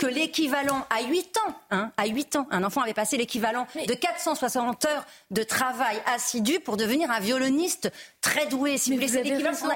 que 0.00 0.06
l'équivalent 0.06 0.86
à 0.90 1.02
8 1.02 1.38
ans, 1.38 1.54
hein, 1.70 1.90
à 1.96 2.06
8 2.06 2.36
ans, 2.36 2.46
un 2.50 2.64
enfant 2.64 2.80
avait 2.80 2.94
passé 2.94 3.16
l'équivalent 3.16 3.66
de 3.74 3.92
460 3.92 4.84
heures 4.86 5.04
de 5.30 5.42
travail 5.42 5.96
assidu 6.06 6.60
pour 6.60 6.76
devenir 6.76 7.10
un 7.10 7.20
violoniste 7.20 7.92
très 8.20 8.46
doué. 8.46 8.78
Si 8.78 8.96
vous 8.96 9.02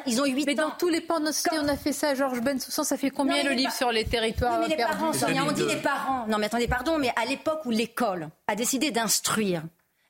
ils 0.07 0.21
ont 0.21 0.25
8 0.25 0.41
ans. 0.41 0.45
Mais 0.47 0.55
dans 0.55 0.71
tous 0.71 0.89
les 0.89 1.01
pans 1.01 1.21
de 1.21 1.27
notre 1.27 1.37
société, 1.37 1.59
on 1.61 1.69
a 1.69 1.77
fait 1.77 1.93
ça. 1.93 2.15
Georges 2.15 2.41
Bensoussan, 2.41 2.85
ça 2.85 2.97
fait 2.97 3.11
combien 3.11 3.43
le 3.43 3.53
livre 3.53 3.73
sur 3.73 3.93
les 3.93 4.05
territoires 4.05 4.61
mais 4.61 4.69
les 4.69 4.77
parents, 4.77 5.11
on 5.11 5.53
dit 5.53 5.67
les 5.67 5.77
parents. 5.77 6.27
Non, 6.29 6.39
mais 6.39 6.47
attendez, 6.47 6.69
pardon, 6.69 6.99
mais 6.99 7.13
à 7.17 7.27
l'époque 7.27 7.61
où 7.67 7.71
l'école 7.71 8.29
a 8.47 8.55
décidé 8.55 8.91
d'instruire, 8.91 9.63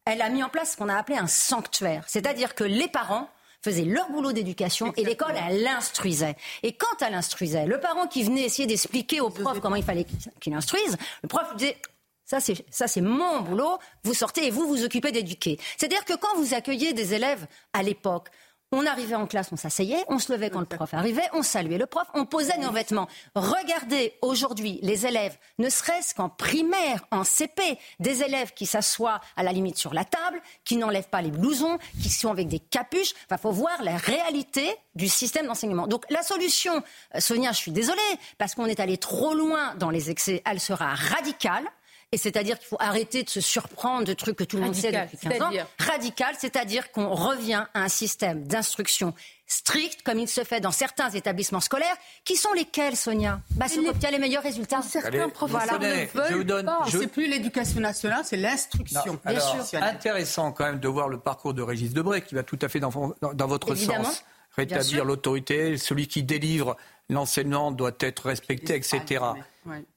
elle 0.05 0.23
a 0.23 0.29
mis 0.29 0.43
en 0.43 0.49
place 0.49 0.73
ce 0.73 0.77
qu'on 0.77 0.89
a 0.89 0.97
appelé 0.97 1.19
un 1.19 1.27
sanctuaire. 1.27 2.05
C'est-à-dire 2.07 2.55
que 2.55 2.65
les 2.65 2.89
parents 2.89 3.29
faisaient 3.63 3.85
leur 3.85 4.11
boulot 4.11 4.33
d'éducation 4.33 4.93
et 4.97 5.05
l'école, 5.05 5.35
elle 5.37 5.63
l'instruisait. 5.63 6.37
Et 6.63 6.73
quand 6.73 7.03
elle 7.03 7.15
instruisait, 7.15 7.67
le 7.67 7.79
parent 7.79 8.07
qui 8.07 8.23
venait 8.23 8.43
essayer 8.43 8.67
d'expliquer 8.67 9.21
au 9.21 9.31
prof 9.31 9.61
comment 9.61 9.77
il 9.77 9.85
fallait 9.85 10.07
qu'il 10.41 10.55
instruise, 10.55 10.97
le 11.23 11.29
prof 11.29 11.49
lui 11.51 11.57
disait 11.59 11.77
ça, 12.25 12.39
c'est, 12.39 12.65
ça, 12.71 12.87
c'est 12.87 13.01
mon 13.01 13.41
boulot. 13.41 13.79
Vous 14.05 14.15
sortez 14.15 14.47
et 14.47 14.51
vous 14.51 14.69
vous 14.69 14.85
occupez 14.85 15.11
d'éduquer. 15.11 15.59
C'est-à-dire 15.77 16.05
que 16.05 16.13
quand 16.13 16.37
vous 16.37 16.55
accueillez 16.55 16.93
des 16.93 17.13
élèves 17.13 17.45
à 17.73 17.83
l'époque, 17.83 18.29
on 18.73 18.87
arrivait 18.87 19.16
en 19.16 19.27
classe, 19.27 19.51
on 19.53 19.57
s'asseyait, 19.57 20.05
on 20.09 20.18
se 20.18 20.33
levait 20.33 20.51
quand 20.51 20.61
le 20.61 20.66
prof 20.66 20.95
arrivait, 20.95 21.29
on 21.33 21.43
saluait 21.43 21.79
le 21.79 21.87
prof, 21.87 22.07
on 22.14 22.25
posait 22.25 22.59
nos 22.59 22.71
vêtements. 22.71 23.09
Regardez 23.35 24.14
aujourd'hui 24.23 24.79
les 24.83 25.07
élèves, 25.07 25.37
ne 25.59 25.68
serait-ce 25.68 26.14
qu'en 26.14 26.29
primaire, 26.29 27.05
en 27.11 27.25
CP, 27.25 27.79
des 27.99 28.23
élèves 28.23 28.53
qui 28.53 28.66
s'assoient 28.66 29.21
à 29.37 29.43
la 29.43 29.53
limite 29.53 29.77
sur 29.77 29.93
la 29.93 30.05
table, 30.05 30.41
qui 30.64 30.77
n'enlèvent 30.77 31.09
pas 31.09 31.23
les 31.23 31.33
blousons, 31.33 31.79
qui 32.01 32.11
sont 32.11 32.31
avec 32.31 32.49
des 32.49 32.61
capuches. 32.61 33.14
Il 33.31 33.39
faut 33.39 33.51
voir 33.51 33.83
la 33.83 33.97
réalité 33.97 34.77
du 34.95 35.09
système 35.09 35.47
d'enseignement. 35.47 35.87
Donc 35.87 36.05
la 36.11 36.23
solution, 36.23 36.83
euh, 37.14 37.21
Sonia, 37.21 37.53
je 37.53 37.59
suis 37.59 37.73
désolée, 37.73 38.01
parce 38.39 38.55
qu'on 38.55 38.66
est 38.66 38.81
allé 38.81 38.99
trop 38.99 39.35
loin 39.35 39.75
dans 39.77 39.91
les 39.91 40.11
excès, 40.11 40.43
elle 40.45 40.61
sera 40.61 40.95
radicale. 40.95 41.64
Et 42.13 42.19
c'est-à-dire 42.19 42.59
qu'il 42.59 42.67
faut 42.67 42.77
arrêter 42.81 43.23
de 43.23 43.31
se 43.31 43.41
surprendre 43.41 44.05
de 44.05 44.13
trucs 44.15 44.37
que 44.37 44.45
tout 44.45 44.57
le 44.57 44.65
monde 44.65 44.75
sait 44.75 44.91
depuis 44.91 45.17
15 45.17 45.43
ans. 45.43 45.51
Radical, 45.79 46.35
c'est-à-dire 46.39 46.91
qu'on 46.91 47.15
revient 47.15 47.67
à 47.73 47.83
un 47.83 47.89
système 47.89 48.43
d'instruction 48.49 49.15
strict, 49.47 50.03
comme 50.03 50.19
il 50.19 50.29
se 50.29 50.43
fait 50.43 50.61
dans 50.61 50.73
certains 50.73 51.11
établissements 51.11 51.61
scolaires, 51.61 51.97
qui 52.25 52.35
sont 52.37 52.53
lesquels, 52.53 52.97
Sonia? 52.97 53.41
Bah, 53.53 53.67
Ceux 53.69 53.83
qui 53.83 53.89
obtiennent 53.89 54.13
les 54.13 54.19
meilleurs 54.19 54.43
résultats. 54.43 54.83
Certains 54.83 55.29
professeurs 55.29 55.79
ne 55.79 56.43
veulent 56.43 56.65
pas. 56.65 56.85
C'est 56.91 57.07
plus 57.07 57.29
l'éducation 57.29 57.81
nationale, 57.81 58.23
c'est 58.25 58.37
l'instruction. 58.37 59.19
Bien 59.25 59.41
sûr. 59.41 59.83
Intéressant 59.83 60.51
quand 60.51 60.65
même 60.65 60.81
de 60.81 60.89
voir 60.89 61.09
le 61.09 61.19
parcours 61.19 61.55
de 61.55 61.63
Régis 61.63 61.93
Debray, 61.93 62.23
qui 62.23 62.35
va 62.35 62.43
tout 62.43 62.59
à 62.61 62.69
fait 62.69 62.81
dans, 62.81 62.91
dans, 63.21 63.47
votre 63.47 63.75
sens. 63.77 64.25
Rétablir 64.57 65.05
l'autorité, 65.05 65.79
celui 65.79 66.09
qui 66.09 66.25
délivre 66.25 66.77
l'enseignement 67.09 67.71
doit 67.71 67.93
être 68.01 68.27
respecté, 68.27 68.75
etc. 68.75 69.21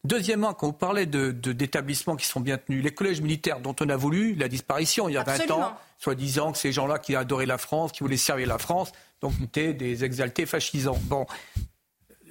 Deuxièmement, 0.04 0.54
quand 0.54 0.68
vous 0.68 0.74
parlez 0.74 1.06
d'établissements 1.06 2.16
de, 2.16 2.20
qui 2.20 2.28
sont 2.28 2.42
bien 2.42 2.58
tenus, 2.58 2.84
les 2.84 2.94
collèges 2.94 3.22
militaires 3.22 3.60
dont 3.60 3.76
on 3.80 3.90
a 3.90 3.96
voulu 3.96 4.36
la 4.36 4.48
disparition 4.48 5.08
il 5.08 5.14
y 5.14 5.18
a 5.18 5.24
20 5.24 5.52
ans, 5.52 5.78
soi-disant 6.00 6.52
que 6.52 6.58
ces 6.58 6.72
gens-là 6.72 7.00
qui 7.00 7.16
adoraient 7.16 7.46
la 7.46 7.58
France, 7.58 7.92
qui 7.92 8.02
voulaient 8.02 8.18
servir 8.18 8.48
la 8.48 8.58
France, 8.58 8.92
donc 9.22 9.34
étaient 9.42 9.74
des 9.74 10.04
exaltés 10.04 10.46
fascisants. 10.46 11.00
Bon, 11.04 11.26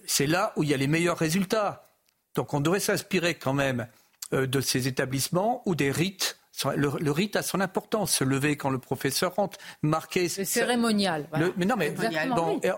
c'est 0.06 0.26
là 0.26 0.52
où 0.56 0.62
il 0.62 0.68
y 0.68 0.74
a 0.74 0.76
les 0.76 0.86
meilleurs 0.86 1.18
résultats. 1.18 1.88
Donc 2.34 2.54
on 2.54 2.60
devrait 2.60 2.80
s'inspirer 2.80 3.34
quand 3.34 3.54
même 3.54 3.86
euh, 4.32 4.46
de 4.46 4.60
ces 4.60 4.88
établissements 4.88 5.62
ou 5.66 5.74
des 5.74 5.90
rites 5.90 6.38
le, 6.76 7.10
rite 7.10 7.36
a 7.36 7.42
son 7.42 7.60
importance. 7.60 8.12
Se 8.12 8.24
lever 8.24 8.56
quand 8.56 8.70
le 8.70 8.78
professeur 8.78 9.34
rentre, 9.34 9.58
marquer. 9.82 10.28
C'est 10.28 10.44
cérémonial. 10.44 11.28
mais 11.56 11.64
non, 11.64 11.76
mais 11.76 11.94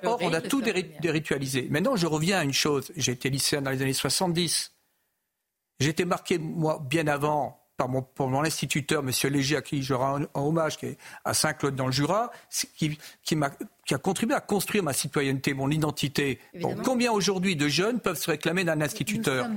or, 0.02 0.18
on 0.20 0.32
a 0.32 0.40
tout 0.40 0.62
déritualisé. 0.62 1.68
Maintenant, 1.70 1.96
je 1.96 2.06
reviens 2.06 2.38
à 2.38 2.44
une 2.44 2.52
chose. 2.52 2.92
J'ai 2.96 3.12
été 3.12 3.30
lycéen 3.30 3.62
dans 3.62 3.70
les 3.70 3.82
années 3.82 3.92
70. 3.92 4.72
J'ai 5.80 5.90
été 5.90 6.04
marqué, 6.04 6.38
moi, 6.38 6.80
bien 6.88 7.06
avant, 7.08 7.64
par 7.76 7.88
mon, 7.88 8.06
mon 8.18 8.44
instituteur, 8.44 9.02
M. 9.02 9.10
Léger, 9.30 9.56
à 9.56 9.62
qui 9.62 9.82
je 9.82 9.94
rends 9.94 10.22
un, 10.22 10.28
hommage, 10.34 10.76
qui 10.76 10.86
est 10.86 10.98
à 11.24 11.34
Saint-Claude 11.34 11.74
dans 11.74 11.86
le 11.86 11.92
Jura, 11.92 12.30
qui, 12.50 12.98
qui, 13.22 13.34
a, 13.34 13.50
qui, 13.84 13.94
a, 13.94 13.98
contribué 13.98 14.34
à 14.34 14.40
construire 14.40 14.84
ma 14.84 14.92
citoyenneté, 14.92 15.54
mon 15.54 15.70
identité. 15.70 16.38
combien 16.84 17.10
aujourd'hui 17.10 17.56
de 17.56 17.68
jeunes 17.68 18.00
peuvent 18.00 18.18
se 18.18 18.30
réclamer 18.30 18.64
d'un 18.64 18.80
instituteur? 18.80 19.48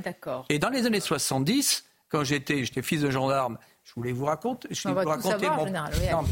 Et 0.49 0.59
dans 0.59 0.69
les 0.69 0.85
années 0.85 0.99
70, 0.99 1.85
quand 2.09 2.23
j'étais, 2.23 2.63
j'étais 2.65 2.81
fils 2.81 3.01
de 3.01 3.11
gendarme, 3.11 3.57
je 3.87 3.93
voulais 3.95 4.11
vous 4.11 4.25
raconter, 4.25 4.67
je 4.71 4.87
voulais 4.87 5.03
vous 5.03 5.09
raconter 5.09 5.47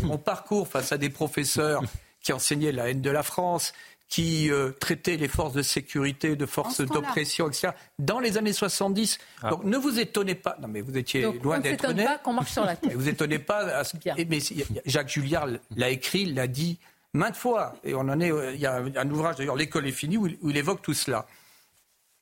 mon, 0.03 0.18
parcours 0.18 0.68
face 0.68 0.91
à 0.91 0.98
des 0.98 1.10
professeurs 1.10 1.82
qui 2.22 2.34
enseignaient 2.34 2.73
la 2.73 2.90
haine 2.90 3.02
de 3.02 3.10
la 3.10 3.23
France, 3.23 3.72
qui 4.10 4.52
euh, 4.52 4.72
traitaient 4.72 5.15
les 5.15 5.30
forces 5.30 5.53
de 5.53 5.61
sécurité 5.61 6.36
de 6.36 6.45
forces 6.45 6.82
d'oppression, 6.82 7.48
etc. 7.48 7.69
Dans 7.98 8.19
les 8.19 8.38
années 8.38 8.53
70. 8.53 9.18
Ah. 9.41 9.49
Donc 9.49 9.64
ne 9.64 9.77
vous 9.77 9.99
étonnez 9.99 10.36
pas. 10.36 10.57
Non, 10.61 10.68
mais 10.68 10.82
vous 10.82 10.98
étiez 10.98 11.22
loin 11.41 11.60
d'être 11.60 11.91
né. 11.94 12.03
pas 12.03 12.18
qu'on 12.18 12.34
marche 12.34 12.52
sur 12.52 12.65
la 12.65 12.76
tête. 12.76 12.94
vous 12.94 13.07
étonnez 13.07 13.40
pas. 13.40 13.60
À 13.60 13.84
ce... 13.84 13.95
Mais 14.30 14.40
Jacques 14.86 15.10
Julliard 15.10 15.48
l'a 15.76 15.90
écrit, 15.90 16.26
l'a 16.26 16.48
dit 16.48 16.77
maintes 17.14 17.38
fois. 17.38 17.76
Et 17.84 17.95
on 17.95 18.02
en 18.02 18.19
est. 18.19 18.32
Il 18.53 18.60
y 18.60 18.65
a 18.65 18.76
un 18.76 19.10
ouvrage 19.10 19.38
d'ailleurs, 19.38 19.56
L'école 19.56 19.88
est 19.88 19.91
finie, 19.91 20.18
où 20.18 20.27
il, 20.27 20.57
évoque 20.57 20.82
tout 20.82 20.94
cela. 20.94 21.26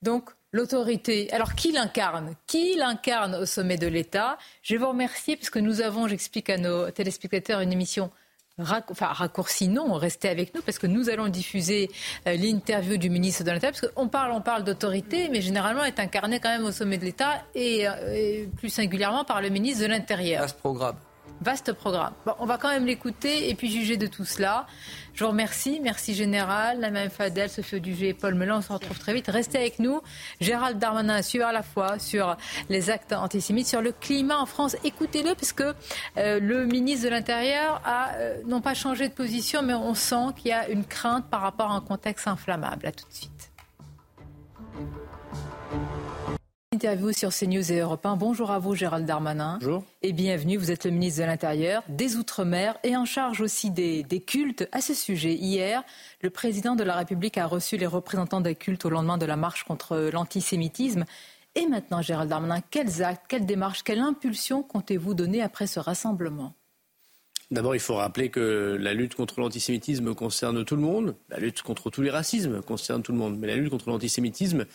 Donc 0.03 0.29
L'autorité. 0.55 1.33
Alors, 1.33 1.55
qui 1.55 1.71
l'incarne? 1.71 2.35
Qui 2.45 2.75
l'incarne 2.75 3.33
au 3.33 3.45
sommet 3.47 3.77
de 3.77 3.87
l'État? 3.87 4.37
Je 4.61 4.75
vais 4.75 4.79
vous 4.79 4.89
remercier 4.89 5.35
parce 5.35 5.49
que 5.49 5.57
nous 5.57 5.81
avons, 5.81 6.07
j'explique 6.07 6.47
à 6.51 6.59
nos 6.59 6.91
téléspectateurs, 6.91 7.61
une 7.61 7.71
émission 7.71 8.11
enfin, 8.59 9.07
raccourci 9.07 9.67
non, 9.67 9.93
restez 9.93 10.29
avec 10.29 10.53
nous 10.53 10.61
parce 10.61 10.77
que 10.77 10.85
nous 10.85 11.09
allons 11.09 11.27
diffuser 11.27 11.89
euh, 12.27 12.35
l'interview 12.35 12.97
du 12.97 13.09
ministre 13.09 13.43
de 13.43 13.49
l'Intérieur 13.49 13.79
parce 13.79 13.93
qu'on 13.93 14.07
parle, 14.07 14.31
on 14.31 14.41
parle 14.41 14.63
d'autorité, 14.63 15.27
mais 15.29 15.41
généralement 15.41 15.83
est 15.83 15.99
incarné 15.99 16.39
quand 16.39 16.49
même 16.49 16.65
au 16.65 16.71
sommet 16.71 16.99
de 16.99 17.05
l'État 17.05 17.43
et, 17.55 17.87
euh, 17.87 18.13
et, 18.13 18.49
plus 18.55 18.69
singulièrement 18.69 19.23
par 19.23 19.41
le 19.41 19.49
ministre 19.49 19.81
de 19.81 19.87
l'Intérieur. 19.87 20.43
À 20.43 20.47
ce 20.47 20.53
programme. 20.53 20.97
Vaste 21.41 21.73
programme. 21.73 22.13
On 22.39 22.45
va 22.45 22.57
quand 22.57 22.69
même 22.69 22.85
l'écouter 22.85 23.49
et 23.49 23.55
puis 23.55 23.69
juger 23.69 23.97
de 23.97 24.07
tout 24.07 24.23
cela. 24.23 24.65
Je 25.13 25.23
vous 25.23 25.29
remercie. 25.29 25.79
Merci 25.83 26.13
Général, 26.13 26.79
la 26.79 26.89
même 26.89 27.09
Fadel, 27.09 27.49
Sophie 27.49 27.81
Dugé 27.81 28.09
et 28.09 28.13
Paul 28.13 28.35
Melan. 28.35 28.59
On 28.59 28.61
se 28.61 28.71
retrouve 28.71 28.97
très 28.97 29.13
vite. 29.13 29.27
Restez 29.27 29.57
avec 29.57 29.79
nous. 29.79 30.01
Gérald 30.39 30.79
Darmanin 30.79 31.21
suivre 31.21 31.45
à 31.45 31.51
la 31.51 31.63
fois 31.63 31.99
sur 31.99 32.37
les 32.69 32.89
actes 32.89 33.13
antisémites, 33.13 33.67
sur 33.67 33.81
le 33.81 33.91
climat 33.91 34.37
en 34.37 34.45
France. 34.45 34.77
Écoutez-le 34.83 35.35
parce 35.35 35.51
que 35.51 35.73
euh, 36.17 36.39
le 36.39 36.65
ministre 36.65 37.05
de 37.05 37.09
l'Intérieur 37.09 37.81
a 37.83 38.13
euh, 38.13 38.41
non 38.45 38.61
pas 38.61 38.73
changé 38.73 39.09
de 39.09 39.13
position, 39.13 39.61
mais 39.63 39.73
on 39.73 39.93
sent 39.95 40.33
qu'il 40.37 40.49
y 40.49 40.53
a 40.53 40.69
une 40.69 40.85
crainte 40.85 41.29
par 41.29 41.41
rapport 41.41 41.71
à 41.71 41.75
un 41.75 41.81
contexte 41.81 42.27
inflammable. 42.27 42.87
À 42.87 42.91
tout 42.91 43.07
de 43.07 43.13
suite. 43.13 43.51
Interview 46.73 47.11
sur 47.11 47.29
CNews 47.29 47.71
et 47.71 47.81
Europe 47.81 48.03
1. 48.03 48.15
Bonjour 48.15 48.49
à 48.49 48.57
vous, 48.57 48.73
Gérald 48.73 49.05
Darmanin. 49.05 49.59
Bonjour. 49.61 49.83
Et 50.01 50.11
bienvenue. 50.11 50.57
Vous 50.57 50.71
êtes 50.71 50.85
le 50.85 50.89
ministre 50.89 51.21
de 51.21 51.27
l'Intérieur, 51.27 51.83
des 51.87 52.15
Outre-mer 52.15 52.79
et 52.83 52.97
en 52.97 53.05
charge 53.05 53.41
aussi 53.41 53.69
des, 53.69 54.01
des, 54.01 54.19
cultes. 54.19 54.67
À 54.71 54.81
ce 54.81 54.95
sujet, 54.95 55.35
hier, 55.35 55.83
le 56.21 56.31
président 56.31 56.73
de 56.73 56.83
la 56.83 56.95
République 56.95 57.37
a 57.37 57.45
reçu 57.45 57.77
les 57.77 57.85
représentants 57.85 58.41
des 58.41 58.55
cultes 58.55 58.85
au 58.85 58.89
lendemain 58.89 59.19
de 59.19 59.27
la 59.27 59.35
marche 59.35 59.65
contre 59.65 60.09
l'antisémitisme. 60.11 61.05
Et 61.53 61.67
maintenant, 61.67 62.01
Gérald 62.01 62.31
Darmanin, 62.31 62.61
quels 62.71 63.03
actes, 63.03 63.25
quelles 63.29 63.45
démarches, 63.45 63.83
quelle 63.83 63.99
impulsion 63.99 64.63
comptez-vous 64.63 65.13
donner 65.13 65.43
après 65.43 65.67
ce 65.67 65.79
rassemblement? 65.79 66.55
D'abord, 67.51 67.75
il 67.75 67.81
faut 67.81 67.97
rappeler 67.97 68.29
que 68.29 68.77
la 68.79 68.95
lutte 68.95 69.13
contre 69.13 69.41
l'antisémitisme 69.41 70.15
concerne 70.15 70.65
tout 70.65 70.75
le 70.75 70.81
monde. 70.81 71.15
La 71.29 71.37
lutte 71.37 71.61
contre 71.61 71.91
tous 71.91 72.01
les 72.01 72.09
racismes 72.09 72.63
concerne 72.63 73.03
tout 73.03 73.11
le 73.11 73.19
monde. 73.19 73.37
Mais 73.37 73.45
la 73.45 73.57
lutte 73.57 73.69
contre 73.69 73.89
l'antisémitisme 73.89 74.65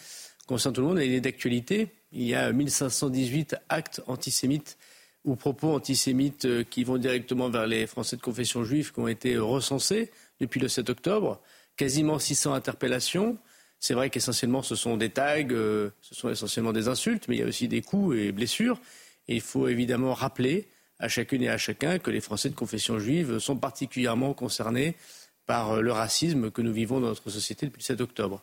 concerne 0.48 0.74
tout 0.74 0.80
le 0.80 0.86
monde, 0.88 0.98
elle 0.98 1.12
est 1.12 1.20
d'actualité. 1.20 1.88
Il 2.10 2.22
y 2.22 2.34
a 2.34 2.50
1518 2.50 3.56
actes 3.68 4.02
antisémites 4.06 4.78
ou 5.24 5.36
propos 5.36 5.74
antisémites 5.74 6.46
euh, 6.46 6.64
qui 6.64 6.84
vont 6.84 6.96
directement 6.96 7.50
vers 7.50 7.66
les 7.66 7.86
Français 7.86 8.16
de 8.16 8.22
confession 8.22 8.64
juive 8.64 8.92
qui 8.92 9.00
ont 9.00 9.08
été 9.08 9.36
recensés 9.36 10.10
depuis 10.40 10.58
le 10.58 10.68
7 10.68 10.88
octobre. 10.90 11.40
Quasiment 11.76 12.18
600 12.18 12.54
interpellations. 12.54 13.36
C'est 13.78 13.94
vrai 13.94 14.10
qu'essentiellement 14.10 14.62
ce 14.62 14.74
sont 14.74 14.96
des 14.96 15.10
tags, 15.10 15.36
euh, 15.50 15.90
ce 16.00 16.14
sont 16.14 16.30
essentiellement 16.30 16.72
des 16.72 16.88
insultes, 16.88 17.28
mais 17.28 17.36
il 17.36 17.40
y 17.40 17.42
a 17.42 17.46
aussi 17.46 17.68
des 17.68 17.82
coups 17.82 18.16
et 18.16 18.32
blessures. 18.32 18.80
Il 19.28 19.42
faut 19.42 19.68
évidemment 19.68 20.14
rappeler 20.14 20.68
à 20.98 21.08
chacune 21.08 21.42
et 21.42 21.48
à 21.48 21.58
chacun 21.58 21.98
que 21.98 22.10
les 22.10 22.20
Français 22.20 22.48
de 22.48 22.54
confession 22.54 22.98
juive 22.98 23.38
sont 23.38 23.56
particulièrement 23.56 24.32
concernés 24.32 24.96
par 25.46 25.72
euh, 25.72 25.80
le 25.82 25.92
racisme 25.92 26.50
que 26.50 26.62
nous 26.62 26.72
vivons 26.72 27.00
dans 27.00 27.08
notre 27.08 27.28
société 27.28 27.66
depuis 27.66 27.80
le 27.80 27.84
7 27.84 28.00
octobre. 28.00 28.42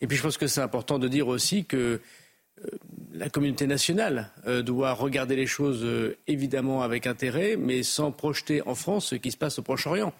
Et 0.00 0.06
puis 0.06 0.16
je 0.16 0.22
pense 0.22 0.36
que 0.36 0.46
c'est 0.46 0.60
important 0.60 0.98
de 0.98 1.08
dire 1.08 1.28
aussi 1.28 1.64
que 1.64 2.00
euh, 2.64 2.70
la 3.12 3.28
communauté 3.28 3.66
nationale 3.66 4.30
euh, 4.46 4.62
doit 4.62 4.92
regarder 4.92 5.36
les 5.36 5.46
choses 5.46 5.84
euh, 5.84 6.16
évidemment 6.26 6.82
avec 6.82 7.06
intérêt, 7.06 7.56
mais 7.56 7.82
sans 7.82 8.12
projeter 8.12 8.62
en 8.66 8.74
France 8.74 9.06
ce 9.06 9.14
qui 9.14 9.30
se 9.30 9.36
passe 9.36 9.58
au 9.58 9.62
Proche-Orient. 9.62 10.12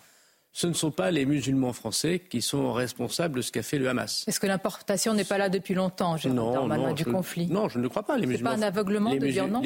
Ce 0.52 0.66
ne 0.66 0.72
sont 0.72 0.90
pas 0.90 1.10
les 1.10 1.26
musulmans 1.26 1.74
français 1.74 2.18
qui 2.18 2.40
sont 2.40 2.72
responsables 2.72 3.36
de 3.36 3.42
ce 3.42 3.52
qu'a 3.52 3.62
fait 3.62 3.78
le 3.78 3.88
Hamas. 3.88 4.24
Est-ce 4.26 4.40
que 4.40 4.46
l'importation 4.46 5.12
n'est 5.12 5.24
pas 5.24 5.36
là 5.36 5.50
depuis 5.50 5.74
longtemps, 5.74 6.16
non, 6.24 6.66
non, 6.66 6.92
du 6.94 7.04
je, 7.04 7.10
conflit? 7.10 7.46
Non, 7.46 7.68
je 7.68 7.76
ne 7.76 7.82
le 7.82 7.90
crois 7.90 8.04
pas. 8.04 8.18
Ce 8.18 8.24
n'est 8.24 8.38
pas 8.38 8.52
un 8.54 8.62
aveuglement 8.62 9.14
de 9.14 9.26
dire 9.26 9.48
non? 9.48 9.62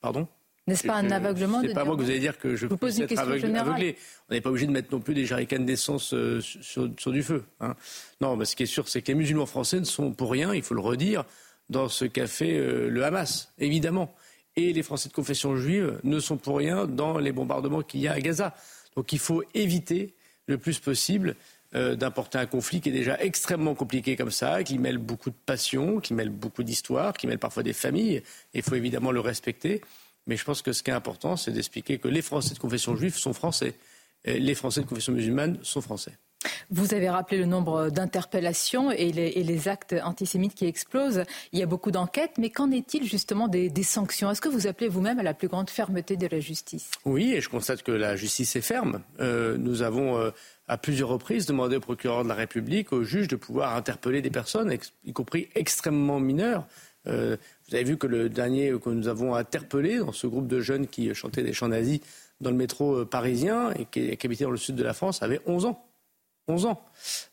Pardon? 0.00 0.28
N'est-ce 0.66 0.86
pas 0.86 0.94
un 0.94 1.10
aveuglement 1.10 1.60
C'est 1.60 1.74
pas 1.74 1.84
moi 1.84 1.96
que 1.96 2.02
vous 2.02 2.10
allez 2.10 2.20
dire 2.20 2.38
que 2.38 2.54
je, 2.54 2.66
vous 2.66 2.76
pose 2.76 2.98
une 2.98 3.06
question 3.06 3.54
aveuglé. 3.54 3.96
On 4.28 4.34
n'est 4.34 4.40
pas 4.40 4.50
obligé 4.50 4.66
de 4.66 4.72
mettre 4.72 4.92
non 4.92 5.00
plus 5.00 5.14
des 5.14 5.26
jarricans 5.26 5.64
d'essence 5.64 6.14
euh, 6.14 6.40
sur, 6.40 6.88
sur, 6.98 7.12
du 7.12 7.22
feu. 7.22 7.44
Hein. 7.60 7.74
Non, 8.20 8.36
mais 8.36 8.44
ce 8.44 8.54
qui 8.54 8.62
est 8.62 8.66
sûr, 8.66 8.88
c'est 8.88 9.02
que 9.02 9.08
les 9.08 9.14
musulmans 9.14 9.46
français 9.46 9.80
ne 9.80 9.84
sont 9.84 10.12
pour 10.12 10.30
rien, 10.30 10.54
il 10.54 10.62
faut 10.62 10.74
le 10.74 10.80
redire, 10.80 11.24
dans 11.68 11.88
ce 11.88 12.04
qu'a 12.04 12.26
fait 12.26 12.56
euh, 12.56 12.88
le 12.88 13.04
Hamas, 13.04 13.52
évidemment. 13.58 14.14
Et 14.54 14.72
les 14.72 14.82
Français 14.82 15.08
de 15.08 15.14
confession 15.14 15.56
juive 15.56 15.98
ne 16.04 16.20
sont 16.20 16.36
pour 16.36 16.58
rien 16.58 16.86
dans 16.86 17.18
les 17.18 17.32
bombardements 17.32 17.82
qu'il 17.82 18.00
y 18.00 18.08
a 18.08 18.12
à 18.12 18.20
Gaza. 18.20 18.54
Donc 18.96 19.12
il 19.12 19.18
faut 19.18 19.42
éviter 19.54 20.14
le 20.46 20.58
plus 20.58 20.78
possible 20.78 21.36
euh, 21.74 21.96
d'importer 21.96 22.36
un 22.36 22.44
conflit 22.44 22.82
qui 22.82 22.90
est 22.90 22.92
déjà 22.92 23.18
extrêmement 23.18 23.74
compliqué 23.74 24.14
comme 24.14 24.30
ça, 24.30 24.62
qui 24.62 24.78
mêle 24.78 24.98
beaucoup 24.98 25.30
de 25.30 25.36
passion, 25.46 26.00
qui 26.00 26.12
mêle 26.12 26.28
beaucoup 26.28 26.62
d'histoire, 26.62 27.14
qui 27.14 27.26
mêle 27.26 27.38
parfois 27.38 27.62
des 27.62 27.72
familles. 27.72 28.16
Et 28.16 28.58
il 28.58 28.62
faut 28.62 28.74
évidemment 28.74 29.10
le 29.10 29.20
respecter. 29.20 29.80
Mais 30.26 30.36
je 30.36 30.44
pense 30.44 30.62
que 30.62 30.72
ce 30.72 30.82
qui 30.82 30.90
est 30.90 30.94
important, 30.94 31.36
c'est 31.36 31.50
d'expliquer 31.50 31.98
que 31.98 32.08
les 32.08 32.22
Français 32.22 32.54
de 32.54 32.58
confession 32.58 32.96
juive 32.96 33.16
sont 33.16 33.32
français. 33.32 33.74
Et 34.24 34.38
les 34.38 34.54
Français 34.54 34.82
de 34.82 34.86
confession 34.86 35.12
musulmane 35.12 35.58
sont 35.62 35.80
français. 35.80 36.12
Vous 36.70 36.94
avez 36.94 37.08
rappelé 37.08 37.38
le 37.38 37.46
nombre 37.46 37.90
d'interpellations 37.90 38.90
et, 38.90 39.08
et 39.08 39.42
les, 39.42 39.68
actes 39.68 39.94
antisémites 40.02 40.54
qui 40.54 40.66
explosent. 40.66 41.22
Il 41.52 41.58
y 41.58 41.62
a 41.62 41.66
beaucoup 41.66 41.90
d'enquêtes, 41.90 42.32
mais 42.38 42.50
qu'en 42.50 42.70
est-il 42.70 43.04
justement 43.06 43.48
des, 43.48 43.68
des 43.68 43.82
sanctions? 43.82 44.30
Est-ce 44.30 44.40
que 44.40 44.48
vous 44.48 44.66
appelez 44.66 44.88
vous-même 44.88 45.18
à 45.18 45.22
la 45.22 45.34
plus 45.34 45.48
grande 45.48 45.70
fermeté 45.70 46.16
de 46.16 46.26
la 46.26 46.40
justice? 46.40 46.90
Oui, 47.04 47.32
et 47.32 47.40
je 47.40 47.48
constate 47.48 47.82
que 47.82 47.92
la 47.92 48.16
justice 48.16 48.56
est 48.56 48.62
ferme. 48.62 49.02
Euh, 49.20 49.56
nous 49.56 49.82
avons 49.82 50.18
euh, 50.18 50.30
à 50.66 50.78
plusieurs 50.78 51.10
reprises 51.10 51.46
demandé 51.46 51.76
au 51.76 51.80
procureur 51.80 52.24
de 52.24 52.28
la 52.28 52.34
République, 52.34 52.92
au 52.92 53.04
juge, 53.04 53.28
de 53.28 53.36
pouvoir 53.36 53.76
interpeller 53.76 54.22
des 54.22 54.30
personnes, 54.30 54.74
y 55.04 55.12
compris 55.12 55.48
extrêmement 55.54 56.20
mineures. 56.20 56.66
Euh, 57.06 57.36
vous 57.68 57.74
avez 57.74 57.84
vu 57.84 57.96
que 57.96 58.06
le 58.06 58.28
dernier 58.28 58.72
que 58.82 58.90
nous 58.90 59.08
avons 59.08 59.34
interpellé 59.34 59.98
dans 59.98 60.12
ce 60.12 60.26
groupe 60.26 60.46
de 60.46 60.60
jeunes 60.60 60.86
qui 60.86 61.12
chantaient 61.14 61.42
des 61.42 61.52
chants 61.52 61.68
nazis 61.68 62.00
dans 62.40 62.50
le 62.50 62.56
métro 62.56 63.00
euh, 63.00 63.04
parisien 63.04 63.72
et 63.72 63.86
qui, 63.86 64.12
habitait 64.24 64.44
dans 64.44 64.50
le 64.50 64.56
sud 64.56 64.76
de 64.76 64.84
la 64.84 64.94
France 64.94 65.22
avait 65.22 65.40
11 65.46 65.66
ans. 65.66 65.84
11 66.48 66.66
ans. 66.66 66.84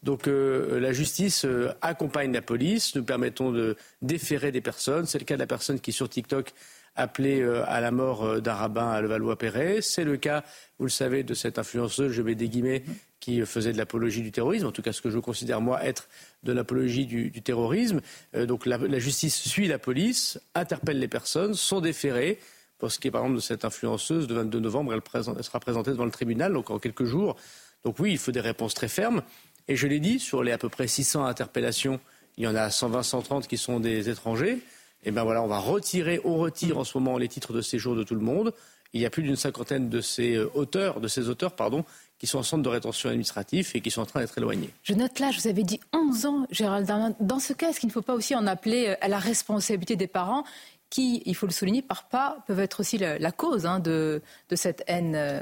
Donc 0.04 0.28
euh, 0.28 0.80
la 0.80 0.94
justice 0.94 1.46
accompagne 1.82 2.32
la 2.32 2.42
police. 2.42 2.96
Nous 2.96 3.04
permettons 3.04 3.52
de 3.52 3.76
déférer 4.02 4.52
des 4.52 4.62
personnes. 4.62 5.06
C'est 5.06 5.20
le 5.20 5.26
cas 5.26 5.36
de 5.36 5.40
la 5.40 5.48
personne 5.48 5.80
qui 5.80 5.92
sur 5.92 6.10
TikTok 6.10 6.54
appelé 6.96 7.42
à 7.66 7.80
la 7.80 7.92
mort 7.92 8.42
d'un 8.42 8.54
rabbin 8.54 8.90
à 8.90 9.00
Levallois-Perret. 9.00 9.80
C'est 9.82 10.04
le 10.04 10.18
cas, 10.18 10.44
vous 10.80 10.86
le 10.86 10.92
savez, 10.92 11.24
de 11.24 11.34
cette 11.34 11.58
influenceuse, 11.58 12.12
je 12.12 12.22
mets 12.22 12.36
des 12.36 12.50
guillemets, 12.50 12.84
qui 13.20 13.42
faisait 13.46 13.72
de 13.72 13.78
l'apologie 13.78 14.22
du 14.22 14.32
terrorisme, 14.32 14.68
en 14.68 14.72
tout 14.72 14.82
cas 14.82 14.92
ce 14.92 15.02
que 15.02 15.10
je 15.10 15.20
considère 15.20 15.62
moi 15.62 15.84
être 15.84 16.08
de 16.44 16.52
l'apologie 16.52 17.06
du, 17.06 17.32
terrorisme. 17.42 18.02
Euh, 18.36 18.46
donc 18.46 18.66
la, 18.66 19.00
justice 19.00 19.36
suit 19.36 19.68
la 19.68 19.80
police, 19.80 20.40
interpelle 20.56 21.00
les 21.00 21.08
personnes, 21.08 21.54
sont 21.54 21.82
déférées. 21.82 22.40
Pour 22.78 22.92
ce 22.92 23.00
qui 23.00 23.10
est 23.10 23.12
par 23.12 23.22
exemple 23.22 23.38
de 23.38 23.42
cette 23.42 23.66
influenceuse, 23.66 24.30
le 24.30 24.36
22 24.36 24.60
novembre, 24.60 24.94
elle, 24.94 25.44
sera 25.44 25.60
présentée 25.60 25.92
devant 25.92 26.06
le 26.06 26.12
tribunal, 26.12 26.54
donc 26.54 26.70
en 26.70 26.80
quelques 26.80 27.04
jours. 27.04 27.36
Donc 27.84 28.00
oui, 28.00 28.12
il 28.12 28.18
faut 28.18 28.32
des 28.32 28.40
réponses 28.40 28.74
très 28.74 28.88
fermes. 28.88 29.22
Et 29.68 29.76
je 29.76 29.86
l'ai 29.86 30.00
dit, 30.00 30.20
sur 30.20 30.44
les 30.44 30.52
à 30.52 30.58
peu 30.58 30.70
près 30.70 30.88
600 30.88 31.26
interpellations, 31.26 32.00
il 32.38 32.46
y 32.46 32.48
en 32.48 32.56
a 32.56 32.70
120, 32.70 33.04
130 33.04 33.48
qui 33.48 33.58
sont 33.58 33.80
des 33.80 34.10
étrangers. 34.10 34.54
Et 35.02 35.10
eh 35.10 35.12
bien 35.12 35.24
voilà, 35.24 35.42
on 35.42 35.48
va 35.48 35.60
retirer, 35.60 36.20
on 36.26 36.38
retire 36.38 36.78
en 36.78 36.84
ce 36.84 36.98
moment 36.98 37.18
les 37.18 37.30
titres 37.30 37.54
de 37.54 37.62
séjour 37.62 37.96
de 37.96 38.04
tout 38.04 38.16
le 38.16 38.22
monde. 38.22 38.54
Il 38.92 39.00
y 39.00 39.06
a 39.06 39.10
plus 39.10 39.24
d'une 39.24 39.36
cinquantaine 39.36 39.90
de 39.90 40.02
ces 40.02 40.36
euh, 40.36 40.50
auteurs, 40.56 41.00
de 41.00 41.08
ces 41.08 41.30
auteurs, 41.30 41.56
pardon, 41.56 41.86
qui 42.20 42.28
sont 42.28 42.40
en 42.40 42.44
centre 42.44 42.64
de 42.64 42.70
rétention 42.70 43.10
administratif 43.10 43.76
et 43.76 43.82
qui 43.82 43.90
sont 43.90 44.02
en 44.02 44.06
train 44.06 44.20
d'être 44.20 44.38
éloignés. 44.38 44.70
Je 44.84 44.94
note 44.94 45.20
là, 45.20 45.32
je 45.32 45.40
vous 45.40 45.48
avais 45.48 45.64
dit 45.64 45.80
11 45.94 46.26
ans, 46.26 46.48
Gérald 46.52 46.86
Darmanin. 46.86 47.16
Dans 47.22 47.40
ce 47.40 47.54
cas, 47.54 47.70
est-ce 47.70 47.80
qu'il 47.80 47.88
ne 47.88 47.94
faut 47.94 48.02
pas 48.02 48.14
aussi 48.14 48.36
en 48.36 48.46
appeler 48.46 48.90
euh, 48.90 48.96
à 49.02 49.08
la 49.08 49.20
responsabilité 49.20 49.96
des 49.96 50.08
parents 50.08 50.44
qui, 50.90 51.24
il 51.26 51.36
faut 51.36 51.46
le 51.46 51.54
souligner, 51.54 51.82
par 51.82 52.10
pas, 52.10 52.44
peuvent 52.46 52.60
être 52.60 52.82
aussi 52.82 52.98
la, 52.98 53.32
cause 53.32 53.66
hein, 53.66 53.80
de, 53.80 54.22
de, 54.50 54.56
cette 54.56 54.84
haine 54.88 55.14
euh, 55.16 55.42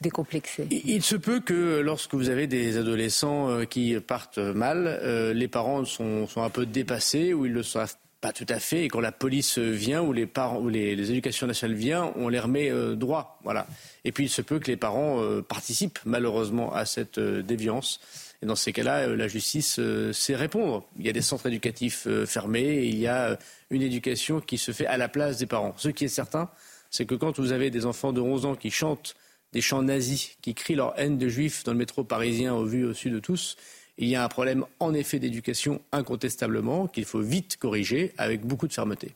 décomplexée? 0.00 0.68
Il, 0.70 1.02
se 1.02 1.16
peut 1.16 1.40
que 1.40 1.80
lorsque 1.80 2.14
vous 2.14 2.28
avez 2.28 2.46
des 2.46 2.76
adolescents 2.76 3.50
euh, 3.50 3.64
qui 3.64 3.98
partent 3.98 4.38
mal, 4.38 5.32
les 5.34 5.48
parents 5.48 5.84
sont, 5.84 6.28
sont, 6.28 6.42
un 6.42 6.50
peu 6.50 6.64
dépassés 6.64 7.34
ou 7.34 7.46
ils 7.46 7.52
le 7.52 7.62
savent 7.62 7.96
pas 8.20 8.32
tout 8.32 8.46
à 8.50 8.60
fait. 8.60 8.84
Et 8.84 8.88
quand 8.88 9.00
la 9.00 9.10
police 9.10 9.58
vient 9.58 10.02
ou 10.02 10.12
les 10.12 10.26
parents 10.26 10.60
ou 10.60 10.68
les, 10.68 10.94
les 10.94 11.10
éducations 11.10 11.48
nationales 11.48 11.76
viennent, 11.76 12.12
on 12.14 12.28
les 12.28 12.38
remet 12.38 12.70
droit. 12.94 13.40
Voilà. 13.42 13.66
Et 14.04 14.12
puis 14.12 14.24
il 14.24 14.28
se 14.28 14.42
peut 14.42 14.58
que 14.58 14.66
les 14.66 14.76
parents 14.76 15.22
euh, 15.22 15.42
participent 15.42 16.00
malheureusement 16.04 16.72
à 16.74 16.84
cette 16.84 17.18
euh, 17.18 17.42
déviance. 17.42 18.00
Et 18.42 18.46
dans 18.46 18.56
ces 18.56 18.72
cas-là, 18.72 19.08
euh, 19.08 19.16
la 19.16 19.28
justice 19.28 19.80
sait 20.12 20.36
répondre. 20.36 20.84
Il 20.98 21.06
y 21.06 21.08
a 21.08 21.12
des 21.12 21.22
centres 21.22 21.46
éducatifs 21.46 22.08
fermés 22.26 22.60
et 22.60 22.86
il 22.86 22.98
y 22.98 23.06
a 23.06 23.38
une 23.70 23.82
éducation 23.82 24.40
qui 24.40 24.58
se 24.58 24.72
fait 24.72 24.86
à 24.86 24.96
la 24.96 25.08
place 25.08 25.38
des 25.38 25.46
parents. 25.46 25.74
Ce 25.76 25.88
qui 25.88 26.04
est 26.04 26.08
certain, 26.08 26.50
c'est 26.90 27.06
que 27.06 27.14
quand 27.14 27.38
vous 27.38 27.52
avez 27.52 27.70
des 27.70 27.86
enfants 27.86 28.12
de 28.12 28.20
11 28.20 28.46
ans 28.46 28.54
qui 28.56 28.70
chantent 28.70 29.14
des 29.52 29.60
chants 29.60 29.82
nazis, 29.82 30.36
qui 30.40 30.54
crient 30.54 30.74
leur 30.74 30.98
haine 30.98 31.18
de 31.18 31.28
juifs 31.28 31.62
dans 31.64 31.72
le 31.72 31.78
métro 31.78 32.04
parisien 32.04 32.54
au 32.54 32.64
vu 32.64 32.84
au 32.84 32.94
sud 32.94 33.12
de 33.12 33.18
tous, 33.18 33.56
il 33.98 34.08
y 34.08 34.16
a 34.16 34.24
un 34.24 34.28
problème 34.28 34.64
en 34.80 34.94
effet 34.94 35.18
d'éducation 35.18 35.80
incontestablement 35.92 36.88
qu'il 36.88 37.04
faut 37.04 37.20
vite 37.20 37.58
corriger 37.58 38.12
avec 38.18 38.44
beaucoup 38.44 38.66
de 38.66 38.72
fermeté. 38.72 39.14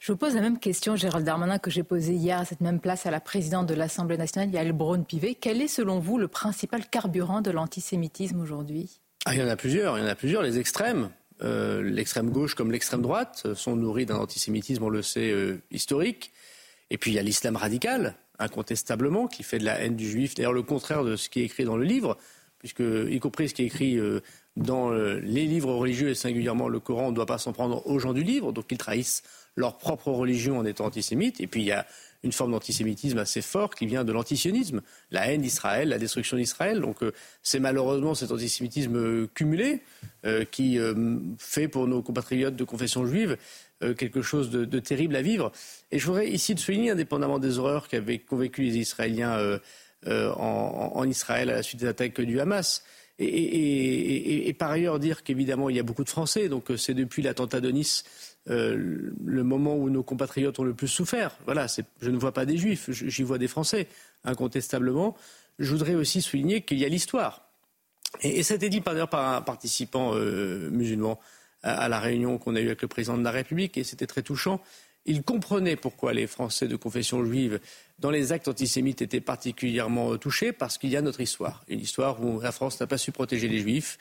Je 0.00 0.12
vous 0.12 0.18
pose 0.18 0.34
la 0.34 0.40
même 0.40 0.58
question, 0.58 0.96
Gérald 0.96 1.24
Darmanin, 1.24 1.58
que 1.58 1.70
j'ai 1.70 1.82
posée 1.82 2.14
hier 2.14 2.38
à 2.38 2.44
cette 2.44 2.60
même 2.60 2.80
place 2.80 3.06
à 3.06 3.10
la 3.10 3.20
présidente 3.20 3.66
de 3.68 3.74
l'Assemblée 3.74 4.16
nationale, 4.16 4.50
Yael 4.50 4.72
Braun-Pivet. 4.72 5.36
Quel 5.40 5.60
est, 5.62 5.68
selon 5.68 6.00
vous, 6.00 6.18
le 6.18 6.28
principal 6.28 6.88
carburant 6.88 7.40
de 7.40 7.50
l'antisémitisme 7.50 8.40
aujourd'hui? 8.40 9.00
Ah, 9.24 9.34
Il 9.34 9.40
y 9.40 9.44
en 9.44 9.48
a 9.48 9.56
plusieurs. 9.56 9.98
Il 9.98 10.02
y 10.02 10.04
en 10.04 10.08
a 10.08 10.14
plusieurs. 10.14 10.42
Les 10.42 10.58
extrêmes. 10.58 11.10
l'extrême 11.40 12.30
gauche 12.30 12.54
comme 12.54 12.70
l'extrême 12.70 13.02
droite 13.02 13.54
sont 13.54 13.76
nourris 13.76 14.06
d'un 14.06 14.16
antisémitisme, 14.16 14.84
on 14.84 14.88
le 14.88 15.02
sait, 15.02 15.34
historique. 15.70 16.32
Et 16.90 16.98
puis 16.98 17.12
il 17.12 17.14
y 17.14 17.18
a 17.18 17.22
l'islam 17.22 17.56
radical, 17.56 18.16
incontestablement, 18.38 19.26
qui 19.26 19.42
fait 19.42 19.58
de 19.58 19.64
la 19.64 19.80
haine 19.80 19.96
du 19.96 20.08
juif. 20.08 20.34
D'ailleurs, 20.34 20.52
le 20.52 20.62
contraire 20.62 21.04
de 21.04 21.16
ce 21.16 21.28
qui 21.28 21.40
est 21.40 21.44
écrit 21.44 21.64
dans 21.64 21.76
le 21.76 21.84
livre, 21.84 22.16
puisque, 22.58 22.80
y 22.82 23.18
compris 23.18 23.48
ce 23.48 23.54
qui 23.54 23.62
est 23.62 23.66
écrit 23.66 23.98
dans 24.56 24.90
les 24.90 25.46
livres 25.46 25.72
religieux, 25.72 26.10
et 26.10 26.14
singulièrement 26.14 26.68
le 26.68 26.80
Coran, 26.80 27.06
on 27.06 27.10
ne 27.10 27.16
doit 27.16 27.26
pas 27.26 27.38
s'en 27.38 27.52
prendre 27.52 27.86
aux 27.86 27.98
gens 27.98 28.12
du 28.12 28.22
livre, 28.22 28.52
donc 28.52 28.66
ils 28.70 28.78
trahissent 28.78 29.22
leur 29.56 29.78
propre 29.78 30.08
religion 30.10 30.58
en 30.58 30.64
étant 30.64 30.86
antisémites. 30.86 31.40
Et 31.40 31.46
puis 31.46 31.62
il 31.62 31.66
y 31.66 31.72
a 31.72 31.86
une 32.24 32.32
forme 32.32 32.52
d'antisémitisme 32.52 33.18
assez 33.18 33.42
fort 33.42 33.74
qui 33.74 33.86
vient 33.86 34.04
de 34.04 34.12
l'antisionisme, 34.12 34.80
la 35.10 35.28
haine 35.28 35.42
d'Israël, 35.42 35.88
la 35.88 35.98
destruction 35.98 36.36
d'Israël. 36.36 36.80
Donc 36.80 37.02
euh, 37.02 37.12
c'est 37.42 37.58
malheureusement 37.58 38.14
cet 38.14 38.30
antisémitisme 38.30 38.96
euh, 38.96 39.26
cumulé 39.34 39.80
euh, 40.24 40.44
qui 40.44 40.78
fait 41.38 41.68
pour 41.68 41.86
nos 41.88 42.02
compatriotes 42.02 42.56
de 42.56 42.64
confession 42.64 43.06
juive 43.06 43.36
quelque 43.98 44.22
chose 44.22 44.50
de, 44.50 44.78
terrible 44.78 45.16
à 45.16 45.22
vivre. 45.22 45.50
Et 45.90 45.98
je 45.98 46.06
voudrais 46.06 46.28
ici 46.28 46.54
de 46.54 46.60
souligner, 46.60 46.92
indépendamment 46.92 47.40
des 47.40 47.58
horreurs 47.58 47.88
qu'avaient 47.88 48.20
convaincu 48.20 48.62
les 48.62 48.78
Israéliens 48.78 49.58
en, 50.06 51.04
Israël 51.08 51.50
à 51.50 51.54
la 51.54 51.62
suite 51.64 51.80
des 51.80 51.88
attaques 51.88 52.20
du 52.20 52.38
Hamas, 52.38 52.84
et, 53.22 54.52
par 54.58 54.70
ailleurs 54.70 54.98
dire 54.98 55.22
qu'évidemment 55.22 55.70
il 55.70 55.76
y 55.76 55.80
a 55.80 55.82
beaucoup 55.82 56.04
de 56.04 56.08
Français, 56.08 56.48
donc 56.48 56.70
c'est 56.76 56.94
depuis 56.94 57.22
l'attentat 57.22 57.60
de 57.60 57.70
Nice 57.70 58.04
euh, 58.50 59.12
le 59.24 59.44
moment 59.44 59.76
où 59.76 59.88
nos 59.88 60.02
compatriotes 60.02 60.58
ont 60.58 60.64
le 60.64 60.74
plus 60.74 60.88
souffert. 60.88 61.36
Voilà, 61.44 61.66
je 62.00 62.10
ne 62.10 62.18
vois 62.18 62.32
pas 62.32 62.44
des 62.44 62.56
juifs, 62.56 62.90
j'y 62.90 63.22
vois 63.22 63.38
des 63.38 63.48
Français, 63.48 63.86
incontestablement. 64.24 65.16
Je 65.58 65.70
voudrais 65.70 65.94
aussi 65.94 66.22
souligner 66.22 66.62
qu'il 66.62 66.78
y 66.78 66.84
a 66.84 66.88
l'histoire. 66.88 67.48
Et, 68.20 68.42
ça 68.42 68.54
a 68.54 68.56
été 68.56 68.68
dit 68.68 68.80
par, 68.80 69.08
par 69.08 69.34
un 69.34 69.42
participant 69.42 70.14
euh, 70.14 70.70
musulman 70.70 71.20
à, 71.62 71.88
la 71.88 72.00
réunion 72.00 72.38
qu'on 72.38 72.56
a 72.56 72.60
eue 72.60 72.66
avec 72.66 72.82
le 72.82 72.88
président 72.88 73.16
de 73.16 73.22
la 73.22 73.30
République, 73.30 73.78
et 73.78 73.84
c'était 73.84 74.08
très 74.08 74.22
touchant. 74.22 74.60
Il 75.04 75.22
comprenait 75.22 75.76
pourquoi 75.76 76.12
les 76.12 76.26
Français 76.26 76.68
de 76.68 76.76
confession 76.76 77.24
juive, 77.24 77.60
dans 77.98 78.10
les 78.10 78.32
actes 78.32 78.48
antisémites, 78.48 79.02
étaient 79.02 79.20
particulièrement 79.20 80.16
touchés, 80.16 80.52
parce 80.52 80.78
qu'il 80.78 80.90
y 80.90 80.96
a 80.96 81.02
notre 81.02 81.20
histoire. 81.20 81.64
Une 81.68 81.80
histoire 81.80 82.22
où 82.22 82.40
la 82.40 82.52
France 82.52 82.80
n'a 82.80 82.86
pas 82.86 82.98
su 82.98 83.12
protéger 83.12 83.48
les 83.48 83.58
juifs 83.58 83.98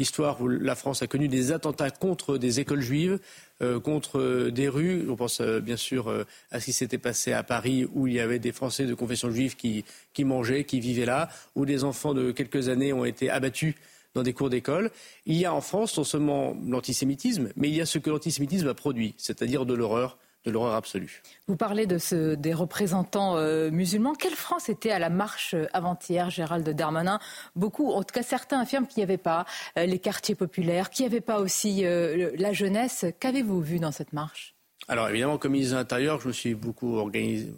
histoire 0.00 0.40
où 0.40 0.48
la 0.48 0.74
France 0.74 1.02
a 1.02 1.06
connu 1.06 1.28
des 1.28 1.52
attentats 1.52 1.90
contre 1.90 2.38
des 2.38 2.60
écoles 2.60 2.80
juives, 2.80 3.18
euh, 3.62 3.80
contre 3.80 4.50
des 4.50 4.68
rues. 4.68 5.06
On 5.08 5.16
pense 5.16 5.40
euh, 5.40 5.60
bien 5.60 5.76
sûr 5.76 6.08
euh, 6.08 6.24
à 6.50 6.60
ce 6.60 6.66
qui 6.66 6.72
s'était 6.72 6.98
passé 6.98 7.32
à 7.32 7.42
Paris, 7.42 7.86
où 7.92 8.06
il 8.06 8.14
y 8.14 8.20
avait 8.20 8.38
des 8.38 8.52
Français 8.52 8.86
de 8.86 8.94
confession 8.94 9.30
juive 9.30 9.56
qui, 9.56 9.84
qui 10.12 10.24
mangeaient, 10.24 10.64
qui 10.64 10.80
vivaient 10.80 11.04
là, 11.04 11.28
où 11.54 11.66
des 11.66 11.84
enfants 11.84 12.14
de 12.14 12.32
quelques 12.32 12.68
années 12.68 12.92
ont 12.92 13.04
été 13.04 13.30
abattus 13.30 13.74
dans 14.14 14.22
des 14.22 14.32
cours 14.32 14.50
d'école. 14.50 14.90
Il 15.26 15.36
y 15.36 15.44
a 15.44 15.54
en 15.54 15.60
France 15.60 15.96
non 15.96 16.04
seulement 16.04 16.56
l'antisémitisme, 16.66 17.50
mais 17.56 17.68
il 17.68 17.74
y 17.74 17.80
a 17.80 17.86
ce 17.86 17.98
que 17.98 18.10
l'antisémitisme 18.10 18.68
a 18.68 18.74
produit, 18.74 19.14
c'est-à-dire 19.18 19.66
de 19.66 19.74
l'horreur, 19.74 20.18
de 20.44 20.50
l'horreur 20.50 20.74
absolue. 20.74 21.22
Vous 21.48 21.56
parlez 21.56 21.86
de 21.86 21.98
ce, 21.98 22.34
des 22.34 22.54
représentants 22.54 23.36
euh, 23.36 23.70
musulmans. 23.70 24.14
Quelle 24.14 24.34
France 24.34 24.68
était 24.68 24.90
à 24.90 24.98
la 24.98 25.10
marche 25.10 25.54
euh, 25.54 25.66
avant-hier, 25.72 26.30
Gérald 26.30 26.68
Darmanin? 26.68 27.18
Beaucoup, 27.56 27.90
en 27.92 28.02
tout 28.02 28.14
cas 28.14 28.22
certains 28.22 28.60
affirment 28.60 28.86
qu'il 28.86 29.00
n'y 29.00 29.04
avait 29.04 29.18
pas 29.18 29.44
euh, 29.78 29.86
les 29.86 29.98
quartiers 29.98 30.34
populaires, 30.34 30.90
qu'il 30.90 31.04
n'y 31.06 31.12
avait 31.12 31.20
pas 31.20 31.40
aussi 31.40 31.82
la 31.82 32.52
jeunesse. 32.52 33.04
Qu'avez-vous 33.20 33.60
vu 33.60 33.78
dans 33.78 33.92
cette 33.92 34.12
marche? 34.12 34.54
Alors 34.88 35.08
évidemment, 35.08 35.38
comme 35.38 35.52
ministre 35.52 35.74
de 35.74 35.78
l'Intérieur, 35.78 36.20
je 36.20 36.28
me 36.28 36.32
suis 36.32 36.54
beaucoup 36.54 36.96
organisé, 36.96 37.52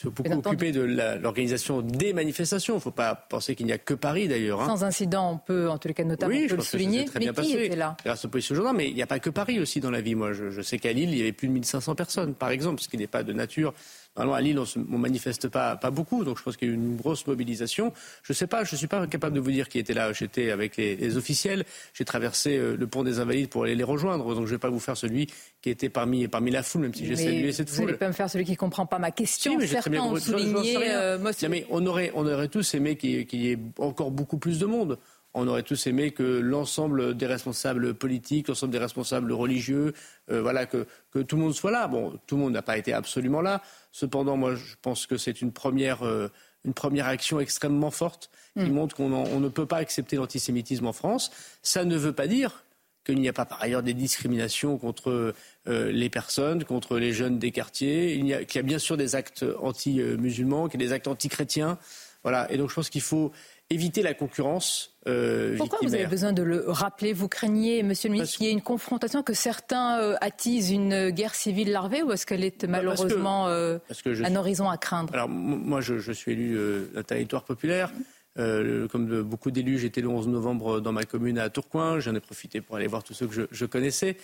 suis 0.00 0.10
beaucoup 0.10 0.38
occupé 0.38 0.72
de 0.72 0.80
l'organisation 1.20 1.82
des 1.82 2.12
manifestations. 2.12 2.74
Il 2.74 2.78
ne 2.78 2.82
faut 2.82 2.90
pas 2.90 3.14
penser 3.14 3.54
qu'il 3.54 3.66
n'y 3.66 3.72
a 3.72 3.78
que 3.78 3.94
Paris 3.94 4.28
d'ailleurs. 4.28 4.60
Hein. 4.62 4.66
Sans 4.66 4.84
incident, 4.84 5.32
on 5.32 5.38
peut, 5.38 5.68
en 5.68 5.78
tous 5.78 5.88
les 5.88 5.94
cas, 5.94 6.04
notamment, 6.04 6.34
oui, 6.34 6.46
peut 6.46 6.56
le 6.56 6.62
souligner. 6.62 7.04
très 7.04 7.20
bien 7.20 7.32
passé. 7.32 7.50
était 7.50 7.76
là? 7.76 7.96
Grâce 8.04 8.24
au 8.24 8.28
policier 8.28 8.56
gendarme, 8.56 8.78
mais 8.78 8.88
il 8.88 8.94
n'y 8.94 9.02
a 9.02 9.06
pas 9.06 9.18
que 9.18 9.30
Paris 9.30 9.60
aussi 9.60 9.80
dans 9.80 9.90
la 9.90 10.00
vie. 10.00 10.14
Moi, 10.14 10.32
je, 10.32 10.50
je 10.50 10.62
sais 10.62 10.78
qu'à 10.78 10.92
Lille, 10.92 11.10
il 11.10 11.18
y 11.18 11.20
avait 11.20 11.32
plus 11.32 11.48
de 11.48 11.52
1500 11.52 11.94
personnes, 11.94 12.34
par 12.34 12.50
exemple, 12.50 12.80
ce 12.80 12.88
qui 12.88 12.96
n'est 12.96 13.06
pas 13.06 13.22
de 13.22 13.32
nature 13.32 13.74
Normalement, 14.16 14.34
à 14.34 14.40
Lille, 14.40 14.58
on 14.58 14.92
ne 14.92 14.98
manifeste 14.98 15.48
pas, 15.48 15.76
pas 15.76 15.90
beaucoup, 15.90 16.24
donc 16.24 16.38
je 16.38 16.42
pense 16.42 16.56
qu'il 16.56 16.68
y 16.68 16.70
a 16.70 16.74
eu 16.74 16.76
une 16.76 16.96
grosse 16.96 17.26
mobilisation. 17.26 17.92
Je 18.24 18.32
ne 18.32 18.36
sais 18.36 18.48
pas, 18.48 18.64
je 18.64 18.74
ne 18.74 18.78
suis 18.78 18.88
pas 18.88 19.06
capable 19.06 19.36
de 19.36 19.40
vous 19.40 19.52
dire 19.52 19.68
qui 19.68 19.78
était 19.78 19.94
là. 19.94 20.12
J'étais 20.12 20.50
avec 20.50 20.76
les, 20.76 21.16
officiels, 21.16 21.64
j'ai 21.94 22.04
traversé 22.04 22.56
euh, 22.56 22.76
le 22.76 22.86
pont 22.88 23.04
des 23.04 23.20
Invalides 23.20 23.48
pour 23.48 23.64
aller 23.64 23.76
les 23.76 23.84
rejoindre, 23.84 24.24
donc 24.34 24.46
je 24.46 24.50
ne 24.50 24.56
vais 24.56 24.58
pas 24.58 24.68
vous 24.68 24.80
faire 24.80 24.96
celui 24.96 25.28
qui 25.62 25.70
était 25.70 25.88
parmi, 25.88 26.26
parmi 26.26 26.50
la 26.50 26.64
foule, 26.64 26.82
même 26.82 26.94
si 26.94 27.06
j'ai 27.06 27.16
salué 27.16 27.52
cette 27.52 27.70
foule. 27.70 27.78
Vous 27.78 27.86
n'allez 27.86 27.98
pas 27.98 28.08
me 28.08 28.12
faire 28.12 28.28
celui 28.28 28.44
qui 28.44 28.52
ne 28.52 28.56
comprend 28.56 28.84
pas 28.84 28.98
ma 28.98 29.12
question. 29.12 29.56
mais 29.56 29.66
Certains 29.68 30.00
ont 30.00 30.16
souligné... 30.16 30.76
Euh, 30.78 31.18
mais 31.48 31.66
on, 31.70 31.86
aurait, 31.86 32.10
on 32.14 32.26
aurait 32.26 32.48
tous 32.48 32.74
aimé 32.74 32.96
qu'il 32.96 33.40
y 33.40 33.52
ait 33.52 33.58
encore 33.78 34.10
beaucoup 34.10 34.38
plus 34.38 34.58
de 34.58 34.66
monde 34.66 34.98
on 35.34 35.46
aurait 35.46 35.62
tous 35.62 35.86
aimé 35.86 36.10
que 36.10 36.22
l'ensemble 36.22 37.16
des 37.16 37.26
responsables 37.26 37.94
politiques, 37.94 38.48
l'ensemble 38.48 38.72
des 38.72 38.78
responsables 38.78 39.32
religieux, 39.32 39.92
euh, 40.30 40.42
voilà, 40.42 40.66
que, 40.66 40.86
tout 41.12 41.36
le 41.36 41.42
monde 41.42 41.54
soit 41.54 41.70
là. 41.70 41.86
Bon, 41.86 42.18
tout 42.26 42.36
le 42.36 42.42
monde 42.42 42.52
n'a 42.52 42.62
pas 42.62 42.76
été 42.76 42.92
absolument 42.92 43.40
là. 43.40 43.62
Cependant, 43.92 44.36
moi, 44.36 44.54
je 44.54 44.74
pense 44.82 45.06
que 45.06 45.16
c'est 45.16 45.40
une 45.40 45.52
première, 45.52 46.04
euh, 46.04 46.28
une 46.64 46.74
première 46.74 47.06
action 47.06 47.38
extrêmement 47.38 47.90
forte 47.90 48.30
qui 48.56 48.70
mm. 48.70 48.72
montre 48.72 48.96
qu'on 48.96 49.40
ne 49.40 49.48
peut 49.48 49.66
pas 49.66 49.78
accepter 49.78 50.16
l'antisémitisme 50.16 50.86
en 50.86 50.92
France. 50.92 51.30
Ça 51.62 51.84
ne 51.84 51.96
veut 51.96 52.12
pas 52.12 52.26
dire 52.26 52.64
qu'il 53.06 53.18
n'y 53.20 53.28
a 53.28 53.32
pas 53.32 53.46
par 53.46 53.62
ailleurs 53.62 53.82
des 53.82 53.94
discriminations 53.94 54.78
contre 54.78 55.34
euh, 55.68 55.92
les 55.92 56.10
personnes, 56.10 56.64
contre 56.64 56.98
les 56.98 57.12
jeunes 57.12 57.38
des 57.38 57.52
quartiers, 57.52 58.16
qu'il 58.16 58.26
y, 58.26 58.34
a, 58.34 58.42
y 58.42 58.58
a 58.58 58.62
bien 58.62 58.78
sûr 58.78 58.96
des 58.96 59.14
actes 59.14 59.44
anti-musulmans, 59.60 60.68
qu'il 60.68 60.80
y 60.80 60.84
a 60.84 60.86
des 60.88 60.92
actes 60.92 61.08
anti-chrétiens. 61.08 61.78
Voilà. 62.24 62.50
Et 62.52 62.58
donc 62.58 62.68
je 62.68 62.74
pense 62.74 62.90
qu'il 62.90 63.00
faut 63.00 63.32
éviter 63.70 64.02
la 64.02 64.14
concurrence. 64.14 64.89
Euh, 65.06 65.56
Pourquoi 65.56 65.78
vous 65.82 65.94
avez 65.94 66.06
besoin 66.06 66.32
de 66.32 66.42
le 66.42 66.64
rappeler? 66.68 67.12
Vous 67.12 67.28
craignez, 67.28 67.82
Monsieur 67.82 68.08
le 68.08 68.14
ministre, 68.14 68.36
qu'il 68.36 68.46
y 68.46 68.48
ait 68.50 68.52
une 68.52 68.60
confrontation, 68.60 69.22
que 69.22 69.32
certains 69.32 69.98
euh, 69.98 70.16
attisent 70.20 70.70
une 70.70 71.10
guerre 71.10 71.34
civile 71.34 71.72
larvée, 71.72 72.02
ou 72.02 72.12
est-ce 72.12 72.26
qu'elle 72.26 72.44
est 72.44 72.66
bah, 72.66 72.72
malheureusement 72.72 73.48
euh, 73.48 73.78
un 74.06 74.36
horizon 74.36 74.68
à 74.68 74.76
craindre? 74.76 75.12
Alors 75.14 75.28
moi, 75.28 75.80
je, 75.80 76.12
suis 76.12 76.32
élu 76.32 76.58
d'un 76.94 77.02
territoire 77.02 77.44
populaire. 77.44 77.90
comme 78.36 79.22
beaucoup 79.22 79.50
d'élus, 79.50 79.78
j'étais 79.78 80.02
le 80.02 80.08
11 80.08 80.28
novembre 80.28 80.80
dans 80.80 80.92
ma 80.92 81.04
commune 81.04 81.38
à 81.38 81.48
Tourcoing. 81.48 82.00
J'en 82.00 82.14
ai 82.14 82.20
profité 82.20 82.60
pour 82.60 82.76
aller 82.76 82.86
voir 82.86 83.02
tous 83.02 83.14
ceux 83.14 83.26
que 83.26 83.34
je, 83.34 83.42
je 83.50 83.64
connaissais. 83.64 84.16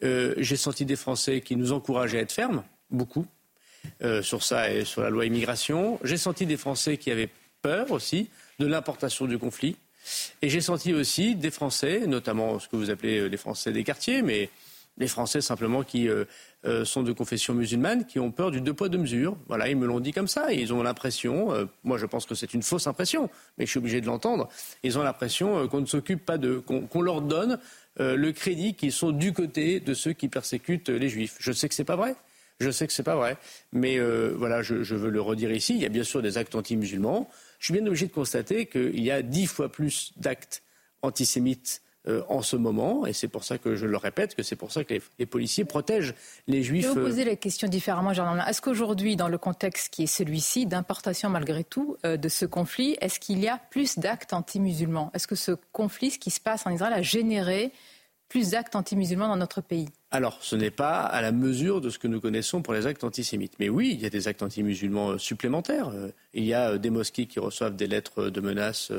J'ai 0.00 0.56
senti 0.56 0.86
des 0.86 0.96
Français 0.96 1.42
qui 1.42 1.56
nous 1.56 1.72
encourageaient 1.72 2.18
à 2.18 2.22
être 2.22 2.32
fermes, 2.32 2.62
beaucoup, 2.90 3.26
sur 4.22 4.42
ça 4.42 4.72
et 4.72 4.86
sur 4.86 5.02
la 5.02 5.10
loi 5.10 5.26
immigration. 5.26 5.98
J'ai 6.04 6.16
senti 6.16 6.46
des 6.46 6.56
Français 6.56 6.96
qui 6.96 7.10
avaient 7.10 7.28
peur 7.60 7.90
aussi 7.90 8.30
de 8.58 8.66
l'importation 8.66 9.26
du 9.26 9.38
conflit. 9.38 9.76
Et 10.42 10.48
j'ai 10.48 10.60
senti 10.60 10.92
aussi 10.92 11.34
des 11.34 11.50
Français, 11.50 12.06
notamment 12.06 12.58
ce 12.58 12.68
que 12.68 12.76
vous 12.76 12.90
appelez 12.90 13.20
euh, 13.20 13.26
les 13.26 13.36
Français 13.36 13.72
des 13.72 13.84
quartiers, 13.84 14.22
mais 14.22 14.50
les 14.98 15.08
Français 15.08 15.40
simplement 15.40 15.82
qui 15.84 16.08
euh, 16.08 16.24
euh, 16.66 16.84
sont 16.84 17.02
de 17.02 17.12
confession 17.12 17.54
musulmane, 17.54 18.04
qui 18.04 18.18
ont 18.18 18.30
peur 18.30 18.50
du 18.50 18.60
deux 18.60 18.74
poids 18.74 18.88
deux 18.88 18.98
mesures. 18.98 19.36
Voilà, 19.48 19.68
ils 19.68 19.76
me 19.76 19.86
l'ont 19.86 20.00
dit 20.00 20.12
comme 20.12 20.28
ça. 20.28 20.52
ils 20.52 20.72
ont 20.72 20.82
l'impression, 20.82 21.68
moi 21.82 21.96
je 21.96 22.06
pense 22.06 22.26
que 22.26 22.34
c'est 22.34 22.52
une 22.52 22.62
fausse 22.62 22.86
impression, 22.86 23.30
mais 23.56 23.64
je 23.64 23.70
suis 23.70 23.78
obligé 23.78 24.00
de 24.00 24.06
l'entendre. 24.06 24.48
Ils 24.82 24.98
ont 24.98 25.02
l'impression 25.02 25.66
qu'on 25.68 25.80
ne 25.80 25.86
s'occupe 25.86 26.24
pas 26.26 26.38
de, 26.38 26.58
qu'on 26.58 27.02
leur 27.02 27.22
donne 27.22 27.58
le 27.98 28.30
crédit 28.32 28.74
qu'ils 28.74 28.92
sont 28.92 29.12
du 29.12 29.32
côté 29.32 29.80
de 29.80 29.94
ceux 29.94 30.12
qui 30.12 30.28
persécutent 30.28 30.90
les 30.90 31.08
Juifs. 31.08 31.36
Je 31.38 31.52
sais 31.52 31.68
que 31.68 31.74
c'est 31.74 31.84
pas 31.84 31.96
vrai. 31.96 32.14
Je 32.60 32.70
sais 32.70 32.86
que 32.86 32.92
c'est 32.92 33.02
pas 33.02 33.16
vrai, 33.16 33.38
mais 33.72 33.98
voilà, 33.98 34.62
je, 34.62 34.82
je, 34.82 34.94
veux 34.94 35.10
le 35.10 35.22
redire 35.22 35.50
ici. 35.52 35.74
Il 35.74 35.80
y 35.80 35.86
a 35.86 35.88
bien 35.88 36.04
sûr 36.04 36.20
des 36.20 36.36
actes 36.36 36.54
anti-musulmans 36.54 37.28
je 37.62 37.66
suis 37.66 37.74
bien 37.74 37.86
obligé 37.86 38.08
de 38.08 38.12
constater 38.12 38.66
qu'il 38.66 39.00
y 39.00 39.12
a 39.12 39.22
dix 39.22 39.46
fois 39.46 39.70
plus 39.70 40.12
d'actes 40.16 40.64
antisémites 41.00 41.80
euh, 42.08 42.24
en 42.28 42.42
ce 42.42 42.56
moment, 42.56 43.06
et 43.06 43.12
c'est 43.12 43.28
pour 43.28 43.44
ça 43.44 43.56
que 43.56 43.76
je 43.76 43.86
le 43.86 43.96
répète, 43.96 44.34
que 44.34 44.42
c'est 44.42 44.56
pour 44.56 44.72
ça 44.72 44.82
que 44.82 44.94
les, 45.20 45.26
policiers 45.26 45.64
protègent 45.64 46.14
les 46.48 46.64
juifs. 46.64 46.82
Je 46.82 46.88
vais 46.88 46.94
vous 46.94 47.06
poser 47.06 47.22
la 47.22 47.36
question 47.36 47.68
différemment, 47.68 48.12
Jean 48.12 48.36
Est-ce 48.44 48.60
qu'aujourd'hui, 48.60 49.14
dans 49.14 49.28
le 49.28 49.38
contexte 49.38 49.94
qui 49.94 50.02
est 50.02 50.08
celui-ci, 50.08 50.66
d'importation 50.66 51.30
malgré 51.30 51.62
tout 51.62 51.96
euh, 52.04 52.16
de 52.16 52.28
ce 52.28 52.46
conflit, 52.46 52.96
est-ce 53.00 53.20
qu'il 53.20 53.38
y 53.38 53.46
a 53.46 53.60
plus 53.70 54.00
d'actes 54.00 54.32
anti-musulmans? 54.32 55.12
Est-ce 55.14 55.28
que 55.28 55.36
ce 55.36 55.52
conflit, 55.70 56.10
ce 56.10 56.18
qui 56.18 56.32
se 56.32 56.40
passe 56.40 56.66
en 56.66 56.70
Israël, 56.70 56.92
a 56.92 57.02
généré 57.02 57.70
plus 58.32 58.52
d'actes 58.52 58.74
anti-musulmans 58.74 59.28
dans 59.28 59.36
notre 59.36 59.60
pays 59.60 59.90
alors, 60.14 60.36
ce 60.42 60.56
n'est 60.56 60.70
pas 60.70 61.00
à 61.00 61.22
la 61.22 61.32
mesure 61.32 61.80
de 61.80 61.88
ce 61.88 61.98
que 61.98 62.06
nous 62.06 62.20
connaissons 62.20 62.60
pour 62.60 62.74
les 62.74 62.86
actes 62.86 63.02
antisémites. 63.02 63.54
Mais 63.58 63.70
oui, 63.70 63.92
il 63.94 64.02
y 64.02 64.04
a 64.04 64.10
des 64.10 64.28
actes 64.28 64.42
anti-musulmans 64.42 65.12
euh, 65.12 65.18
supplémentaires. 65.18 65.88
Euh, 65.88 66.10
il 66.34 66.44
y 66.44 66.52
a 66.52 66.72
euh, 66.72 66.78
des 66.78 66.90
mosquées 66.90 67.24
qui 67.24 67.40
reçoivent 67.40 67.76
des 67.76 67.86
lettres 67.86 68.28
de 68.28 68.40
menaces 68.42 68.92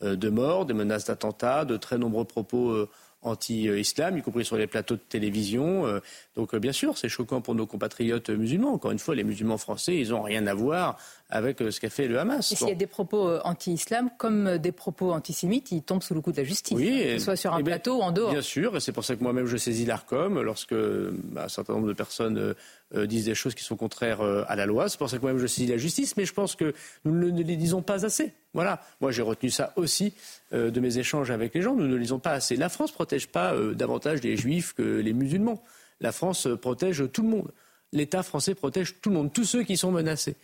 de 0.00 0.28
mort, 0.28 0.64
des 0.64 0.74
menaces 0.74 1.06
d'attentats, 1.06 1.64
de 1.64 1.76
très 1.76 1.98
nombreux 1.98 2.24
propos 2.24 2.86
anti-islam, 3.22 4.18
y 4.18 4.22
compris 4.22 4.44
sur 4.44 4.56
les 4.56 4.66
plateaux 4.66 4.94
de 4.96 5.00
télévision. 5.00 6.00
Donc 6.36 6.54
bien 6.56 6.72
sûr, 6.72 6.98
c'est 6.98 7.08
choquant 7.08 7.40
pour 7.40 7.54
nos 7.54 7.66
compatriotes 7.66 8.28
musulmans. 8.28 8.74
Encore 8.74 8.90
une 8.90 8.98
fois, 8.98 9.14
les 9.14 9.24
musulmans 9.24 9.56
français, 9.56 9.96
ils 9.96 10.10
n'ont 10.10 10.22
rien 10.22 10.46
à 10.46 10.52
voir 10.52 10.98
avec 11.34 11.58
ce 11.58 11.80
qu'a 11.80 11.90
fait 11.90 12.08
le 12.08 12.18
Hamas. 12.18 12.50
Et 12.52 12.56
s'il 12.56 12.68
y 12.68 12.72
a 12.72 12.76
des 12.76 12.86
propos 12.86 13.38
anti-islam 13.44 14.08
comme 14.16 14.56
des 14.56 14.72
propos 14.72 15.12
antisémites, 15.12 15.72
ils 15.72 15.82
tombent 15.82 16.02
sous 16.02 16.14
le 16.14 16.20
coup 16.20 16.32
de 16.32 16.38
la 16.38 16.44
justice, 16.44 16.76
oui, 16.76 17.02
que 17.04 17.18
ce 17.18 17.24
soit 17.24 17.36
sur 17.36 17.52
un 17.52 17.62
plateau 17.62 17.98
ou 17.98 18.02
en 18.02 18.12
dehors. 18.12 18.30
Bien 18.30 18.40
sûr, 18.40 18.76
et 18.76 18.80
c'est 18.80 18.92
pour 18.92 19.04
ça 19.04 19.16
que 19.16 19.22
moi-même 19.22 19.46
je 19.46 19.56
saisis 19.56 19.84
l'ARCOM 19.84 20.40
lorsque 20.40 20.74
bah, 20.74 21.44
un 21.44 21.48
certain 21.48 21.74
nombre 21.74 21.88
de 21.88 21.92
personnes 21.92 22.54
disent 22.94 23.24
des 23.24 23.34
choses 23.34 23.54
qui 23.54 23.64
sont 23.64 23.76
contraires 23.76 24.22
à 24.22 24.56
la 24.56 24.64
loi. 24.64 24.88
C'est 24.88 24.98
pour 24.98 25.10
ça 25.10 25.16
que 25.16 25.22
moi-même 25.22 25.40
je 25.40 25.48
saisis 25.48 25.66
la 25.66 25.76
justice, 25.76 26.16
mais 26.16 26.24
je 26.24 26.32
pense 26.32 26.54
que 26.54 26.72
nous 27.04 27.12
ne 27.12 27.42
les 27.42 27.56
disons 27.56 27.82
pas 27.82 28.06
assez. 28.06 28.32
Voilà, 28.52 28.80
moi 29.00 29.10
j'ai 29.10 29.22
retenu 29.22 29.50
ça 29.50 29.72
aussi 29.74 30.14
de 30.52 30.80
mes 30.80 30.98
échanges 30.98 31.32
avec 31.32 31.52
les 31.54 31.62
gens. 31.62 31.74
Nous 31.74 31.88
ne 31.88 31.94
le 31.94 32.00
disons 32.00 32.20
pas 32.20 32.30
assez. 32.30 32.54
La 32.54 32.68
France 32.68 32.90
ne 32.90 32.94
protège 32.94 33.26
pas 33.26 33.54
davantage 33.74 34.22
les 34.22 34.36
juifs 34.36 34.72
que 34.72 34.82
les 34.82 35.12
musulmans. 35.12 35.62
La 36.00 36.12
France 36.12 36.46
protège 36.60 37.02
tout 37.12 37.22
le 37.22 37.28
monde. 37.28 37.50
L'État 37.92 38.24
français 38.24 38.54
protège 38.54 38.96
tout 39.00 39.10
le 39.10 39.14
monde, 39.14 39.32
tous 39.32 39.44
ceux 39.44 39.62
qui 39.62 39.76
sont 39.76 39.92
menacés. 39.92 40.34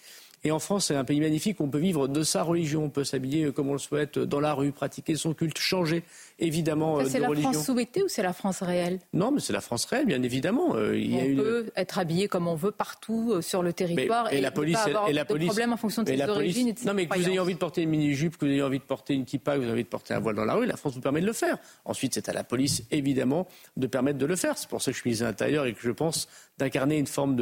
En 0.49 0.59
France, 0.59 0.87
c'est 0.87 0.95
un 0.95 1.05
pays 1.05 1.21
magnifique. 1.21 1.61
On 1.61 1.69
peut 1.69 1.79
vivre 1.79 2.09
de 2.09 2.23
sa 2.23 2.43
religion, 2.43 2.85
on 2.85 2.91
peut 2.91 3.05
s'habiller 3.05 3.53
comme 3.53 3.69
on 3.69 3.75
le 3.75 3.79
souhaite 3.79 4.19
dans 4.19 4.41
la 4.41 4.55
rue, 4.55 4.73
pratiquer 4.73 5.15
son 5.17 5.35
culte, 5.35 5.59
changer 5.59 6.03
évidemment 6.41 7.01
Ça, 7.01 7.11
C'est 7.11 7.19
la 7.21 7.35
France 7.35 7.65
souhaitée 7.65 8.03
ou 8.03 8.09
c'est 8.09 8.23
la 8.23 8.33
France 8.33 8.63
réelle? 8.63 8.99
Non, 9.13 9.31
mais 9.31 9.41
c'est 9.41 9.53
la 9.53 9.61
France 9.61 9.85
réelle, 9.85 10.07
bien 10.07 10.23
évidemment. 10.23 10.75
Euh, 10.75 10.99
on 11.13 11.37
peut 11.37 11.71
être 11.77 11.99
habillé 11.99 12.29
comme 12.29 12.49
on 12.49 12.55
veut 12.55 12.71
partout 12.71 13.33
euh, 13.33 13.43
sur 13.43 13.63
le 13.63 13.73
territoire 13.73 14.33
et, 14.33 14.41
la 14.41 14.51
police, 14.51 14.77
pas 14.77 14.85
avoir 14.85 15.09
et 15.09 15.13
la 15.13 15.25
police, 15.25 15.49
de 15.49 15.53
problème 15.53 15.73
en 15.73 15.77
fonction 15.77 16.03
de 16.03 16.09
ses 16.09 16.23
origines 16.23 16.69
et 16.69 16.73
de 16.73 16.79
ses 16.79 16.87
Non, 16.87 16.95
mais 16.95 17.07
que 17.07 17.19
vous 17.19 17.29
ayez 17.29 17.39
envie 17.39 17.55
de 17.55 17.59
porter 17.59 17.83
une 17.83 17.91
mini-jupe, 17.91 18.37
que 18.37 18.47
vous 18.47 18.53
ayez 18.53 18.63
envie 18.63 18.79
de 18.79 18.85
porter 18.85 19.15
une 19.15 19.25
kippa, 19.25 19.55
que 19.55 19.59
vous 19.59 19.65
ayez 19.65 19.73
envie 19.73 19.85
de 19.85 19.89
porter 19.89 20.15
un 20.15 20.21
voile 20.21 20.37
dans 20.37 20.45
la 20.45 20.55
rue, 20.55 20.67
la 20.67 20.77
France 20.77 20.95
vous 20.95 21.01
permet 21.01 21.21
de 21.21 21.27
le 21.27 21.33
faire. 21.33 21.59
Ensuite, 21.85 22.15
c'est 22.15 22.29
à 22.29 22.33
la 22.33 22.45
police, 22.45 22.85
évidemment, 22.91 23.47
de 23.77 23.87
permettre 23.87 24.19
de 24.19 24.27
le 24.27 24.37
faire. 24.37 24.59
C'est 24.59 24.69
pour 24.69 24.83
ça 24.83 24.91
que 24.91 24.97
je 24.97 25.01
suis 25.01 25.09
ministre 25.09 25.25
de 25.25 25.31
l'Intérieur 25.31 25.67
et 25.67 25.75
que 25.75 25.83
je 25.83 25.91
pense 25.91 26.29
d'incarner 26.59 26.99
une 26.99 27.07
forme 27.07 27.37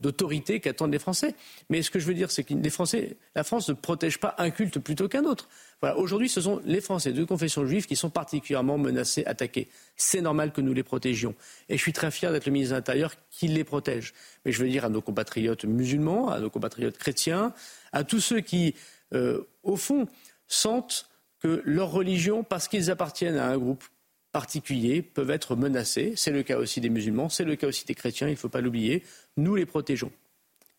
d'autorité 0.00 0.54
de, 0.54 0.58
qu'attendent 0.58 0.92
les 0.92 0.98
Français. 0.98 1.34
Mais 1.68 1.82
ce 1.82 1.90
que 1.90 1.98
je 1.98 2.06
veux 2.06 2.14
dire, 2.14 2.30
c'est 2.30 2.44
que 2.44 2.54
les 2.54 2.70
Français, 2.70 3.16
la 3.34 3.44
France 3.44 3.68
ne 3.68 3.74
protège 3.74 4.18
pas 4.18 4.34
un 4.38 4.50
culte 4.50 4.78
plutôt 4.78 5.08
qu'un 5.08 5.24
autre. 5.24 5.48
Aujourd'hui, 5.96 6.28
ce 6.28 6.42
sont 6.42 6.60
les 6.66 6.82
Français 6.82 7.12
de 7.12 7.24
confession 7.24 7.64
juive 7.64 7.86
qui 7.86 7.96
sont 7.96 8.10
particulièrement 8.10 8.76
menacés, 8.76 9.24
attaqués. 9.24 9.68
C'est 9.96 10.20
normal 10.20 10.52
que 10.52 10.60
nous 10.60 10.74
les 10.74 10.82
protégions. 10.82 11.34
Et 11.70 11.78
je 11.78 11.82
suis 11.82 11.94
très 11.94 12.10
fier 12.10 12.32
d'être 12.32 12.44
le 12.44 12.52
ministre 12.52 12.74
de 12.74 12.78
l'Intérieur 12.78 13.14
qui 13.30 13.48
les 13.48 13.64
protège. 13.64 14.12
Mais 14.44 14.52
je 14.52 14.62
veux 14.62 14.68
dire 14.68 14.84
à 14.84 14.90
nos 14.90 15.00
compatriotes 15.00 15.64
musulmans, 15.64 16.28
à 16.28 16.38
nos 16.38 16.50
compatriotes 16.50 16.98
chrétiens, 16.98 17.54
à 17.92 18.04
tous 18.04 18.20
ceux 18.20 18.40
qui, 18.40 18.74
euh, 19.14 19.48
au 19.62 19.76
fond, 19.76 20.06
sentent 20.48 21.08
que 21.38 21.62
leur 21.64 21.90
religion, 21.90 22.44
parce 22.44 22.68
qu'ils 22.68 22.90
appartiennent 22.90 23.38
à 23.38 23.48
un 23.48 23.56
groupe 23.56 23.84
particulier, 24.32 25.00
peuvent 25.00 25.30
être 25.30 25.56
menacés. 25.56 26.12
C'est 26.14 26.30
le 26.30 26.42
cas 26.42 26.58
aussi 26.58 26.82
des 26.82 26.90
musulmans, 26.90 27.30
c'est 27.30 27.44
le 27.44 27.56
cas 27.56 27.68
aussi 27.68 27.86
des 27.86 27.94
chrétiens, 27.94 28.28
il 28.28 28.32
ne 28.32 28.36
faut 28.36 28.50
pas 28.50 28.60
l'oublier. 28.60 29.02
Nous 29.38 29.54
les 29.54 29.64
protégeons. 29.64 30.12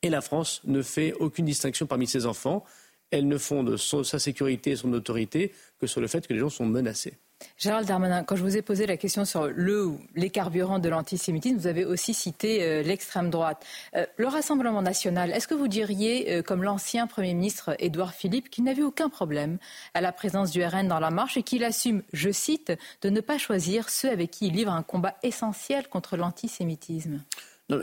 Et 0.04 0.10
la 0.10 0.22
France 0.22 0.62
ne 0.66 0.84
fait 0.84 1.14
aucune 1.14 1.46
distinction 1.46 1.88
parmi 1.88 2.06
ses 2.06 2.28
enfants 2.28 2.64
elle 3.12 3.28
ne 3.28 3.38
fonde 3.38 3.78
sa 3.78 4.20
sécurité 4.20 4.72
et 4.72 4.76
son 4.76 4.92
autorité 4.94 5.54
que 5.80 5.88
sur 5.88 6.02
le 6.02 6.08
fait 6.08 6.28
que 6.28 6.34
les 6.34 6.40
gens 6.40 6.50
sont 6.50 6.66
menacés. 6.66 7.14
Gérald 7.58 7.88
Darmanin, 7.88 8.24
quand 8.24 8.36
je 8.36 8.44
vous 8.44 8.58
ai 8.58 8.62
posé 8.62 8.86
la 8.86 8.98
question 8.98 9.26
sur 9.26 9.48
le 9.48 9.92
les 10.16 10.30
carburants 10.30 10.80
de 10.80 10.90
l'antisémitisme, 10.90 11.58
vous 11.58 11.68
avez 11.68 11.86
aussi 11.86 12.14
cité 12.14 12.64
euh, 12.64 12.84
l'extrême 12.84 13.30
droite. 13.30 13.66
Euh, 13.96 14.06
le 14.18 14.28
Rassemblement 14.28 14.82
national, 14.82 15.32
est-ce 15.32 15.48
que 15.48 15.54
vous 15.54 15.68
diriez, 15.68 16.32
euh, 16.32 16.42
comme 16.42 16.64
l'ancien 16.64 17.08
Premier 17.08 17.34
ministre 17.34 17.76
Édouard 17.80 18.14
Philippe, 18.14 18.50
qu'il 18.50 18.64
n'avait 18.64 18.84
aucun 18.84 19.10
problème 19.10 19.58
à 19.94 20.02
la 20.02 20.12
présence 20.12 20.52
du 20.52 20.64
RN 20.64 20.88
dans 20.88 21.00
la 21.00 21.12
marche 21.12 21.38
et 21.38 21.44
qu'il 21.44 21.64
assume, 21.64 22.04
je 22.14 22.32
cite, 22.32 22.74
de 23.02 23.10
ne 23.10 23.22
pas 23.22 23.38
choisir 23.38 23.90
ceux 23.90 24.10
avec 24.10 24.32
qui 24.32 24.48
il 24.48 24.54
livre 24.54 24.72
un 24.72 24.84
combat 24.84 25.16
essentiel 25.24 25.88
contre 25.88 26.18
l'antisémitisme? 26.18 27.22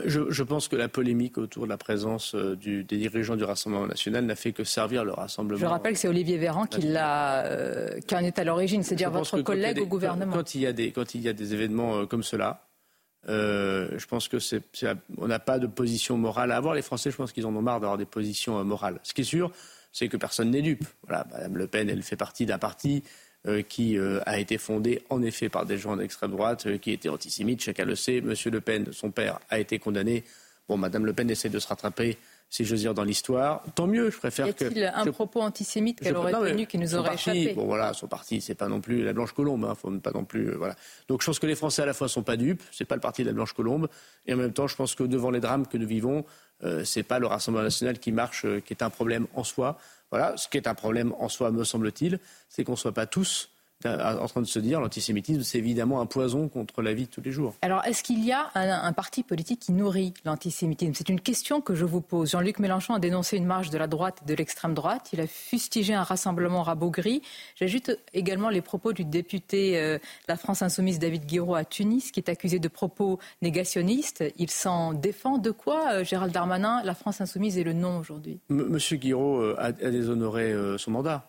Je, 0.05 0.43
pense 0.43 0.67
que 0.67 0.75
la 0.75 0.87
polémique 0.87 1.37
autour 1.37 1.63
de 1.63 1.69
la 1.69 1.77
présence 1.77 2.35
euh, 2.35 2.55
des 2.55 2.83
dirigeants 2.83 3.35
du 3.35 3.43
Rassemblement 3.43 3.87
national 3.87 4.25
n'a 4.25 4.35
fait 4.35 4.51
que 4.51 4.63
servir 4.63 5.03
le 5.03 5.11
Rassemblement. 5.11 5.59
Je 5.59 5.65
rappelle 5.65 5.93
que 5.93 5.99
c'est 5.99 6.07
Olivier 6.07 6.37
Véran 6.37 6.65
qui, 6.65 6.81
l'a, 6.81 7.45
euh, 7.45 7.99
en 8.11 8.19
est 8.19 8.37
à 8.39 8.43
l'origine, 8.43 8.83
c'est-à-dire 8.83 9.11
votre 9.11 9.41
collègue 9.41 9.79
au 9.79 9.85
gouvernement. 9.85 10.33
Quand, 10.33 10.55
il 10.55 10.61
y 10.61 10.67
a 10.67 10.73
des, 10.73 10.91
quand 10.91 11.15
il 11.15 11.21
y 11.21 11.29
a 11.29 11.33
des 11.33 11.53
événements 11.53 11.97
euh, 11.97 12.05
comme 12.05 12.23
cela, 12.23 12.65
je 13.27 14.05
pense 14.05 14.27
que 14.27 14.39
c'est, 14.39 14.63
on 15.17 15.27
n'a 15.27 15.39
pas 15.39 15.59
de 15.59 15.67
position 15.67 16.17
morale 16.17 16.51
à 16.51 16.57
avoir. 16.57 16.73
Les 16.73 16.81
Français, 16.81 17.11
je 17.11 17.17
pense 17.17 17.31
qu'ils 17.31 17.45
en 17.45 17.55
ont 17.55 17.61
marre 17.61 17.79
d'avoir 17.79 17.97
des 17.97 18.05
positions 18.05 18.63
morales. 18.63 18.99
Ce 19.03 19.13
qui 19.13 19.21
est 19.21 19.25
sûr, 19.25 19.51
c'est 19.91 20.07
que 20.07 20.17
personne 20.17 20.51
n'est 20.51 20.61
dupe. 20.61 20.85
Voilà, 21.07 21.25
Madame 21.31 21.57
Le 21.57 21.67
Pen, 21.67 21.89
elle 21.89 22.03
fait 22.03 22.15
partie 22.15 22.45
d'un 22.45 22.59
parti 22.59 23.03
qui 23.67 23.97
euh, 23.97 24.19
a 24.25 24.39
été 24.39 24.57
fondé 24.57 25.01
en 25.09 25.21
effet 25.21 25.49
par 25.49 25.65
des 25.65 25.77
gens 25.77 25.95
d'extrême 25.95 26.31
droite 26.31 26.65
euh, 26.67 26.77
qui 26.77 26.91
étaient 26.91 27.09
antisémites, 27.09 27.61
chacun 27.61 27.85
le 27.85 27.95
sait. 27.95 28.21
Monsieur 28.21 28.51
Le 28.51 28.61
Pen, 28.61 28.87
son 28.91 29.11
père, 29.11 29.39
a 29.49 29.59
été 29.59 29.79
condamné. 29.79 30.23
Bon, 30.67 30.77
Madame 30.77 31.05
Le 31.05 31.13
Pen 31.13 31.29
essaie 31.29 31.49
de 31.49 31.59
se 31.59 31.67
rattraper 31.67 32.17
si 32.49 32.65
j'ose 32.65 32.79
dire, 32.79 32.93
dans 32.93 33.03
l'histoire. 33.03 33.63
Tant 33.75 33.85
mieux, 33.85 34.09
je 34.09 34.17
préfère 34.17 34.47
y 34.47 34.49
a-t-il 34.49 34.91
un 34.93 35.05
propos 35.11 35.41
antisémite 35.41 35.99
qu'elle 35.99 36.17
aurait 36.17 36.31
tenu 36.31 36.65
qui 36.65 36.77
nous 36.77 36.95
aurait 36.95 37.13
échappé 37.13 37.53
Bon 37.53 37.65
voilà, 37.65 37.93
son 37.93 38.07
parti, 38.07 38.41
c'est 38.41 38.55
pas 38.55 38.67
non 38.67 38.81
plus 38.81 39.03
la 39.03 39.13
Blanche 39.13 39.33
Colombe, 39.33 39.65
hein, 39.65 39.75
faut 39.75 39.91
pas 39.91 40.11
non 40.11 40.25
plus, 40.25 40.51
voilà. 40.55 40.75
Donc 41.07 41.21
je 41.21 41.27
pense 41.27 41.37
que 41.37 41.45
les 41.45 41.55
Français 41.55 41.83
à 41.83 41.85
la 41.85 41.93
fois 41.93 42.07
sont 42.07 42.23
pas 42.23 42.37
dupes, 42.37 42.63
c'est 42.71 42.85
pas 42.85 42.95
le 42.95 43.01
parti 43.01 43.21
de 43.21 43.27
la 43.27 43.33
Blanche 43.33 43.53
Colombe, 43.53 43.87
et 44.25 44.33
en 44.33 44.37
même 44.37 44.53
temps, 44.53 44.67
je 44.67 44.75
pense 44.75 44.95
que 44.95 45.03
devant 45.03 45.29
les 45.29 45.39
drames 45.39 45.67
que 45.67 45.77
nous 45.77 45.87
vivons, 45.87 46.25
euh, 46.63 46.83
c'est 46.83 47.03
pas 47.03 47.19
le 47.19 47.27
Rassemblement 47.27 47.63
national 47.63 47.99
qui 47.99 48.11
marche, 48.11 48.45
qui 48.65 48.73
est 48.73 48.81
un 48.81 48.89
problème 48.89 49.27
en 49.35 49.43
soi. 49.43 49.77
Voilà, 50.11 50.35
ce 50.37 50.47
qui 50.47 50.57
est 50.57 50.67
un 50.67 50.75
problème 50.75 51.13
en 51.19 51.29
soi, 51.29 51.51
me 51.51 51.63
semble-t-il, 51.63 52.19
c'est 52.49 52.63
qu'on 52.63 52.75
soit 52.75 52.93
pas 52.93 53.05
tous 53.05 53.51
en 53.85 54.27
train 54.27 54.41
de 54.41 54.47
se 54.47 54.59
dire 54.59 54.81
l'antisémitisme, 54.81 55.41
c'est 55.41 55.57
évidemment 55.57 56.01
un 56.01 56.05
poison 56.05 56.49
contre 56.49 56.81
la 56.81 56.93
vie 56.93 57.05
de 57.05 57.09
tous 57.09 57.21
les 57.21 57.31
jours. 57.31 57.55
Alors, 57.61 57.85
est-ce 57.85 58.03
qu'il 58.03 58.23
y 58.25 58.31
a 58.31 58.49
un, 58.55 58.91
parti 58.93 59.23
politique 59.23 59.61
qui 59.61 59.71
nourrit 59.71 60.13
l'antisémitisme? 60.25 60.93
C'est 60.93 61.09
une 61.09 61.21
question 61.21 61.61
que 61.61 61.75
je 61.75 61.85
vous 61.85 62.01
pose. 62.01 62.31
Jean-Luc 62.31 62.59
Mélenchon 62.59 62.93
a 62.93 62.99
dénoncé 62.99 63.37
une 63.37 63.45
marche 63.45 63.69
de 63.69 63.77
la 63.77 63.87
droite 63.87 64.19
et 64.23 64.25
de 64.25 64.33
l'extrême 64.35 64.73
droite. 64.73 65.09
Il 65.13 65.21
a 65.21 65.27
fustigé 65.27 65.93
un 65.93 66.03
rassemblement 66.03 66.63
rabougri. 66.63 67.21
J'ajoute 67.55 67.91
également 68.13 68.49
les 68.49 68.61
propos 68.61 68.91
du 68.91 69.05
député 69.05 69.77
euh, 69.77 69.97
de 69.97 70.01
la 70.27 70.35
France 70.35 70.61
Insoumise 70.61 70.99
David 70.99 71.25
Guiraud 71.25 71.55
à 71.55 71.63
Tunis, 71.63 72.11
qui 72.11 72.19
est 72.19 72.29
accusé 72.29 72.59
de 72.59 72.67
propos 72.67 73.19
négationnistes. 73.41 74.23
Il 74.37 74.49
s'en 74.49 74.93
défend. 74.93 75.37
De 75.37 75.51
quoi, 75.51 75.93
euh, 75.93 76.03
Gérald 76.03 76.33
Darmanin, 76.33 76.81
la 76.83 76.95
France 76.95 77.21
Insoumise 77.21 77.57
est 77.57 77.63
le 77.63 77.73
nom 77.73 77.99
aujourd'hui 77.99 78.39
Monsieur 78.49 78.97
Guiraud 78.97 79.41
euh, 79.41 79.55
a 79.57 79.71
déshonoré 79.71 80.53
son 80.77 80.91
mandat. 80.91 81.28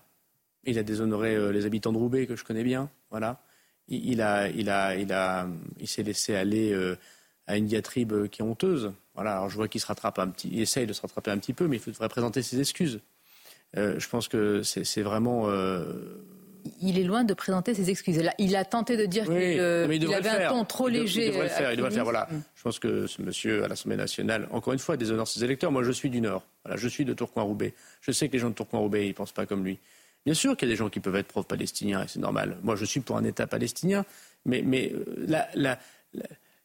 Il 0.65 0.79
a 0.79 0.83
déshonoré 0.83 1.35
euh, 1.35 1.53
les 1.53 1.67
habitants 1.67 1.93
de 1.93 1.99
Roubaix 1.99 2.27
que 2.27 2.37
je 2.37 2.45
connais 2.45 2.65
bien. 2.65 2.91
Voilà. 3.11 3.41
Il, 3.89 4.21
a, 4.23 4.49
il, 4.49 4.71
a, 4.71 4.95
il, 4.95 5.13
a, 5.13 5.49
il 5.81 5.89
s'est 5.89 6.05
laissé 6.05 6.37
aller 6.37 6.73
euh, 6.73 6.97
à 7.47 7.57
une 7.57 7.67
diatribe 7.67 8.29
qui 8.29 8.43
est 8.43 8.45
honteuse. 8.45 8.93
Voilà. 9.15 9.33
Alors 9.33 9.51
je 9.51 9.57
vois 9.57 9.69
qu'il 9.69 9.81
se 9.81 9.87
rattrape 9.87 10.19
un 10.19 10.29
petit, 10.29 10.49
il 10.53 10.61
essaye 10.61 10.87
de 10.87 10.93
se 10.93 11.01
rattraper 11.01 11.33
un 11.33 11.39
petit 11.39 11.55
peu, 11.55 11.67
mais 11.67 11.77
il 11.77 11.81
faudrait 11.81 12.09
présenter 12.09 12.43
ses 12.43 12.61
excuses. 12.61 13.01
Euh, 13.77 13.99
je 13.99 14.09
pense 14.09 14.29
que 14.29 14.63
c'est 14.63 15.03
vraiment. 15.03 15.49
Il 16.81 16.99
est 16.99 17.05
loin 17.05 17.25
de 17.25 17.35
présenter 17.35 17.75
ses 17.75 17.91
excuses. 17.91 18.23
Il 18.39 18.57
a 18.57 18.65
tenté 18.65 18.97
de 18.97 19.07
dire 19.07 19.25
qu'il 19.25 20.15
avait 20.15 20.29
un 20.29 20.51
ton 20.51 20.65
trop 20.65 20.89
léger. 20.89 21.27
Il 21.27 21.33
devrait 21.33 21.45
le 21.45 21.49
faire. 21.49 21.73
Il 21.73 21.77
devrait 21.77 21.91
le 21.91 21.95
faire. 21.95 22.05
Voilà. 22.05 22.29
Mm. 22.31 22.43
Je 22.55 22.63
pense 22.63 22.79
que 22.79 23.07
ce 23.07 23.23
monsieur 23.23 23.65
à 23.65 23.69
l'Assemblée 23.69 23.97
nationale, 23.97 24.47
encore 24.51 24.73
une 24.73 24.79
fois, 24.79 24.97
déshonore 24.97 25.27
ses 25.27 25.43
électeurs. 25.43 25.73
Moi, 25.73 25.83
je 25.83 25.93
suis 25.93 26.11
du 26.11 26.21
Nord. 26.21 26.45
Voilà, 26.65 26.77
je 26.77 26.89
suis 26.89 27.05
de 27.05 27.15
Tourcoing-Roubaix. 27.15 27.73
Je 28.03 28.13
sais 28.13 28.29
que 28.29 28.35
les 28.35 28.39
gens 28.39 28.51
de 28.51 28.55
Tourcoing-Roubaix, 28.55 29.09
ils 29.09 29.15
pensent 29.15 29.33
pas 29.33 29.47
comme 29.47 29.65
lui. 29.65 29.79
Bien 30.27 30.35
sûr 30.35 30.57
qu'il 30.57 30.69
y 30.69 30.71
a 30.71 30.75
des 30.75 30.77
gens 30.77 30.91
qui 30.91 31.01
peuvent 31.01 31.17
être 31.17 31.29
pro-palestiniens, 31.29 32.03
et 32.03 32.09
c'est 32.09 32.19
normal. 32.19 32.59
Moi, 32.63 32.77
je 32.77 32.85
suis 32.85 33.01
pour 33.01 33.17
un 33.17 33.25
État 33.25 33.47
palestinien, 33.47 34.05
mais, 34.45 34.93
euh, 34.93 35.75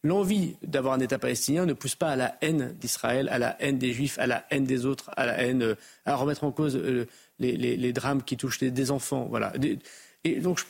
l'envie 0.03 0.56
d'avoir 0.61 0.94
un 0.94 0.99
État 0.99 1.18
palestinien 1.18 1.65
ne 1.65 1.73
pousse 1.73 1.95
pas 1.95 2.10
à 2.10 2.15
la 2.15 2.38
haine 2.41 2.76
d'Israël, 2.80 3.30
à 3.30 3.40
la 3.40 3.56
haine 3.61 3.77
des 3.77 3.94
Juifs, 3.94 4.19
à 4.19 4.27
la 4.27 4.45
haine 4.52 4.65
des 4.65 4.86
autres, 4.86 5.10
à 5.15 5.26
la 5.26 5.41
haine, 5.41 5.64
euh, 5.64 5.76
à 6.06 6.15
remettre 6.15 6.44
en 6.44 6.52
cause 6.52 6.76
euh, 6.76 7.07
les, 7.40 7.94
drames 7.94 8.23
qui 8.23 8.38
touchent 8.38 8.60
des 8.60 8.91
enfants. 8.91 9.26
Voilà. 9.30 9.53
Et 10.23 10.40
donc, 10.41 10.60
je, 10.60 10.65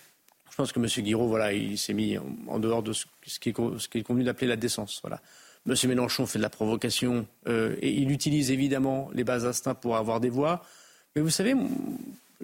pense 0.55 0.71
que 0.71 0.79
M. 0.79 0.85
Guiraud, 1.03 1.27
voilà, 1.27 1.53
il 1.53 1.77
s'est 1.77 1.93
mis 1.93 2.17
en, 2.47 2.59
dehors 2.59 2.83
de 2.83 2.93
ce, 2.93 3.05
qui 3.41 3.49
est, 3.49 4.03
convenu 4.03 4.23
d'appeler 4.23 4.47
la 4.47 4.55
décence. 4.55 4.99
Voilà. 5.01 5.21
M. 5.67 5.75
Mélenchon 5.87 6.27
fait 6.27 6.37
de 6.37 6.43
la 6.43 6.49
provocation 6.49 7.27
et 7.47 7.89
il 7.89 8.11
utilise 8.11 8.51
évidemment 8.51 9.09
les 9.13 9.25
bas 9.25 9.45
instincts 9.45 9.75
pour 9.75 9.97
avoir 9.97 10.21
des 10.21 10.29
voix. 10.29 10.63
Mais 11.15 11.21
vous 11.21 11.29
savez, 11.29 11.55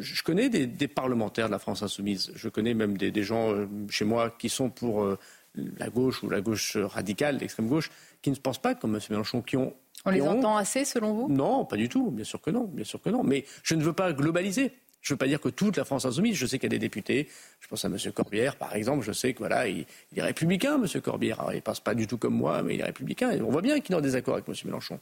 je 0.01 0.23
connais 0.23 0.49
des, 0.49 0.87
parlementaires 0.87 1.47
de 1.47 1.51
la 1.51 1.59
France 1.59 1.83
insoumise. 1.83 2.31
Je 2.35 2.49
connais 2.49 2.73
même 2.73 2.97
des, 2.97 3.23
gens 3.23 3.51
euh, 3.51 3.67
chez 3.89 4.05
moi 4.05 4.29
qui 4.37 4.49
sont 4.49 4.69
pour 4.69 5.03
euh, 5.03 5.17
la 5.55 5.89
gauche 5.89 6.23
ou 6.23 6.29
la 6.29 6.41
gauche 6.41 6.77
radicale, 6.77 7.37
l'extrême 7.37 7.67
gauche, 7.67 7.91
qui 8.21 8.31
ne 8.31 8.35
pensent 8.35 8.61
pas 8.61 8.75
comme 8.75 8.95
M. 8.95 9.01
Mélenchon, 9.09 9.41
qui 9.41 9.57
ont. 9.57 9.73
On 10.05 10.09
les 10.09 10.21
entend 10.21 10.57
assez, 10.57 10.83
selon 10.83 11.13
vous? 11.13 11.29
Non, 11.29 11.63
pas 11.65 11.77
du 11.77 11.87
tout. 11.87 12.09
Bien 12.09 12.25
sûr 12.25 12.41
que 12.41 12.49
non. 12.49 12.65
Bien 12.65 12.83
sûr 12.83 12.99
que 13.01 13.09
non. 13.09 13.23
Mais 13.23 13.45
je 13.63 13.75
ne 13.75 13.83
veux 13.83 13.93
pas 13.93 14.13
globaliser. 14.13 14.73
Je 15.01 15.11
ne 15.11 15.15
veux 15.15 15.17
pas 15.17 15.27
dire 15.27 15.39
que 15.39 15.49
toute 15.49 15.77
la 15.77 15.85
France 15.85 16.05
insoumise. 16.05 16.35
Je 16.35 16.45
sais 16.45 16.57
qu'il 16.57 16.71
y 16.71 16.73
a 16.73 16.77
des 16.77 16.79
députés. 16.79 17.27
Je 17.59 17.67
pense 17.67 17.85
à 17.85 17.87
M. 17.87 17.97
Corbière, 18.13 18.55
par 18.55 18.75
exemple. 18.75 19.05
Je 19.05 19.11
sais 19.11 19.33
que 19.33 19.39
voilà, 19.39 19.67
il, 19.67 19.85
est 20.15 20.21
républicain, 20.21 20.81
M. 20.81 21.01
Corbière. 21.01 21.45
il 21.51 21.55
ne 21.55 21.61
pense 21.61 21.79
pas 21.79 21.93
du 21.93 22.07
tout 22.07 22.17
comme 22.17 22.35
moi, 22.35 22.63
mais 22.63 22.75
il 22.75 22.81
est 22.81 22.85
républicain. 22.85 23.31
on 23.41 23.51
voit 23.51 23.61
bien 23.61 23.79
qu'il 23.79 23.93
est 23.93 23.97
en 23.97 24.01
désaccord 24.01 24.35
avec 24.35 24.47
M. 24.47 24.55
Mélenchon. 24.65 24.99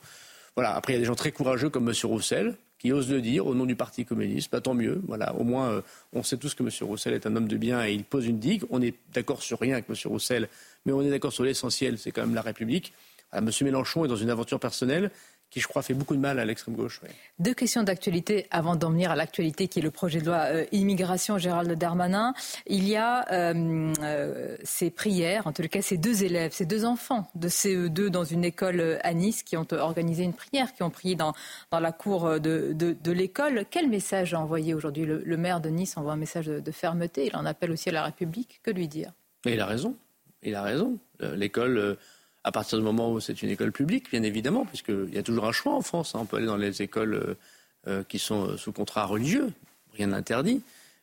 Voilà. 0.55 0.75
Après, 0.75 0.93
il 0.93 0.95
y 0.95 0.99
a 0.99 1.01
des 1.01 1.05
gens 1.05 1.15
très 1.15 1.31
courageux 1.31 1.69
comme 1.69 1.87
M. 1.87 1.95
Roussel, 2.03 2.55
qui 2.79 2.91
ose 2.93 3.11
le 3.11 3.21
dire 3.21 3.45
au 3.45 3.53
nom 3.53 3.65
du 3.65 3.75
Parti 3.75 4.05
communiste. 4.05 4.51
Bah, 4.51 4.61
tant 4.61 4.73
mieux. 4.73 5.01
Voilà. 5.07 5.35
Au 5.35 5.43
moins, 5.43 5.69
euh, 5.69 5.81
on 6.13 6.23
sait 6.23 6.37
tous 6.37 6.55
que 6.55 6.63
M. 6.63 6.69
Roussel 6.81 7.13
est 7.13 7.27
un 7.27 7.35
homme 7.35 7.47
de 7.47 7.57
bien 7.57 7.85
et 7.85 7.93
il 7.93 8.05
pose 8.05 8.25
une 8.25 8.39
digue. 8.39 8.63
On 8.71 8.81
est 8.81 8.95
d'accord 9.13 9.43
sur 9.43 9.59
rien 9.59 9.73
avec 9.73 9.85
M. 9.89 9.95
Roussel, 10.05 10.49
mais 10.85 10.93
on 10.93 11.01
est 11.01 11.09
d'accord 11.09 11.33
sur 11.33 11.43
l'essentiel, 11.43 11.97
c'est 11.97 12.11
quand 12.11 12.21
même 12.21 12.33
la 12.35 12.41
République. 12.41 12.93
M. 13.33 13.49
Mélenchon 13.61 14.05
est 14.05 14.07
dans 14.07 14.15
une 14.15 14.29
aventure 14.31 14.59
personnelle 14.59 15.11
qui, 15.49 15.59
je 15.59 15.67
crois, 15.67 15.81
fait 15.81 15.93
beaucoup 15.93 16.15
de 16.15 16.19
mal 16.19 16.39
à 16.39 16.45
l'extrême 16.45 16.75
gauche. 16.75 17.01
Deux 17.39 17.53
questions 17.53 17.83
d'actualité 17.83 18.45
avant 18.51 18.75
d'en 18.75 18.91
venir 18.91 19.11
à 19.11 19.15
l'actualité 19.15 19.67
qui 19.67 19.79
est 19.79 19.81
le 19.81 19.91
projet 19.91 20.21
de 20.21 20.27
loi 20.27 20.45
euh, 20.45 20.65
immigration 20.71 21.37
Gérald 21.37 21.71
Darmanin. 21.71 22.33
Il 22.67 22.87
y 22.87 22.95
a 22.95 23.25
euh, 23.31 23.93
euh, 24.01 24.57
ces 24.63 24.91
prières, 24.91 25.47
en 25.47 25.51
tout 25.51 25.63
cas 25.63 25.81
ces 25.81 25.97
deux 25.97 26.23
élèves, 26.23 26.51
ces 26.53 26.65
deux 26.65 26.85
enfants 26.85 27.29
de 27.35 27.47
CE2 27.47 28.09
dans 28.09 28.23
une 28.23 28.45
école 28.45 28.99
à 29.01 29.13
Nice 29.13 29.41
qui 29.41 29.57
ont 29.57 29.67
organisé 29.71 30.23
une 30.23 30.33
prière, 30.33 30.73
qui 30.73 30.83
ont 30.83 30.91
prié 30.91 31.15
dans, 31.15 31.33
dans 31.71 31.79
la 31.79 31.91
cour 31.91 32.39
de, 32.39 32.73
de, 32.73 33.11
l'école. 33.11 33.65
Quel 33.69 33.89
message 33.89 34.33
a 34.33 34.39
envoyé 34.39 34.73
aujourd'hui 34.73 35.05
le, 35.05 35.37
maire 35.37 35.61
de 35.61 35.69
Nice 35.69 35.97
envoie 35.97 36.13
un 36.13 36.17
message 36.17 36.45
de, 36.45 36.71
fermeté? 36.71 37.25
Il 37.25 37.35
en 37.35 37.45
appelle 37.45 37.71
aussi 37.71 37.89
à 37.89 37.91
la 37.91 38.03
République. 38.03 38.59
Que 38.61 38.71
lui 38.71 38.87
dire? 38.87 39.11
Il 39.45 39.59
a 39.59 39.65
raison. 39.65 39.95
Il 40.43 40.53
a 40.53 40.61
raison. 40.61 40.99
L'école 41.19 41.97
à 42.43 42.51
partir 42.51 42.77
du 42.77 42.83
moment 42.83 43.11
où 43.11 43.19
c'est 43.19 43.41
une 43.41 43.49
école 43.49 43.71
publique, 43.71 44.09
bien 44.11 44.23
évidemment, 44.23 44.65
puisqu'il 44.65 45.13
y 45.13 45.17
a 45.17 45.23
toujours 45.23 45.45
un 45.45 45.51
choix 45.51 45.73
en 45.73 45.81
France. 45.81 46.15
Hein. 46.15 46.19
On 46.21 46.25
peut 46.25 46.37
aller 46.37 46.45
dans 46.45 46.57
les 46.57 46.81
écoles 46.81 47.13
euh, 47.13 47.35
euh, 47.87 48.03
qui 48.07 48.19
sont 48.19 48.49
euh, 48.49 48.57
sous 48.57 48.71
contrat 48.71 49.05
religieux, 49.05 49.51
rien 49.93 50.07
n'interdit. 50.07 50.61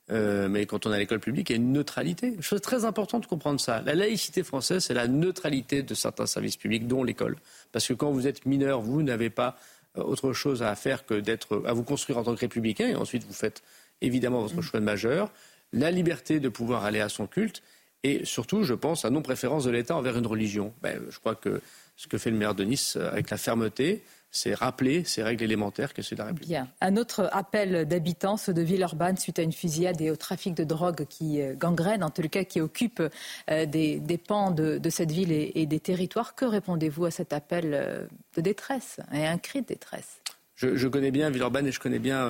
mais 0.09 0.67
quand 0.67 0.87
on 0.87 0.93
a 0.93 0.99
l'école 0.99 1.21
publique, 1.21 1.51
il 1.51 1.53
y 1.55 1.57
a 1.59 1.61
une 1.61 1.73
neutralité. 1.73 2.37
Chose 2.41 2.61
très 2.61 2.85
importante 2.85 3.25
de 3.25 3.27
comprendre 3.27 3.61
ça. 3.61 3.83
La 3.83 3.95
laïcité 3.95 4.43
française, 4.45 4.85
c'est 4.85 4.95
la 4.95 5.09
neutralité 5.09 5.83
de 5.83 5.95
certains 5.95 6.27
services 6.27 6.57
publics, 6.57 6.87
dont 6.87 7.03
l'école. 7.03 7.37
Parce 7.73 7.89
que 7.89 7.93
quand 7.93 8.13
vous 8.13 8.27
êtes 8.27 8.47
mineur, 8.47 8.81
vous 8.81 9.03
n'avez 9.03 9.31
pas 9.31 9.59
autre 9.97 10.33
chose 10.33 10.63
à 10.63 10.75
faire 10.77 11.07
que 11.07 11.15
d'être, 11.15 11.63
à 11.67 11.73
vous 11.73 11.83
construire 11.83 12.19
en 12.19 12.23
tant 12.23 12.35
que 12.35 12.41
républicain, 12.41 12.87
et 12.89 12.95
ensuite 12.95 13.25
vous 13.25 13.33
faites 13.33 13.63
évidemment 14.01 14.43
votre 14.43 14.63
choix 14.63 14.79
de 14.79 14.85
majeur. 14.85 15.33
La 15.73 15.91
liberté 15.91 16.39
de 16.39 16.49
pouvoir 16.49 16.85
aller 16.85 17.01
à 17.01 17.09
son 17.09 17.27
culte 17.27 17.63
et 18.07 18.25
surtout, 18.25 18.63
je 18.63 18.75
pense, 18.75 19.05
à 19.05 19.11
non-préférence 19.11 19.65
de 19.65 19.71
l'État 19.71 19.97
envers 19.97 20.17
une 20.17 20.29
religion. 20.29 20.73
Ben, 20.81 21.01
je 21.11 21.19
crois 21.19 21.35
que 21.35 21.61
ce 21.97 22.07
que 22.07 22.19
fait 22.19 22.31
le 22.31 22.37
maire 22.37 22.55
de 22.55 22.63
Nice 22.63 22.97
euh, 22.97 23.11
avec 23.11 23.31
la 23.31 23.37
fermeté, 23.37 24.05
c'est 24.31 24.55
rappeler 24.55 25.03
ces 25.03 25.25
règles 25.25 25.43
élémentaires 25.43 25.93
que 25.93 26.03
c'est 26.03 26.15
la 26.15 26.27
République. 26.27 26.49
Bien. 26.49 26.69
Un 26.81 26.97
autre 26.99 27.29
appel 27.33 27.85
d'habitants, 27.89 28.37
ceux 28.37 28.55
de 28.55 28.63
Villeurbanne, 28.63 29.17
suite 29.17 29.41
à 29.41 29.43
une 29.43 29.53
fusillade 29.53 30.01
et 30.01 30.13
au 30.13 30.17
trafic 30.17 30.55
de 30.55 30.63
drogue 30.63 31.05
qui 31.09 31.41
euh, 31.41 31.55
gangrène, 31.57 32.05
en 32.05 32.11
tout 32.11 32.23
cas 32.29 32.45
qui 32.45 32.61
occupe 32.61 33.03
euh, 33.51 33.67
des, 33.67 34.21
pans 34.25 34.53
de, 34.53 34.81
cette 34.89 35.11
ville 35.11 35.33
et, 35.33 35.67
des 35.67 35.81
territoires. 35.81 36.37
Que 36.37 36.45
répondez-vous 36.45 37.07
à 37.07 37.11
cet 37.11 37.33
appel 37.33 38.09
de 38.37 38.41
détresse 38.41 39.01
et 39.13 39.27
un 39.27 39.39
cri 39.39 39.63
de 39.63 39.67
détresse? 39.67 40.21
Je, 40.57 40.89
connais 40.89 41.11
bien 41.11 41.31
Villeurbanne 41.31 41.67
et 41.67 41.73
je 41.73 41.81
connais 41.81 41.99
bien 41.99 42.29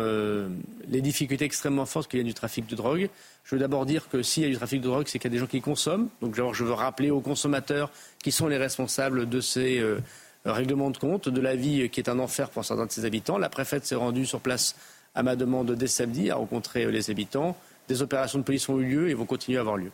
les 0.88 1.00
difficultés 1.00 1.44
extrêmement 1.44 1.86
fortes 1.86 2.10
qu'il 2.10 2.18
y 2.18 2.22
a 2.22 2.24
du 2.24 2.34
trafic 2.34 2.66
de 2.66 2.74
drogue. 2.74 3.08
Je 3.44 3.54
veux 3.54 3.60
d'abord 3.60 3.86
dire 3.86 4.08
que 4.08 4.22
s'il 4.22 4.42
y 4.42 4.46
a 4.46 4.48
du 4.48 4.56
trafic 4.56 4.80
de 4.80 4.88
drogue, 4.88 5.06
c'est 5.06 5.20
qu'il 5.20 5.30
y 5.30 5.32
a 5.32 5.36
des 5.36 5.38
gens 5.38 5.46
qui 5.46 5.60
consomment. 5.60 6.08
Donc 6.20 6.34
je 6.34 6.64
veux 6.64 6.72
rappeler 6.72 7.10
aux 7.10 7.20
consommateurs 7.20 7.90
qui 8.22 8.32
sont 8.32 8.48
les 8.48 8.56
responsables 8.56 9.28
de 9.28 9.40
ces 9.40 9.78
euh, 9.78 10.00
règlements 10.44 10.90
de 10.90 10.98
compte, 10.98 11.28
de 11.28 11.40
la 11.40 11.54
vie 11.54 11.88
qui 11.88 12.00
est 12.00 12.08
un 12.08 12.18
enfer 12.18 12.50
pour 12.50 12.64
certains 12.64 12.86
de 12.86 12.90
ses 12.90 13.04
habitants. 13.04 13.38
La 13.38 13.48
préfète 13.48 13.86
s'est 13.86 13.94
rendue 13.94 14.26
sur 14.26 14.40
place 14.40 14.74
à 15.14 15.22
ma 15.22 15.36
demande 15.36 15.72
dès 15.72 15.86
samedi 15.86 16.30
à 16.30 16.34
rencontrer 16.34 16.84
euh, 16.84 16.90
les 16.90 17.10
habitants. 17.10 17.56
Des 17.88 18.02
opérations 18.02 18.38
de 18.38 18.44
police 18.44 18.68
ont 18.68 18.78
eu 18.78 18.84
lieu 18.84 19.10
et 19.10 19.14
vont 19.14 19.26
continuer 19.26 19.58
à 19.58 19.60
avoir 19.60 19.76
lieu. 19.76 19.90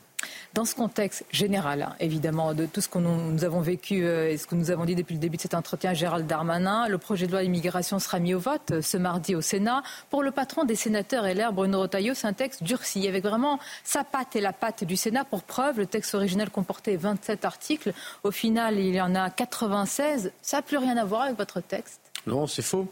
Dans 0.55 0.65
ce 0.65 0.75
contexte 0.75 1.25
général, 1.31 1.83
hein, 1.83 1.97
évidemment, 1.99 2.55
de 2.55 2.67
tout 2.67 2.81
ce 2.81 2.89
que 2.89 2.99
nous, 2.99 3.45
avons 3.45 3.61
vécu 3.61 4.05
euh, 4.05 4.31
et 4.31 4.37
ce 4.37 4.47
que 4.47 4.55
nous 4.55 4.71
avons 4.71 4.85
dit 4.85 4.95
depuis 4.95 5.15
le 5.15 5.21
début 5.21 5.37
de 5.37 5.43
cet 5.43 5.55
entretien, 5.55 5.95
Gérald 5.95 6.27
Darmanin, 6.27 6.89
le 6.89 6.99
projet 6.99 7.27
de 7.27 7.33
loi 7.33 7.43
immigration 7.43 7.99
sera 7.99 8.19
mis 8.19 8.35
au 8.35 8.39
vote 8.39 8.71
euh, 8.71 8.83
ce 8.83 8.97
mardi 8.97 9.35
au 9.35 9.41
Sénat. 9.41 9.83
Pour 10.11 10.23
le 10.23 10.31
patron 10.31 10.65
des 10.65 10.77
sénateurs 10.77 11.25
LR, 11.25 11.53
Bruno 11.53 11.81
Retailleau, 11.81 12.15
c'est 12.15 12.27
un 12.27 12.33
texte 12.33 12.63
durci, 12.63 13.09
avec 13.09 13.25
vraiment 13.25 13.59
sa 13.85 14.05
patte 14.05 14.37
et 14.37 14.41
la 14.41 14.53
patte 14.53 14.85
du 14.85 14.97
Sénat. 14.97 15.25
Pour 15.25 15.43
preuve, 15.43 15.79
le 15.79 15.87
texte 15.87 16.15
original 16.15 16.51
comportait 16.51 16.97
27 16.97 17.45
articles. 17.45 17.93
Au 18.23 18.31
final, 18.31 18.79
il 18.79 18.95
y 18.95 19.01
en 19.01 19.15
a 19.15 19.31
96. 19.31 20.33
Ça 20.43 20.59
n'a 20.59 20.63
plus 20.63 20.77
rien 20.79 20.97
à 20.97 21.05
voir 21.05 21.23
avec 21.23 21.39
votre 21.39 21.61
texte 21.61 22.01
Non, 22.27 22.47
c'est 22.47 22.63
faux. 22.63 22.89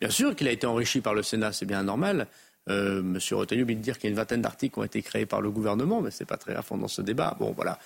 Bien 0.00 0.10
sûr 0.10 0.36
qu'il 0.36 0.46
a 0.46 0.50
été 0.50 0.66
enrichi 0.66 1.00
par 1.00 1.14
le 1.14 1.22
Sénat, 1.22 1.52
c'est 1.52 1.64
bien 1.64 1.82
normal. 1.82 2.26
Euh, 2.68 3.02
Monsieur 3.02 3.36
Retailleau 3.36 3.64
vient 3.64 3.76
de 3.76 3.80
dire 3.80 3.98
qu'il 3.98 4.04
y 4.04 4.06
a 4.08 4.10
une 4.10 4.16
vingtaine 4.16 4.42
d'articles 4.42 4.74
qui 4.74 4.80
ont 4.80 4.84
été 4.84 5.02
créés 5.02 5.26
par 5.26 5.40
le 5.40 5.50
gouvernement, 5.50 6.00
mais 6.00 6.10
ce 6.10 6.22
n'est 6.22 6.26
pas 6.26 6.36
très 6.36 6.60
fond 6.62 6.76
dans 6.76 6.88
ce 6.88 7.02
débat. 7.02 7.36
Bon, 7.38 7.52
voilà. 7.52 7.78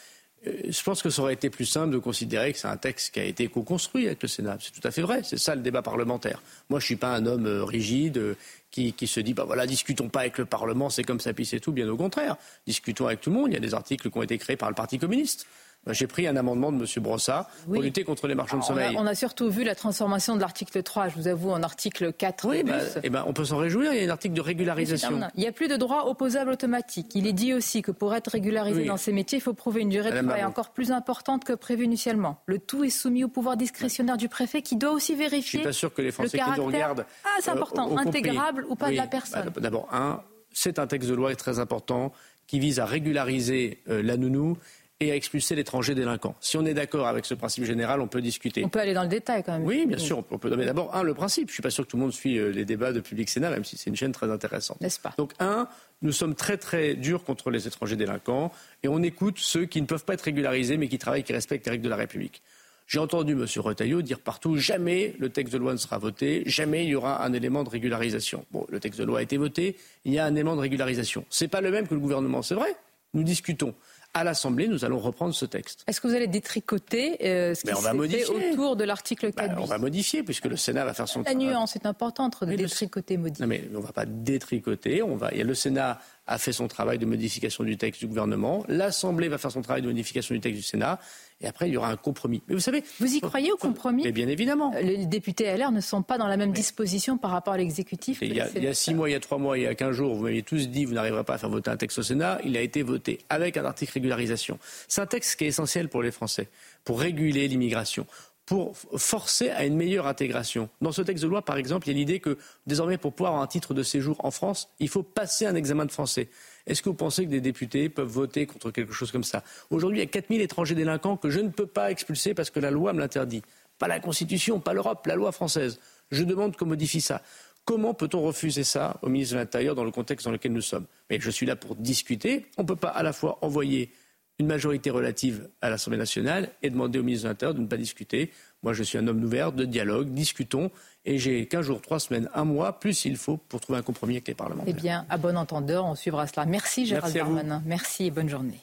Euh, 0.47 0.53
je 0.69 0.83
pense 0.83 1.03
que 1.03 1.11
ça 1.11 1.23
aurait 1.23 1.35
été 1.35 1.51
plus 1.51 1.67
simple 1.67 1.93
de 1.93 1.99
considérer 1.99 2.53
que 2.53 2.59
c'est 2.59 2.69
un 2.69 2.77
texte 2.77 3.13
qui 3.13 3.21
a 3.21 3.25
été 3.25 3.49
co-construit 3.49 4.07
avec 4.07 4.23
le 4.23 4.29
Sénat. 4.29 4.57
C'est 4.61 4.73
tout 4.73 4.87
à 4.87 4.91
fait 4.91 5.03
vrai. 5.03 5.21
C'est 5.23 5.39
ça 5.39 5.55
le 5.55 5.61
débat 5.61 5.83
parlementaire. 5.83 6.43
Moi, 6.71 6.81
je 6.81 6.85
ne 6.85 6.87
suis 6.87 6.97
pas 6.97 7.15
un 7.15 7.27
homme 7.27 7.47
euh, 7.47 7.65
rigide 7.65 8.37
qui, 8.71 8.95
se 9.07 9.21
dit, 9.21 9.35
bah 9.35 9.45
voilà, 9.45 9.67
discutons 9.67 10.09
pas 10.09 10.21
avec 10.21 10.39
le 10.39 10.45
Parlement, 10.45 10.91
c'est 10.91 11.03
comme 11.03 11.19
ça, 11.21 11.33
c'est 11.45 11.61
tout. 11.61 11.73
Bien 11.73 11.89
au 11.89 11.97
contraire. 11.97 12.37
Discutons 12.67 13.07
avec 13.07 13.21
tout 13.21 13.31
le 13.31 13.37
monde. 13.37 13.49
Il 13.51 13.55
y 13.55 13.57
a 13.57 13.61
des 13.61 13.75
articles 13.75 14.09
qui 14.09 14.17
ont 14.17 14.23
été 14.23 14.39
créés 14.39 14.57
par 14.57 14.69
le 14.69 14.75
Parti 14.75 14.99
communiste. 14.99 15.47
Bah, 15.87 15.95
j'ai 15.95 16.07
pris 16.07 16.27
un 16.27 16.37
amendement 16.37 16.73
de 16.73 16.79
M. 16.79 17.03
Brossat 17.03 17.49
pour 17.65 17.81
lutter 17.81 18.05
contre 18.05 18.27
les 18.27 18.35
marchands 18.35 18.59
de 18.59 18.63
sommeil. 18.63 18.95
On 18.99 19.07
a, 19.07 19.15
surtout 19.15 19.49
vu 19.49 19.65
la 19.65 19.75
transformation 19.75 20.37
de 20.37 20.41
l'article 20.41 20.83
3, 20.83 21.09
je 21.09 21.15
vous 21.15 21.27
avoue, 21.27 21.51
en 21.51 21.63
article 21.63 22.13
4. 22.13 22.49
Oui, 22.49 22.63
bah, 22.63 22.75
eh 23.03 23.09
ben, 23.09 23.25
on 23.27 23.33
peut 23.33 23.47
s'en 23.47 23.57
réjouir, 23.57 23.95
il 23.95 24.01
y 24.01 24.05
a 24.05 24.07
un 24.07 24.13
article 24.13 24.35
de 24.35 24.43
régularisation. 24.43 25.21
Il 25.37 25.41
n'y 25.41 25.49
a 25.49 25.53
plus 25.53 25.69
de 25.69 25.77
droit 25.77 26.05
opposable 26.05 26.51
automatique. 26.51 27.13
Il 27.15 27.27
est 27.27 27.33
dit 27.33 27.55
aussi 27.55 27.81
que 27.81 27.93
pour 27.93 28.15
être 28.15 28.29
régularisé 28.29 28.85
dans 28.85 28.99
ces 28.99 29.13
métiers, 29.13 29.39
il 29.39 29.41
faut 29.41 29.55
prouver 29.55 29.81
une 29.81 29.89
durée 29.89 30.11
de 30.11 30.19
travail 30.19 30.45
encore 30.45 30.71
plus 30.71 30.93
importante 30.93 31.45
que 31.45 31.55
prévu 31.55 31.85
initialement. 31.85 32.43
Le 32.45 32.59
tout 32.59 32.85
est 32.85 32.91
soumis 32.91 33.25
au 33.25 33.29
pouvoir 33.29 33.57
discrétionnaire 33.57 34.19
du 34.19 34.29
préfet 34.29 34.61
qui 34.61 34.77
doit 34.77 34.93
aussi 34.93 35.15
vérifier. 35.15 35.61
Je 35.61 35.63
suis 35.63 35.67
pas 35.69 35.73
sûr 35.73 35.95
que 35.95 36.03
les 36.03 36.13
Français 36.13 36.39
qui 36.39 36.59
nous 36.59 36.67
regardent. 36.67 37.07
Ah, 37.25 37.39
c'est 37.41 37.51
important, 37.51 37.91
euh, 37.91 37.97
intégrable 37.97 38.67
ou 38.69 38.77
pas 38.77 38.91
de 38.91 38.97
la 38.97 39.07
personne. 39.07 39.51
Bah, 39.55 39.61
d'abord, 39.61 39.89
un, 39.93 40.21
c'est 40.53 40.79
un 40.79 40.87
texte 40.87 41.09
de 41.09 41.15
loi 41.15 41.35
très 41.37 41.59
important 41.59 42.13
qui 42.47 42.59
vise 42.59 42.81
à 42.81 42.85
régulariser 42.85 43.81
euh, 43.89 44.03
la 44.03 44.17
nounou 44.17 44.59
et 45.01 45.11
à 45.11 45.17
expulser 45.17 45.55
l'étranger 45.55 45.95
délinquant. 45.95 46.35
Si 46.41 46.59
on 46.59 46.67
est 46.67 46.75
d'accord 46.75 47.07
avec 47.07 47.25
ce 47.25 47.33
principe 47.33 47.65
général, 47.65 48.03
on 48.03 48.07
peut 48.07 48.21
discuter. 48.21 48.63
On 48.65 48.69
peut 48.69 48.81
aller 48.81 48.93
dans 48.93 49.03
le 49.03 49.09
détail 49.09 49.43
quand 49.43 49.53
même. 49.53 49.65
Oui, 49.65 49.87
bien 49.87 49.97
sûr. 49.97 50.23
On 50.31 50.39
peut 50.39 50.51
d'abord, 50.51 50.95
un, 50.95 51.03
le 51.03 51.15
principe. 51.15 51.49
Je 51.49 51.53
ne 51.53 51.55
suis 51.55 51.63
pas 51.63 51.71
sûr 51.71 51.85
que 51.85 51.91
tout 51.91 51.97
le 51.97 52.03
monde 52.03 52.13
suit 52.13 52.39
euh, 52.39 52.51
les 52.51 52.67
débats 52.67 52.93
de 52.93 53.01
Public 53.01 53.29
Sénat, 53.31 53.51
même 53.51 53.65
si 53.65 53.79
c'est 53.79 53.89
une 53.89 53.97
chaîne 53.97 54.13
très 54.13 54.31
intéressante. 54.31 54.79
N'est-ce 54.83 55.01
pas? 55.01 55.15
Donc, 55.17 55.33
un, 55.41 55.69
nous 56.03 56.13
sommes 56.13 56.35
très 56.35 56.59
très 56.59 56.95
durs 56.95 57.25
contre 57.25 57.51
les 57.51 57.67
étrangers 57.67 57.97
délinquants 57.97 58.53
et 58.83 58.89
on 58.89 59.03
écoute 59.03 59.39
ceux 59.39 59.65
qui 59.65 59.81
ne 59.81 59.87
peuvent 59.87 60.05
pas 60.05 60.15
être 60.15 60.23
régularisés 60.23 60.77
mais 60.77 60.89
qui 60.89 60.99
travaillent, 60.99 61.25
qui 61.25 61.33
respectent 61.33 61.65
les 61.67 61.73
règles 61.73 61.85
de 61.85 61.91
la 61.91 61.97
République. 61.97 62.43
J'ai 62.87 62.99
entendu 62.99 63.33
M. 63.33 63.47
Retailleau 63.59 64.03
dire 64.03 64.19
partout 64.19 64.57
jamais 64.57 65.15
le 65.19 65.31
texte 65.31 65.53
de 65.53 65.59
loi 65.59 65.73
ne 65.73 65.79
sera 65.79 65.99
voté, 65.99 66.43
jamais 66.47 66.85
il 66.85 66.91
y 66.91 66.95
aura 66.97 67.25
un 67.25 67.33
élément 67.33 67.63
de 67.63 67.71
régularisation. 67.71 68.45
Bon, 68.51 68.67
le 68.69 68.81
texte 68.81 68.99
de 68.99 69.05
loi 69.05 69.21
a 69.21 69.23
été 69.23 69.37
voté, 69.37 69.77
il 70.05 70.13
y 70.13 70.19
a 70.19 70.25
un 70.25 70.35
élément 70.35 70.57
de 70.57 70.61
régularisation. 70.61 71.25
Ce 71.31 71.45
n'est 71.45 71.49
pas 71.49 71.61
le 71.61 71.71
même 71.71 71.87
que 71.87 71.95
le 71.95 72.01
gouvernement, 72.01 72.43
c'est 72.43 72.57
vrai. 72.57 72.75
Nous 73.15 73.23
discutons 73.23 73.75
à 74.15 74.25
l'Assemblée, 74.25 74.67
nous 74.69 74.85
allons 74.85 74.99
reprendre 74.99 75.35
ce 75.35 75.45
texte. 75.45 75.85
Est-ce 75.87 76.01
que 76.01 76.09
vous 76.09 76.15
allez 76.15 76.27
détricoter 76.27 77.19
euh, 77.27 77.55
ce 77.55 77.63
qui 77.63 77.75
s'est 77.75 78.25
fait 78.25 78.29
autour 78.29 78.77
de 78.77 78.85
l'article 78.85 79.33
4 79.33 79.55
bah, 79.55 79.61
On 79.61 79.67
va 79.67 79.79
modifier, 79.79 80.23
puisque 80.23 80.47
le 80.47 80.57
Sénat 80.57 80.85
va 80.85 80.95
faire 80.95 81.09
son 81.09 81.23
travail. 81.23 81.45
La 81.45 81.53
nuance 81.53 81.77
est 81.77 81.87
importante 81.87 82.45
de 82.45 82.55
détricoter, 82.55 83.17
modifier. 83.17 83.45
Non, 83.45 83.49
mais 83.49 83.69
on 83.73 83.79
ne 83.79 83.85
va 83.85 83.93
pas 83.93 84.07
détricoter. 84.07 85.03
On 85.03 85.17
va... 85.17 85.31
Il 85.33 85.39
y 85.39 85.43
a 85.43 85.45
le 85.45 85.55
Sénat 85.55 86.01
a 86.31 86.39
fait 86.39 86.53
son 86.53 86.69
travail 86.69 86.99
de 86.99 87.07
modification 87.07 87.65
du 87.65 87.77
texte 87.77 88.01
du 88.01 88.07
gouvernement. 88.07 88.65
L'Assemblée 88.69 89.29
va 89.29 89.37
faire 89.37 89.51
son 89.51 89.63
travail 89.63 89.83
de 89.83 89.89
modification 89.89 90.33
du 90.33 90.41
texte 90.41 90.57
du 90.57 90.63
Sénat. 90.63 91.01
Et 91.41 91.49
après, 91.49 91.69
il 91.69 91.73
y 91.73 91.77
aura 91.77 91.91
un 91.91 91.97
compromis. 91.97 92.41
Mais 92.47 92.55
vous 92.55 92.61
savez. 92.61 92.85
Vous 93.01 93.13
y 93.13 93.21
croyez 93.21 93.51
au 93.51 93.57
compromis? 93.57 94.05
Mais 94.05 94.13
bien 94.13 94.29
évidemment. 94.29 94.73
Euh, 94.77 94.81
les 94.81 95.07
députés 95.07 95.53
LR 95.57 95.73
ne 95.73 95.81
sont 95.81 96.03
pas 96.03 96.19
dans 96.19 96.29
la 96.29 96.37
même 96.37 96.53
disposition 96.53 97.19
par 97.19 97.33
rapport 97.33 97.55
à 97.55 97.57
l'exécutif. 97.57 98.21
Il, 98.23 98.35
y 98.35 98.41
a 98.41 98.75
six 98.75 98.95
mois, 98.95 99.09
il 99.09 99.13
y 99.13 99.17
a 99.17 99.21
trois 99.21 99.39
mois, 99.39 99.59
il 99.59 99.65
y 99.65 99.67
a 99.67 99.75
quinze 99.75 99.97
jours, 99.97 100.15
vous 100.15 100.23
m'aviez 100.23 100.43
tous 100.43 100.69
dit 100.69 100.85
vous 100.85 100.95
n'arriverez 100.95 101.25
pas 101.25 101.35
à 101.35 101.39
faire 101.39 101.49
voter 101.49 101.71
un 101.71 101.77
texte 101.77 101.99
au 101.99 102.03
Sénat. 102.03 102.39
Il 102.45 102.57
a 102.57 102.61
été 102.61 102.83
voté 102.83 103.19
avec 103.29 103.57
un 103.57 103.65
article 103.65 103.93
régularisation. 103.95 104.59
C'est 104.87 105.01
un 105.01 105.07
texte 105.07 105.37
qui 105.37 105.45
est 105.45 105.49
essentiel 105.49 105.89
pour 105.89 106.03
les 106.03 106.13
Français, 106.13 106.49
pour 106.85 107.01
réguler 107.01 107.49
l'immigration 107.49 108.07
pour 108.51 108.77
forcer 108.97 109.51
à 109.51 109.65
une 109.65 109.77
meilleure 109.77 110.09
intégration. 110.09 110.69
Dans 110.81 110.91
ce 110.91 111.03
texte 111.03 111.23
de 111.23 111.29
loi, 111.29 111.41
par 111.41 111.57
exemple, 111.57 111.87
il 111.87 111.93
y 111.93 111.95
a 111.95 111.99
l'idée 111.99 112.19
que 112.19 112.37
désormais, 112.67 112.99
pour 112.99 113.13
pouvoir 113.13 113.31
avoir 113.31 113.45
un 113.45 113.47
titre 113.47 113.75
de 113.75 113.85
séjour 113.85 114.17
en 114.25 114.33
France, 114.33 114.71
il 114.81 114.89
faut 114.89 115.05
passer 115.05 115.47
un 115.47 115.55
examen 115.55 115.85
de 115.85 115.93
français. 115.93 116.29
Est-ce 116.67 116.83
que 116.83 116.89
vous 116.89 116.97
pensez 116.97 117.27
que 117.27 117.31
des 117.31 117.41
députés 117.41 117.89
peuvent 117.89 118.09
voter 118.09 118.47
contre 118.47 118.73
quelque 118.73 118.93
chose 118.93 119.13
comme 119.13 119.23
ça? 119.23 119.45
Aujourd'hui, 119.71 119.99
il 119.99 120.01
y 120.01 120.05
a 120.05 120.11
4000 120.11 120.41
étrangers 120.41 120.75
délinquants 120.75 121.17
que 121.17 121.31
je 121.31 121.39
ne 121.39 121.51
peux 121.51 121.69
pas 121.69 121.93
expulser 121.93 122.35
parce 122.35 122.51
que 122.51 122.59
la 122.59 122.73
loi 122.73 122.93
me 122.93 122.99
l'interdit. 122.99 123.43
Pas 123.79 123.87
la 123.87 124.01
Constitution, 124.01 124.59
pas 124.59 124.73
l'Europe, 124.73 125.07
la 125.07 125.15
loi 125.15 125.31
française. 125.31 125.79
Je 126.11 126.25
demande 126.25 126.57
qu'on 126.57 126.67
modifie 126.67 127.01
ça. 127.01 127.23
Comment 127.65 127.95
peut-on 127.95 128.21
refuser 128.21 128.65
ça 128.65 128.99
au 129.03 129.09
ministre 129.11 129.35
de 129.35 129.39
l'Intérieur 129.39 129.77
dans 129.77 129.85
le 129.85 129.93
contexte 129.93 130.27
dans 130.27 130.33
lequel 130.33 130.53
nous 130.53 130.61
sommes? 130.61 130.87
Mais 131.09 131.21
je 131.21 131.31
suis 131.31 131.47
là 131.47 131.55
pour 131.55 131.77
discuter. 131.77 132.47
On 132.59 132.63
ne 132.63 132.67
peut 132.67 132.75
pas 132.75 132.89
à 132.89 133.05
la 133.05 133.13
fois 133.13 133.39
envoyer 133.43 133.93
une 134.41 134.47
majorité 134.47 134.91
relative 134.91 135.49
à 135.61 135.69
l'Assemblée 135.69 135.99
nationale 135.99 136.51
et 136.63 136.71
demander 136.71 136.99
au 136.99 137.03
ministre 137.03 137.25
de 137.25 137.29
l'Intérieur 137.29 137.55
de 137.55 137.61
ne 137.61 137.67
pas 137.67 137.77
discuter. 137.77 138.31
Moi, 138.63 138.73
je 138.73 138.83
suis 138.83 138.97
un 138.97 139.07
homme 139.07 139.23
ouvert, 139.23 139.53
de 139.53 139.67
dialogue, 139.67 140.09
discutons. 140.15 140.71
Et 141.05 141.19
j'ai 141.19 141.47
15 141.47 141.67
jours, 141.67 141.81
3 141.83 142.01
semaines, 142.01 142.31
un 142.35 142.45
mois, 142.45 142.81
plus 142.81 143.05
il 143.05 143.17
faut 143.17 143.37
pour 143.37 143.61
trouver 143.61 143.79
un 143.79 143.83
compromis 143.83 144.15
avec 144.15 144.29
les 144.29 144.35
parlementaires. 144.35 144.75
Eh 144.77 144.81
bien, 144.81 145.07
à 145.11 145.19
bon 145.19 145.37
entendeur, 145.37 145.85
on 145.85 145.95
suivra 145.95 146.27
cela. 146.27 146.47
Merci 146.47 146.87
Gérald 146.87 147.15
Darmanin. 147.15 147.63
Merci 147.67 148.07
et 148.07 148.11
bonne 148.11 148.29
journée. 148.29 148.61